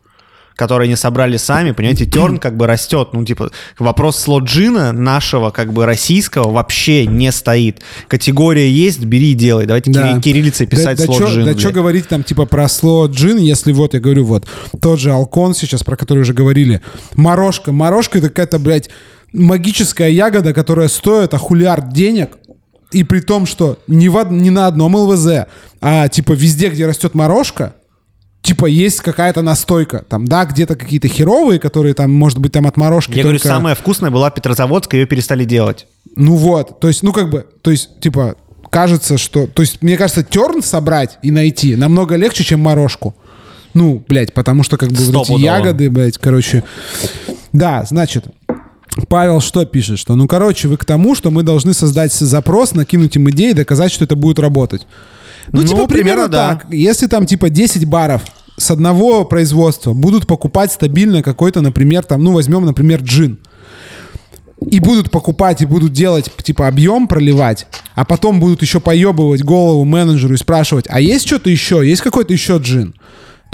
которые 0.56 0.86
они 0.86 0.96
собрали 0.96 1.36
сами, 1.36 1.72
понимаете, 1.72 2.06
терн 2.06 2.38
как 2.38 2.56
бы 2.56 2.66
растет. 2.66 3.08
Ну 3.12 3.24
типа 3.24 3.50
вопрос 3.78 4.18
слот 4.18 4.44
джина 4.44 4.92
нашего 4.92 5.50
как 5.50 5.72
бы 5.72 5.84
российского 5.86 6.50
вообще 6.52 7.06
не 7.06 7.32
стоит. 7.32 7.80
Категория 8.08 8.70
есть, 8.70 9.04
бери 9.04 9.32
и 9.32 9.34
делай. 9.34 9.66
Давайте 9.66 9.90
Да. 9.90 10.12
кири- 10.12 10.20
кириллицей 10.20 10.66
писать 10.66 10.98
да, 10.98 11.06
да 11.06 11.12
чё- 11.12 11.26
джин. 11.28 11.44
Да 11.44 11.58
что 11.58 11.70
говорить 11.72 12.08
там 12.08 12.22
типа 12.22 12.46
про 12.46 12.68
слот 12.68 13.12
джин, 13.12 13.38
если 13.38 13.72
вот, 13.72 13.94
я 13.94 14.00
говорю, 14.00 14.24
вот, 14.24 14.46
тот 14.80 15.00
же 15.00 15.10
Алкон 15.12 15.54
сейчас, 15.54 15.82
про 15.82 15.96
который 15.96 16.20
уже 16.20 16.32
говорили, 16.34 16.80
морожка. 17.14 17.72
Морожка 17.72 18.18
это 18.18 18.28
какая-то, 18.28 18.58
блядь, 18.58 18.90
магическая 19.32 20.10
ягода, 20.10 20.52
которая 20.52 20.88
стоит 20.88 21.34
ахулиард 21.34 21.92
денег, 21.92 22.38
и 22.92 23.02
при 23.02 23.20
том, 23.20 23.46
что 23.46 23.78
не, 23.88 24.08
в, 24.08 24.22
не 24.30 24.50
на 24.50 24.68
одном 24.68 24.94
ЛВЗ, 24.94 25.46
а 25.80 26.08
типа 26.08 26.32
везде, 26.32 26.68
где 26.68 26.86
растет 26.86 27.14
морожка, 27.14 27.74
типа 28.44 28.66
есть 28.66 29.00
какая-то 29.00 29.42
настойка. 29.42 30.04
Там, 30.08 30.26
да, 30.28 30.44
где-то 30.44 30.76
какие-то 30.76 31.08
херовые, 31.08 31.58
которые 31.58 31.94
там, 31.94 32.12
может 32.12 32.38
быть, 32.38 32.52
там 32.52 32.66
от 32.66 32.76
морожки 32.76 33.16
Я 33.16 33.22
говорю, 33.22 33.38
только- 33.38 33.48
самая 33.48 33.74
вкусная 33.74 34.10
была 34.10 34.30
Петрозаводская, 34.30 35.00
ее 35.00 35.06
перестали 35.06 35.44
делать. 35.44 35.86
ну 36.14 36.36
вот, 36.36 36.78
то 36.78 36.86
есть, 36.86 37.02
ну 37.02 37.12
как 37.12 37.30
бы, 37.30 37.46
то 37.62 37.72
есть, 37.72 37.98
типа, 38.00 38.36
кажется, 38.70 39.18
что... 39.18 39.46
То 39.46 39.62
есть, 39.62 39.82
мне 39.82 39.96
кажется, 39.96 40.22
терн 40.22 40.62
собрать 40.62 41.18
и 41.22 41.30
найти 41.30 41.74
намного 41.74 42.16
легче, 42.16 42.44
чем 42.44 42.60
морожку. 42.60 43.16
Ну, 43.72 44.04
блядь, 44.06 44.32
потому 44.34 44.62
что 44.62 44.76
как 44.76 44.90
бы 44.90 45.02
вот 45.02 45.28
эти 45.28 45.40
ягоды, 45.40 45.90
блядь, 45.90 46.18
короче... 46.18 46.62
Да, 47.52 47.84
значит, 47.88 48.26
Павел 49.08 49.40
что 49.40 49.64
пишет? 49.64 49.98
Что, 49.98 50.14
ну, 50.14 50.28
короче, 50.28 50.68
вы 50.68 50.76
к 50.76 50.84
тому, 50.84 51.14
что 51.14 51.30
мы 51.30 51.42
должны 51.42 51.72
создать 51.72 52.12
запрос, 52.12 52.74
накинуть 52.74 53.16
им 53.16 53.30
идеи, 53.30 53.52
доказать, 53.52 53.90
что 53.90 54.04
это 54.04 54.16
будет 54.16 54.38
работать. 54.38 54.86
Ну, 55.54 55.62
Ну, 55.62 55.68
типа, 55.68 55.86
примерно 55.86 55.88
примерно 55.88 56.28
да. 56.28 56.48
так. 56.48 56.66
Если 56.70 57.06
там, 57.06 57.26
типа, 57.26 57.48
10 57.48 57.86
баров 57.86 58.22
с 58.56 58.70
одного 58.70 59.24
производства 59.24 59.92
будут 59.92 60.26
покупать 60.26 60.72
стабильно 60.72 61.22
какой-то, 61.22 61.60
например, 61.60 62.04
там, 62.04 62.22
ну, 62.22 62.32
возьмем, 62.32 62.64
например, 62.64 63.00
джин 63.02 63.38
и 64.70 64.80
будут 64.80 65.10
покупать, 65.10 65.62
и 65.62 65.66
будут 65.66 65.92
делать, 65.92 66.30
типа, 66.42 66.68
объем 66.68 67.06
проливать, 67.06 67.66
а 67.94 68.04
потом 68.04 68.40
будут 68.40 68.62
еще 68.62 68.80
поебывать 68.80 69.42
голову 69.42 69.84
менеджеру 69.84 70.34
и 70.34 70.38
спрашивать, 70.38 70.86
а 70.88 71.00
есть 71.00 71.26
что-то 71.26 71.50
еще, 71.50 71.86
есть 71.86 72.02
какой-то 72.02 72.32
еще 72.32 72.56
джин? 72.56 72.94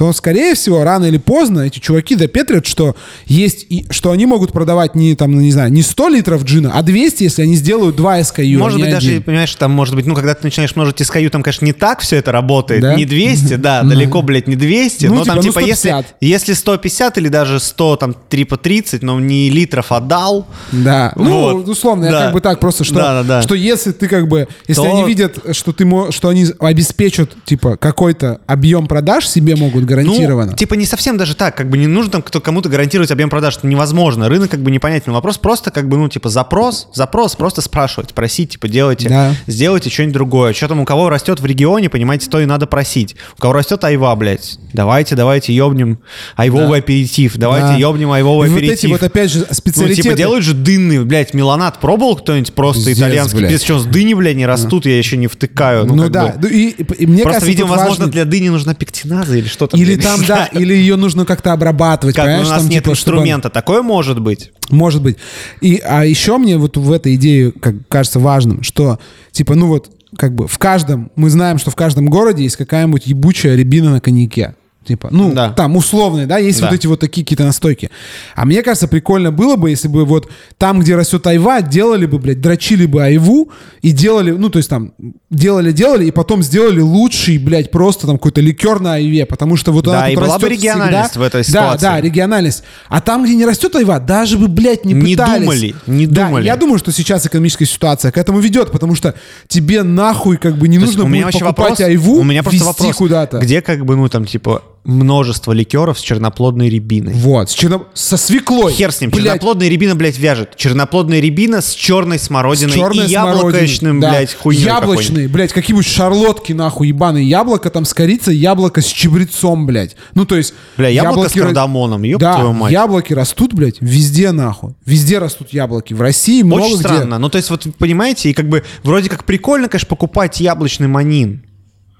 То, 0.01 0.15
скорее 0.15 0.55
всего, 0.55 0.83
рано 0.83 1.05
или 1.05 1.19
поздно 1.19 1.61
эти 1.61 1.79
чуваки 1.79 2.15
допетрят, 2.15 2.65
что 2.65 2.97
есть, 3.27 3.67
и, 3.69 3.85
что 3.91 4.13
они 4.13 4.25
могут 4.25 4.51
продавать 4.51 4.95
не, 4.95 5.15
там, 5.15 5.33
ну, 5.33 5.43
не 5.43 5.53
знаю, 5.53 5.71
не 5.71 5.83
100 5.83 6.09
литров 6.09 6.43
джина, 6.45 6.73
а 6.75 6.81
200, 6.81 7.23
если 7.23 7.43
они 7.43 7.55
сделают 7.55 7.97
2 7.97 8.21
SKU, 8.21 8.57
Может 8.57 8.77
а 8.77 8.79
не 8.79 8.85
быть, 8.85 8.95
даже, 8.95 9.11
один. 9.11 9.23
понимаешь, 9.25 9.55
там, 9.57 9.73
может 9.73 9.95
быть, 9.95 10.07
ну, 10.07 10.15
когда 10.15 10.35
ты 10.35 10.41
начинаешь 10.45 10.75
множить 10.75 11.03
SKU, 11.03 11.29
там, 11.29 11.43
конечно, 11.43 11.67
не 11.67 11.75
так 11.75 12.01
все 12.01 12.17
это 12.17 12.33
работает. 12.33 12.81
Да? 12.81 12.95
Не 12.95 13.05
200, 13.05 13.57
да, 13.57 13.83
далеко, 13.83 14.23
блядь, 14.23 14.49
не 14.49 14.57
200. 14.57 15.05
Ну, 15.05 15.17
но 15.17 15.25
там, 15.27 15.41
типа, 15.41 15.61
ну, 15.61 15.67
типа, 15.67 15.69
если, 15.69 15.89
150. 15.91 16.17
если 16.23 16.53
150 16.55 17.19
или 17.19 17.29
даже 17.29 17.61
100, 17.61 17.97
там, 17.97 18.15
3 18.31 18.45
по 18.45 18.57
30, 18.57 19.03
но 19.03 19.21
не 19.21 19.51
литров 19.51 19.93
отдал, 19.93 20.47
Да, 20.73 21.13
ну, 21.15 21.57
условно, 21.67 22.07
я 22.07 22.13
как 22.13 22.33
бы 22.33 22.41
так 22.41 22.59
просто, 22.59 22.85
что, 22.85 22.95
Да, 22.95 23.23
да, 23.23 23.29
да. 23.29 23.43
что 23.43 23.55
если 23.55 23.93
ты 23.93 24.09
как 24.09 24.29
бы, 24.29 24.49
если 24.67 24.81
То- 24.81 24.91
они 24.91 25.05
видят, 25.05 25.41
что 25.55 25.75
ты, 25.75 25.85
что 26.11 26.31
они 26.31 26.47
обеспечат, 26.59 27.33
типа, 27.45 27.77
какой-то 27.77 28.41
объем 28.47 28.87
продаж 28.87 29.29
себе 29.29 29.57
могут 29.57 29.90
гарантированно. 29.91 30.51
Ну, 30.53 30.57
типа 30.57 30.75
не 30.75 30.87
совсем 30.87 31.17
даже 31.17 31.35
так, 31.35 31.57
как 31.57 31.69
бы 31.69 31.77
не 31.79 31.87
нужно 31.87 32.13
там 32.13 32.23
кому-то 32.23 32.69
гарантировать 32.69 33.11
объем 33.11 33.29
продаж, 33.31 33.57
это 33.59 33.67
невозможно. 33.67 34.29
Рынок 34.29 34.51
как 34.51 34.61
бы 34.63 34.71
непонятен. 34.71 35.13
Вопрос 35.13 35.39
просто 35.39 35.71
как 35.71 35.89
бы, 35.89 35.97
ну, 35.97 36.09
типа 36.09 36.29
запрос, 36.29 36.89
запрос, 36.95 37.37
просто 37.37 37.61
спрашивать, 37.63 38.15
просить, 38.15 38.51
типа 38.51 38.69
делайте, 38.69 39.09
Да. 39.09 39.35
сделайте 39.47 39.91
что-нибудь 39.91 40.15
другое. 40.15 40.53
Что 40.53 40.69
там 40.69 40.81
у 40.81 40.85
кого 40.85 41.09
растет 41.11 41.41
в 41.41 41.47
регионе, 41.47 41.89
понимаете, 41.91 42.29
то 42.31 42.41
и 42.41 42.47
надо 42.47 42.67
просить. 42.67 43.17
У 43.37 43.41
кого 43.41 43.53
растет 43.55 43.83
айва, 43.85 44.15
блядь, 44.17 44.59
давайте, 44.73 45.15
давайте 45.17 45.55
ёбнем 45.55 45.99
айвовый 46.37 46.79
аперитив, 46.81 47.37
давайте 47.37 47.69
Да. 47.69 47.77
ёбнем 47.77 48.11
И 48.13 48.17
айвовый 48.17 48.49
вот 48.49 48.57
аперитив. 48.57 48.79
эти 48.79 48.87
вот 48.87 49.03
опять 49.03 49.31
же 49.31 49.41
Ну, 49.41 49.55
специалитеты. 49.55 50.03
типа, 50.03 50.17
делают 50.17 50.45
же 50.45 50.55
дынный, 50.55 51.05
блядь, 51.05 51.35
меланат 51.35 51.79
пробовал 51.81 52.17
кто-нибудь 52.17 52.53
просто 52.55 52.85
Пиздец, 52.87 52.99
итальянский? 52.99 53.47
Без 53.47 53.63
чего 53.63 53.79
с 53.79 53.85
дыни, 53.87 54.15
блядь, 54.15 54.37
не 54.37 54.47
растут, 54.47 54.87
я 54.87 54.97
еще 54.97 55.17
не 55.17 55.27
втыкаю. 55.27 55.85
Ну, 55.87 56.03
как 56.05 56.11
да, 56.13 56.27
бы. 56.29 56.35
Ну, 56.43 56.49
и, 56.49 56.69
и 56.71 57.07
мне 57.07 57.23
Просто, 57.23 57.41
кажется, 57.41 57.47
видимо, 57.47 57.69
возможно, 57.69 58.05
важно- 58.07 58.13
для 58.13 58.25
дыни 58.25 58.49
нужна 58.49 58.75
пектиназа 58.75 59.37
или 59.37 59.49
что-то. 59.49 59.70
Или 59.77 59.95
блин, 59.97 60.01
там, 60.01 60.25
да, 60.27 60.47
или 60.47 60.75
ее 60.75 60.97
нужно 60.97 61.25
как-то 61.25 61.53
обрабатывать, 61.53 62.17
Как, 62.17 62.25
понимаешь? 62.27 62.47
у 62.47 62.51
нас 62.51 62.63
там, 62.63 62.71
нет 62.71 62.85
типа, 62.85 62.95
чтобы- 62.97 63.17
инструмента, 63.19 63.51
такое 63.51 63.83
может 63.83 64.21
быть. 64.21 64.53
Может 64.71 65.03
быть. 65.03 65.17
И, 65.61 65.77
а 65.85 66.05
еще 66.05 66.39
мне 66.39 66.57
вот 66.57 66.77
в 66.77 66.93
этой 66.93 67.15
идее 67.17 67.53
как, 67.53 67.75
кажется 67.89 68.19
важным, 68.21 68.63
что, 68.63 68.99
типа, 69.33 69.55
ну 69.55 69.67
вот, 69.67 69.91
как 70.17 70.35
бы 70.35 70.49
в 70.49 70.59
каждом, 70.59 71.11
мы 71.17 71.31
знаем, 71.31 71.59
что 71.59 71.71
в 71.71 71.77
каждом 71.77 72.07
городе 72.07 72.43
есть 72.43 72.57
какая-нибудь 72.57 73.07
ебучая 73.07 73.55
рябина 73.57 73.91
на 73.91 74.01
коньяке. 74.01 74.55
Типа, 74.83 75.09
ну, 75.13 75.33
Да. 75.35 75.51
там 75.51 75.77
условные, 75.77 76.27
да, 76.27 76.39
есть 76.39 76.59
Да. 76.61 76.67
вот 76.67 76.75
эти 76.75 76.87
вот 76.87 76.99
такие 77.01 77.23
какие-то 77.23 77.45
настойки. 77.45 77.91
А 78.35 78.47
мне 78.47 78.63
кажется, 78.63 78.89
прикольно 78.89 79.31
было 79.31 79.57
бы, 79.57 79.69
если 79.69 79.89
бы 79.89 80.07
вот 80.07 80.29
там, 80.57 80.81
где 80.81 80.97
растет 80.97 81.27
айва, 81.27 81.61
делали 81.61 82.07
бы, 82.07 82.19
блядь, 82.19 82.41
дрочили 82.41 82.87
бы 82.87 83.03
айву 83.05 83.51
и 83.83 83.93
делали, 83.93 84.31
ну, 84.31 84.49
то 84.49 84.59
есть 84.59 84.71
там, 84.71 84.93
делали-делали, 85.31 86.07
и 86.07 86.11
потом 86.11 86.43
сделали 86.43 86.81
лучший, 86.81 87.37
блядь, 87.39 87.71
просто 87.71 88.07
там 88.07 88.17
какой-то 88.17 88.41
ликер 88.41 88.81
на 88.81 88.95
айве, 88.95 89.27
потому 89.27 89.57
что 89.57 89.71
вот 89.71 89.85
Да, 89.85 89.99
она 89.99 90.09
и 90.11 90.15
тут 90.15 90.25
была 90.25 90.39
бы 90.39 90.47
растет 90.49 90.59
региональность 90.59 91.11
всегда. 91.11 91.21
в 91.25 91.27
этой 91.29 91.39
Да, 91.41 91.45
ситуации. 91.45 91.83
да, 91.83 92.01
региональность. 92.01 92.63
А 92.89 93.01
там, 93.03 93.25
где 93.25 93.35
не 93.35 93.45
растет 93.45 93.77
айва, 93.77 93.99
даже 94.01 94.39
бы, 94.39 94.49
блядь, 94.49 94.85
не 94.87 94.95
Не 94.95 95.15
пытались. 95.15 95.41
думали, 95.43 95.75
не 95.87 96.07
Да, 96.07 96.27
думали. 96.27 96.47
я 96.47 96.57
думаю, 96.57 96.79
что 96.79 96.91
сейчас 96.91 97.27
экономическая 97.27 97.67
ситуация 97.67 98.11
к 98.13 98.17
этому 98.19 98.41
ведет, 98.41 98.73
потому 98.73 98.95
что 98.95 99.15
тебе 99.47 99.83
нахуй 99.83 100.39
как 100.39 100.57
бы 100.57 100.69
не 100.69 100.79
То 100.79 100.87
нужно 100.87 101.05
будет 101.05 101.25
покупать 101.27 101.43
вопрос, 101.43 101.81
айву, 101.81 102.15
у 102.21 102.25
меня 102.25 102.43
просто 102.43 102.65
вопрос, 102.65 102.97
куда-то. 102.97 103.39
где 103.39 103.61
как 103.61 103.85
бы, 103.85 103.95
ну, 103.97 104.09
там, 104.09 104.25
типа, 104.25 104.63
множество 104.85 105.53
ликеров 105.53 105.99
с 105.99 106.03
черноплодной 106.03 106.69
рябиной. 106.71 107.13
Вот, 107.15 107.51
с 107.51 107.55
черно- 107.55 107.87
со 107.95 108.17
свеклой. 108.17 108.73
Хер 108.73 108.93
с 108.93 109.01
ним, 109.01 109.11
Блядь, 109.11 109.25
черноплодная 109.25 109.69
рябина, 109.69 109.95
блядь, 109.95 110.19
вяжет. 110.19 110.57
Черноплодная 110.57 111.21
рябина 111.21 111.61
с 111.61 111.73
черной 111.75 112.19
с 112.19 112.23
смородиной 112.25 112.73
черной 112.73 113.07
и 113.07 113.11
яблочным, 113.11 114.01
Да. 114.01 114.11
блядь, 114.11 114.35
хуйней 114.35 114.65
Яблочный, 114.65 115.27
блядь, 115.29 115.53
какие-нибудь 115.53 115.87
шарлотки, 115.87 116.53
нахуй, 116.53 116.89
ебаные. 116.89 117.29
Яблоко 117.29 117.71
там 117.71 117.85
с 117.85 117.93
корицей, 117.93 118.37
яблоко 118.37 118.81
с 118.81 118.87
чебрецом, 118.87 119.67
блядь. 119.67 119.97
Ну, 120.15 120.25
то 120.25 120.37
есть... 120.37 120.55
Бля, 120.77 120.89
яблоко 120.89 121.29
с 121.29 121.33
кардамоном, 121.33 122.03
ёб 122.03 122.21
да, 122.21 122.35
твою 122.37 122.53
мать. 122.53 122.73
яблоки 122.73 123.13
растут, 123.13 123.53
блядь, 123.53 123.77
везде, 123.81 124.33
нахуй. 124.33 124.75
Везде 124.87 125.19
растут 125.19 125.53
яблоки. 125.53 125.93
В 125.95 126.01
России 126.01 126.43
много 126.43 126.63
Очень 126.63 126.75
где. 126.79 126.89
странно. 126.89 127.19
Ну, 127.19 127.29
то 127.29 127.37
есть, 127.37 127.51
вот, 127.51 127.67
понимаете, 127.79 128.31
и 128.31 128.33
как 128.33 128.49
бы 128.49 128.65
вроде 128.83 129.11
как 129.11 129.25
прикольно, 129.25 129.69
конечно, 129.69 129.89
покупать 129.89 130.41
яблочный 130.41 130.89
манин. 130.89 131.45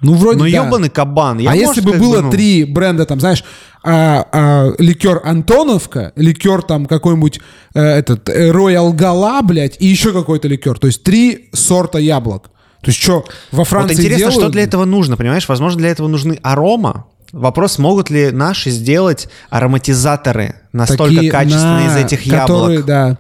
Ну, 0.01 0.15
вроде 0.15 0.39
Но 0.39 0.45
да. 0.45 0.51
ебаный 0.51 0.89
кабан. 0.89 1.39
Я, 1.39 1.51
а 1.51 1.55
может, 1.55 1.77
если 1.77 1.81
бы 1.81 1.99
было 1.99 2.21
ну, 2.23 2.31
три 2.31 2.65
бренда, 2.65 3.05
там, 3.07 3.21
знаешь, 3.21 3.45
а, 3.83 4.27
а, 4.33 4.73
ликер 4.79 5.21
Антоновка, 5.25 6.13
ликер 6.17 6.63
там 6.63 6.87
какой-нибудь 6.87 7.41
э, 7.75 7.81
этот 7.81 8.29
э, 8.29 8.51
Royal 8.51 8.93
Gala, 8.93 9.43
блядь, 9.43 9.77
и 9.81 9.87
еще 9.87 10.13
какой-то 10.13 10.49
ликер. 10.49 10.79
То 10.79 10.87
есть 10.87 11.03
три 11.03 11.49
сорта 11.53 11.99
яблок. 11.99 12.51
То 12.83 12.89
есть 12.91 13.01
что, 13.01 13.25
во 13.53 13.59
Вот 13.59 13.69
Франции 13.69 13.95
интересно, 13.95 14.19
делают? 14.19 14.35
что 14.41 14.49
для 14.49 14.63
этого 14.63 14.85
нужно, 14.87 15.17
понимаешь? 15.17 15.49
Возможно, 15.49 15.79
для 15.79 15.91
этого 15.91 16.09
нужны 16.09 16.39
арома. 16.43 17.07
Вопрос, 17.33 17.79
могут 17.79 18.11
ли 18.11 18.31
наши 18.33 18.71
сделать 18.71 19.29
ароматизаторы 19.51 20.57
настолько 20.73 21.15
Такие, 21.15 21.31
качественные 21.31 21.89
на- 21.89 21.99
из 22.01 22.05
этих 22.05 22.23
яблок? 22.23 22.47
которые, 22.49 22.83
да. 22.83 23.19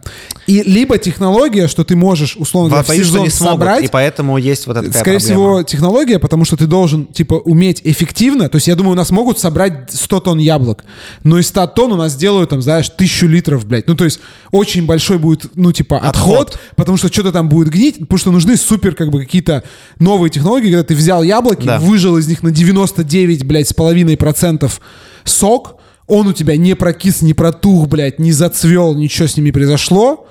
И 0.51 0.63
либо 0.65 0.99
технология, 0.99 1.69
что 1.69 1.85
ты 1.85 1.95
можешь, 1.95 2.37
условно 2.37 2.71
говоря, 2.71 2.87
Боюсь, 2.89 3.07
сезон 3.07 3.23
не 3.23 3.31
смогут, 3.31 3.53
собрать. 3.61 3.85
и 3.85 3.89
поэтому 3.89 4.37
есть 4.37 4.67
вот 4.67 4.77
эта 4.79 4.89
Скорее 4.91 5.19
проблема. 5.19 5.21
всего, 5.21 5.63
технология, 5.63 6.19
потому 6.19 6.45
что 6.45 6.57
ты 6.57 6.67
должен, 6.67 7.07
типа, 7.07 7.35
уметь 7.35 7.81
эффективно. 7.85 8.49
То 8.49 8.57
есть, 8.57 8.67
я 8.67 8.75
думаю, 8.75 8.93
у 8.93 8.97
нас 8.97 9.11
могут 9.11 9.39
собрать 9.39 9.93
100 9.93 10.21
тонн 10.21 10.39
яблок, 10.39 10.85
но 11.23 11.39
из 11.39 11.47
100 11.49 11.67
тонн 11.69 11.93
у 11.93 11.97
нас 11.97 12.17
делают, 12.17 12.51
там, 12.51 12.63
знаешь, 12.63 12.89
тысячу 12.89 13.27
литров, 13.27 13.65
блядь. 13.67 13.87
Ну, 13.87 13.95
то 13.95 14.05
есть, 14.05 14.19
очень 14.51 14.87
большой 14.87 15.19
будет, 15.19 15.47
ну, 15.55 15.71
типа, 15.73 15.99
отход, 15.99 16.49
Отход. 16.51 16.61
потому 16.75 16.97
что 16.99 17.09
что-то 17.09 17.31
там 17.31 17.49
будет 17.49 17.69
гнить, 17.69 17.99
потому 18.01 18.19
что 18.19 18.31
нужны 18.33 18.57
супер, 18.57 18.95
как 18.97 19.11
бы, 19.11 19.21
какие-то 19.21 19.63
новые 20.01 20.31
технологии, 20.31 20.71
когда 20.71 20.83
ты 20.85 20.95
взял 20.97 21.23
яблоки, 21.23 21.67
Да. 21.67 21.79
выжил 21.79 22.19
из 22.19 22.27
них 22.27 22.43
на 22.43 22.51
99, 22.51 23.45
блядь, 23.45 23.69
с 23.69 23.73
половиной 23.73 24.17
процентов 24.17 24.81
сок, 25.25 25.77
он 26.09 26.27
у 26.27 26.33
тебя 26.33 26.57
не 26.57 26.75
прокис, 26.75 27.23
не 27.23 27.35
протух, 27.35 27.87
блядь, 27.87 28.19
не 28.19 28.33
зацвел, 28.33 28.95
ничего 28.95 29.29
с 29.29 29.37
ними 29.37 29.53
произошло, 29.53 30.27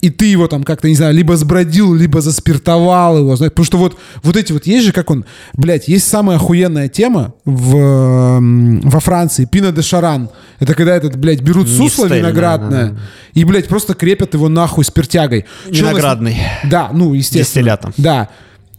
и 0.00 0.08
ты 0.08 0.26
его 0.26 0.46
там 0.48 0.62
как-то, 0.62 0.88
не 0.88 0.94
знаю, 0.94 1.14
либо 1.14 1.36
сбродил, 1.36 1.94
либо 1.94 2.20
заспиртовал 2.20 3.18
его, 3.18 3.36
знаешь, 3.36 3.52
потому 3.52 3.66
что 3.66 3.78
вот, 3.78 3.98
вот 4.22 4.36
эти 4.36 4.52
вот, 4.52 4.66
есть 4.66 4.86
же, 4.86 4.92
как 4.92 5.10
он, 5.10 5.26
блядь, 5.52 5.88
есть 5.88 6.08
самая 6.08 6.38
охуенная 6.38 6.88
тема 6.88 7.34
в, 7.44 8.40
во 8.40 9.00
Франции, 9.00 9.44
пино 9.44 9.72
де 9.72 9.82
шаран, 9.82 10.30
это 10.58 10.74
когда 10.74 10.96
этот, 10.96 11.16
блядь, 11.16 11.42
берут 11.42 11.68
сусло 11.68 12.06
виноградное 12.06 12.84
да, 12.84 12.92
да, 12.92 13.00
и, 13.34 13.44
блядь, 13.44 13.68
просто 13.68 13.94
крепят 13.94 14.34
его 14.34 14.48
нахуй 14.48 14.84
спиртягой. 14.84 15.44
У 15.66 15.70
нас- 15.70 15.78
Виноградный. 15.78 16.36
Да, 16.64 16.90
ну, 16.92 17.12
естественно. 17.12 17.44
Дистиллятом. 17.44 17.94
Да. 17.96 18.28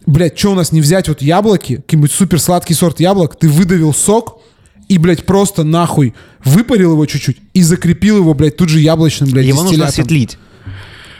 Блядь, 0.07 0.37
что 0.37 0.53
у 0.53 0.55
нас 0.55 0.71
не 0.71 0.81
взять 0.81 1.07
вот 1.07 1.21
яблоки, 1.21 1.75
какой-нибудь 1.75 2.11
супер 2.11 2.39
сладкий 2.39 2.73
сорт 2.73 2.99
яблок, 2.99 3.37
ты 3.37 3.47
выдавил 3.47 3.93
сок, 3.93 4.41
и, 4.87 4.97
блядь, 4.97 5.25
просто 5.25 5.63
нахуй 5.63 6.15
выпарил 6.43 6.93
его 6.93 7.05
чуть-чуть 7.05 7.37
и 7.53 7.61
закрепил 7.61 8.17
его, 8.17 8.33
блядь, 8.33 8.57
тут 8.57 8.69
же 8.69 8.79
яблочным, 8.79 9.29
блядь, 9.29 9.45
Его 9.45 9.63
нужно 9.63 9.85
осветлить. 9.85 10.37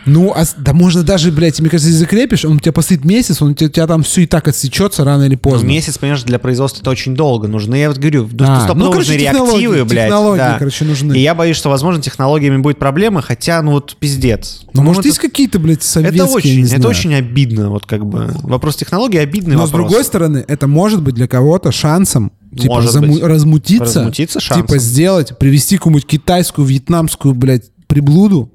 Ну, 0.06 0.34
а 0.36 0.46
с- 0.46 0.56
да 0.58 0.74
можно 0.74 1.04
даже, 1.04 1.32
блядь, 1.32 1.60
мне 1.60 1.70
кажется, 1.70 1.90
если 1.90 2.00
закрепишь, 2.02 2.44
он 2.46 2.58
у 2.58 2.60
тебя 2.60 2.72
постоит 2.72 3.06
месяц, 3.06 3.42
он 3.42 3.52
у 3.52 3.54
тебя, 3.54 3.68
у 3.68 3.70
тебя 3.70 3.88
там 3.88 4.02
все 4.04 4.22
и 4.22 4.26
так 4.26 4.48
отсечется 4.48 5.04
рано 5.04 5.24
или 5.24 5.36
поздно. 5.36 5.68
Месяц, 5.68 5.98
понимаешь, 5.98 6.24
для 6.24 6.40
производства 6.40 6.82
это 6.82 6.90
очень 6.90 7.16
долго. 7.16 7.48
Нужны, 7.48 7.76
я 7.76 7.88
вот 7.90 7.98
говорю, 8.00 8.28
ну, 8.32 8.46
А, 8.48 8.66
ну, 8.70 8.74
нужны 8.76 8.92
короче, 8.94 9.18
реактивы, 9.18 9.46
технологии, 9.46 9.84
блядь. 9.84 10.06
технологии, 10.08 10.38
да. 10.40 10.56
короче, 10.58 10.86
нужны. 10.86 11.14
И 11.14 11.20
я 11.22 11.36
боюсь, 11.36 11.56
что, 11.58 11.70
возможно, 11.70 12.02
технологиями 12.02 12.58
будет 12.58 12.80
проблема, 12.80 13.22
хотя, 13.22 13.62
ну 13.62 13.72
вот, 13.72 13.96
пиздец. 14.00 14.62
Ну, 14.74 14.82
может, 14.82 15.02
это- 15.02 15.10
есть 15.10 15.20
какие-то, 15.20 15.60
блядь, 15.60 15.84
советские, 15.84 16.24
Это 16.24 16.34
очень, 16.34 16.66
это 16.74 16.88
очень 16.88 17.14
обидно, 17.14 17.70
вот 17.70 17.86
как 17.86 18.06
бы. 18.06 18.34
Вопрос 18.42 18.78
технологии 18.78 19.18
обидный 19.20 19.56
Но 19.56 19.68
с 19.68 19.72
вопрос. 19.72 19.90
другой 19.90 20.04
стороны, 20.06 20.44
это 20.48 20.68
может 20.68 21.02
быть 21.04 21.14
для 21.16 21.28
кого-то 21.28 21.72
шансом, 21.72 22.32
типа, 22.58 22.74
Может 22.76 22.92
заму- 22.96 23.14
быть. 23.14 23.24
размутиться, 23.24 24.00
Размутиться 24.00 24.40
шансом. 24.40 24.66
типа, 24.66 24.80
сделать, 24.80 25.38
привести 25.38 25.78
какую-нибудь 25.78 26.08
китайскую, 26.08 26.66
вьетнамскую, 26.66 27.34
блядь, 27.36 27.66
приблуду 27.88 28.52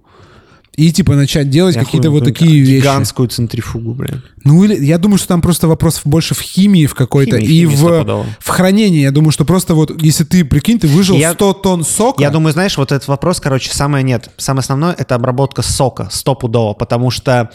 и, 0.77 0.93
типа, 0.93 1.15
начать 1.15 1.49
делать 1.49 1.75
какие-то 1.77 2.11
вот 2.11 2.21
ну, 2.21 2.27
такие 2.27 2.61
вещи. 2.61 2.81
Гигантскую 2.83 3.29
центрифугу, 3.29 3.95
блин. 3.95 4.23
Ну, 4.45 4.63
или 4.63 4.85
я 4.85 4.99
думаю, 4.99 5.19
что 5.19 5.29
там 5.29 5.41
просто 5.41 5.67
вопрос 5.69 6.03
больше 6.05 6.35
в 6.35 6.41
химии 6.41 6.87
в 6.87 6.95
какой-то 6.95 7.37
и 7.37 7.47
химии 7.47 7.75
в, 7.75 8.27
в 8.39 8.49
хранении. 8.49 9.01
Я 9.01 9.11
думаю, 9.11 9.33
что 9.33 9.45
просто 9.45 9.75
вот, 9.75 10.01
если 10.03 10.25
ты, 10.25 10.45
прикинь, 10.45 10.79
ты 10.79 10.87
выжил 10.87 11.17
Я- 11.17 11.33
100 11.33 11.53
тонн 11.55 11.85
сока, 11.85 12.23
Я 12.23 12.31
думаю, 12.31 12.53
знаешь, 12.53 12.77
вот 12.77 12.93
этот 12.93 13.09
вопрос, 13.09 13.41
короче, 13.41 13.73
самое 13.73 14.05
нет. 14.05 14.31
Самое 14.37 14.61
основное— 14.61 14.93
это 14.99 15.15
обработка 15.15 15.63
сока 15.63 16.09
стопудово, 16.13 16.75
потому 16.75 17.11
что... 17.11 17.51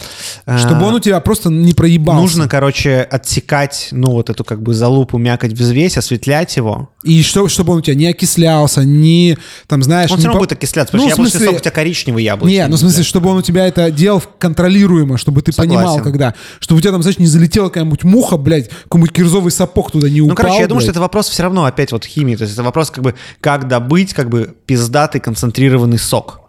э, 0.46 0.58
чтобы 0.58 0.86
он 0.88 0.96
у 0.96 1.00
тебя 1.00 1.20
просто 1.20 1.50
не 1.50 1.74
проебался. 1.74 2.22
Нужно, 2.22 2.48
короче, 2.50 3.02
отсекать, 3.02 3.90
ну, 3.92 4.12
вот 4.12 4.30
эту 4.30 4.44
как 4.44 4.62
бы 4.64 4.74
залупу, 4.74 5.18
мякоть, 5.18 5.54
взвесь, 5.54 5.98
осветлять 5.98 6.58
его. 6.58 6.90
И 7.04 7.22
что, 7.24 7.48
чтобы 7.48 7.74
он 7.74 7.80
у 7.80 7.82
тебя 7.82 7.96
не 7.96 8.08
окислялся, 8.08 8.84
не, 8.84 9.38
там, 9.68 9.82
знаешь... 9.84 10.12
Он 10.12 10.18
не 10.18 10.22
все 10.22 10.28
равно 10.28 10.40
по- 10.40 10.46
будет 10.46 10.54
окисляться, 10.58 10.96
Ну, 10.96 11.04
потому 11.04 11.10
что 11.10 11.16
в 11.16 11.20
яблочный 11.20 11.40
смысле- 11.40 11.52
сок 11.54 11.62
у 11.62 11.64
тебя 11.64 11.72
коричневый 11.72 12.24
яблочный. 12.24 12.58
Не, 12.58 12.68
ну 12.68 12.76
в 12.76 12.80
смысле, 12.80 13.04
чтобы 13.12 13.30
он 13.30 13.38
у 13.38 13.42
тебя 13.42 13.68
это 13.68 13.92
делал 13.92 14.24
контролируемо, 14.40 15.18
чтобы 15.18 15.42
ты 15.42 15.52
Согласен. 15.52 15.76
понимал, 15.76 16.02
когда. 16.02 16.34
Чтобы 16.62 16.80
у 16.80 16.82
тебя 16.82 16.94
там, 16.94 17.02
знаешь, 17.02 17.20
не 17.20 17.28
залетела 17.28 17.68
какая-нибудь 17.68 18.06
муха, 18.06 18.38
блядь, 18.38 18.70
какой-нибудь 18.84 19.12
кирзовый 19.12 19.52
сапог 19.52 19.92
туда 19.92 20.10
не 20.10 20.22
упал. 20.22 20.30
Ну, 20.30 20.36
короче, 20.36 20.60
я 20.62 20.68
думаю, 20.68 20.78
блядь. 20.80 20.84
что 20.86 20.92
это 20.92 21.02
вопрос 21.02 21.28
все 21.28 21.44
равно 21.44 21.66
опять 21.66 21.92
вот 21.92 22.06
химии. 22.06 22.38
То 22.38 22.44
есть 22.44 22.54
это 22.54 22.64
вопрос 22.64 22.90
как 22.90 23.04
бы, 23.04 23.16
как 23.42 23.68
добыть 23.68 24.14
как 24.14 24.30
бы 24.30 24.56
пиздатый 24.66 25.20
концентрированный 25.20 26.00
сок. 26.00 26.40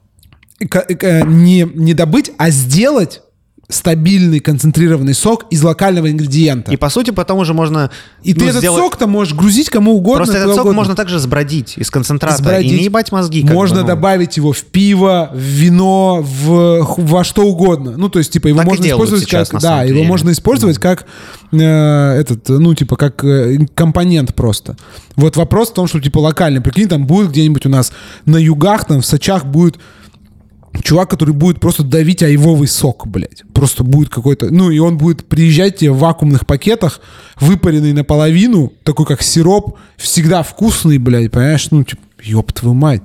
К- 0.71 0.83
к- 0.85 1.25
не, 1.27 1.69
не 1.75 1.95
добыть, 1.95 2.31
а 2.39 2.51
сделать 2.51 3.22
стабильный 3.73 4.41
концентрированный 4.41 5.15
сок 5.15 5.47
из 5.51 5.63
локального 5.63 6.11
ингредиента. 6.11 6.71
И 6.71 6.77
по 6.77 6.91
сути 6.91 7.11
потом 7.11 7.39
уже 7.39 7.55
можно... 7.55 7.91
И 8.23 8.35
ты 8.35 8.41
ну, 8.41 8.47
этот 8.47 8.59
сделать- 8.59 8.81
сок-то 8.81 9.07
можешь 9.07 9.35
грузить 9.35 9.71
кому 9.71 9.95
угодно. 9.95 10.25
Просто 10.25 10.39
этот 10.39 10.51
сок 10.51 10.61
угодно. 10.61 10.77
можно 10.77 10.95
также 10.95 11.19
сбродить 11.19 11.75
из 11.77 11.91
концентрата 11.91 12.37
Сбродить. 12.37 12.73
и 12.73 12.79
не 12.79 12.85
ебать 12.85 13.13
мозги. 13.13 13.43
Можно 13.45 13.79
бы, 13.79 13.83
ну. 13.83 13.89
добавить 13.89 14.37
его 14.37 14.53
в 14.53 14.63
пиво, 14.63 15.31
в 15.33 15.39
вино, 15.39 16.23
в, 16.23 16.95
во 16.97 17.25
что 17.25 17.43
угодно. 17.43 17.95
Ну, 17.97 18.09
то 18.09 18.19
есть, 18.19 18.33
типа, 18.33 18.49
его 18.49 18.59
Так 18.59 18.67
можно 18.67 18.87
использовать 18.87 19.25
сейчас, 19.25 19.49
как... 19.49 19.61
Да, 19.61 19.83
его 19.83 20.05
можно 20.05 20.31
использовать 20.31 20.79
как 20.79 21.07
э, 21.53 21.59
этот, 21.59 22.49
ну, 22.49 22.75
типа, 22.75 22.97
как 22.97 23.25
э, 23.25 23.59
компонент 23.75 24.35
просто. 24.35 24.77
Вот 25.17 25.37
вопрос 25.37 25.71
в 25.71 25.75
том, 25.75 25.87
что, 25.89 26.01
типа, 26.01 26.19
локальный. 26.19 26.61
Прикинь, 26.61 26.89
там 26.89 27.07
будет 27.07 27.31
где-нибудь 27.31 27.67
у 27.67 27.69
нас 27.69 27.93
на 28.25 28.37
югах, 28.37 28.85
там, 28.87 29.01
в 29.01 29.07
Сочах 29.07 29.45
будет 29.45 29.79
чувак, 30.83 31.11
который 31.11 31.35
будет 31.35 31.61
просто 31.61 31.83
давить 31.83 32.23
айвовый 32.23 32.69
сок, 32.69 33.07
блядь. 33.07 33.43
Просто 33.55 33.85
будет 33.85 34.09
какой-то... 34.09 34.51
Ну, 34.51 34.71
и 34.71 34.79
он 34.79 34.99
будет 34.99 35.27
приезжать 35.27 35.79
тебе 35.79 35.93
в 35.93 35.99
вакуумных 35.99 36.47
пакетах, 36.47 37.01
выпаренный 37.41 37.93
наполовину, 37.93 38.73
такой 38.83 39.07
как 39.07 39.23
сироп, 39.23 39.79
всегда 39.97 40.43
вкусный, 40.43 40.99
блядь, 40.99 41.31
понимаешь? 41.31 41.71
Ну, 41.71 41.85
типа, 41.85 42.03
ёб 42.23 42.53
твою 42.53 42.75
мать. 42.75 43.03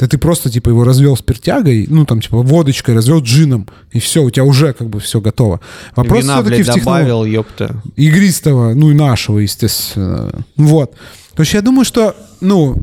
Да 0.00 0.08
ты 0.08 0.16
просто, 0.16 0.50
типа, 0.50 0.70
его 0.70 0.82
развел 0.82 1.14
спиртягой, 1.14 1.86
ну, 1.90 2.06
там, 2.06 2.22
типа, 2.22 2.38
водочкой, 2.38 2.94
развел 2.94 3.20
джином, 3.20 3.68
и 3.92 4.00
все, 4.00 4.22
у 4.22 4.30
тебя 4.30 4.44
уже, 4.44 4.72
как 4.72 4.88
бы, 4.88 4.98
все 4.98 5.20
готово. 5.20 5.60
Вопрос 5.94 6.22
Вина, 6.22 6.36
все-таки 6.40 6.62
блядь, 6.62 6.68
в 6.68 6.74
технологии 6.74 7.02
добавил, 7.04 7.24
ёпта. 7.26 7.82
игристого, 7.96 8.72
ну 8.72 8.90
и 8.90 8.94
нашего, 8.94 9.38
естественно. 9.40 10.42
Вот. 10.56 10.94
То 11.34 11.42
есть 11.42 11.52
я 11.52 11.60
думаю, 11.60 11.84
что, 11.84 12.16
ну, 12.40 12.76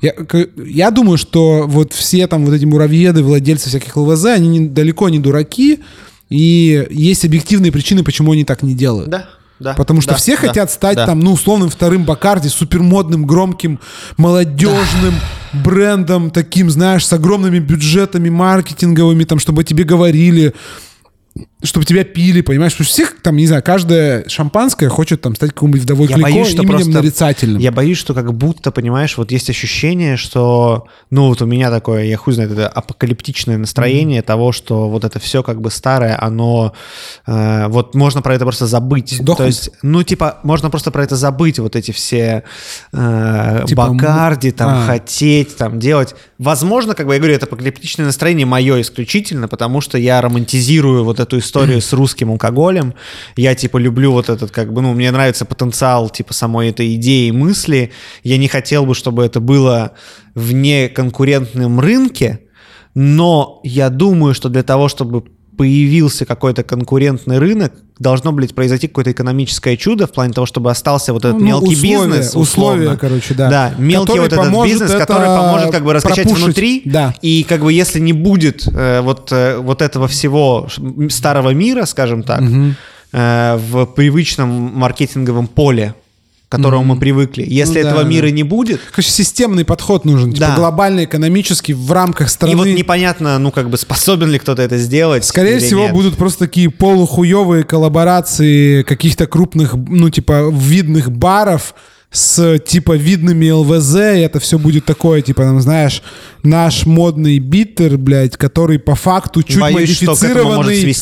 я, 0.00 0.14
я 0.66 0.90
думаю, 0.90 1.18
что 1.18 1.64
вот 1.66 1.92
все 1.92 2.26
там 2.26 2.44
вот 2.46 2.54
эти 2.54 2.64
муравьеды, 2.64 3.22
владельцы 3.22 3.68
всяких 3.68 3.94
ЛВЗ, 3.96 4.24
они 4.26 4.48
не- 4.48 4.68
далеко 4.68 5.10
не 5.10 5.18
дураки, 5.18 5.80
и 6.30 6.86
есть 6.90 7.24
объективные 7.26 7.72
причины, 7.72 8.02
почему 8.02 8.32
они 8.32 8.44
так 8.44 8.62
не 8.62 8.74
делают. 8.74 9.10
Да, 9.10 9.28
да. 9.58 9.74
Потому 9.74 10.00
что 10.00 10.12
да, 10.12 10.16
все 10.16 10.36
да, 10.36 10.48
хотят 10.48 10.70
стать 10.70 10.96
да. 10.96 11.06
там, 11.06 11.20
ну, 11.20 11.32
условным 11.32 11.70
вторым 11.70 12.04
Бакарди, 12.04 12.48
супермодным, 12.48 13.24
громким, 13.26 13.80
молодежным 14.16 15.14
брендом, 15.52 16.30
таким, 16.30 16.70
знаешь, 16.70 17.06
с 17.06 17.12
огромными 17.12 17.60
бюджетами 17.60 18.28
маркетинговыми, 18.28 19.24
там, 19.24 19.38
чтобы 19.38 19.64
тебе 19.64 19.84
говорили, 19.84 20.54
чтобы 21.64 21.86
тебя 21.86 22.04
пили, 22.04 22.42
понимаешь? 22.42 22.72
Потому 22.72 22.84
что 22.84 22.92
всех, 22.92 23.22
там, 23.22 23.36
не 23.36 23.46
знаю, 23.46 23.62
каждое 23.62 24.28
шампанское 24.28 24.88
хочет 24.88 25.22
там 25.22 25.34
стать 25.34 25.52
какой-нибудь 25.52 25.80
вдовой 25.82 26.08
Я 26.08 26.16
Клико 26.16 26.30
боюсь, 26.30 26.48
что 26.48 26.62
просто... 26.62 26.90
нарицательным. 26.90 27.60
Я 27.60 27.72
боюсь, 27.72 27.96
что 27.96 28.12
как 28.12 28.34
будто, 28.34 28.70
понимаешь, 28.70 29.16
вот 29.16 29.32
есть 29.32 29.48
ощущение, 29.48 30.16
что... 30.16 30.86
Ну, 31.10 31.28
вот 31.28 31.40
у 31.40 31.46
меня 31.46 31.70
такое, 31.70 32.04
я 32.04 32.18
хуй 32.18 32.34
знает, 32.34 32.52
это 32.52 32.68
апокалиптичное 32.68 33.56
настроение 33.56 34.20
того, 34.20 34.52
что 34.52 34.90
вот 34.90 35.04
это 35.04 35.18
все 35.18 35.42
как 35.42 35.60
бы 35.62 35.70
старое, 35.70 36.22
оно... 36.22 36.74
э, 37.26 37.66
вот 37.68 37.94
можно 37.94 38.20
про 38.20 38.34
это 38.34 38.44
просто 38.44 38.66
забыть. 38.66 39.12
Сдохнуть. 39.12 39.38
То 39.38 39.46
есть, 39.46 39.70
ну, 39.82 40.02
типа, 40.02 40.40
можно 40.42 40.68
просто 40.68 40.90
про 40.90 41.02
это 41.02 41.16
забыть, 41.16 41.58
вот 41.58 41.76
эти 41.76 41.92
все 41.92 42.44
э, 42.92 43.64
Типа, 43.66 43.88
Бакарди, 43.88 44.50
там, 44.50 44.82
а. 44.82 44.86
хотеть, 44.86 45.56
там, 45.56 45.78
делать. 45.78 46.14
Возможно, 46.38 46.94
как 46.94 47.06
бы 47.06 47.14
я 47.14 47.18
говорю, 47.18 47.34
это 47.34 47.46
апокалиптичное 47.46 48.04
настроение 48.04 48.44
мое 48.44 48.82
исключительно, 48.82 49.48
потому 49.48 49.80
что 49.80 49.96
я 49.96 50.20
романтизирую 50.20 51.04
вот 51.04 51.20
эту 51.20 51.38
историю 51.38 51.53
с 51.60 51.92
русским 51.92 52.30
алкоголем. 52.30 52.94
Я, 53.36 53.54
типа, 53.54 53.78
люблю 53.78 54.12
вот 54.12 54.28
этот, 54.28 54.50
как 54.50 54.72
бы, 54.72 54.82
ну, 54.82 54.92
мне 54.94 55.10
нравится 55.10 55.44
потенциал, 55.44 56.10
типа, 56.10 56.34
самой 56.34 56.70
этой 56.70 56.94
идеи 56.94 57.28
и 57.28 57.32
мысли. 57.32 57.92
Я 58.22 58.38
не 58.38 58.48
хотел 58.48 58.86
бы, 58.86 58.94
чтобы 58.94 59.24
это 59.24 59.40
было 59.40 59.92
вне 60.34 60.88
конкурентном 60.88 61.80
рынке, 61.80 62.40
но 62.94 63.60
я 63.64 63.90
думаю, 63.90 64.34
что 64.34 64.48
для 64.48 64.62
того, 64.62 64.88
чтобы 64.88 65.24
появился 65.56 66.24
какой-то 66.26 66.62
конкурентный 66.62 67.38
рынок, 67.38 67.72
должно, 67.98 68.32
блядь, 68.32 68.54
произойти 68.54 68.88
какое-то 68.88 69.12
экономическое 69.12 69.76
чудо 69.76 70.06
в 70.06 70.12
плане 70.12 70.32
того, 70.32 70.46
чтобы 70.46 70.70
остался 70.70 71.12
вот 71.12 71.24
этот 71.24 71.38
Ну, 71.40 71.46
мелкий 71.46 71.74
условия, 71.74 72.06
бизнес. 72.08 72.26
условия, 72.34 72.42
условно. 72.80 72.96
короче, 72.98 73.34
да. 73.34 73.50
Да, 73.50 73.74
мелкий 73.78 74.06
Который 74.12 74.20
вот 74.28 74.32
этот 74.32 74.64
бизнес, 74.64 74.90
это 74.90 74.98
который 74.98 75.26
поможет 75.26 75.70
как 75.70 75.84
бы 75.84 75.92
раскачать 75.92 76.24
пропушить. 76.24 76.44
внутри. 76.44 76.82
Да. 76.84 77.14
И 77.22 77.44
как 77.48 77.62
бы 77.62 77.72
если 77.72 78.00
не 78.00 78.12
будет 78.12 78.66
э, 78.66 79.00
вот, 79.00 79.28
э, 79.32 79.56
вот 79.58 79.80
этого 79.82 80.08
всего 80.08 80.68
старого 81.08 81.50
мира, 81.50 81.84
скажем 81.84 82.22
так, 82.24 82.42
э, 83.12 83.58
в 83.70 83.86
привычном 83.86 84.48
маркетинговом 84.50 85.46
поле, 85.46 85.94
к 86.54 86.56
которому 86.58 86.94
мы 86.94 87.00
привыкли, 87.00 87.44
если 87.48 87.80
Ну 87.82 87.88
этого 87.88 88.02
да. 88.02 88.08
мира 88.08 88.26
не 88.28 88.42
будет, 88.42 88.80
Короче, 88.90 89.10
системный 89.10 89.64
подход 89.64 90.04
нужен, 90.04 90.32
типа 90.32 90.46
Да. 90.48 90.56
глобальный, 90.56 91.04
экономический, 91.04 91.74
в 91.74 91.90
рамках 91.92 92.28
страны. 92.30 92.52
и 92.52 92.54
вот 92.54 92.66
непонятно, 92.66 93.38
ну 93.38 93.50
как 93.50 93.70
бы 93.70 93.76
способен 93.76 94.30
ли 94.30 94.38
кто-то 94.38 94.62
это 94.62 94.78
сделать. 94.78 95.24
Скорее 95.24 95.58
всего, 95.58 95.82
нет. 95.82 95.92
будут 95.92 96.16
просто 96.16 96.40
такие 96.46 96.70
полухуевые 96.70 97.64
коллаборации 97.64 98.82
каких-то 98.82 99.26
крупных, 99.26 99.74
ну, 99.74 100.10
типа, 100.10 100.50
видных 100.52 101.10
баров 101.10 101.74
с 102.14 102.58
типа 102.60 102.96
видными 102.96 103.50
ЛВЗ, 103.50 103.94
и 103.96 104.20
это 104.20 104.38
все 104.38 104.56
будет 104.56 104.84
такое, 104.84 105.20
типа, 105.20 105.42
там, 105.42 105.60
знаешь, 105.60 106.00
наш 106.44 106.86
модный 106.86 107.40
биттер, 107.40 107.98
блядь, 107.98 108.36
который 108.36 108.78
по 108.78 108.94
факту 108.94 109.42
чуть 109.42 109.58
Боюсь, 109.58 110.00
модифицированный, 110.00 110.94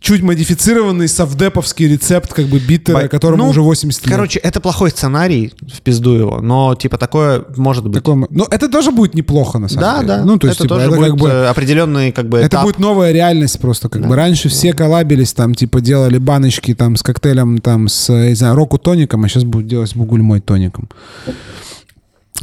чуть 0.00 0.22
модифицированный 0.22 1.06
совдеповский 1.08 1.86
рецепт, 1.88 2.32
как 2.32 2.46
бы 2.46 2.58
биттера, 2.58 3.02
Бо- 3.02 3.08
которому 3.08 3.44
ну, 3.44 3.50
уже 3.50 3.62
80 3.62 4.06
лет. 4.06 4.10
Короче, 4.14 4.40
это 4.40 4.60
плохой 4.60 4.90
сценарий, 4.90 5.52
в 5.72 5.80
пизду 5.82 6.14
его, 6.14 6.40
но 6.40 6.74
типа 6.74 6.98
такое 6.98 7.44
может 7.56 7.84
быть. 7.84 7.94
Такой 7.94 8.14
м- 8.14 8.26
ну, 8.30 8.44
это 8.50 8.68
тоже 8.68 8.90
будет 8.90 9.14
неплохо, 9.14 9.58
на 9.58 9.68
самом 9.68 9.80
Да, 9.82 9.94
деле. 9.98 10.08
да. 10.08 10.24
Ну, 10.24 10.36
то 10.38 10.48
есть, 10.48 10.58
это 10.58 10.64
типа, 10.68 10.74
тоже 10.76 10.86
это 10.88 10.96
будет 10.96 11.10
как 11.10 11.20
бы... 11.20 11.28
э, 11.28 11.46
определенный 11.46 12.10
как 12.10 12.28
бы 12.28 12.38
Это 12.38 12.48
этап. 12.48 12.64
будет 12.64 12.78
новая 12.80 13.12
реальность 13.12 13.60
просто. 13.60 13.88
Как 13.88 14.04
бы 14.06 14.16
раньше 14.16 14.48
все 14.48 14.72
коллабились, 14.72 15.32
там, 15.32 15.54
типа, 15.54 15.80
делали 15.80 16.18
баночки 16.18 16.74
там 16.74 16.96
с 16.96 17.02
коктейлем, 17.04 17.58
там, 17.58 17.88
с, 17.88 18.12
не 18.12 18.34
знаю, 18.34 18.56
року 18.56 18.78
тоником, 18.78 19.24
а 19.24 19.28
сейчас 19.28 19.44
будут 19.44 19.68
делать 19.68 19.94
бугульмой 19.94 20.40
тоником. 20.56 20.88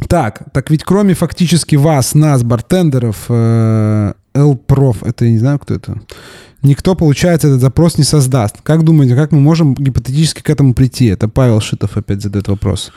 Так, 0.08 0.42
так 0.52 0.70
ведь 0.70 0.84
кроме 0.84 1.14
фактически 1.14 1.76
вас, 1.76 2.14
нас, 2.14 2.42
бартендеров, 2.42 3.26
э, 3.28 4.12
L-Prof, 4.34 4.96
это 5.08 5.24
я 5.24 5.30
не 5.30 5.38
знаю, 5.38 5.58
кто 5.58 5.74
это, 5.74 6.00
никто, 6.64 6.94
получается, 6.94 7.48
этот 7.48 7.60
запрос 7.60 7.98
не 7.98 8.04
создаст. 8.04 8.56
Как 8.62 8.82
думаете, 8.82 9.14
как 9.14 9.32
мы 9.32 9.40
можем 9.40 9.74
гипотетически 9.74 10.42
к 10.42 10.50
этому 10.50 10.74
прийти? 10.74 11.06
Это 11.06 11.28
Павел 11.28 11.60
Шитов 11.60 11.96
опять 11.96 12.22
задает 12.22 12.48
вопрос. 12.48 12.90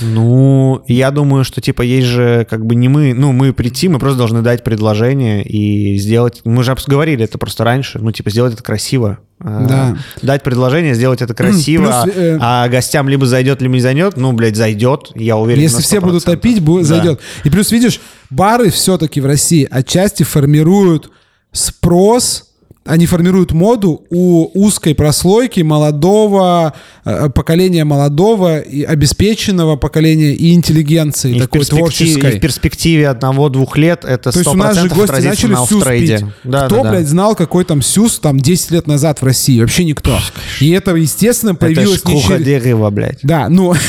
Ну, 0.00 0.82
я 0.86 1.10
думаю, 1.10 1.44
что 1.44 1.60
типа 1.60 1.82
есть 1.82 2.06
же 2.06 2.46
как 2.48 2.64
бы 2.64 2.74
не 2.74 2.88
мы, 2.88 3.14
ну 3.14 3.32
мы 3.32 3.52
прийти, 3.52 3.88
мы 3.88 3.98
просто 3.98 4.18
должны 4.18 4.42
дать 4.42 4.62
предложение 4.62 5.42
и 5.42 5.96
сделать. 5.98 6.42
Мы 6.44 6.62
же 6.62 6.74
говорили 6.86 7.24
это 7.24 7.38
просто 7.38 7.64
раньше, 7.64 7.98
ну 7.98 8.12
типа 8.12 8.30
сделать 8.30 8.54
это 8.54 8.62
красиво. 8.62 9.18
А, 9.40 9.66
Да. 9.66 9.98
Дать 10.22 10.42
предложение, 10.42 10.94
сделать 10.94 11.20
это 11.20 11.34
красиво, 11.34 12.02
Плюс, 12.04 12.16
э, 12.16 12.38
а 12.40 12.68
гостям 12.68 13.08
либо 13.08 13.26
зайдет, 13.26 13.60
либо 13.60 13.74
не 13.74 13.80
зайдет. 13.80 14.16
Ну, 14.16 14.32
блядь, 14.32 14.56
зайдет, 14.56 15.10
я 15.14 15.36
уверен. 15.36 15.60
Если 15.62 15.82
все 15.82 15.98
100%. 15.98 16.00
будут 16.04 16.24
топить, 16.24 16.58
бу- 16.60 16.80
Да. 16.80 16.84
зайдет. 16.86 17.20
И 17.42 17.50
плюс, 17.50 17.72
видишь, 17.72 18.00
бары 18.30 18.70
все-таки 18.70 19.20
в 19.20 19.26
России 19.26 19.66
отчасти 19.70 20.22
формируют 20.22 21.10
спрос, 21.52 22.53
они 22.84 23.06
формируют 23.06 23.52
моду 23.52 24.02
у 24.10 24.50
узкой 24.54 24.94
прослойки 24.94 25.60
молодого 25.60 26.74
э, 27.04 27.30
поколения 27.30 27.84
молодого 27.84 28.58
и 28.58 28.82
обеспеченного 28.82 29.76
поколения 29.76 30.34
и 30.34 30.52
интеллигенции 30.52 31.36
И 31.36 31.40
такой 31.40 31.64
творческой. 31.64 32.34
и 32.34 32.38
в 32.38 32.40
перспективе 32.40 33.08
одного-двух 33.08 33.78
лет 33.78 34.04
это 34.04 34.32
То 34.32 34.38
есть 34.38 34.50
у 34.50 34.54
нас 34.54 34.76
же 34.76 34.88
100% 34.88 34.94
гости 34.94 35.20
начали 35.26 35.52
на 35.52 35.66
сюз 35.66 35.84
пить. 35.84 36.24
Да, 36.44 36.66
Кто, 36.66 36.76
да, 36.76 36.82
да. 36.82 36.90
блядь, 36.90 37.08
знал, 37.08 37.34
какой 37.34 37.64
там 37.64 37.80
сюз 37.80 38.18
там 38.18 38.38
10 38.38 38.70
лет 38.72 38.86
назад 38.86 39.22
в 39.22 39.24
России? 39.24 39.60
Вообще 39.60 39.84
никто. 39.84 40.18
И 40.60 40.70
это, 40.70 40.94
естественно, 40.94 41.50
Это 41.52 41.60
появилось 41.60 42.00
ж 42.02 42.04
не 42.04 42.22
через- 42.22 42.44
дерева, 42.44 42.90
блядь. 42.90 43.18
Да, 43.22 43.48
ну... 43.48 43.74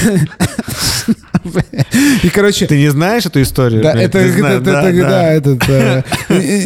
И, 2.23 2.29
короче, 2.29 2.67
Ты 2.67 2.77
не 2.77 2.89
знаешь 2.89 3.25
эту 3.25 3.41
историю? 3.41 3.81
Да, 3.83 3.93
это, 3.93 4.19
да, 5.01 5.31
этот, 5.33 5.69
э, 5.69 6.03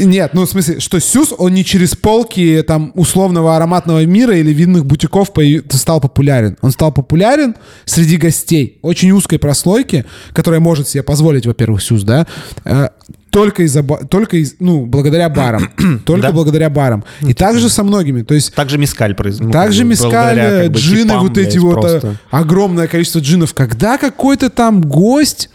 нет, 0.04 0.34
ну 0.34 0.46
в 0.46 0.50
смысле, 0.50 0.80
что 0.80 1.00
Сюз, 1.00 1.34
он 1.38 1.54
не 1.54 1.66
через 1.66 1.96
полки 1.96 2.64
там 2.66 2.92
условного 2.96 3.56
ароматного 3.56 4.06
мира 4.06 4.36
или 4.36 4.52
винных 4.54 4.86
бутиков 4.86 5.30
стал 5.72 6.02
популярен. 6.02 6.58
Он 6.62 6.72
стал 6.72 6.92
популярен 6.92 7.56
среди 7.86 8.18
гостей 8.18 8.80
очень 8.82 9.12
узкой 9.12 9.40
прослойки, 9.40 10.06
которая 10.34 10.60
может 10.60 10.88
себе 10.88 11.04
позволить, 11.04 11.46
во-первых, 11.46 11.82
Сюз, 11.82 12.04
да, 12.04 12.26
э, 12.66 12.90
только 13.30 13.64
из-за, 13.64 13.84
только 13.84 14.38
из, 14.38 14.56
ну, 14.60 14.86
благодаря 14.86 15.30
барам, 15.30 15.70
только 16.06 16.28
Да. 16.28 16.32
благодаря 16.32 16.70
барам. 16.70 17.04
И 17.22 17.34
также 17.34 17.70
со 17.70 17.84
многими, 17.84 18.22
то 18.24 18.34
есть 18.34 18.54
Также 18.54 18.78
мискаль 18.78 19.14
производит. 19.16 19.54
также 19.54 19.84
мискаль, 19.84 20.70
джины, 20.72 21.18
вот 21.20 21.38
эти 21.38 21.58
вот 21.58 21.84
э, 21.86 22.16
огромное 22.32 22.88
количество 22.88 23.20
джинов. 23.20 23.54
Когда 23.54 23.98
какой-то 23.98 24.50
там 24.50 24.82
гость 24.82 25.50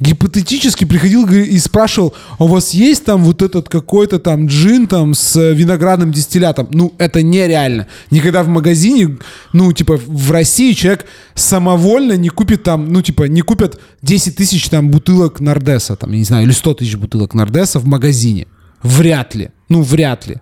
гипотетически 0.00 0.84
приходил 0.84 1.26
и 1.28 1.58
спрашивал, 1.58 2.14
а 2.38 2.44
у 2.44 2.46
вас 2.48 2.70
есть 2.70 3.04
там 3.04 3.24
вот 3.24 3.42
этот 3.42 3.68
какой-то 3.68 4.18
там 4.18 4.46
джин 4.46 4.86
там 4.86 5.14
с 5.14 5.36
э, 5.36 5.54
виноградным 5.54 6.12
дистиллятом? 6.12 6.68
Ну, 6.70 6.94
это 6.98 7.22
нереально. 7.22 7.86
Никогда 8.10 8.42
в 8.42 8.48
магазине, 8.48 9.18
ну, 9.52 9.72
типа, 9.72 9.98
в 10.06 10.30
России 10.30 10.72
человек 10.72 11.06
самовольно 11.34 12.16
не 12.16 12.28
купит 12.28 12.62
там, 12.62 12.92
ну, 12.92 13.02
типа, 13.02 13.24
не 13.24 13.42
купят 13.42 13.80
10 14.02 14.36
тысяч 14.36 14.68
там 14.68 14.90
бутылок 14.90 15.40
Нордеса, 15.40 15.96
там, 15.96 16.12
я 16.12 16.18
не 16.18 16.24
знаю, 16.24 16.44
или 16.44 16.52
100 16.52 16.74
тысяч 16.74 16.96
бутылок 16.96 17.34
Нордеса 17.34 17.78
в 17.78 17.86
магазине. 17.86 18.46
Вряд 18.82 19.34
ли. 19.34 19.50
Ну, 19.68 19.82
вряд 19.82 20.26
ли 20.26 20.36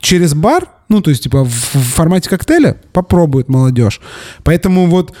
через 0.00 0.34
бар, 0.34 0.68
ну, 0.88 1.00
то 1.00 1.10
есть, 1.10 1.22
типа, 1.22 1.44
в, 1.44 1.50
формате 1.50 2.28
коктейля 2.28 2.76
попробует 2.92 3.48
молодежь. 3.48 4.00
Поэтому 4.42 4.86
вот, 4.86 5.14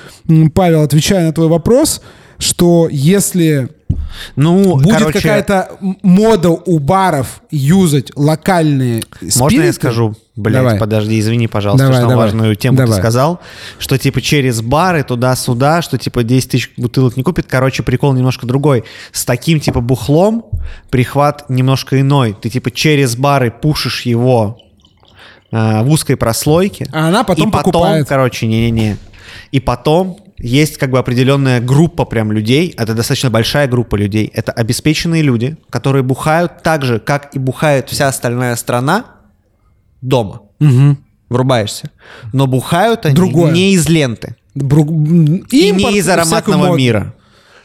Павел, 0.54 0.82
отвечая 0.82 1.26
на 1.26 1.32
твой 1.32 1.48
вопрос, 1.48 2.02
что 2.40 2.88
если 2.90 3.68
Ну, 4.34 4.76
будет 4.76 4.98
короче, 4.98 5.18
какая-то 5.20 5.70
мода 6.02 6.50
у 6.50 6.78
баров 6.80 7.42
юзать 7.52 8.10
локальные 8.16 9.04
Можно 9.20 9.54
я 9.62 9.70
спириты- 9.70 9.72
скажу? 9.74 10.14
Блять, 10.36 10.62
Давай. 10.62 10.78
подожди, 10.78 11.20
извини, 11.20 11.48
пожалуйста, 11.48 11.86
Давай, 11.86 12.00
что 12.00 12.08
давай. 12.08 12.24
важную 12.26 12.56
тему 12.56 12.76
ты 12.78 12.84
Давай. 12.84 12.98
сказал, 12.98 13.40
что 13.78 13.98
типа 13.98 14.22
через 14.22 14.62
бары 14.62 15.02
туда-сюда, 15.02 15.82
что 15.82 15.98
типа 15.98 16.22
10 16.24 16.50
тысяч 16.50 16.72
бутылок 16.78 17.16
не 17.18 17.22
купит. 17.22 17.46
Короче, 17.46 17.82
прикол 17.82 18.14
немножко 18.14 18.46
другой. 18.46 18.84
С 19.12 19.24
таким 19.26 19.60
типа 19.60 19.80
бухлом 19.82 20.46
прихват 20.88 21.50
немножко 21.50 22.00
иной. 22.00 22.34
Ты 22.40 22.48
типа 22.48 22.70
через 22.70 23.16
бары 23.16 23.50
пушишь 23.50 24.02
его 24.02 24.58
э, 25.52 25.82
в 25.82 25.90
узкой 25.90 26.16
прослойке. 26.16 26.86
А 26.92 27.08
она 27.08 27.22
потом 27.22 27.48
и 27.48 27.52
потом, 27.52 27.72
покупает. 27.72 28.08
короче, 28.08 28.46
не-не-не. 28.46 28.96
И 29.52 29.60
потом 29.60 30.18
есть 30.40 30.78
как 30.78 30.90
бы 30.90 30.98
определенная 30.98 31.60
группа 31.60 32.04
прям 32.04 32.32
людей, 32.32 32.74
это 32.76 32.94
достаточно 32.94 33.30
большая 33.30 33.68
группа 33.68 33.96
людей, 33.96 34.30
это 34.34 34.52
обеспеченные 34.52 35.22
люди, 35.22 35.56
которые 35.70 36.02
бухают 36.02 36.62
так 36.62 36.84
же, 36.84 36.98
как 36.98 37.34
и 37.34 37.38
бухает 37.38 37.88
вся 37.88 38.08
остальная 38.08 38.56
страна 38.56 39.04
дома. 40.00 40.42
Мгм. 40.58 40.98
Врубаешься. 41.28 41.90
Но 42.32 42.46
бухают 42.46 43.06
они 43.06 43.14
Другое. 43.14 43.52
не 43.52 43.74
из 43.74 43.88
ленты. 43.88 44.36
Бру- 44.56 45.44
И 45.50 45.70
не 45.70 45.98
из 45.98 46.08
ароматного 46.08 46.76
мира. 46.76 47.14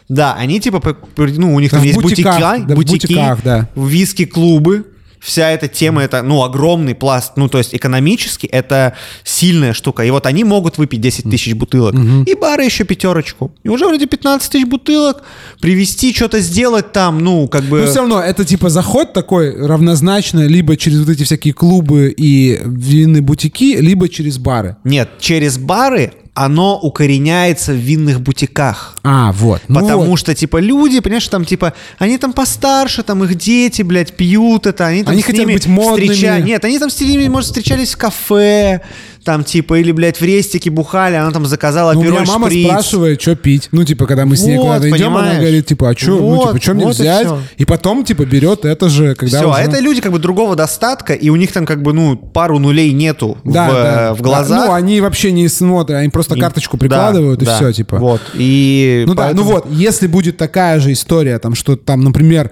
Да, 0.08 0.36
они 0.36 0.60
типа, 0.60 0.82
ну, 1.18 1.56
у 1.56 1.60
них 1.60 1.72
Да, 1.72 1.78
там 1.78 1.84
в 1.84 1.88
есть 1.88 2.00
бутиках, 2.00 2.36
бутики, 2.36 2.68
да, 2.68 2.76
бутики, 2.76 2.92
бутиках, 3.08 3.44
да. 3.44 3.70
виски-клубы. 3.76 4.86
Вся 5.26 5.50
эта 5.50 5.68
тема, 5.68 6.04
это, 6.04 6.22
ну, 6.22 6.44
огромный 6.44 6.94
пласт. 6.94 7.34
Ну, 7.36 7.50
то 7.50 7.58
есть 7.58 7.74
экономически 7.74 8.46
это 8.46 8.94
сильная 9.24 9.74
штука. 9.74 10.04
И 10.04 10.12
вот 10.12 10.28
они 10.28 10.44
могут 10.44 10.78
выпить 10.78 11.02
10 11.02 11.24
тысяч 11.24 11.56
бутылок. 11.56 11.96
И 12.28 12.36
бары 12.36 12.64
еще 12.64 12.84
пятерочку. 12.84 13.52
И 13.64 13.70
уже 13.70 13.88
вроде 13.88 14.06
15 14.06 14.52
тысяч 14.52 14.68
бутылок. 14.68 15.24
Привезти, 15.60 16.14
что-то 16.14 16.40
сделать 16.42 16.92
там, 16.92 17.18
ну, 17.20 17.48
как 17.48 17.64
бы... 17.64 17.82
Но 17.82 17.88
все 17.88 18.02
равно 18.02 18.22
это 18.22 18.46
типа 18.46 18.70
заход 18.70 19.14
такой 19.14 19.56
равнозначно 19.66 20.46
либо 20.46 20.78
через 20.78 21.00
вот 21.00 21.10
эти 21.10 21.24
всякие 21.24 21.56
клубы 21.56 22.14
и 22.16 22.62
винные 22.64 23.24
бутики, 23.24 23.78
либо 23.78 24.08
через 24.10 24.38
бары. 24.38 24.78
Нет, 24.84 25.10
через 25.20 25.58
бары 25.58 26.14
оно 26.36 26.78
укореняется 26.78 27.72
в 27.72 27.78
винных 27.78 28.20
бутиках. 28.22 28.98
А, 29.04 29.32
вот. 29.32 29.62
Ну 29.70 29.80
Потому 29.80 30.04
вот. 30.04 30.20
что, 30.20 30.36
типа, 30.36 30.58
люди, 30.58 31.00
понимаешь, 31.00 31.28
там, 31.30 31.46
типа, 31.46 31.74
они 31.98 32.18
там 32.18 32.34
постарше, 32.34 33.04
там, 33.04 33.24
их 33.24 33.36
дети, 33.36 33.82
блядь, 33.84 34.16
пьют 34.18 34.68
это, 34.68 34.86
они 34.86 35.04
там 35.04 35.14
Они 35.14 35.22
с 35.22 35.26
хотят 35.26 35.40
ними 35.46 35.54
быть 35.54 35.66
модными. 35.66 36.10
встреча- 36.14 36.42
Нет, 36.42 36.64
они 36.66 36.78
там 36.78 36.90
с 36.90 37.00
ними, 37.00 37.28
может, 37.30 37.48
встречались 37.48 37.94
в 37.94 37.98
кафе, 37.98 38.82
там, 39.26 39.44
типа, 39.44 39.80
или, 39.80 39.92
блядь, 39.92 40.22
в 40.22 40.24
рестике 40.24 40.70
бухали, 40.70 41.16
она 41.16 41.32
там 41.32 41.46
заказала 41.46 41.92
Ну, 41.94 42.04
пирог 42.04 42.26
мама 42.28 42.48
шприц. 42.48 42.68
спрашивает, 42.68 43.22
что 43.22 43.36
пить. 43.36 43.68
Ну, 43.74 43.84
типа, 43.84 44.06
когда 44.06 44.26
мы 44.26 44.38
с 44.38 44.44
ней 44.44 44.56
Вот, 44.58 44.64
куда-то 44.66 44.90
идем, 44.92 45.08
она 45.08 45.18
понимаешь? 45.18 45.40
говорит, 45.42 45.66
типа, 45.66 45.90
а 45.90 45.98
что, 45.98 46.12
ну, 46.12 46.18
Вот, 46.36 46.48
типа, 46.54 46.62
что 46.64 46.74
мне 46.76 46.86
вот 46.86 46.92
и 47.00 47.02
взять? 47.02 47.26
всё. 47.26 47.40
И 47.58 47.66
потом, 47.66 48.06
типа, 48.06 48.24
берет 48.26 48.64
это 48.64 48.88
же, 48.88 49.16
когда 49.16 49.40
Все, 49.40 49.50
уже... 49.50 49.58
а 49.60 49.62
это 49.64 49.80
люди 49.80 50.00
как 50.00 50.12
бы 50.12 50.20
другого 50.20 50.56
достатка, 50.56 51.14
и 51.14 51.30
у 51.30 51.36
них 51.36 51.52
там 51.52 51.66
как 51.66 51.82
бы, 51.82 51.92
ну, 51.92 52.16
пару 52.16 52.60
нулей 52.60 52.94
нету 52.94 53.38
Да, 53.44 53.68
в, 53.70 53.74
да. 53.74 54.14
в 54.14 54.22
глазах. 54.22 54.60
Да, 54.62 54.66
Ну, 54.68 54.74
они 54.74 55.02
вообще 55.02 55.32
не 55.32 55.48
смотрят, 55.50 55.98
они 55.98 56.10
просто 56.10 56.36
И- 56.36 56.40
карточку 56.40 56.78
да, 56.78 56.82
прикладывают, 56.82 57.42
и 57.42 57.46
да, 57.46 57.56
все, 57.56 57.74
типа. 57.74 57.98
Вот, 57.98 58.22
и... 58.36 59.04
Ну 59.08 59.16
да, 59.16 59.24
поэтому- 59.24 59.44
ну 59.44 59.52
вот, 59.56 59.66
если 59.72 60.08
будет 60.08 60.38
такая 60.38 60.80
же 60.80 60.92
история, 60.94 61.40
там, 61.40 61.56
что 61.56 61.76
там, 61.76 62.02
например, 62.02 62.52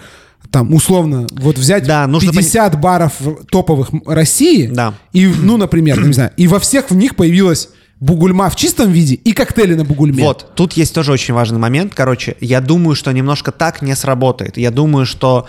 там, 0.54 0.72
условно, 0.72 1.26
вот 1.32 1.58
взять 1.58 1.84
Да, 1.88 2.06
нужно 2.06 2.32
50 2.32 2.80
баров 2.80 3.14
топовых 3.50 3.90
России, 4.06 4.68
Да. 4.68 4.94
и, 5.12 5.26
ну, 5.26 5.58
например, 5.58 6.06
не 6.06 6.14
знаю, 6.14 6.32
и 6.38 6.48
во 6.48 6.60
всех 6.60 6.92
в 6.92 6.96
них 6.96 7.16
появилась 7.16 7.70
бугульма 8.00 8.52
в 8.52 8.56
чистом 8.56 8.92
виде 8.92 9.16
и 9.16 9.34
коктейли 9.34 9.74
на 9.74 9.84
бугульме. 9.84 10.24
Вот, 10.24 10.52
тут 10.56 10.74
есть 10.74 10.94
тоже 10.94 11.12
очень 11.12 11.34
важный 11.34 11.58
момент. 11.58 11.94
Короче, 11.96 12.36
я 12.40 12.62
думаю, 12.62 12.96
что 12.96 13.12
немножко 13.12 13.52
так 13.52 13.82
не 13.82 13.96
сработает. 13.96 14.58
Я 14.58 14.70
думаю, 14.70 15.08
что 15.08 15.48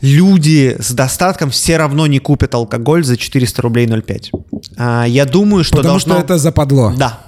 люди 0.00 0.76
с 0.78 0.92
достатком 0.92 1.50
все 1.50 1.76
равно 1.76 2.06
не 2.06 2.20
купят 2.20 2.54
алкоголь 2.54 3.02
за 3.02 3.16
400 3.16 3.62
рублей 3.62 3.86
0,5. 3.86 4.30
А, 4.76 5.06
я 5.08 5.24
думаю, 5.24 5.64
что 5.64 5.78
Потому 5.78 5.94
должно... 5.94 6.14
что 6.14 6.22
это 6.22 6.38
западло. 6.38 6.94
Да. 6.96 7.18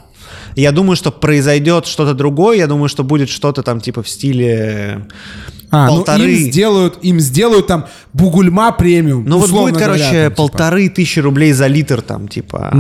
Я 0.55 0.71
думаю, 0.71 0.97
что 0.97 1.11
произойдет 1.11 1.87
что-то 1.87 2.15
другое. 2.15 2.59
Я 2.59 2.67
думаю, 2.69 2.89
что 2.89 3.03
будет 3.03 3.29
что-то 3.29 3.63
там 3.63 3.81
типа 3.81 4.03
в 4.03 4.09
стиле 4.09 5.07
А, 5.75 5.89
полторы... 5.89 6.19
ну 6.19 6.29
им 6.29 6.37
сделают, 6.53 6.99
им 7.03 7.19
сделают 7.19 7.67
там 7.67 7.87
бугульма 8.13 8.73
премиум. 8.73 9.25
Ну 9.25 9.39
вот 9.39 9.51
будет, 9.51 9.79
короче, 9.79 10.03
говоря, 10.03 10.25
там, 10.25 10.31
типа. 10.31 10.37
полторы 10.37 10.89
тысячи 10.91 11.19
рублей 11.19 11.53
за 11.53 11.67
литр 11.67 12.03
там, 12.03 12.29
типа, 12.29 12.71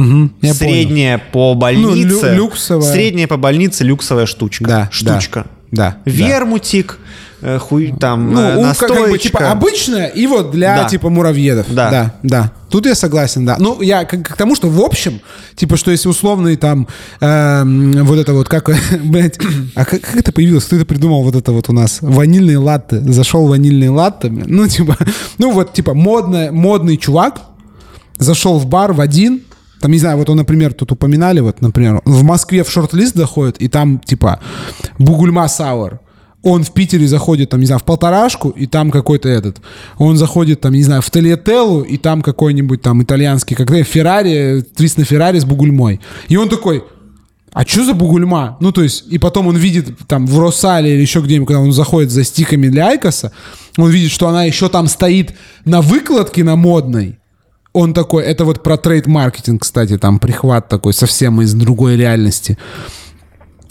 я 0.43 0.53
средняя 0.53 1.17
по 1.33 1.55
Ну, 1.55 1.59
больнице. 1.59 2.31
лю- 2.33 2.37
люксовая. 2.45 2.93
Средняя 2.93 3.27
по 3.27 3.39
больнице 3.39 3.83
люксовая 3.85 4.27
штучка. 4.27 4.65
Да, 4.67 4.89
Штучка. 4.93 5.47
Да. 5.47 5.62
Да. 5.73 5.97
Вермутик, 6.05 6.99
э, 7.41 7.59
хуй, 7.59 7.93
там, 7.99 8.33
Ну, 8.33 8.41
э, 8.41 8.57
у- 8.57 8.75
как, 8.75 8.89
бы, 8.91 8.95
настоечка. 8.99 9.19
типа, 9.19 9.51
обычная 9.51 10.07
и 10.07 10.27
вот 10.29 10.53
для, 10.53 10.77
Да. 10.83 10.89
типа, 10.89 11.09
муравьедов. 11.11 11.67
Да. 11.71 11.91
Да, 11.91 12.15
да. 12.23 12.53
Тут 12.71 12.87
я 12.87 12.95
согласен, 12.95 13.45
да. 13.45 13.57
Ну, 13.59 13.83
я 13.83 14.05
к, 14.05 14.17
к 14.23 14.37
тому, 14.37 14.55
что 14.55 14.69
в 14.69 14.81
общем, 14.81 15.21
типа, 15.57 15.77
что 15.77 15.91
если 15.91 16.09
условный 16.09 16.57
там, 16.57 16.87
эм, 17.21 18.05
вот 18.05 18.19
это 18.19 18.33
вот, 18.33 18.49
как, 18.49 18.71
блядь, 19.05 19.39
а 19.75 19.85
как, 19.85 20.01
как 20.03 20.17
это 20.17 20.31
появилось? 20.33 20.65
Кто 20.65 20.77
это 20.77 20.87
придумал 20.87 21.23
вот 21.25 21.35
это 21.35 21.51
вот 21.53 21.69
у 21.69 21.73
нас? 21.73 21.99
Ванильные 22.01 22.59
латте. 22.59 23.01
Зашел 23.01 23.47
ванильные 23.49 23.91
блин. 24.31 24.45
Ну, 24.49 24.69
типа, 24.69 24.97
ну 25.39 25.51
вот, 25.51 25.73
типа, 25.73 25.95
модный, 25.95 26.51
модный 26.53 26.97
чувак 26.97 27.41
зашел 28.19 28.59
в 28.59 28.67
бар 28.67 28.93
в 28.93 29.01
один, 29.01 29.43
там, 29.83 29.91
не 29.91 29.99
знаю, 29.99 30.17
вот 30.17 30.31
он, 30.31 30.37
например, 30.37 30.73
тут 30.73 30.93
упоминали, 30.93 31.41
вот, 31.41 31.61
например, 31.61 32.01
в 32.05 32.23
Москве 32.23 32.63
в 32.63 32.71
шорт-лист 32.71 33.17
заходит, 33.17 33.61
и 33.61 33.69
там, 33.69 33.99
типа, 33.99 34.41
Бугульма 34.99 35.49
Сауэр. 35.49 36.01
Он 36.45 36.65
в 36.65 36.73
Питере 36.73 37.07
заходит, 37.07 37.51
там, 37.51 37.61
не 37.61 37.67
знаю, 37.67 37.81
в 37.81 37.85
полторашку, 37.85 38.51
и 38.51 38.67
там 38.67 38.91
какой-то 38.91 39.29
этот. 39.29 39.61
Он 39.99 40.17
заходит, 40.17 40.61
там, 40.61 40.73
не 40.73 40.83
знаю, 40.83 41.03
в 41.03 41.11
Тольяттеллу, 41.11 41.83
и 41.83 41.99
там 41.99 42.23
какой-нибудь 42.23 42.81
там 42.81 43.03
итальянский 43.03 43.55
коктейль, 43.55 43.85
Феррари, 43.85 44.65
твист 44.75 44.99
на 44.99 45.05
Феррари 45.05 45.39
с 45.39 45.45
бугульмой. 45.45 46.01
И 46.29 46.37
он 46.37 46.49
такой, 46.49 46.83
а 47.53 47.65
что 47.65 47.85
за 47.85 47.95
бугульма? 47.95 48.57
Ну, 48.61 48.73
то 48.73 48.83
есть, 48.83 49.05
и 49.09 49.19
потом 49.19 49.47
он 49.47 49.57
видит 49.57 49.99
там 50.09 50.27
в 50.27 50.39
Росале 50.39 50.95
или 50.95 51.01
еще 51.01 51.21
где-нибудь, 51.21 51.49
когда 51.49 51.61
он 51.61 51.73
заходит 51.73 52.11
за 52.11 52.25
стиками 52.25 52.69
для 52.69 52.89
Айкоса, 52.89 53.33
он 53.77 53.91
видит, 53.91 54.11
что 54.11 54.29
она 54.29 54.45
еще 54.45 54.69
там 54.69 54.87
стоит 54.87 55.35
на 55.65 55.81
выкладке 55.81 56.45
на 56.45 56.57
модной. 56.57 57.19
Он 57.73 57.95
такой, 57.95 58.25
это 58.25 58.45
вот 58.45 58.63
про 58.63 58.77
трейд-маркетинг, 58.77 59.63
кстати, 59.63 59.97
там 59.97 60.19
прихват 60.19 60.69
такой 60.69 60.93
совсем 60.93 61.41
из 61.41 61.55
другой 61.55 61.97
реальности. 61.97 62.59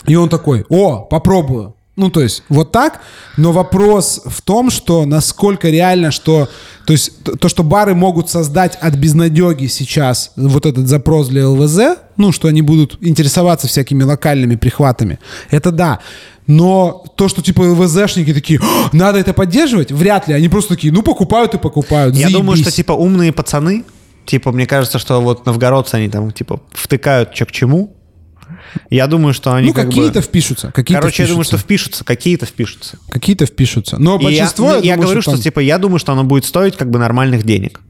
И 0.08 0.16
он 0.16 0.30
такой, 0.30 0.66
о, 0.70 1.02
попробую. 1.02 1.76
Ну, 2.02 2.10
то 2.10 2.20
есть, 2.22 2.42
вот 2.50 2.72
так, 2.72 3.02
но 3.38 3.52
вопрос 3.52 4.24
в 4.26 4.42
том, 4.42 4.72
что 4.72 5.06
насколько 5.06 5.70
реально, 5.70 6.10
что, 6.10 6.50
то 6.88 6.94
есть, 6.94 7.12
то, 7.40 7.48
что 7.48 7.62
бары 7.62 7.94
могут 7.94 8.28
создать 8.28 8.76
от 8.82 8.96
безнадеги 8.96 9.68
сейчас 9.68 10.32
вот 10.36 10.66
этот 10.66 10.88
запрос 10.88 11.28
для 11.28 11.48
ЛВЗ, 11.48 12.00
ну, 12.18 12.32
что 12.32 12.48
они 12.48 12.64
будут 12.64 12.98
интересоваться 13.02 13.68
всякими 13.68 14.02
локальными 14.02 14.56
прихватами, 14.56 15.20
это 15.52 15.72
да. 15.72 16.00
Но 16.48 17.06
то, 17.16 17.28
что 17.28 17.44
типа 17.44 17.62
ЛВЗшники 17.62 18.34
такие, 18.34 18.60
«О, 18.60 18.90
надо 18.94 19.20
это 19.20 19.34
поддерживать, 19.34 19.92
вряд 19.92 20.28
ли. 20.28 20.34
Они 20.34 20.50
просто 20.50 20.74
такие, 20.74 20.92
ну, 20.92 21.04
покупают 21.04 21.54
и 21.54 21.60
покупают. 21.60 22.16
Я 22.16 22.30
думаю, 22.30 22.56
заебись». 22.56 22.64
что, 22.64 22.76
типа, 22.76 22.94
умные 22.94 23.32
пацаны, 23.32 23.86
типа, 24.26 24.52
мне 24.52 24.66
кажется, 24.66 24.98
что 24.98 25.22
вот 25.22 25.46
новгородцы, 25.46 25.94
они 25.94 26.10
там, 26.10 26.32
типа, 26.32 26.62
втыкают 26.72 27.36
чё 27.36 27.46
к 27.46 27.52
чему. 27.52 27.96
Я 28.90 29.08
думаю, 29.08 29.34
что 29.34 29.54
они 29.54 29.68
ну, 29.68 29.74
как 29.74 29.86
бы- 29.86 29.92
какие-то 29.92 30.22
впишутся. 30.22 30.72
Какие-то 30.72 31.02
Короче, 31.02 31.24
я 31.24 31.30
думаю, 31.30 31.44
впишутся. 31.44 31.58
что 31.58 31.66
впишутся, 31.66 32.04
какие-то 32.04 32.46
впишутся. 32.46 32.98
Какие-то 33.10 33.46
впишутся. 33.46 33.98
Но 33.98 34.18
И 34.18 34.20
я, 34.20 34.24
большинство... 34.24 34.70
ну, 34.70 34.76
я 34.76 34.82
думаю, 34.82 35.02
говорю, 35.02 35.22
что, 35.22 35.32
там 35.32 35.42
типа, 35.42 35.60
я 35.60 35.78
думаю, 35.78 36.00
что 36.00 36.12
оно 36.12 36.24
будет 36.24 36.46
стоить 36.46 36.78
как 36.78 36.90
бы 36.90 37.00
нормальных 37.00 37.44
денег. 37.44 37.82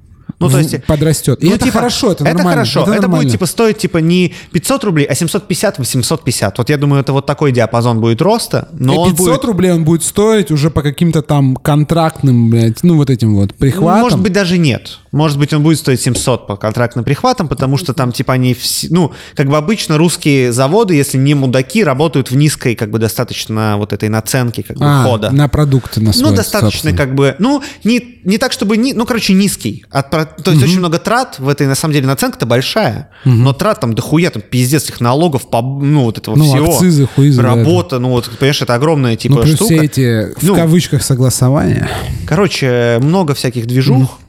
Ну, 0.48 0.52
то 0.52 0.60
есть... 0.60 0.84
подрастет. 0.86 1.44
И 1.44 1.48
ну, 1.48 1.56
это 1.56 1.66
типа, 1.66 1.78
хорошо, 1.80 2.12
это 2.12 2.24
нормально. 2.24 2.52
хорошо. 2.52 2.82
Это, 2.82 2.92
нормально. 2.92 3.18
будет, 3.18 3.32
типа, 3.32 3.46
стоить, 3.46 3.78
типа, 3.78 3.98
не 4.00 4.34
500 4.52 4.84
рублей, 4.84 5.06
а 5.06 5.14
750-850. 5.14 6.54
Вот 6.58 6.70
я 6.70 6.78
думаю, 6.78 7.02
это 7.02 7.14
вот 7.14 7.26
такой 7.26 7.52
диапазон 7.52 8.02
будет 8.02 8.22
роста. 8.22 8.70
Но 8.74 8.94
И 8.94 8.98
он 8.98 9.12
500 9.12 9.28
будет... 9.28 9.46
рублей 9.46 9.72
он 9.72 9.84
будет 9.84 10.04
стоить 10.04 10.52
уже 10.52 10.70
по 10.70 10.82
каким-то 10.82 11.22
там 11.22 11.56
контрактным, 11.56 12.50
блядь, 12.50 12.84
ну 12.84 12.98
вот 12.98 13.10
этим 13.10 13.36
вот 13.36 13.54
прихватам. 13.54 14.02
Может 14.02 14.20
быть, 14.20 14.34
даже 14.34 14.58
нет. 14.58 15.00
Может 15.12 15.38
быть, 15.38 15.54
он 15.54 15.62
будет 15.62 15.78
стоить 15.78 16.00
700 16.02 16.48
по 16.48 16.56
контрактным 16.56 17.04
прихватам, 17.04 17.48
потому 17.48 17.78
что 17.78 17.94
там, 17.94 18.12
типа, 18.12 18.34
они 18.34 18.54
все... 18.54 18.88
Ну, 18.90 19.12
как 19.36 19.48
бы 19.50 19.58
обычно 19.58 19.98
русские 19.98 20.54
заводы, 20.54 20.96
если 20.96 21.18
не 21.18 21.34
мудаки, 21.34 21.84
работают 21.84 22.32
в 22.32 22.36
низкой, 22.36 22.76
как 22.76 22.92
бы, 22.92 23.00
достаточно 23.00 23.76
вот 23.78 23.92
этой 23.92 24.08
наценке, 24.10 24.64
как 24.64 24.78
бы, 24.78 24.86
А, 24.86 25.04
хода. 25.04 25.32
на 25.32 25.50
продукты 25.50 26.00
на 26.00 26.14
свой, 26.14 26.30
Ну, 26.30 26.36
достаточно 26.36 26.72
собственно. 26.72 26.98
как 26.98 27.16
бы, 27.16 27.36
ну, 27.40 27.62
не, 27.84 28.20
не 28.24 28.38
так, 28.38 28.54
чтобы, 28.54 28.78
ни, 28.78 28.94
ну, 28.94 29.06
короче, 29.06 29.34
низкий. 29.34 29.84
От 29.90 30.10
то 30.44 30.52
есть 30.52 30.64
очень 30.64 30.80
много 30.80 30.98
трат 31.00 31.40
в 31.40 31.48
этой, 31.50 31.68
на 31.68 31.76
самом 31.76 31.94
деле, 31.94 32.08
наценка-то 32.08 32.46
большая, 32.46 33.10
но 33.26 33.54
трат 33.54 33.80
там 33.80 33.94
дохуя, 33.94 34.30
там 34.30 34.42
пиздец 34.42 34.90
их 34.90 35.02
налогов, 35.02 35.50
по, 35.50 35.62
ну, 35.62 36.04
вот 36.04 36.18
этого 36.18 36.36
Ну, 36.36 36.46
всего. 36.46 36.74
акцизы, 36.74 37.08
хуизы, 37.08 37.42
да, 37.42 37.56
Работа, 37.56 38.00
ну, 38.00 38.10
вот, 38.10 38.30
понимаешь, 38.40 38.62
это 38.62 38.74
огромная, 38.76 39.16
типа, 39.16 39.36
Ну, 39.36 39.42
плюс 39.42 39.56
штука. 39.56 39.74
все 39.74 39.84
эти, 39.84 40.34
в 40.40 40.44
Ну, 40.44 40.56
кавычках, 40.56 41.04
согласования. 41.04 41.90
Короче, 42.28 43.00
много 43.02 43.34
всяких 43.34 43.68
движух. 43.68 44.20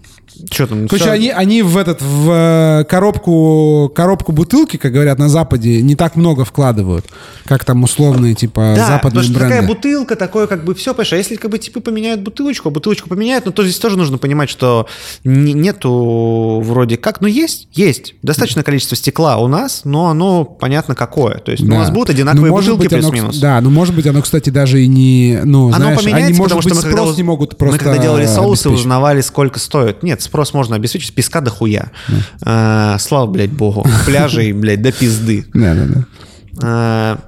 Что 0.51 0.67
там? 0.67 0.89
Короче, 0.89 1.11
они, 1.11 1.29
они 1.31 1.63
в 1.63 1.77
этот, 1.77 2.01
в 2.03 2.31
э, 2.31 2.85
коробку, 2.85 3.93
коробку 3.95 4.33
бутылки, 4.33 4.77
как 4.77 4.93
говорят 4.93 5.19
на 5.19 5.29
Западе, 5.29 5.81
не 5.83 5.95
так 5.95 6.17
много 6.17 6.45
вкладывают, 6.45 7.07
как 7.45 7.65
там 7.65 7.83
условные, 7.85 8.35
типа, 8.35 8.75
Да, 8.77 8.87
западные 8.87 9.01
потому 9.03 9.23
что 9.25 9.33
бренды. 9.35 9.55
такая 9.55 9.69
бутылка, 9.69 10.17
такое 10.17 10.47
как 10.47 10.65
бы 10.65 10.75
все, 10.75 10.93
понимаешь, 10.95 11.13
а 11.13 11.17
если 11.17 11.37
как 11.37 11.51
бы 11.51 11.59
типа 11.59 11.81
поменяют 11.81 12.23
бутылочку, 12.23 12.69
а 12.69 12.73
бутылочку 12.73 13.09
поменяют, 13.09 13.47
ну 13.47 13.53
то 13.53 13.63
здесь 13.63 13.79
тоже 13.79 13.97
нужно 13.97 14.19
понимать, 14.19 14.49
что 14.51 14.87
не- 15.25 15.53
нету 15.53 16.61
вроде 16.65 16.97
как, 16.97 17.21
ну 17.21 17.29
есть, 17.29 17.69
есть 17.73 18.15
достаточное 18.23 18.63
количество 18.65 18.97
стекла 18.97 19.37
у 19.39 19.49
нас, 19.49 19.83
но 19.85 20.07
оно 20.09 20.45
понятно 20.45 20.95
какое, 20.95 21.37
то 21.39 21.51
есть 21.53 21.63
ну, 21.63 21.71
у 21.71 21.73
Да. 21.73 21.79
нас 21.81 21.91
будут 21.91 22.11
одинаковые 22.11 22.47
Ну, 22.51 22.57
может 22.57 22.77
бутылки 22.77 22.95
плюс-минус. 22.95 23.39
Да, 23.39 23.61
ну 23.61 23.71
может 23.71 23.95
быть, 23.95 24.07
оно, 24.07 24.23
кстати, 24.23 24.51
даже 24.51 24.83
и 24.83 24.87
не, 24.89 25.41
ну, 25.45 25.69
Оно 25.69 25.77
знаешь, 25.77 25.99
поменяется, 25.99 26.27
они, 26.29 26.39
может 26.39 26.43
потому 26.45 26.63
что 26.63 26.69
быть, 26.71 26.77
мы 26.77 26.83
когда, 26.83 26.97
спрос 26.97 27.11
уз- 27.11 27.17
не 27.17 27.23
могут 27.23 27.57
просто 27.59 27.73
мы 27.77 27.79
когда 27.79 28.03
делали 28.03 28.27
соусы, 28.27 28.67
обеспечить. 28.67 28.81
узнавали, 28.81 29.21
сколько 29.21 29.59
стоит. 29.59 30.03
Нет, 30.03 30.22
спрос 30.23 30.55
можно 30.55 30.77
обеспечить, 30.77 31.15
песка 31.15 31.41
до 31.41 31.51
хуя. 31.51 31.91
А, 32.45 32.99
слава, 32.99 33.27
блядь, 33.31 33.53
богу. 33.53 33.85
Пляжей, 34.07 34.53
блядь, 34.53 34.83
до 34.83 34.93
пизды. 34.93 35.47
Да, 35.55 35.75
да, 35.75 35.85
да. 35.87 36.05
А, 36.63 37.19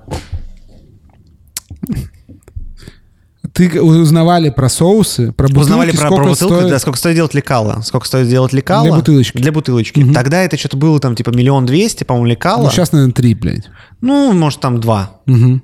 Ты 3.53 3.81
узнавали 3.81 4.51
про 4.51 4.69
соусы, 4.69 5.31
про 5.31 5.47
бутылки, 5.47 5.63
Узнавали 5.63 5.91
про, 5.93 5.99
про 5.99 6.07
сколько 6.09 6.29
бутылку, 6.31 6.55
стоит- 6.57 6.71
да, 6.71 6.79
сколько 6.81 6.99
стоит 6.99 7.15
делать 7.15 7.35
лекала. 7.35 7.83
Сколько 7.83 8.07
стоит 8.07 8.29
делать 8.29 8.53
лекала. 8.53 8.83
Для 8.85 8.95
бутылочки. 8.95 9.39
Для 9.39 9.53
бутылочки. 9.53 10.13
Тогда 10.13 10.43
это 10.43 10.57
что-то 10.57 10.77
было 10.77 10.99
там 10.99 11.15
типа 11.15 11.31
миллион 11.31 11.65
двести, 11.65 12.03
по-моему, 12.03 12.27
лекала. 12.27 12.65
Ну, 12.65 12.71
сейчас, 12.71 12.91
наверное, 12.91 13.13
три, 13.15 13.35
блядь. 13.35 13.69
Ну, 14.01 14.33
может, 14.33 14.59
там 14.61 14.81
два. 14.81 15.21
Мгм. 15.27 15.63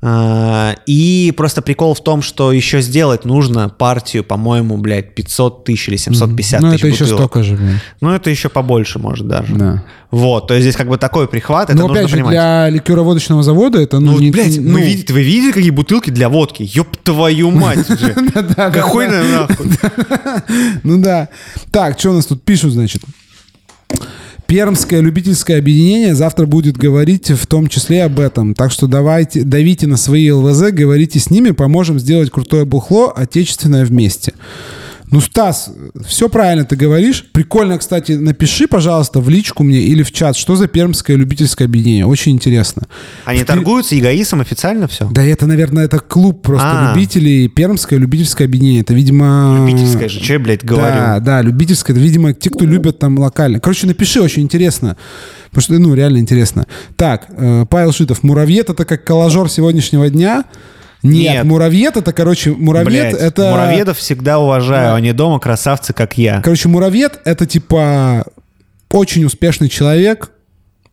А, 0.00 0.76
И 0.86 1.32
просто 1.36 1.60
прикол 1.60 1.92
в 1.94 2.00
том, 2.04 2.22
что 2.22 2.52
еще 2.52 2.80
сделать 2.82 3.24
нужно 3.24 3.68
партию, 3.68 4.22
по-моему, 4.22 4.76
блядь, 4.76 5.14
500 5.16 5.64
тысяч 5.64 5.88
или 5.88 5.96
750 5.96 6.60
Ну, 6.60 6.70
тысяч 6.70 6.80
это 6.80 6.88
еще 6.88 7.04
бутылок. 7.04 7.20
столько 7.20 7.42
же, 7.42 7.56
блядь. 7.56 7.82
Ну, 8.00 8.10
это 8.12 8.30
еще 8.30 8.48
побольше, 8.48 9.00
может, 9.00 9.26
даже. 9.26 9.52
Да. 9.54 9.82
Вот, 10.12 10.46
то 10.46 10.54
есть 10.54 10.64
здесь 10.64 10.76
как 10.76 10.88
бы 10.88 10.98
такой 10.98 11.26
прихват, 11.28 11.68
это 11.68 11.76
Но 11.78 11.88
нужно 11.88 11.98
опять 11.98 12.10
же, 12.10 12.16
понимать. 12.16 12.32
для 12.32 12.68
ликероводочного 12.70 13.42
завода 13.42 13.80
это, 13.80 13.98
ну, 13.98 14.12
Ну, 14.12 14.20
не... 14.20 14.30
блядь, 14.30 14.56
ну, 14.58 14.70
мы 14.74 14.82
видите, 14.82 15.12
вы 15.12 15.22
видели, 15.22 15.50
какие 15.52 15.70
бутылки 15.70 16.10
для 16.10 16.28
водки? 16.28 16.62
Ёб 16.72 16.96
твою 16.98 17.50
мать 17.50 17.86
же. 17.88 18.14
Какой 18.54 19.08
на- 19.08 19.24
нахуй? 19.24 19.66
Ну 20.84 20.98
да. 21.02 21.28
Так, 21.72 21.98
что 21.98 22.10
у 22.10 22.14
нас 22.14 22.26
тут 22.26 22.42
пишут, 22.42 22.72
значит? 22.72 23.02
Пермское 24.48 25.00
любительское 25.02 25.58
объединение 25.58 26.14
завтра 26.14 26.46
будет 26.46 26.78
говорить 26.78 27.28
в 27.28 27.46
том 27.46 27.66
числе 27.66 28.04
об 28.04 28.18
этом. 28.18 28.54
Так 28.54 28.72
что 28.72 28.86
давайте, 28.86 29.42
давите 29.42 29.86
на 29.86 29.98
свои 29.98 30.30
ЛВЗ, 30.30 30.72
говорите 30.72 31.18
с 31.18 31.28
ними, 31.28 31.50
поможем 31.50 31.98
сделать 31.98 32.30
крутое 32.30 32.64
бухло, 32.64 33.12
отечественное 33.14 33.84
вместе. 33.84 34.32
Ну, 35.10 35.20
Стас, 35.20 35.70
все 36.06 36.28
правильно 36.28 36.64
ты 36.64 36.76
говоришь. 36.76 37.24
Прикольно, 37.32 37.78
кстати, 37.78 38.12
напиши, 38.12 38.66
пожалуйста, 38.66 39.20
в 39.20 39.28
личку 39.28 39.64
мне 39.64 39.78
или 39.80 40.02
в 40.02 40.12
чат, 40.12 40.36
что 40.36 40.54
за 40.56 40.68
пермское 40.68 41.16
любительское 41.16 41.66
объединение. 41.66 42.04
Очень 42.06 42.32
интересно. 42.32 42.82
Они 43.24 43.42
торгуются 43.44 43.94
ЕГАИСом 43.94 44.40
официально 44.40 44.86
все? 44.86 45.08
Да 45.10 45.22
это, 45.24 45.46
наверное, 45.46 45.84
это 45.84 45.98
клуб 45.98 46.42
просто 46.42 46.90
А. 46.90 46.94
любителей. 46.94 47.48
Пермское 47.48 47.98
любительское 47.98 48.46
объединение. 48.46 48.82
Это, 48.82 48.92
видимо... 48.94 49.56
Любительское 49.60 50.08
же, 50.08 50.22
что 50.22 50.34
я, 50.34 50.38
блядь, 50.38 50.64
говорю? 50.64 50.96
Да, 50.96 51.20
да, 51.20 51.42
любительское. 51.42 51.96
Это, 51.96 52.04
видимо, 52.04 52.34
те, 52.34 52.50
кто 52.50 52.64
любят 52.64 52.98
там 52.98 53.18
локально. 53.18 53.60
Короче, 53.60 53.86
напиши, 53.86 54.20
очень 54.20 54.42
интересно. 54.42 54.96
Потому 55.50 55.62
что, 55.62 55.78
ну, 55.78 55.94
реально 55.94 56.18
интересно. 56.18 56.66
Так, 56.96 57.26
э, 57.30 57.64
Павел 57.70 57.92
Шитов. 57.92 58.22
Муравьед— 58.22 58.68
это 58.70 58.84
как 58.84 59.04
коллажер 59.04 59.48
сегодняшнего 59.48 60.10
дня? 60.10 60.44
Нет, 61.02 61.34
Нет. 61.34 61.44
муравьед— 61.44 61.96
это, 61.98 62.12
короче, 62.12 62.50
муравьед 62.52 63.12
Блядь, 63.12 63.14
это... 63.14 63.50
Муравьедов 63.50 63.98
всегда 63.98 64.38
уважаю, 64.40 64.90
Да. 64.90 64.96
они 64.96 65.12
дома 65.12 65.38
красавцы, 65.38 65.92
как 65.92 66.18
я. 66.18 66.40
Короче, 66.42 66.68
муравьед— 66.68 67.20
это, 67.24 67.46
типа, 67.46 68.24
очень 68.90 69.24
успешный 69.24 69.68
человек 69.68 70.32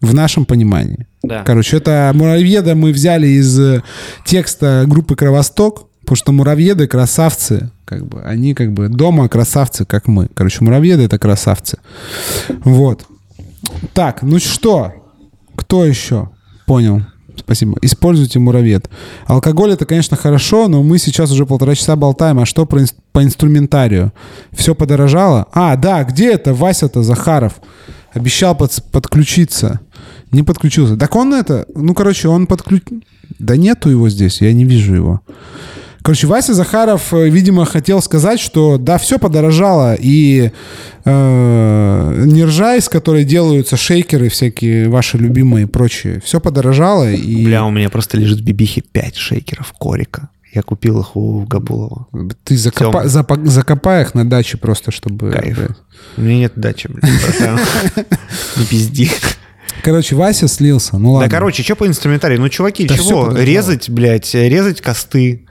в 0.01 0.13
нашем 0.13 0.45
понимании. 0.45 1.07
Да. 1.23 1.43
Короче, 1.43 1.77
это 1.77 2.11
муравьеда 2.13 2.75
мы 2.75 2.91
взяли 2.91 3.27
из 3.27 3.59
э, 3.59 3.81
текста 4.25 4.83
группы 4.85 5.15
Кровосток, 5.15 5.87
потому 6.01 6.15
что 6.17 6.31
муравьеды 6.31 6.87
красавцы, 6.87 7.71
как 7.85 8.05
бы, 8.05 8.21
они 8.21 8.53
как 8.53 8.73
бы 8.73 8.89
дома 8.89 9.27
красавцы, 9.27 9.85
как 9.85 10.07
мы. 10.07 10.27
Короче, 10.35 10.63
муравьеды 10.63 11.03
это 11.03 11.17
красавцы. 11.17 11.79
Вот. 12.63 13.05
Так, 13.93 14.21
ну 14.21 14.37
что? 14.37 14.93
Кто 15.55 15.83
еще? 15.83 16.29
Понял. 16.67 17.01
Спасибо. 17.39 17.77
Используйте 17.81 18.39
муравет. 18.39 18.89
Алкоголь 19.25 19.71
это, 19.73 19.85
конечно, 19.85 20.17
хорошо, 20.17 20.67
но 20.67 20.83
мы 20.83 20.97
сейчас 20.99 21.31
уже 21.31 21.45
полтора 21.45 21.75
часа 21.75 21.95
болтаем. 21.95 22.39
А 22.39 22.45
что 22.45 22.65
про 22.65 22.81
инс- 22.81 22.95
по 23.11 23.23
инструментарию? 23.23 24.11
Все 24.51 24.75
подорожало? 24.75 25.47
А, 25.51 25.75
да, 25.75 26.03
где 26.03 26.33
это 26.33 26.53
Вася-то 26.53 27.03
Захаров? 27.03 27.53
Обещал 28.13 28.55
под- 28.55 28.83
подключиться. 28.91 29.79
Не 30.31 30.43
подключился. 30.43 30.97
Так 30.97 31.15
он 31.15 31.33
это... 31.33 31.65
Ну, 31.75 31.93
короче, 31.93 32.27
он 32.27 32.47
подключ... 32.47 32.83
Да 33.39 33.57
нету 33.57 33.89
его 33.89 34.09
здесь, 34.09 34.41
я 34.41 34.53
не 34.53 34.63
вижу 34.65 34.95
его. 34.95 35.21
Короче, 36.05 36.27
Вася 36.27 36.53
Захаров, 36.53 37.15
э, 37.15 37.29
видимо, 37.29 37.65
хотел 37.65 37.99
сказать, 37.99 38.39
что 38.39 38.77
да, 38.77 38.99
все 38.99 39.17
подорожало, 39.17 39.95
и 39.95 40.51
э, 41.03 42.23
нержа, 42.27 42.75
из 42.75 42.89
которой 42.89 43.23
делаются 43.23 43.75
шейкеры 43.75 44.29
всякие 44.29 44.87
ваши 44.87 45.17
любимые 45.17 45.63
и 45.63 45.67
прочее, 45.67 46.21
все 46.23 46.39
подорожало, 46.39 47.11
и 47.11 47.43
Бля, 47.45 47.65
у 47.65 47.71
меня 47.71 47.89
просто 47.89 48.17
лежит 48.19 48.41
в 48.41 48.43
бибихе 48.43 48.81
5 48.81 49.15
шейкеров 49.15 49.73
корика. 49.73 50.29
Я 50.53 50.61
купил 50.61 50.99
их 50.99 51.15
у 51.15 51.41
Габулова. 51.41 52.05
ты 52.43 52.53
закопа- 52.53 53.05
запа- 53.05 53.43
закопай 53.43 54.03
их 54.03 54.13
на 54.13 54.29
даче 54.29 54.57
просто, 54.59 54.91
чтобы... 54.91 55.31
Кайф. 55.31 55.57
блядь. 55.57 55.71
У 56.17 56.21
меня 56.21 56.37
нет 56.37 56.53
дачи, 56.55 56.87
братан. 56.87 57.59
Не 58.57 58.65
пизди. 58.67 59.09
Короче, 59.81 60.15
Вася 60.15 60.47
слился, 60.47 60.99
ну 60.99 61.13
ладно. 61.13 61.27
Да, 61.27 61.35
короче, 61.35 61.63
что 61.63 61.75
по 61.75 61.87
инструментарию? 61.87 62.39
Ну, 62.39 62.47
чуваки, 62.49 62.87
чего? 62.87 63.31
Резать, 63.35 63.89
блядь, 63.89 64.35
резать 64.35 64.81
косты, 64.81 65.44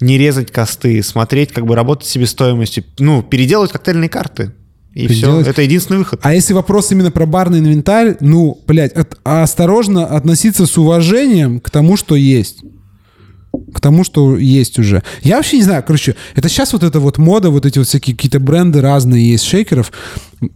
не 0.00 0.18
резать 0.18 0.50
косты, 0.52 1.02
смотреть, 1.02 1.52
как 1.52 1.66
бы 1.66 1.74
работать 1.74 2.06
себестоимостью. 2.08 2.84
Ну, 2.98 3.22
переделывать 3.22 3.72
коктейльные 3.72 4.08
карты. 4.08 4.52
И 4.92 5.06
все. 5.08 5.20
Переделать. 5.26 5.46
Это 5.48 5.62
единственный 5.62 5.98
выход. 5.98 6.20
А 6.22 6.34
если 6.34 6.54
вопрос 6.54 6.90
именно 6.90 7.10
про 7.10 7.26
барный 7.26 7.58
инвентарь, 7.58 8.16
ну, 8.20 8.58
блядь, 8.66 8.92
от- 8.92 9.18
осторожно 9.24 10.06
относиться 10.06 10.64
с 10.66 10.78
уважением 10.78 11.60
к 11.60 11.68
тому, 11.70 11.96
что 11.96 12.14
есть. 12.16 12.60
К 13.76 13.80
тому, 13.80 14.04
что 14.04 14.38
есть 14.38 14.78
уже. 14.78 15.02
Я 15.20 15.36
вообще 15.36 15.58
не 15.58 15.62
знаю, 15.62 15.84
короче, 15.86 16.16
это 16.34 16.48
сейчас 16.48 16.72
вот 16.72 16.82
эта 16.82 16.98
вот 16.98 17.18
мода, 17.18 17.50
вот 17.50 17.66
эти 17.66 17.76
вот 17.78 17.86
всякие 17.86 18.16
какие-то 18.16 18.40
бренды 18.40 18.80
разные 18.80 19.32
есть 19.32 19.44
шейкеров. 19.44 19.92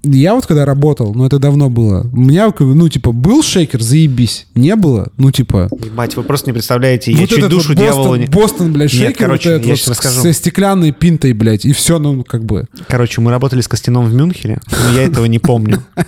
Я 0.03 0.35
вот 0.35 0.47
когда 0.47 0.65
работал, 0.65 1.13
ну 1.15 1.27
это 1.27 1.39
давно 1.39 1.69
было, 1.69 2.07
у 2.15 2.17
меня, 2.19 2.51
ну 2.59 2.89
типа, 2.89 3.13
был 3.13 3.43
шейкер, 3.43 3.83
заебись. 3.83 4.47
Не 4.55 4.75
было, 4.75 5.13
ну 5.19 5.31
типа... 5.31 5.69
Мать, 5.93 6.17
вы 6.17 6.23
просто 6.23 6.49
не 6.49 6.55
представляете, 6.55 7.13
я 7.13 7.19
вот 7.19 7.29
чуть 7.29 7.47
душу 7.49 7.69
вот 7.69 7.77
дьяволу 7.77 8.05
Бостон, 8.05 8.21
не... 8.21 8.27
Бостон, 8.27 8.73
блядь, 8.73 8.93
Нет, 8.95 9.03
шейкер, 9.03 9.27
короче, 9.27 9.49
вот 9.51 9.55
этот 9.57 9.67
я 9.67 9.75
вот 9.75 9.89
расскажу. 9.89 10.23
со 10.23 10.33
стеклянной 10.33 10.93
пинтой, 10.93 11.35
блядь, 11.35 11.67
и 11.67 11.75
все, 11.75 11.99
ну 11.99 12.25
как 12.25 12.43
бы... 12.43 12.69
Короче, 12.89 13.21
мы 13.21 13.31
работали 13.31 13.61
с 13.61 13.69
Костяном 13.69 14.07
в 14.07 14.15
Мюнхене, 14.15 14.61
но 14.71 14.95
я 14.95 15.03
этого 15.03 15.27
не 15.27 15.39
помню. 15.39 15.83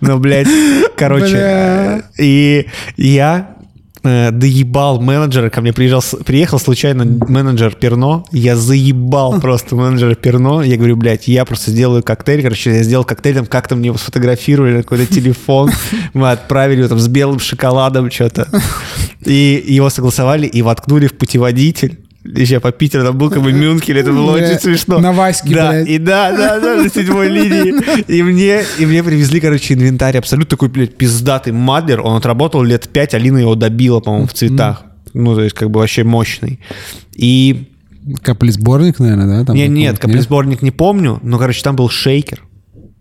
Но, 0.00 0.18
блядь, 0.18 0.48
короче, 0.96 2.04
и 2.18 2.66
я 2.96 3.55
э, 4.06 4.30
доебал 4.30 5.00
менеджера, 5.00 5.50
ко 5.50 5.60
мне 5.60 5.72
приезжал, 5.72 6.02
приехал 6.24 6.58
случайно 6.58 7.04
менеджер 7.04 7.74
Перно, 7.74 8.24
я 8.32 8.56
заебал 8.56 9.40
просто 9.40 9.76
менеджера 9.76 10.14
Перно, 10.14 10.62
я 10.62 10.76
говорю, 10.76 10.96
блядь, 10.96 11.28
я 11.28 11.44
просто 11.44 11.70
сделаю 11.70 12.02
коктейль, 12.02 12.42
короче, 12.42 12.74
я 12.74 12.82
сделал 12.82 13.04
коктейль, 13.04 13.34
там 13.34 13.46
как-то 13.46 13.76
мне 13.76 13.88
его 13.88 13.98
сфотографировали 13.98 14.76
на 14.76 14.82
какой-то 14.82 15.06
телефон, 15.14 15.70
мы 16.14 16.30
отправили 16.30 16.78
его 16.78 16.88
там 16.88 16.98
с 16.98 17.08
белым 17.08 17.38
шоколадом 17.38 18.10
что-то, 18.10 18.48
и 19.24 19.64
его 19.66 19.90
согласовали 19.90 20.46
и 20.46 20.62
воткнули 20.62 21.06
в 21.06 21.16
путеводитель, 21.16 22.05
еще 22.34 22.60
по 22.60 22.72
Питеру, 22.72 23.04
там 23.04 23.16
был 23.16 23.30
как 23.30 23.42
бы 23.42 23.52
Мюнхен, 23.52 23.96
это 23.96 24.12
было 24.12 24.32
очень 24.32 24.58
смешно. 24.58 24.98
на 24.98 25.12
Ваське, 25.12 25.54
да, 25.54 25.70
блядь. 25.70 25.88
и 25.88 25.98
да, 25.98 26.32
да, 26.36 26.60
да, 26.60 26.82
на 26.82 26.88
седьмой 26.88 27.28
линии. 27.28 27.74
И 28.10 28.22
мне, 28.22 28.62
и 28.78 28.86
мне 28.86 29.02
привезли, 29.02 29.40
короче, 29.40 29.74
инвентарь 29.74 30.18
абсолютно 30.18 30.50
такой, 30.50 30.68
блядь, 30.68 30.96
пиздатый 30.96 31.52
мадлер. 31.52 32.00
Он 32.00 32.16
отработал 32.16 32.62
лет 32.62 32.88
пять, 32.88 33.14
Алина 33.14 33.38
его 33.38 33.54
добила, 33.54 34.00
по-моему, 34.00 34.26
в 34.26 34.34
цветах. 34.34 34.84
Ну, 35.14 35.34
то 35.34 35.42
есть, 35.42 35.54
как 35.54 35.70
бы 35.70 35.80
вообще 35.80 36.04
мощный. 36.04 36.60
И... 37.14 37.70
Каплесборник, 38.22 39.00
наверное, 39.00 39.40
да? 39.40 39.46
там 39.46 39.56
не, 39.56 39.62
какой-то, 39.62 39.80
нет, 39.80 39.98
каплесборник 39.98 40.62
не 40.62 40.70
помню, 40.70 41.18
но, 41.22 41.38
короче, 41.38 41.62
там 41.62 41.74
был 41.74 41.88
шейкер. 41.88 42.45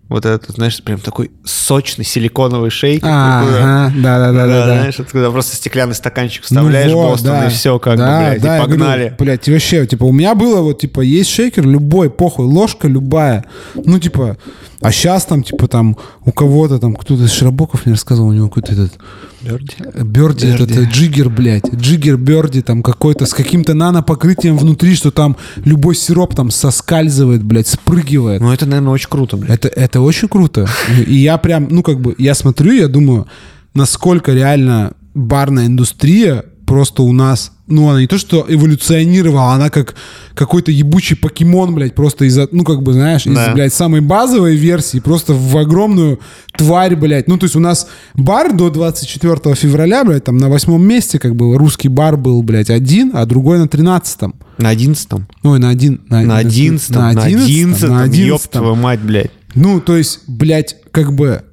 Вот 0.07 0.23
этот, 0.25 0.55
знаешь, 0.55 0.83
прям 0.83 0.99
такой 0.99 1.31
сочный 1.43 2.05
силиконовый 2.05 2.69
шейкер. 2.69 3.07
Ага, 3.11 3.91
да-да-да-да. 3.95 4.65
знаешь, 4.65 4.99
это 4.99 5.11
когда 5.11 5.31
просто 5.31 5.55
стеклянный 5.55 5.95
стаканчик 5.95 6.43
вставляешь 6.43 6.91
Ну 6.91 6.97
вот, 6.97 7.11
Бостон, 7.13 7.31
да. 7.31 7.47
и 7.47 7.49
все, 7.49 7.79
как 7.79 7.97
Да, 7.97 8.19
бы, 8.19 8.25
блядь, 8.29 8.41
да, 8.41 8.57
и 8.57 8.59
я 8.59 8.65
говорю, 8.65 8.79
погнали. 8.81 9.15
блядь, 9.17 9.49
вообще, 9.49 9.87
типа, 9.87 10.03
у 10.03 10.11
меня 10.11 10.35
было 10.35 10.61
вот, 10.61 10.79
типа, 10.79 11.01
есть 11.01 11.31
шейкер 11.31 11.65
любой, 11.65 12.11
похуй, 12.11 12.45
ложка 12.45 12.87
любая. 12.87 13.45
Ну, 13.73 13.97
типа, 13.97 14.37
а 14.81 14.91
сейчас 14.91 15.25
там, 15.25 15.43
типа, 15.43 15.67
там, 15.67 15.97
у 16.25 16.31
кого-то 16.31 16.79
там, 16.79 16.95
кто-то 16.95 17.23
из 17.23 17.31
Широбоков 17.31 17.85
мне 17.85 17.93
рассказывал, 17.93 18.29
у 18.29 18.33
него 18.33 18.49
какой-то 18.49 18.73
этот... 18.73 18.93
Берди, 19.41 20.47
этот 20.47 20.71
э, 20.71 20.85
джиггер, 20.85 21.29
блядь. 21.29 21.71
Джиггер 21.73 22.17
Берди 22.17 22.61
там 22.61 22.81
какой-то 22.81 23.25
с 23.25 23.33
каким-то 23.33 23.73
нанопокрытием 23.73 24.57
внутри, 24.57 24.95
что 24.95 25.11
там 25.11 25.37
любой 25.63 25.95
сироп 25.95 26.33
там 26.33 26.49
соскальзывает, 26.49 27.43
блядь, 27.43 27.67
спрыгивает. 27.67 28.41
Ну, 28.41 28.51
это, 28.51 28.65
наверное, 28.65 28.93
очень 28.93 29.09
круто, 29.09 29.37
блядь. 29.37 29.51
Это, 29.51 29.67
это 29.67 30.01
очень 30.01 30.27
круто. 30.27 30.67
И 31.05 31.15
я 31.15 31.37
прям, 31.37 31.67
ну, 31.69 31.83
как 31.83 31.99
бы, 31.99 32.15
я 32.17 32.33
смотрю, 32.33 32.71
я 32.71 32.87
думаю, 32.87 33.27
насколько 33.75 34.33
реально 34.33 34.93
барная 35.13 35.67
индустрия 35.67 36.45
просто 36.65 37.03
у 37.03 37.13
нас, 37.13 37.51
ну, 37.67 37.89
она 37.89 38.01
не 38.01 38.07
то, 38.07 38.17
что 38.17 38.45
эволюционировала, 38.47 39.53
она 39.53 39.69
как 39.69 39.95
какой-то 40.33 40.71
ебучий 40.71 41.15
покемон, 41.15 41.73
блядь, 41.73 41.95
просто 41.95 42.25
из, 42.25 42.37
ну, 42.51 42.63
как 42.63 42.83
бы, 42.83 42.93
знаешь, 42.93 43.25
из, 43.25 43.33
Да. 43.33 43.53
блядь, 43.53 43.73
самой 43.73 44.01
базовой 44.01 44.55
версии 44.55 44.99
просто 44.99 45.33
в 45.33 45.57
огромную 45.57 46.19
тварь, 46.57 46.95
блядь. 46.95 47.27
Ну, 47.27 47.37
то 47.37 47.45
есть 47.45 47.55
у 47.55 47.59
нас 47.59 47.87
бар 48.13 48.53
до 48.53 48.69
24 48.69 49.55
февраля, 49.55 50.03
блядь, 50.03 50.23
там 50.25 50.37
на 50.37 50.49
восьмом 50.49 50.85
месте, 50.85 51.17
как 51.19 51.35
бы, 51.35 51.57
русский 51.57 51.87
бар 51.89 52.17
был, 52.17 52.43
блядь, 52.43 52.69
один, 52.69 53.11
а 53.13 53.25
другой 53.25 53.57
на 53.57 53.67
тринадцатом. 53.67 54.35
На 54.57 54.69
одиннадцатом. 54.69 55.27
Ой, 55.43 55.59
на 55.59 55.69
один... 55.69 56.01
На 56.09 56.37
одиннадцатом. 56.37 57.01
На 57.01 57.23
одиннадцатом. 57.23 58.11
Ёб 58.11 58.41
твою 58.41 58.75
мать, 58.75 58.99
блядь. 59.01 59.31
Ну, 59.55 59.79
то 59.81 59.95
есть, 59.97 60.21
блядь, 60.27 60.77
как 60.91 61.13
бы... 61.13 61.43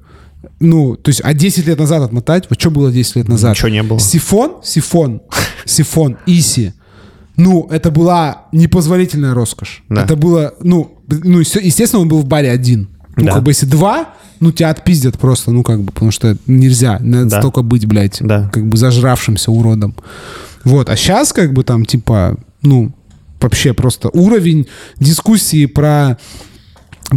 Ну, 0.63 0.95
то 0.95 1.09
есть, 1.09 1.19
а 1.23 1.33
10 1.33 1.67
лет 1.67 1.77
назад 1.77 2.01
отмотать? 2.03 2.45
Вот 2.49 2.59
что 2.59 2.71
было 2.71 2.89
10 2.91 3.17
лет 3.17 3.27
назад? 3.27 3.51
Ничего 3.51 3.67
не 3.69 3.83
было. 3.83 3.99
Сифон, 3.99 4.61
сифон, 4.63 5.21
сифон, 5.65 6.17
иси. 6.25 6.73
Ну, 7.35 7.67
это 7.69 7.91
была 7.91 8.43
непозволительная 8.53 9.33
роскошь. 9.33 9.83
Да. 9.89 10.03
Это 10.03 10.15
было, 10.15 10.53
ну, 10.61 10.99
ну, 11.07 11.39
есте- 11.41 11.59
естественно, 11.61 12.01
он 12.01 12.07
был 12.07 12.19
в 12.21 12.25
баре 12.25 12.49
один. 12.49 12.87
Ну, 13.17 13.25
Да. 13.25 13.33
как 13.33 13.43
бы, 13.43 13.51
если 13.51 13.65
два, 13.65 14.13
ну, 14.39 14.51
тебя 14.53 14.69
отпиздят 14.69 15.19
просто, 15.19 15.51
ну, 15.51 15.63
как 15.63 15.81
бы, 15.81 15.91
потому 15.91 16.11
что 16.11 16.37
нельзя, 16.47 16.97
надо 17.01 17.25
Да. 17.29 17.39
столько 17.39 17.61
быть, 17.61 17.85
блядь, 17.85 18.17
Да. 18.21 18.49
как 18.53 18.65
бы 18.67 18.77
зажравшимся 18.77 19.51
уродом. 19.51 19.95
Вот, 20.63 20.89
а 20.89 20.95
сейчас, 20.95 21.33
как 21.33 21.51
бы, 21.53 21.63
там, 21.65 21.85
типа, 21.85 22.37
ну, 22.61 22.93
вообще 23.41 23.73
просто 23.73 24.09
уровень 24.13 24.67
дискуссии 24.99 25.65
про 25.65 26.17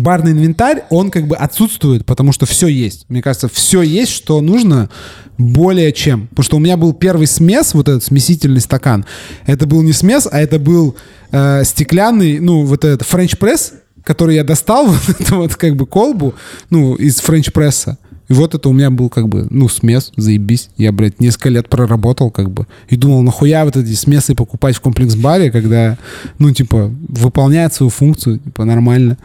барный 0.02 0.32
инвентарь, 0.32 0.84
он 0.90 1.10
как 1.10 1.26
бы 1.26 1.36
отсутствует, 1.36 2.04
потому 2.04 2.32
что 2.32 2.46
все 2.46 2.66
есть. 2.66 3.06
Мне 3.08 3.22
кажется, 3.22 3.48
все 3.48 3.82
есть, 3.82 4.12
что 4.12 4.40
нужно 4.40 4.90
более 5.38 5.92
чем. 5.92 6.28
Потому 6.28 6.44
что 6.44 6.56
у 6.56 6.60
меня 6.60 6.76
был 6.76 6.92
первый 6.92 7.26
смес, 7.26 7.74
вот 7.74 7.88
этот 7.88 8.04
смесительный 8.04 8.60
стакан. 8.60 9.04
Это 9.46 9.66
был 9.66 9.82
не 9.82 9.92
смес, 9.92 10.28
а 10.30 10.40
это 10.40 10.58
был 10.58 10.96
э, 11.32 11.64
стеклянный, 11.64 12.38
ну, 12.38 12.64
вот 12.64 12.84
этот 12.84 13.06
френч-пресс, 13.06 13.74
который 14.04 14.36
я 14.36 14.44
достал, 14.44 14.86
вот 15.06 15.20
эту 15.20 15.36
вот 15.36 15.54
как 15.56 15.76
бы 15.76 15.86
колбу, 15.86 16.34
ну, 16.70 16.94
из 16.94 17.20
френч-пресса. 17.20 17.98
И 18.28 18.32
вот 18.32 18.54
это 18.54 18.68
у 18.68 18.72
меня 18.72 18.90
был 18.90 19.08
как 19.08 19.28
бы, 19.28 19.46
ну, 19.50 19.68
смес, 19.68 20.12
заебись. 20.16 20.70
Я, 20.76 20.90
блядь, 20.90 21.20
несколько 21.20 21.48
лет 21.48 21.68
проработал 21.68 22.30
как 22.32 22.50
бы. 22.50 22.66
И 22.88 22.96
думал, 22.96 23.22
нахуя 23.22 23.64
вот 23.64 23.76
эти 23.76 23.92
смесы 23.94 24.34
покупать 24.34 24.74
в 24.76 24.80
комплекс-баре, 24.80 25.52
когда, 25.52 25.96
ну, 26.38 26.50
типа, 26.50 26.92
выполняет 27.08 27.72
свою 27.72 27.90
функцию, 27.90 28.38
типа, 28.38 28.64
нормально. 28.64 29.16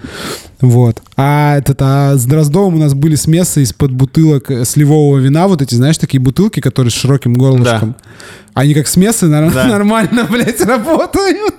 Вот. 0.60 1.02
А 1.18 1.58
этот, 1.58 1.82
а 1.82 2.16
с 2.16 2.26
Дроздовым 2.26 2.76
у 2.76 2.78
нас 2.78 2.94
были 2.94 3.16
смесы 3.16 3.64
из-под 3.64 3.92
бутылок 3.92 4.52
сливового 4.66 5.18
вина, 5.18 5.48
вот 5.48 5.64
эти, 5.64 5.74
знаешь, 5.74 5.98
такие 5.98 6.20
бутылки, 6.22 6.60
которые 6.60 6.92
с 6.92 6.96
широким 6.96 7.34
горлышком. 7.34 7.96
Они 8.54 8.74
как 8.76 8.88
смесы 8.88 9.26
нар- 9.28 9.52
Да. 9.52 9.66
нормально, 9.68 10.28
блядь, 10.30 10.62
работают. 10.62 11.56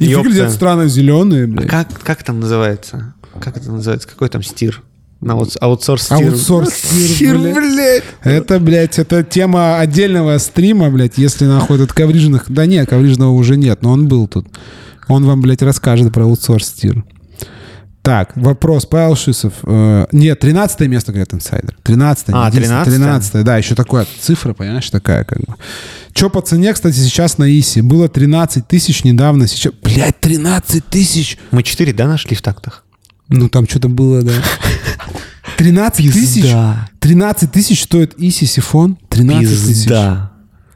И 0.00 0.06
Ёпта. 0.06 0.24
выглядят 0.28 0.50
странно 0.50 0.88
зеленые, 0.88 1.46
блядь. 1.46 1.68
Как, 1.68 1.88
как 2.02 2.22
это 2.22 2.32
называется? 2.32 3.14
Как 3.40 3.56
это 3.56 3.70
называется? 3.70 4.08
Какой 4.08 4.28
там 4.28 4.42
стир? 4.42 4.82
На 5.20 5.32
аут- 5.34 5.56
аутсорс. 5.60 6.12
Аутсорс 6.12 6.72
блядь. 7.20 8.04
Это, 8.22 8.60
блядь, 8.60 8.98
это 8.98 9.24
тема 9.24 9.78
отдельного 9.80 10.38
стрима, 10.38 10.90
блядь, 10.90 11.18
если 11.18 11.44
нахуй 11.46 11.76
этот 11.76 11.92
коврижных... 11.92 12.44
Да 12.48 12.66
нет, 12.66 12.88
коврижного 12.88 13.32
уже 13.32 13.56
нет, 13.56 13.82
но 13.82 13.90
он 13.90 14.06
был 14.06 14.28
тут. 14.28 14.46
Он 15.08 15.24
вам, 15.24 15.40
блядь, 15.40 15.62
расскажет 15.62 16.12
про 16.12 16.24
аутсорс 16.24 16.68
стир. 16.68 17.04
Так, 18.02 18.32
вопрос. 18.36 18.86
Павел 18.86 19.16
Шисов. 19.16 19.52
Э, 19.64 20.06
нет, 20.12 20.38
13 20.38 20.80
место, 20.88 21.12
говорят, 21.12 21.34
инсайдер. 21.34 21.76
13 21.82 22.26
А, 22.30 22.48
13-е? 22.48 22.84
13 22.84 23.44
да, 23.44 23.58
еще 23.58 23.74
такое. 23.74 24.06
Цифра, 24.20 24.54
понимаешь, 24.54 24.88
такая 24.88 25.24
как 25.24 25.40
бы. 25.40 25.56
Че 26.14 26.30
по 26.30 26.40
цене, 26.40 26.72
кстати, 26.72 26.96
сейчас 26.96 27.38
на 27.38 27.44
ИСе? 27.44 27.82
Было 27.82 28.08
13 28.08 28.66
тысяч 28.66 29.04
недавно, 29.04 29.46
сейчас... 29.46 29.72
Блядь, 29.82 30.18
13 30.20 30.84
тысяч! 30.86 31.38
Мы 31.50 31.62
4, 31.62 31.92
да, 31.92 32.06
нашли 32.06 32.34
в 32.34 32.40
тактах? 32.40 32.84
Ну, 33.28 33.48
там 33.50 33.68
что-то 33.68 33.88
было, 33.88 34.22
да. 34.22 34.32
13 35.58 36.12
тысяч? 36.12 36.42
Пизда. 36.44 36.88
13 37.00 37.52
тысяч 37.52 37.82
стоит 37.82 38.14
Иси 38.16 38.44
сифон? 38.46 38.96
13 39.10 39.48
тысяч. 39.48 39.66
Пизда. 39.84 40.32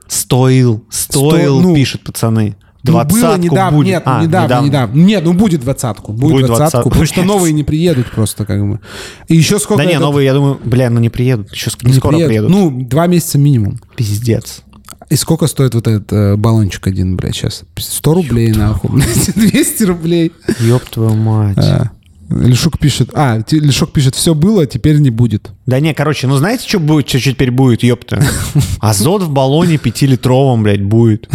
Стоил, 0.09 0.85
стоил, 0.91 1.61
ну, 1.63 1.75
пишут 1.75 2.03
пацаны. 2.05 2.57
Ну, 2.85 2.93
было 2.95 3.05
Двадцатку 3.05 3.41
недавно, 3.43 3.79
будет. 3.79 3.87
нет, 3.89 4.03
ну, 4.05 4.13
А, 4.13 4.23
недавно, 4.25 4.67
недавно, 4.67 4.95
Нет, 4.99 5.25
ну 5.25 5.33
будет 5.35 5.61
двадцатку, 5.61 6.13
будет, 6.13 6.33
Будет 6.33 6.47
двадцатку, 6.47 6.59
двадцатку, 6.59 6.89
потому 6.91 7.07
что 7.07 7.23
новые 7.23 7.53
не 7.53 7.63
приедут 7.63 8.11
просто 8.11 8.45
как 8.45 8.61
бы. 8.69 8.81
И 9.29 9.37
еще 9.37 9.61
сколько... 9.61 9.85
Да 9.85 9.89
не, 9.89 9.93
этот- 9.95 10.03
новые, 10.03 10.25
я 10.27 10.35
думаю, 10.35 10.61
бля, 10.65 10.91
ну 10.91 10.99
не 10.99 11.09
приедут. 11.09 11.53
Еще 11.53 11.71
не 11.83 11.93
не 11.93 11.97
скоро 11.99 12.15
приедут. 12.17 12.29
приедут. 12.29 12.51
Ну, 12.51 12.85
два 12.85 13.07
месяца 13.07 13.39
минимум. 13.39 13.81
Пиздец. 13.97 14.63
И 15.09 15.15
сколько 15.17 15.47
стоит 15.47 15.75
вот 15.77 15.87
этот 15.87 16.13
э, 16.13 16.37
баллончик 16.37 16.85
один, 16.89 17.17
блядь, 17.17 17.37
сейчас? 17.37 17.63
100 17.77 18.15
рублей, 18.15 18.51
нахуй. 18.53 19.01
200 19.37 19.83
рублей. 19.85 20.33
Ёб 20.61 20.83
твою 20.91 21.15
мать. 21.15 21.59
А, 21.59 21.91
Лешук 22.41 22.79
пишет... 22.79 23.11
А, 23.15 23.39
Лешук 23.51 23.93
пишет, 23.93 24.15
все 24.15 24.35
было, 24.35 24.67
теперь 24.67 24.99
не 24.99 25.11
будет. 25.11 25.51
Да 25.67 25.79
не, 25.81 25.95
короче, 25.95 26.27
ну 26.27 26.37
знаете, 26.37 26.69
что 26.69 26.81
будет, 26.81 27.09
что 27.09 27.21
теперь 27.21 27.51
будет, 27.51 27.83
ёпта? 27.83 28.23
Азот 28.81 29.23
в 29.23 29.31
баллоне 29.31 29.79
пятилитровом, 29.79 30.63
блядь, 30.65 30.83
будет. 30.83 31.29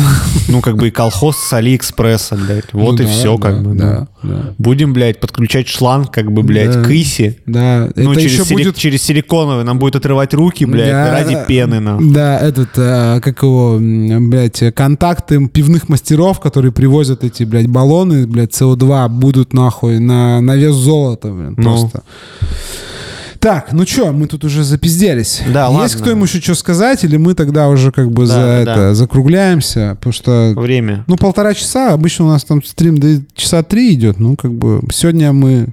Ну, 0.49 0.61
как 0.61 0.75
бы 0.77 0.89
и 0.89 0.91
колхоз 0.91 1.37
с 1.37 1.53
Алиэкспресса, 1.53 2.35
блядь. 2.35 2.73
Вот 2.73 2.97
Ну 2.99 3.03
и 3.03 3.07
да, 3.07 3.11
все, 3.11 3.37
как 3.37 3.63
да, 3.63 3.69
бы, 3.69 3.75
да. 3.75 3.85
да, 3.85 4.07
да. 4.23 4.53
Будем, 4.57 4.93
блядь, 4.93 5.19
подключать 5.19 5.67
шланг, 5.67 6.11
как 6.11 6.31
бы, 6.31 6.43
блядь, 6.43 6.73
Да. 6.73 6.83
к 6.83 6.89
ИСе. 6.91 7.37
Да, 7.45 7.89
Ну, 7.95 8.11
это 8.11 8.21
через, 8.21 8.33
еще 8.33 8.45
сили- 8.45 8.53
будет... 8.63 8.75
через 8.75 9.03
силиконовый 9.03 9.63
нам 9.63 9.79
будет 9.79 9.95
отрывать 9.95 10.33
руки, 10.33 10.65
блядь, 10.65 10.91
Да, 10.91 11.11
ради 11.11 11.37
пены, 11.47 11.79
нахуй. 11.79 12.09
Да, 12.11 12.37
этот, 12.39 12.69
э, 12.77 13.19
как 13.21 13.41
его, 13.43 13.77
блядь, 13.79 14.61
контакты 14.75 15.47
пивных 15.47 15.89
мастеров, 15.89 16.39
которые 16.39 16.71
привозят 16.71 17.23
эти, 17.23 17.43
блядь, 17.43 17.67
баллоны, 17.67 18.27
блядь, 18.27 18.51
СО2, 18.51 19.09
будут 19.09 19.53
нахуй 19.53 19.99
на, 19.99 20.41
на 20.41 20.55
вес 20.55 20.73
золота, 20.87 21.27
блин, 21.29 21.53
Ну. 21.57 21.63
просто. 21.63 22.03
Так, 23.39 23.71
ну 23.71 23.85
что, 23.85 24.11
мы 24.13 24.27
тут 24.27 24.43
уже 24.45 24.63
запизделись. 24.63 25.41
Да, 25.53 25.65
Есть 25.67 25.75
ладно. 25.75 25.97
кто 26.01 26.09
ему 26.09 26.23
еще 26.25 26.41
что 26.41 26.55
сказать, 26.55 27.03
или 27.03 27.17
мы 27.17 27.33
тогда 27.35 27.69
уже 27.69 27.91
как 27.91 28.09
бы 28.11 28.25
Да, 28.25 28.33
за 28.33 28.35
да, 28.41 28.59
это 28.61 28.75
да. 28.75 28.93
закругляемся, 28.95 29.95
потому 29.99 30.13
что 30.13 30.53
Время. 30.55 31.03
ну, 31.07 31.17
полтора 31.17 31.53
часа, 31.53 31.93
обычно 31.93 32.25
у 32.25 32.29
нас 32.29 32.43
там 32.43 32.63
стрим 32.63 32.97
до 32.97 33.21
часа 33.35 33.61
три 33.63 33.93
идет. 33.93 34.19
Ну, 34.19 34.35
как 34.35 34.51
бы 34.53 34.81
сегодня 34.91 35.33
мы, 35.33 35.67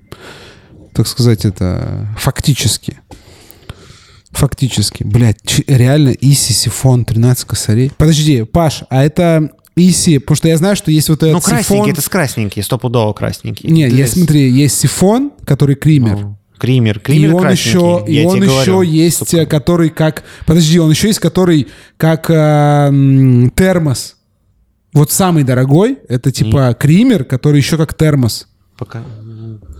так 0.93 1.07
сказать, 1.09 1.45
это 1.47 2.09
фактически. 2.19 2.99
Фактически. 4.31 5.05
Блядь, 5.05 5.41
реально 5.69 6.11
Иси 6.11 6.53
сифон 6.53 7.05
13 7.05 7.45
косарей. 7.47 7.93
Подожди, 7.97 8.43
Паш, 8.43 8.83
а 8.91 9.05
это 9.05 9.51
Иси, 9.77 10.19
потому 10.19 10.37
что 10.37 10.49
я 10.49 10.57
знаю, 10.57 10.77
что 10.77 10.91
есть 10.91 11.09
вот 11.09 11.23
этот 11.23 11.35
Ну, 11.35 11.41
красненький, 11.41 11.65
сифон. 11.77 11.91
это 11.91 12.01
с 12.01 12.09
красненький, 12.09 12.63
стопудово 12.63 13.13
красненький. 13.13 13.69
Не, 13.71 13.89
То 13.89 13.97
есть, 13.97 14.15
смотри, 14.15 14.49
есть 14.51 14.79
сифон, 14.79 15.33
который 15.45 15.75
кример. 15.75 16.17
Ну, 16.17 16.39
Кример, 16.59 16.99
И 16.99 17.01
кример 17.01 17.35
он 17.35 17.51
еще, 17.51 18.05
и 18.07 18.15
я 18.23 18.29
он 18.29 18.37
еще 18.43 18.47
говорю. 18.71 18.83
есть, 18.83 19.29
Сука. 19.29 19.45
который 19.45 19.91
как... 19.91 20.23
Подожди, 20.47 20.79
он 20.79 20.91
еще 20.91 21.09
есть, 21.09 21.19
который 21.19 21.67
как 21.97 22.31
э, 22.31 23.49
термос. 23.57 24.17
Вот 24.93 25.11
самый 25.11 25.43
дорогой, 25.43 25.99
это 26.09 26.31
типа 26.31 26.75
кример, 26.79 27.25
который 27.25 27.57
еще 27.59 27.77
как 27.77 27.93
термос. 27.95 28.47
Пока- 28.79 29.03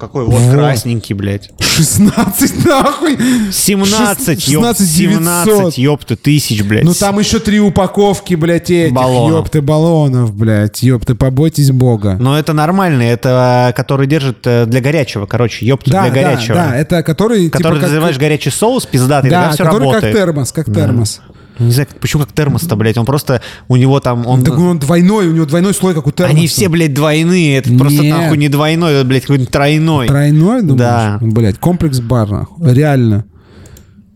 Какой 0.05 0.25
вот 0.27 0.35
Вот. 0.41 0.53
красненький, 0.53 1.15
блядь. 1.15 1.51
16 1.61 2.65
нахуй! 2.67 3.17
17, 3.53 4.49
ёп, 4.49 4.63
16 4.65 4.97
900. 4.97 5.19
17, 5.23 5.79
ёпта, 5.79 6.17
тысяч, 6.17 6.63
блядь. 6.63 6.85
Ну 6.85 6.93
там 6.95 7.19
еще 7.19 7.39
три 7.41 7.61
упаковки, 7.61 8.35
блядь, 8.35 8.71
этих, 8.71 8.93
Баллонов. 8.93 9.39
ёпты, 9.47 9.61
баллонов, 9.63 10.35
блядь, 10.35 10.83
ёпты, 10.83 11.15
побойтесь 11.15 11.71
бога. 11.71 12.17
Но 12.21 12.39
это 12.39 12.53
нормально, 12.53 13.03
это 13.03 13.73
который 13.77 14.07
держит 14.07 14.39
э, 14.47 14.67
для 14.67 14.81
горячего, 14.81 15.27
короче, 15.27 15.65
ёпта, 15.67 15.91
да, 15.91 16.03
для 16.03 16.11
да, 16.11 16.29
горячего. 16.31 16.55
да, 16.57 16.77
это 16.77 17.03
который, 17.03 17.49
Который 17.51 17.63
типа, 17.63 17.75
ты 17.77 17.81
как- 17.81 17.91
заливаешь 17.91 18.19
горячий 18.19 18.51
соус, 18.51 18.87
пиздатый, 18.87 19.31
да, 19.31 19.51
все 19.51 19.65
который 19.65 19.81
работает. 19.81 20.03
как 20.05 20.13
термос, 20.23 20.53
как 20.53 20.67
термос. 20.73 21.21
Не 21.59 21.71
знаю, 21.71 21.89
почему 22.01 22.25
как 22.25 22.33
термос-то, 22.33 22.77
блядь, 22.77 22.99
он 22.99 23.07
просто, 23.07 23.41
у 23.69 23.77
него 23.77 24.01
там, 24.01 24.27
он... 24.27 24.43
Так 24.43 24.59
он 24.59 24.79
двойной, 24.79 25.29
у 25.29 25.33
него 25.33 25.47
двойной 25.47 25.73
слой, 25.75 25.95
как 25.95 26.07
у 26.07 26.11
термоса. 26.11 26.37
Они 26.37 26.49
все, 26.49 26.69
блядь, 26.69 26.95
двойные, 26.95 27.59
это 27.59 27.73
просто 27.77 28.03
Нет. 28.03 28.17
нахуй 28.17 28.39
не 28.39 28.49
двойной, 28.49 28.95
это, 28.95 29.05
блядь, 29.07 29.23
какой-то 29.23 29.47
тройной. 29.47 30.09
Тройной, 30.09 30.63
думаешь? 30.63 30.79
Да. 30.79 31.19
Блядь, 31.21 31.59
комплекс 31.59 32.01
бар, 32.01 32.29
нахуй. 32.29 32.73
Реально. 32.75 33.25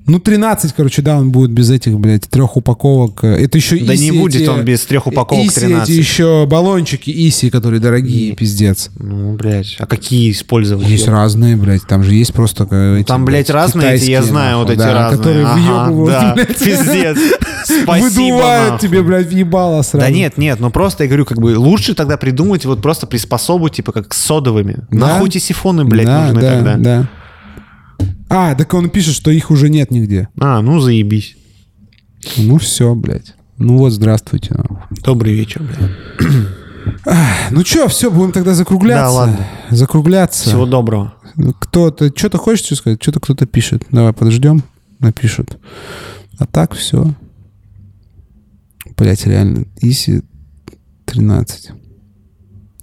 Ну, 0.09 0.19
13, 0.19 0.73
короче, 0.75 1.03
да, 1.03 1.19
он 1.19 1.31
будет 1.31 1.51
без 1.51 1.71
этих, 1.71 1.99
блядь, 1.99 2.29
трех 2.29 2.57
упаковок. 2.57 3.23
Это 3.25 3.59
еще 3.59 3.79
Да 3.79 3.95
не 3.95 4.09
Иси 4.09 4.19
будет 4.19 4.41
эти- 4.41 4.49
он 4.49 4.65
без 4.65 4.85
трех 4.87 5.07
упаковок 5.07 5.45
Иси 5.47 5.61
13. 5.61 5.91
эти 5.91 5.99
еще 5.99 6.47
баллончики 6.47 7.11
Иси, 7.11 7.51
которые 7.51 7.81
дорогие, 7.81 8.35
пиздец. 8.35 8.91
Ну, 8.99 9.35
блядь, 9.35 9.77
а 9.79 9.87
какие 9.87 10.31
использовать? 10.33 10.89
Есть 10.89 11.09
разные, 11.09 11.57
блядь, 11.57 11.83
там 11.87 12.03
же 12.03 12.15
есть 12.15 12.33
просто 12.33 12.65
эти, 12.99 13.07
Там, 13.07 13.25
блядь, 13.25 13.51
разные 13.51 13.95
эти, 13.95 14.11
я 14.11 14.23
знаю, 14.23 14.59
вот 14.59 14.69
нахуй, 14.69 14.75
эти 14.77 14.81
да, 14.89 14.95
разные. 14.95 15.19
Которые 15.19 15.45
Ага, 15.47 15.85
въебывают, 15.91 16.21
да, 16.21 16.35
блядь. 16.35 16.59
пиздец. 16.59 17.19
Спасибо, 17.83 18.05
Выдувают 18.09 18.73
нахуй. 18.73 18.89
тебе, 18.89 19.03
блядь, 19.03 19.27
въебало 19.29 19.83
сразу. 19.83 20.07
Да 20.07 20.11
нет, 20.11 20.39
нет, 20.39 20.59
ну 20.59 20.71
просто 20.71 21.05
я 21.05 21.09
говорю, 21.09 21.27
как 21.27 21.39
бы 21.39 21.59
лучше 21.59 21.95
тогда 21.95 22.17
придумать 22.17 22.65
вот 22.65 22.81
просто 22.81 23.07
приспособу, 23.07 23.69
типа 23.69 23.93
как 23.93 24.15
с 24.15 24.19
содовыми. 24.19 24.77
Да? 24.91 24.99
Нахуй 25.09 25.29
эти 25.29 25.39
сифоны, 25.39 25.85
блядь, 25.85 26.07
да, 26.07 26.23
нужны 26.29 26.41
да, 26.41 26.51
тогда. 26.55 26.75
да. 26.77 27.09
А, 28.29 28.55
так 28.55 28.73
он 28.75 28.91
пишет, 28.91 29.15
что 29.15 29.31
их 29.31 29.51
уже 29.51 29.69
нет 29.71 29.91
нигде. 29.91 30.29
А, 30.39 30.61
ну 30.61 30.81
заебись. 30.81 31.37
Ну 32.37 32.59
все, 32.59 32.95
блядь. 32.95 33.35
Ну 33.57 33.79
вот, 33.79 33.91
здравствуйте. 33.91 34.55
Добрый 34.91 35.35
вечер, 35.35 35.63
блядь. 35.63 35.91
Ну 37.51 37.65
что, 37.65 37.89
все, 37.89 38.11
будем 38.11 38.33
тогда 38.33 38.55
закругляться. 38.55 39.05
Да, 39.05 39.11
ладно. 39.11 39.47
Закругляться. 39.71 40.49
Всего 40.49 40.65
доброго. 40.65 41.15
Кто-то, 41.59 42.09
что-то 42.15 42.39
хочешь 42.39 42.79
сказать? 42.79 43.03
Что-то 43.03 43.21
кто-то 43.21 43.47
пишет. 43.47 43.85
Давай, 43.91 44.13
подождем, 44.13 44.63
напишут. 44.99 45.59
А 46.39 46.47
так 46.47 46.75
все. 46.75 47.15
Блять, 48.97 49.27
реально. 49.27 49.67
Иси 49.81 50.23
13. 51.07 51.71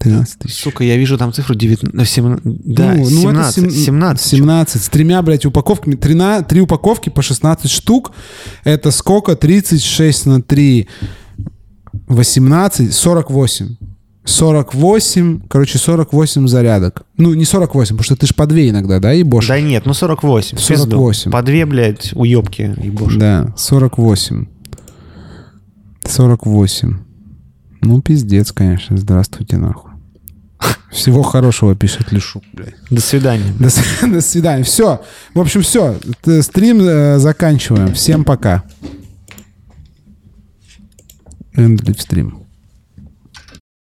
13 0.10 0.40
тысяч. 0.40 0.61
Сука, 0.61 0.84
я 0.84 0.98
вижу 0.98 1.18
там 1.18 1.32
цифру 1.34 1.56
19, 1.56 2.10
17, 2.10 2.41
да, 2.44 2.94
Ну, 2.94 2.98
ну, 2.98 3.03
это 3.03 3.52
17, 3.52 3.56
сем- 3.56 3.69
17. 3.72 4.27
17. 4.27 4.82
С 4.84 4.90
тремя, 4.90 5.22
блядь, 5.22 5.45
упаковками. 5.45 5.95
Трина- 5.95 6.44
Три 6.44 6.61
упаковки 6.61 7.10
по 7.10 7.22
16 7.22 7.69
штук. 7.72 8.11
Это 8.64 8.91
сколько? 8.91 9.36
36 9.36 10.26
на 10.26 10.41
3. 10.41 10.88
18. 12.07 12.94
48. 12.94 13.76
48, 14.27 15.41
короче, 15.48 15.77
48 15.77 16.48
зарядок. 16.48 17.03
Ну, 17.18 17.36
не 17.36 17.45
48, 17.45 17.95
потому 17.95 18.03
что 18.03 18.15
ты 18.15 18.26
ж 18.26 18.34
по 18.34 18.48
две 18.48 18.69
иногда, 18.69 18.99
да, 18.99 19.11
ебошь? 19.11 19.48
Да 19.48 19.60
нет, 19.61 19.86
ну 19.86 19.94
48. 19.94 20.57
в 20.57 20.68
пизду. 20.68 20.76
48. 20.90 21.32
По 21.32 21.44
две, 21.44 21.65
блядь, 21.68 22.11
уебки, 22.15 22.73
ебошь. 22.84 23.15
Да, 23.18 23.53
48. 23.56 24.48
48. 26.07 26.98
Ну, 27.82 28.02
пиздец, 28.02 28.52
конечно. 28.52 28.98
Здравствуйте, 28.98 29.57
нахуй. 29.57 29.91
Всего 30.91 31.23
хорошего, 31.23 31.76
пишет 31.76 32.11
Лешук, 32.11 32.44
блядь. 32.53 32.76
До 32.90 33.02
свидания. 33.02 33.53
До, 33.60 33.69
до 34.07 34.22
свидания. 34.22 34.64
Все. 34.64 35.03
В 35.34 35.41
общем, 35.41 35.61
все. 35.61 35.98
Стрим 36.41 36.80
э, 36.82 37.19
заканчиваем. 37.19 37.94
Всем 37.94 38.23
пока. 38.23 38.64
End 41.56 41.82
live 41.84 41.98
stream. 41.98 42.44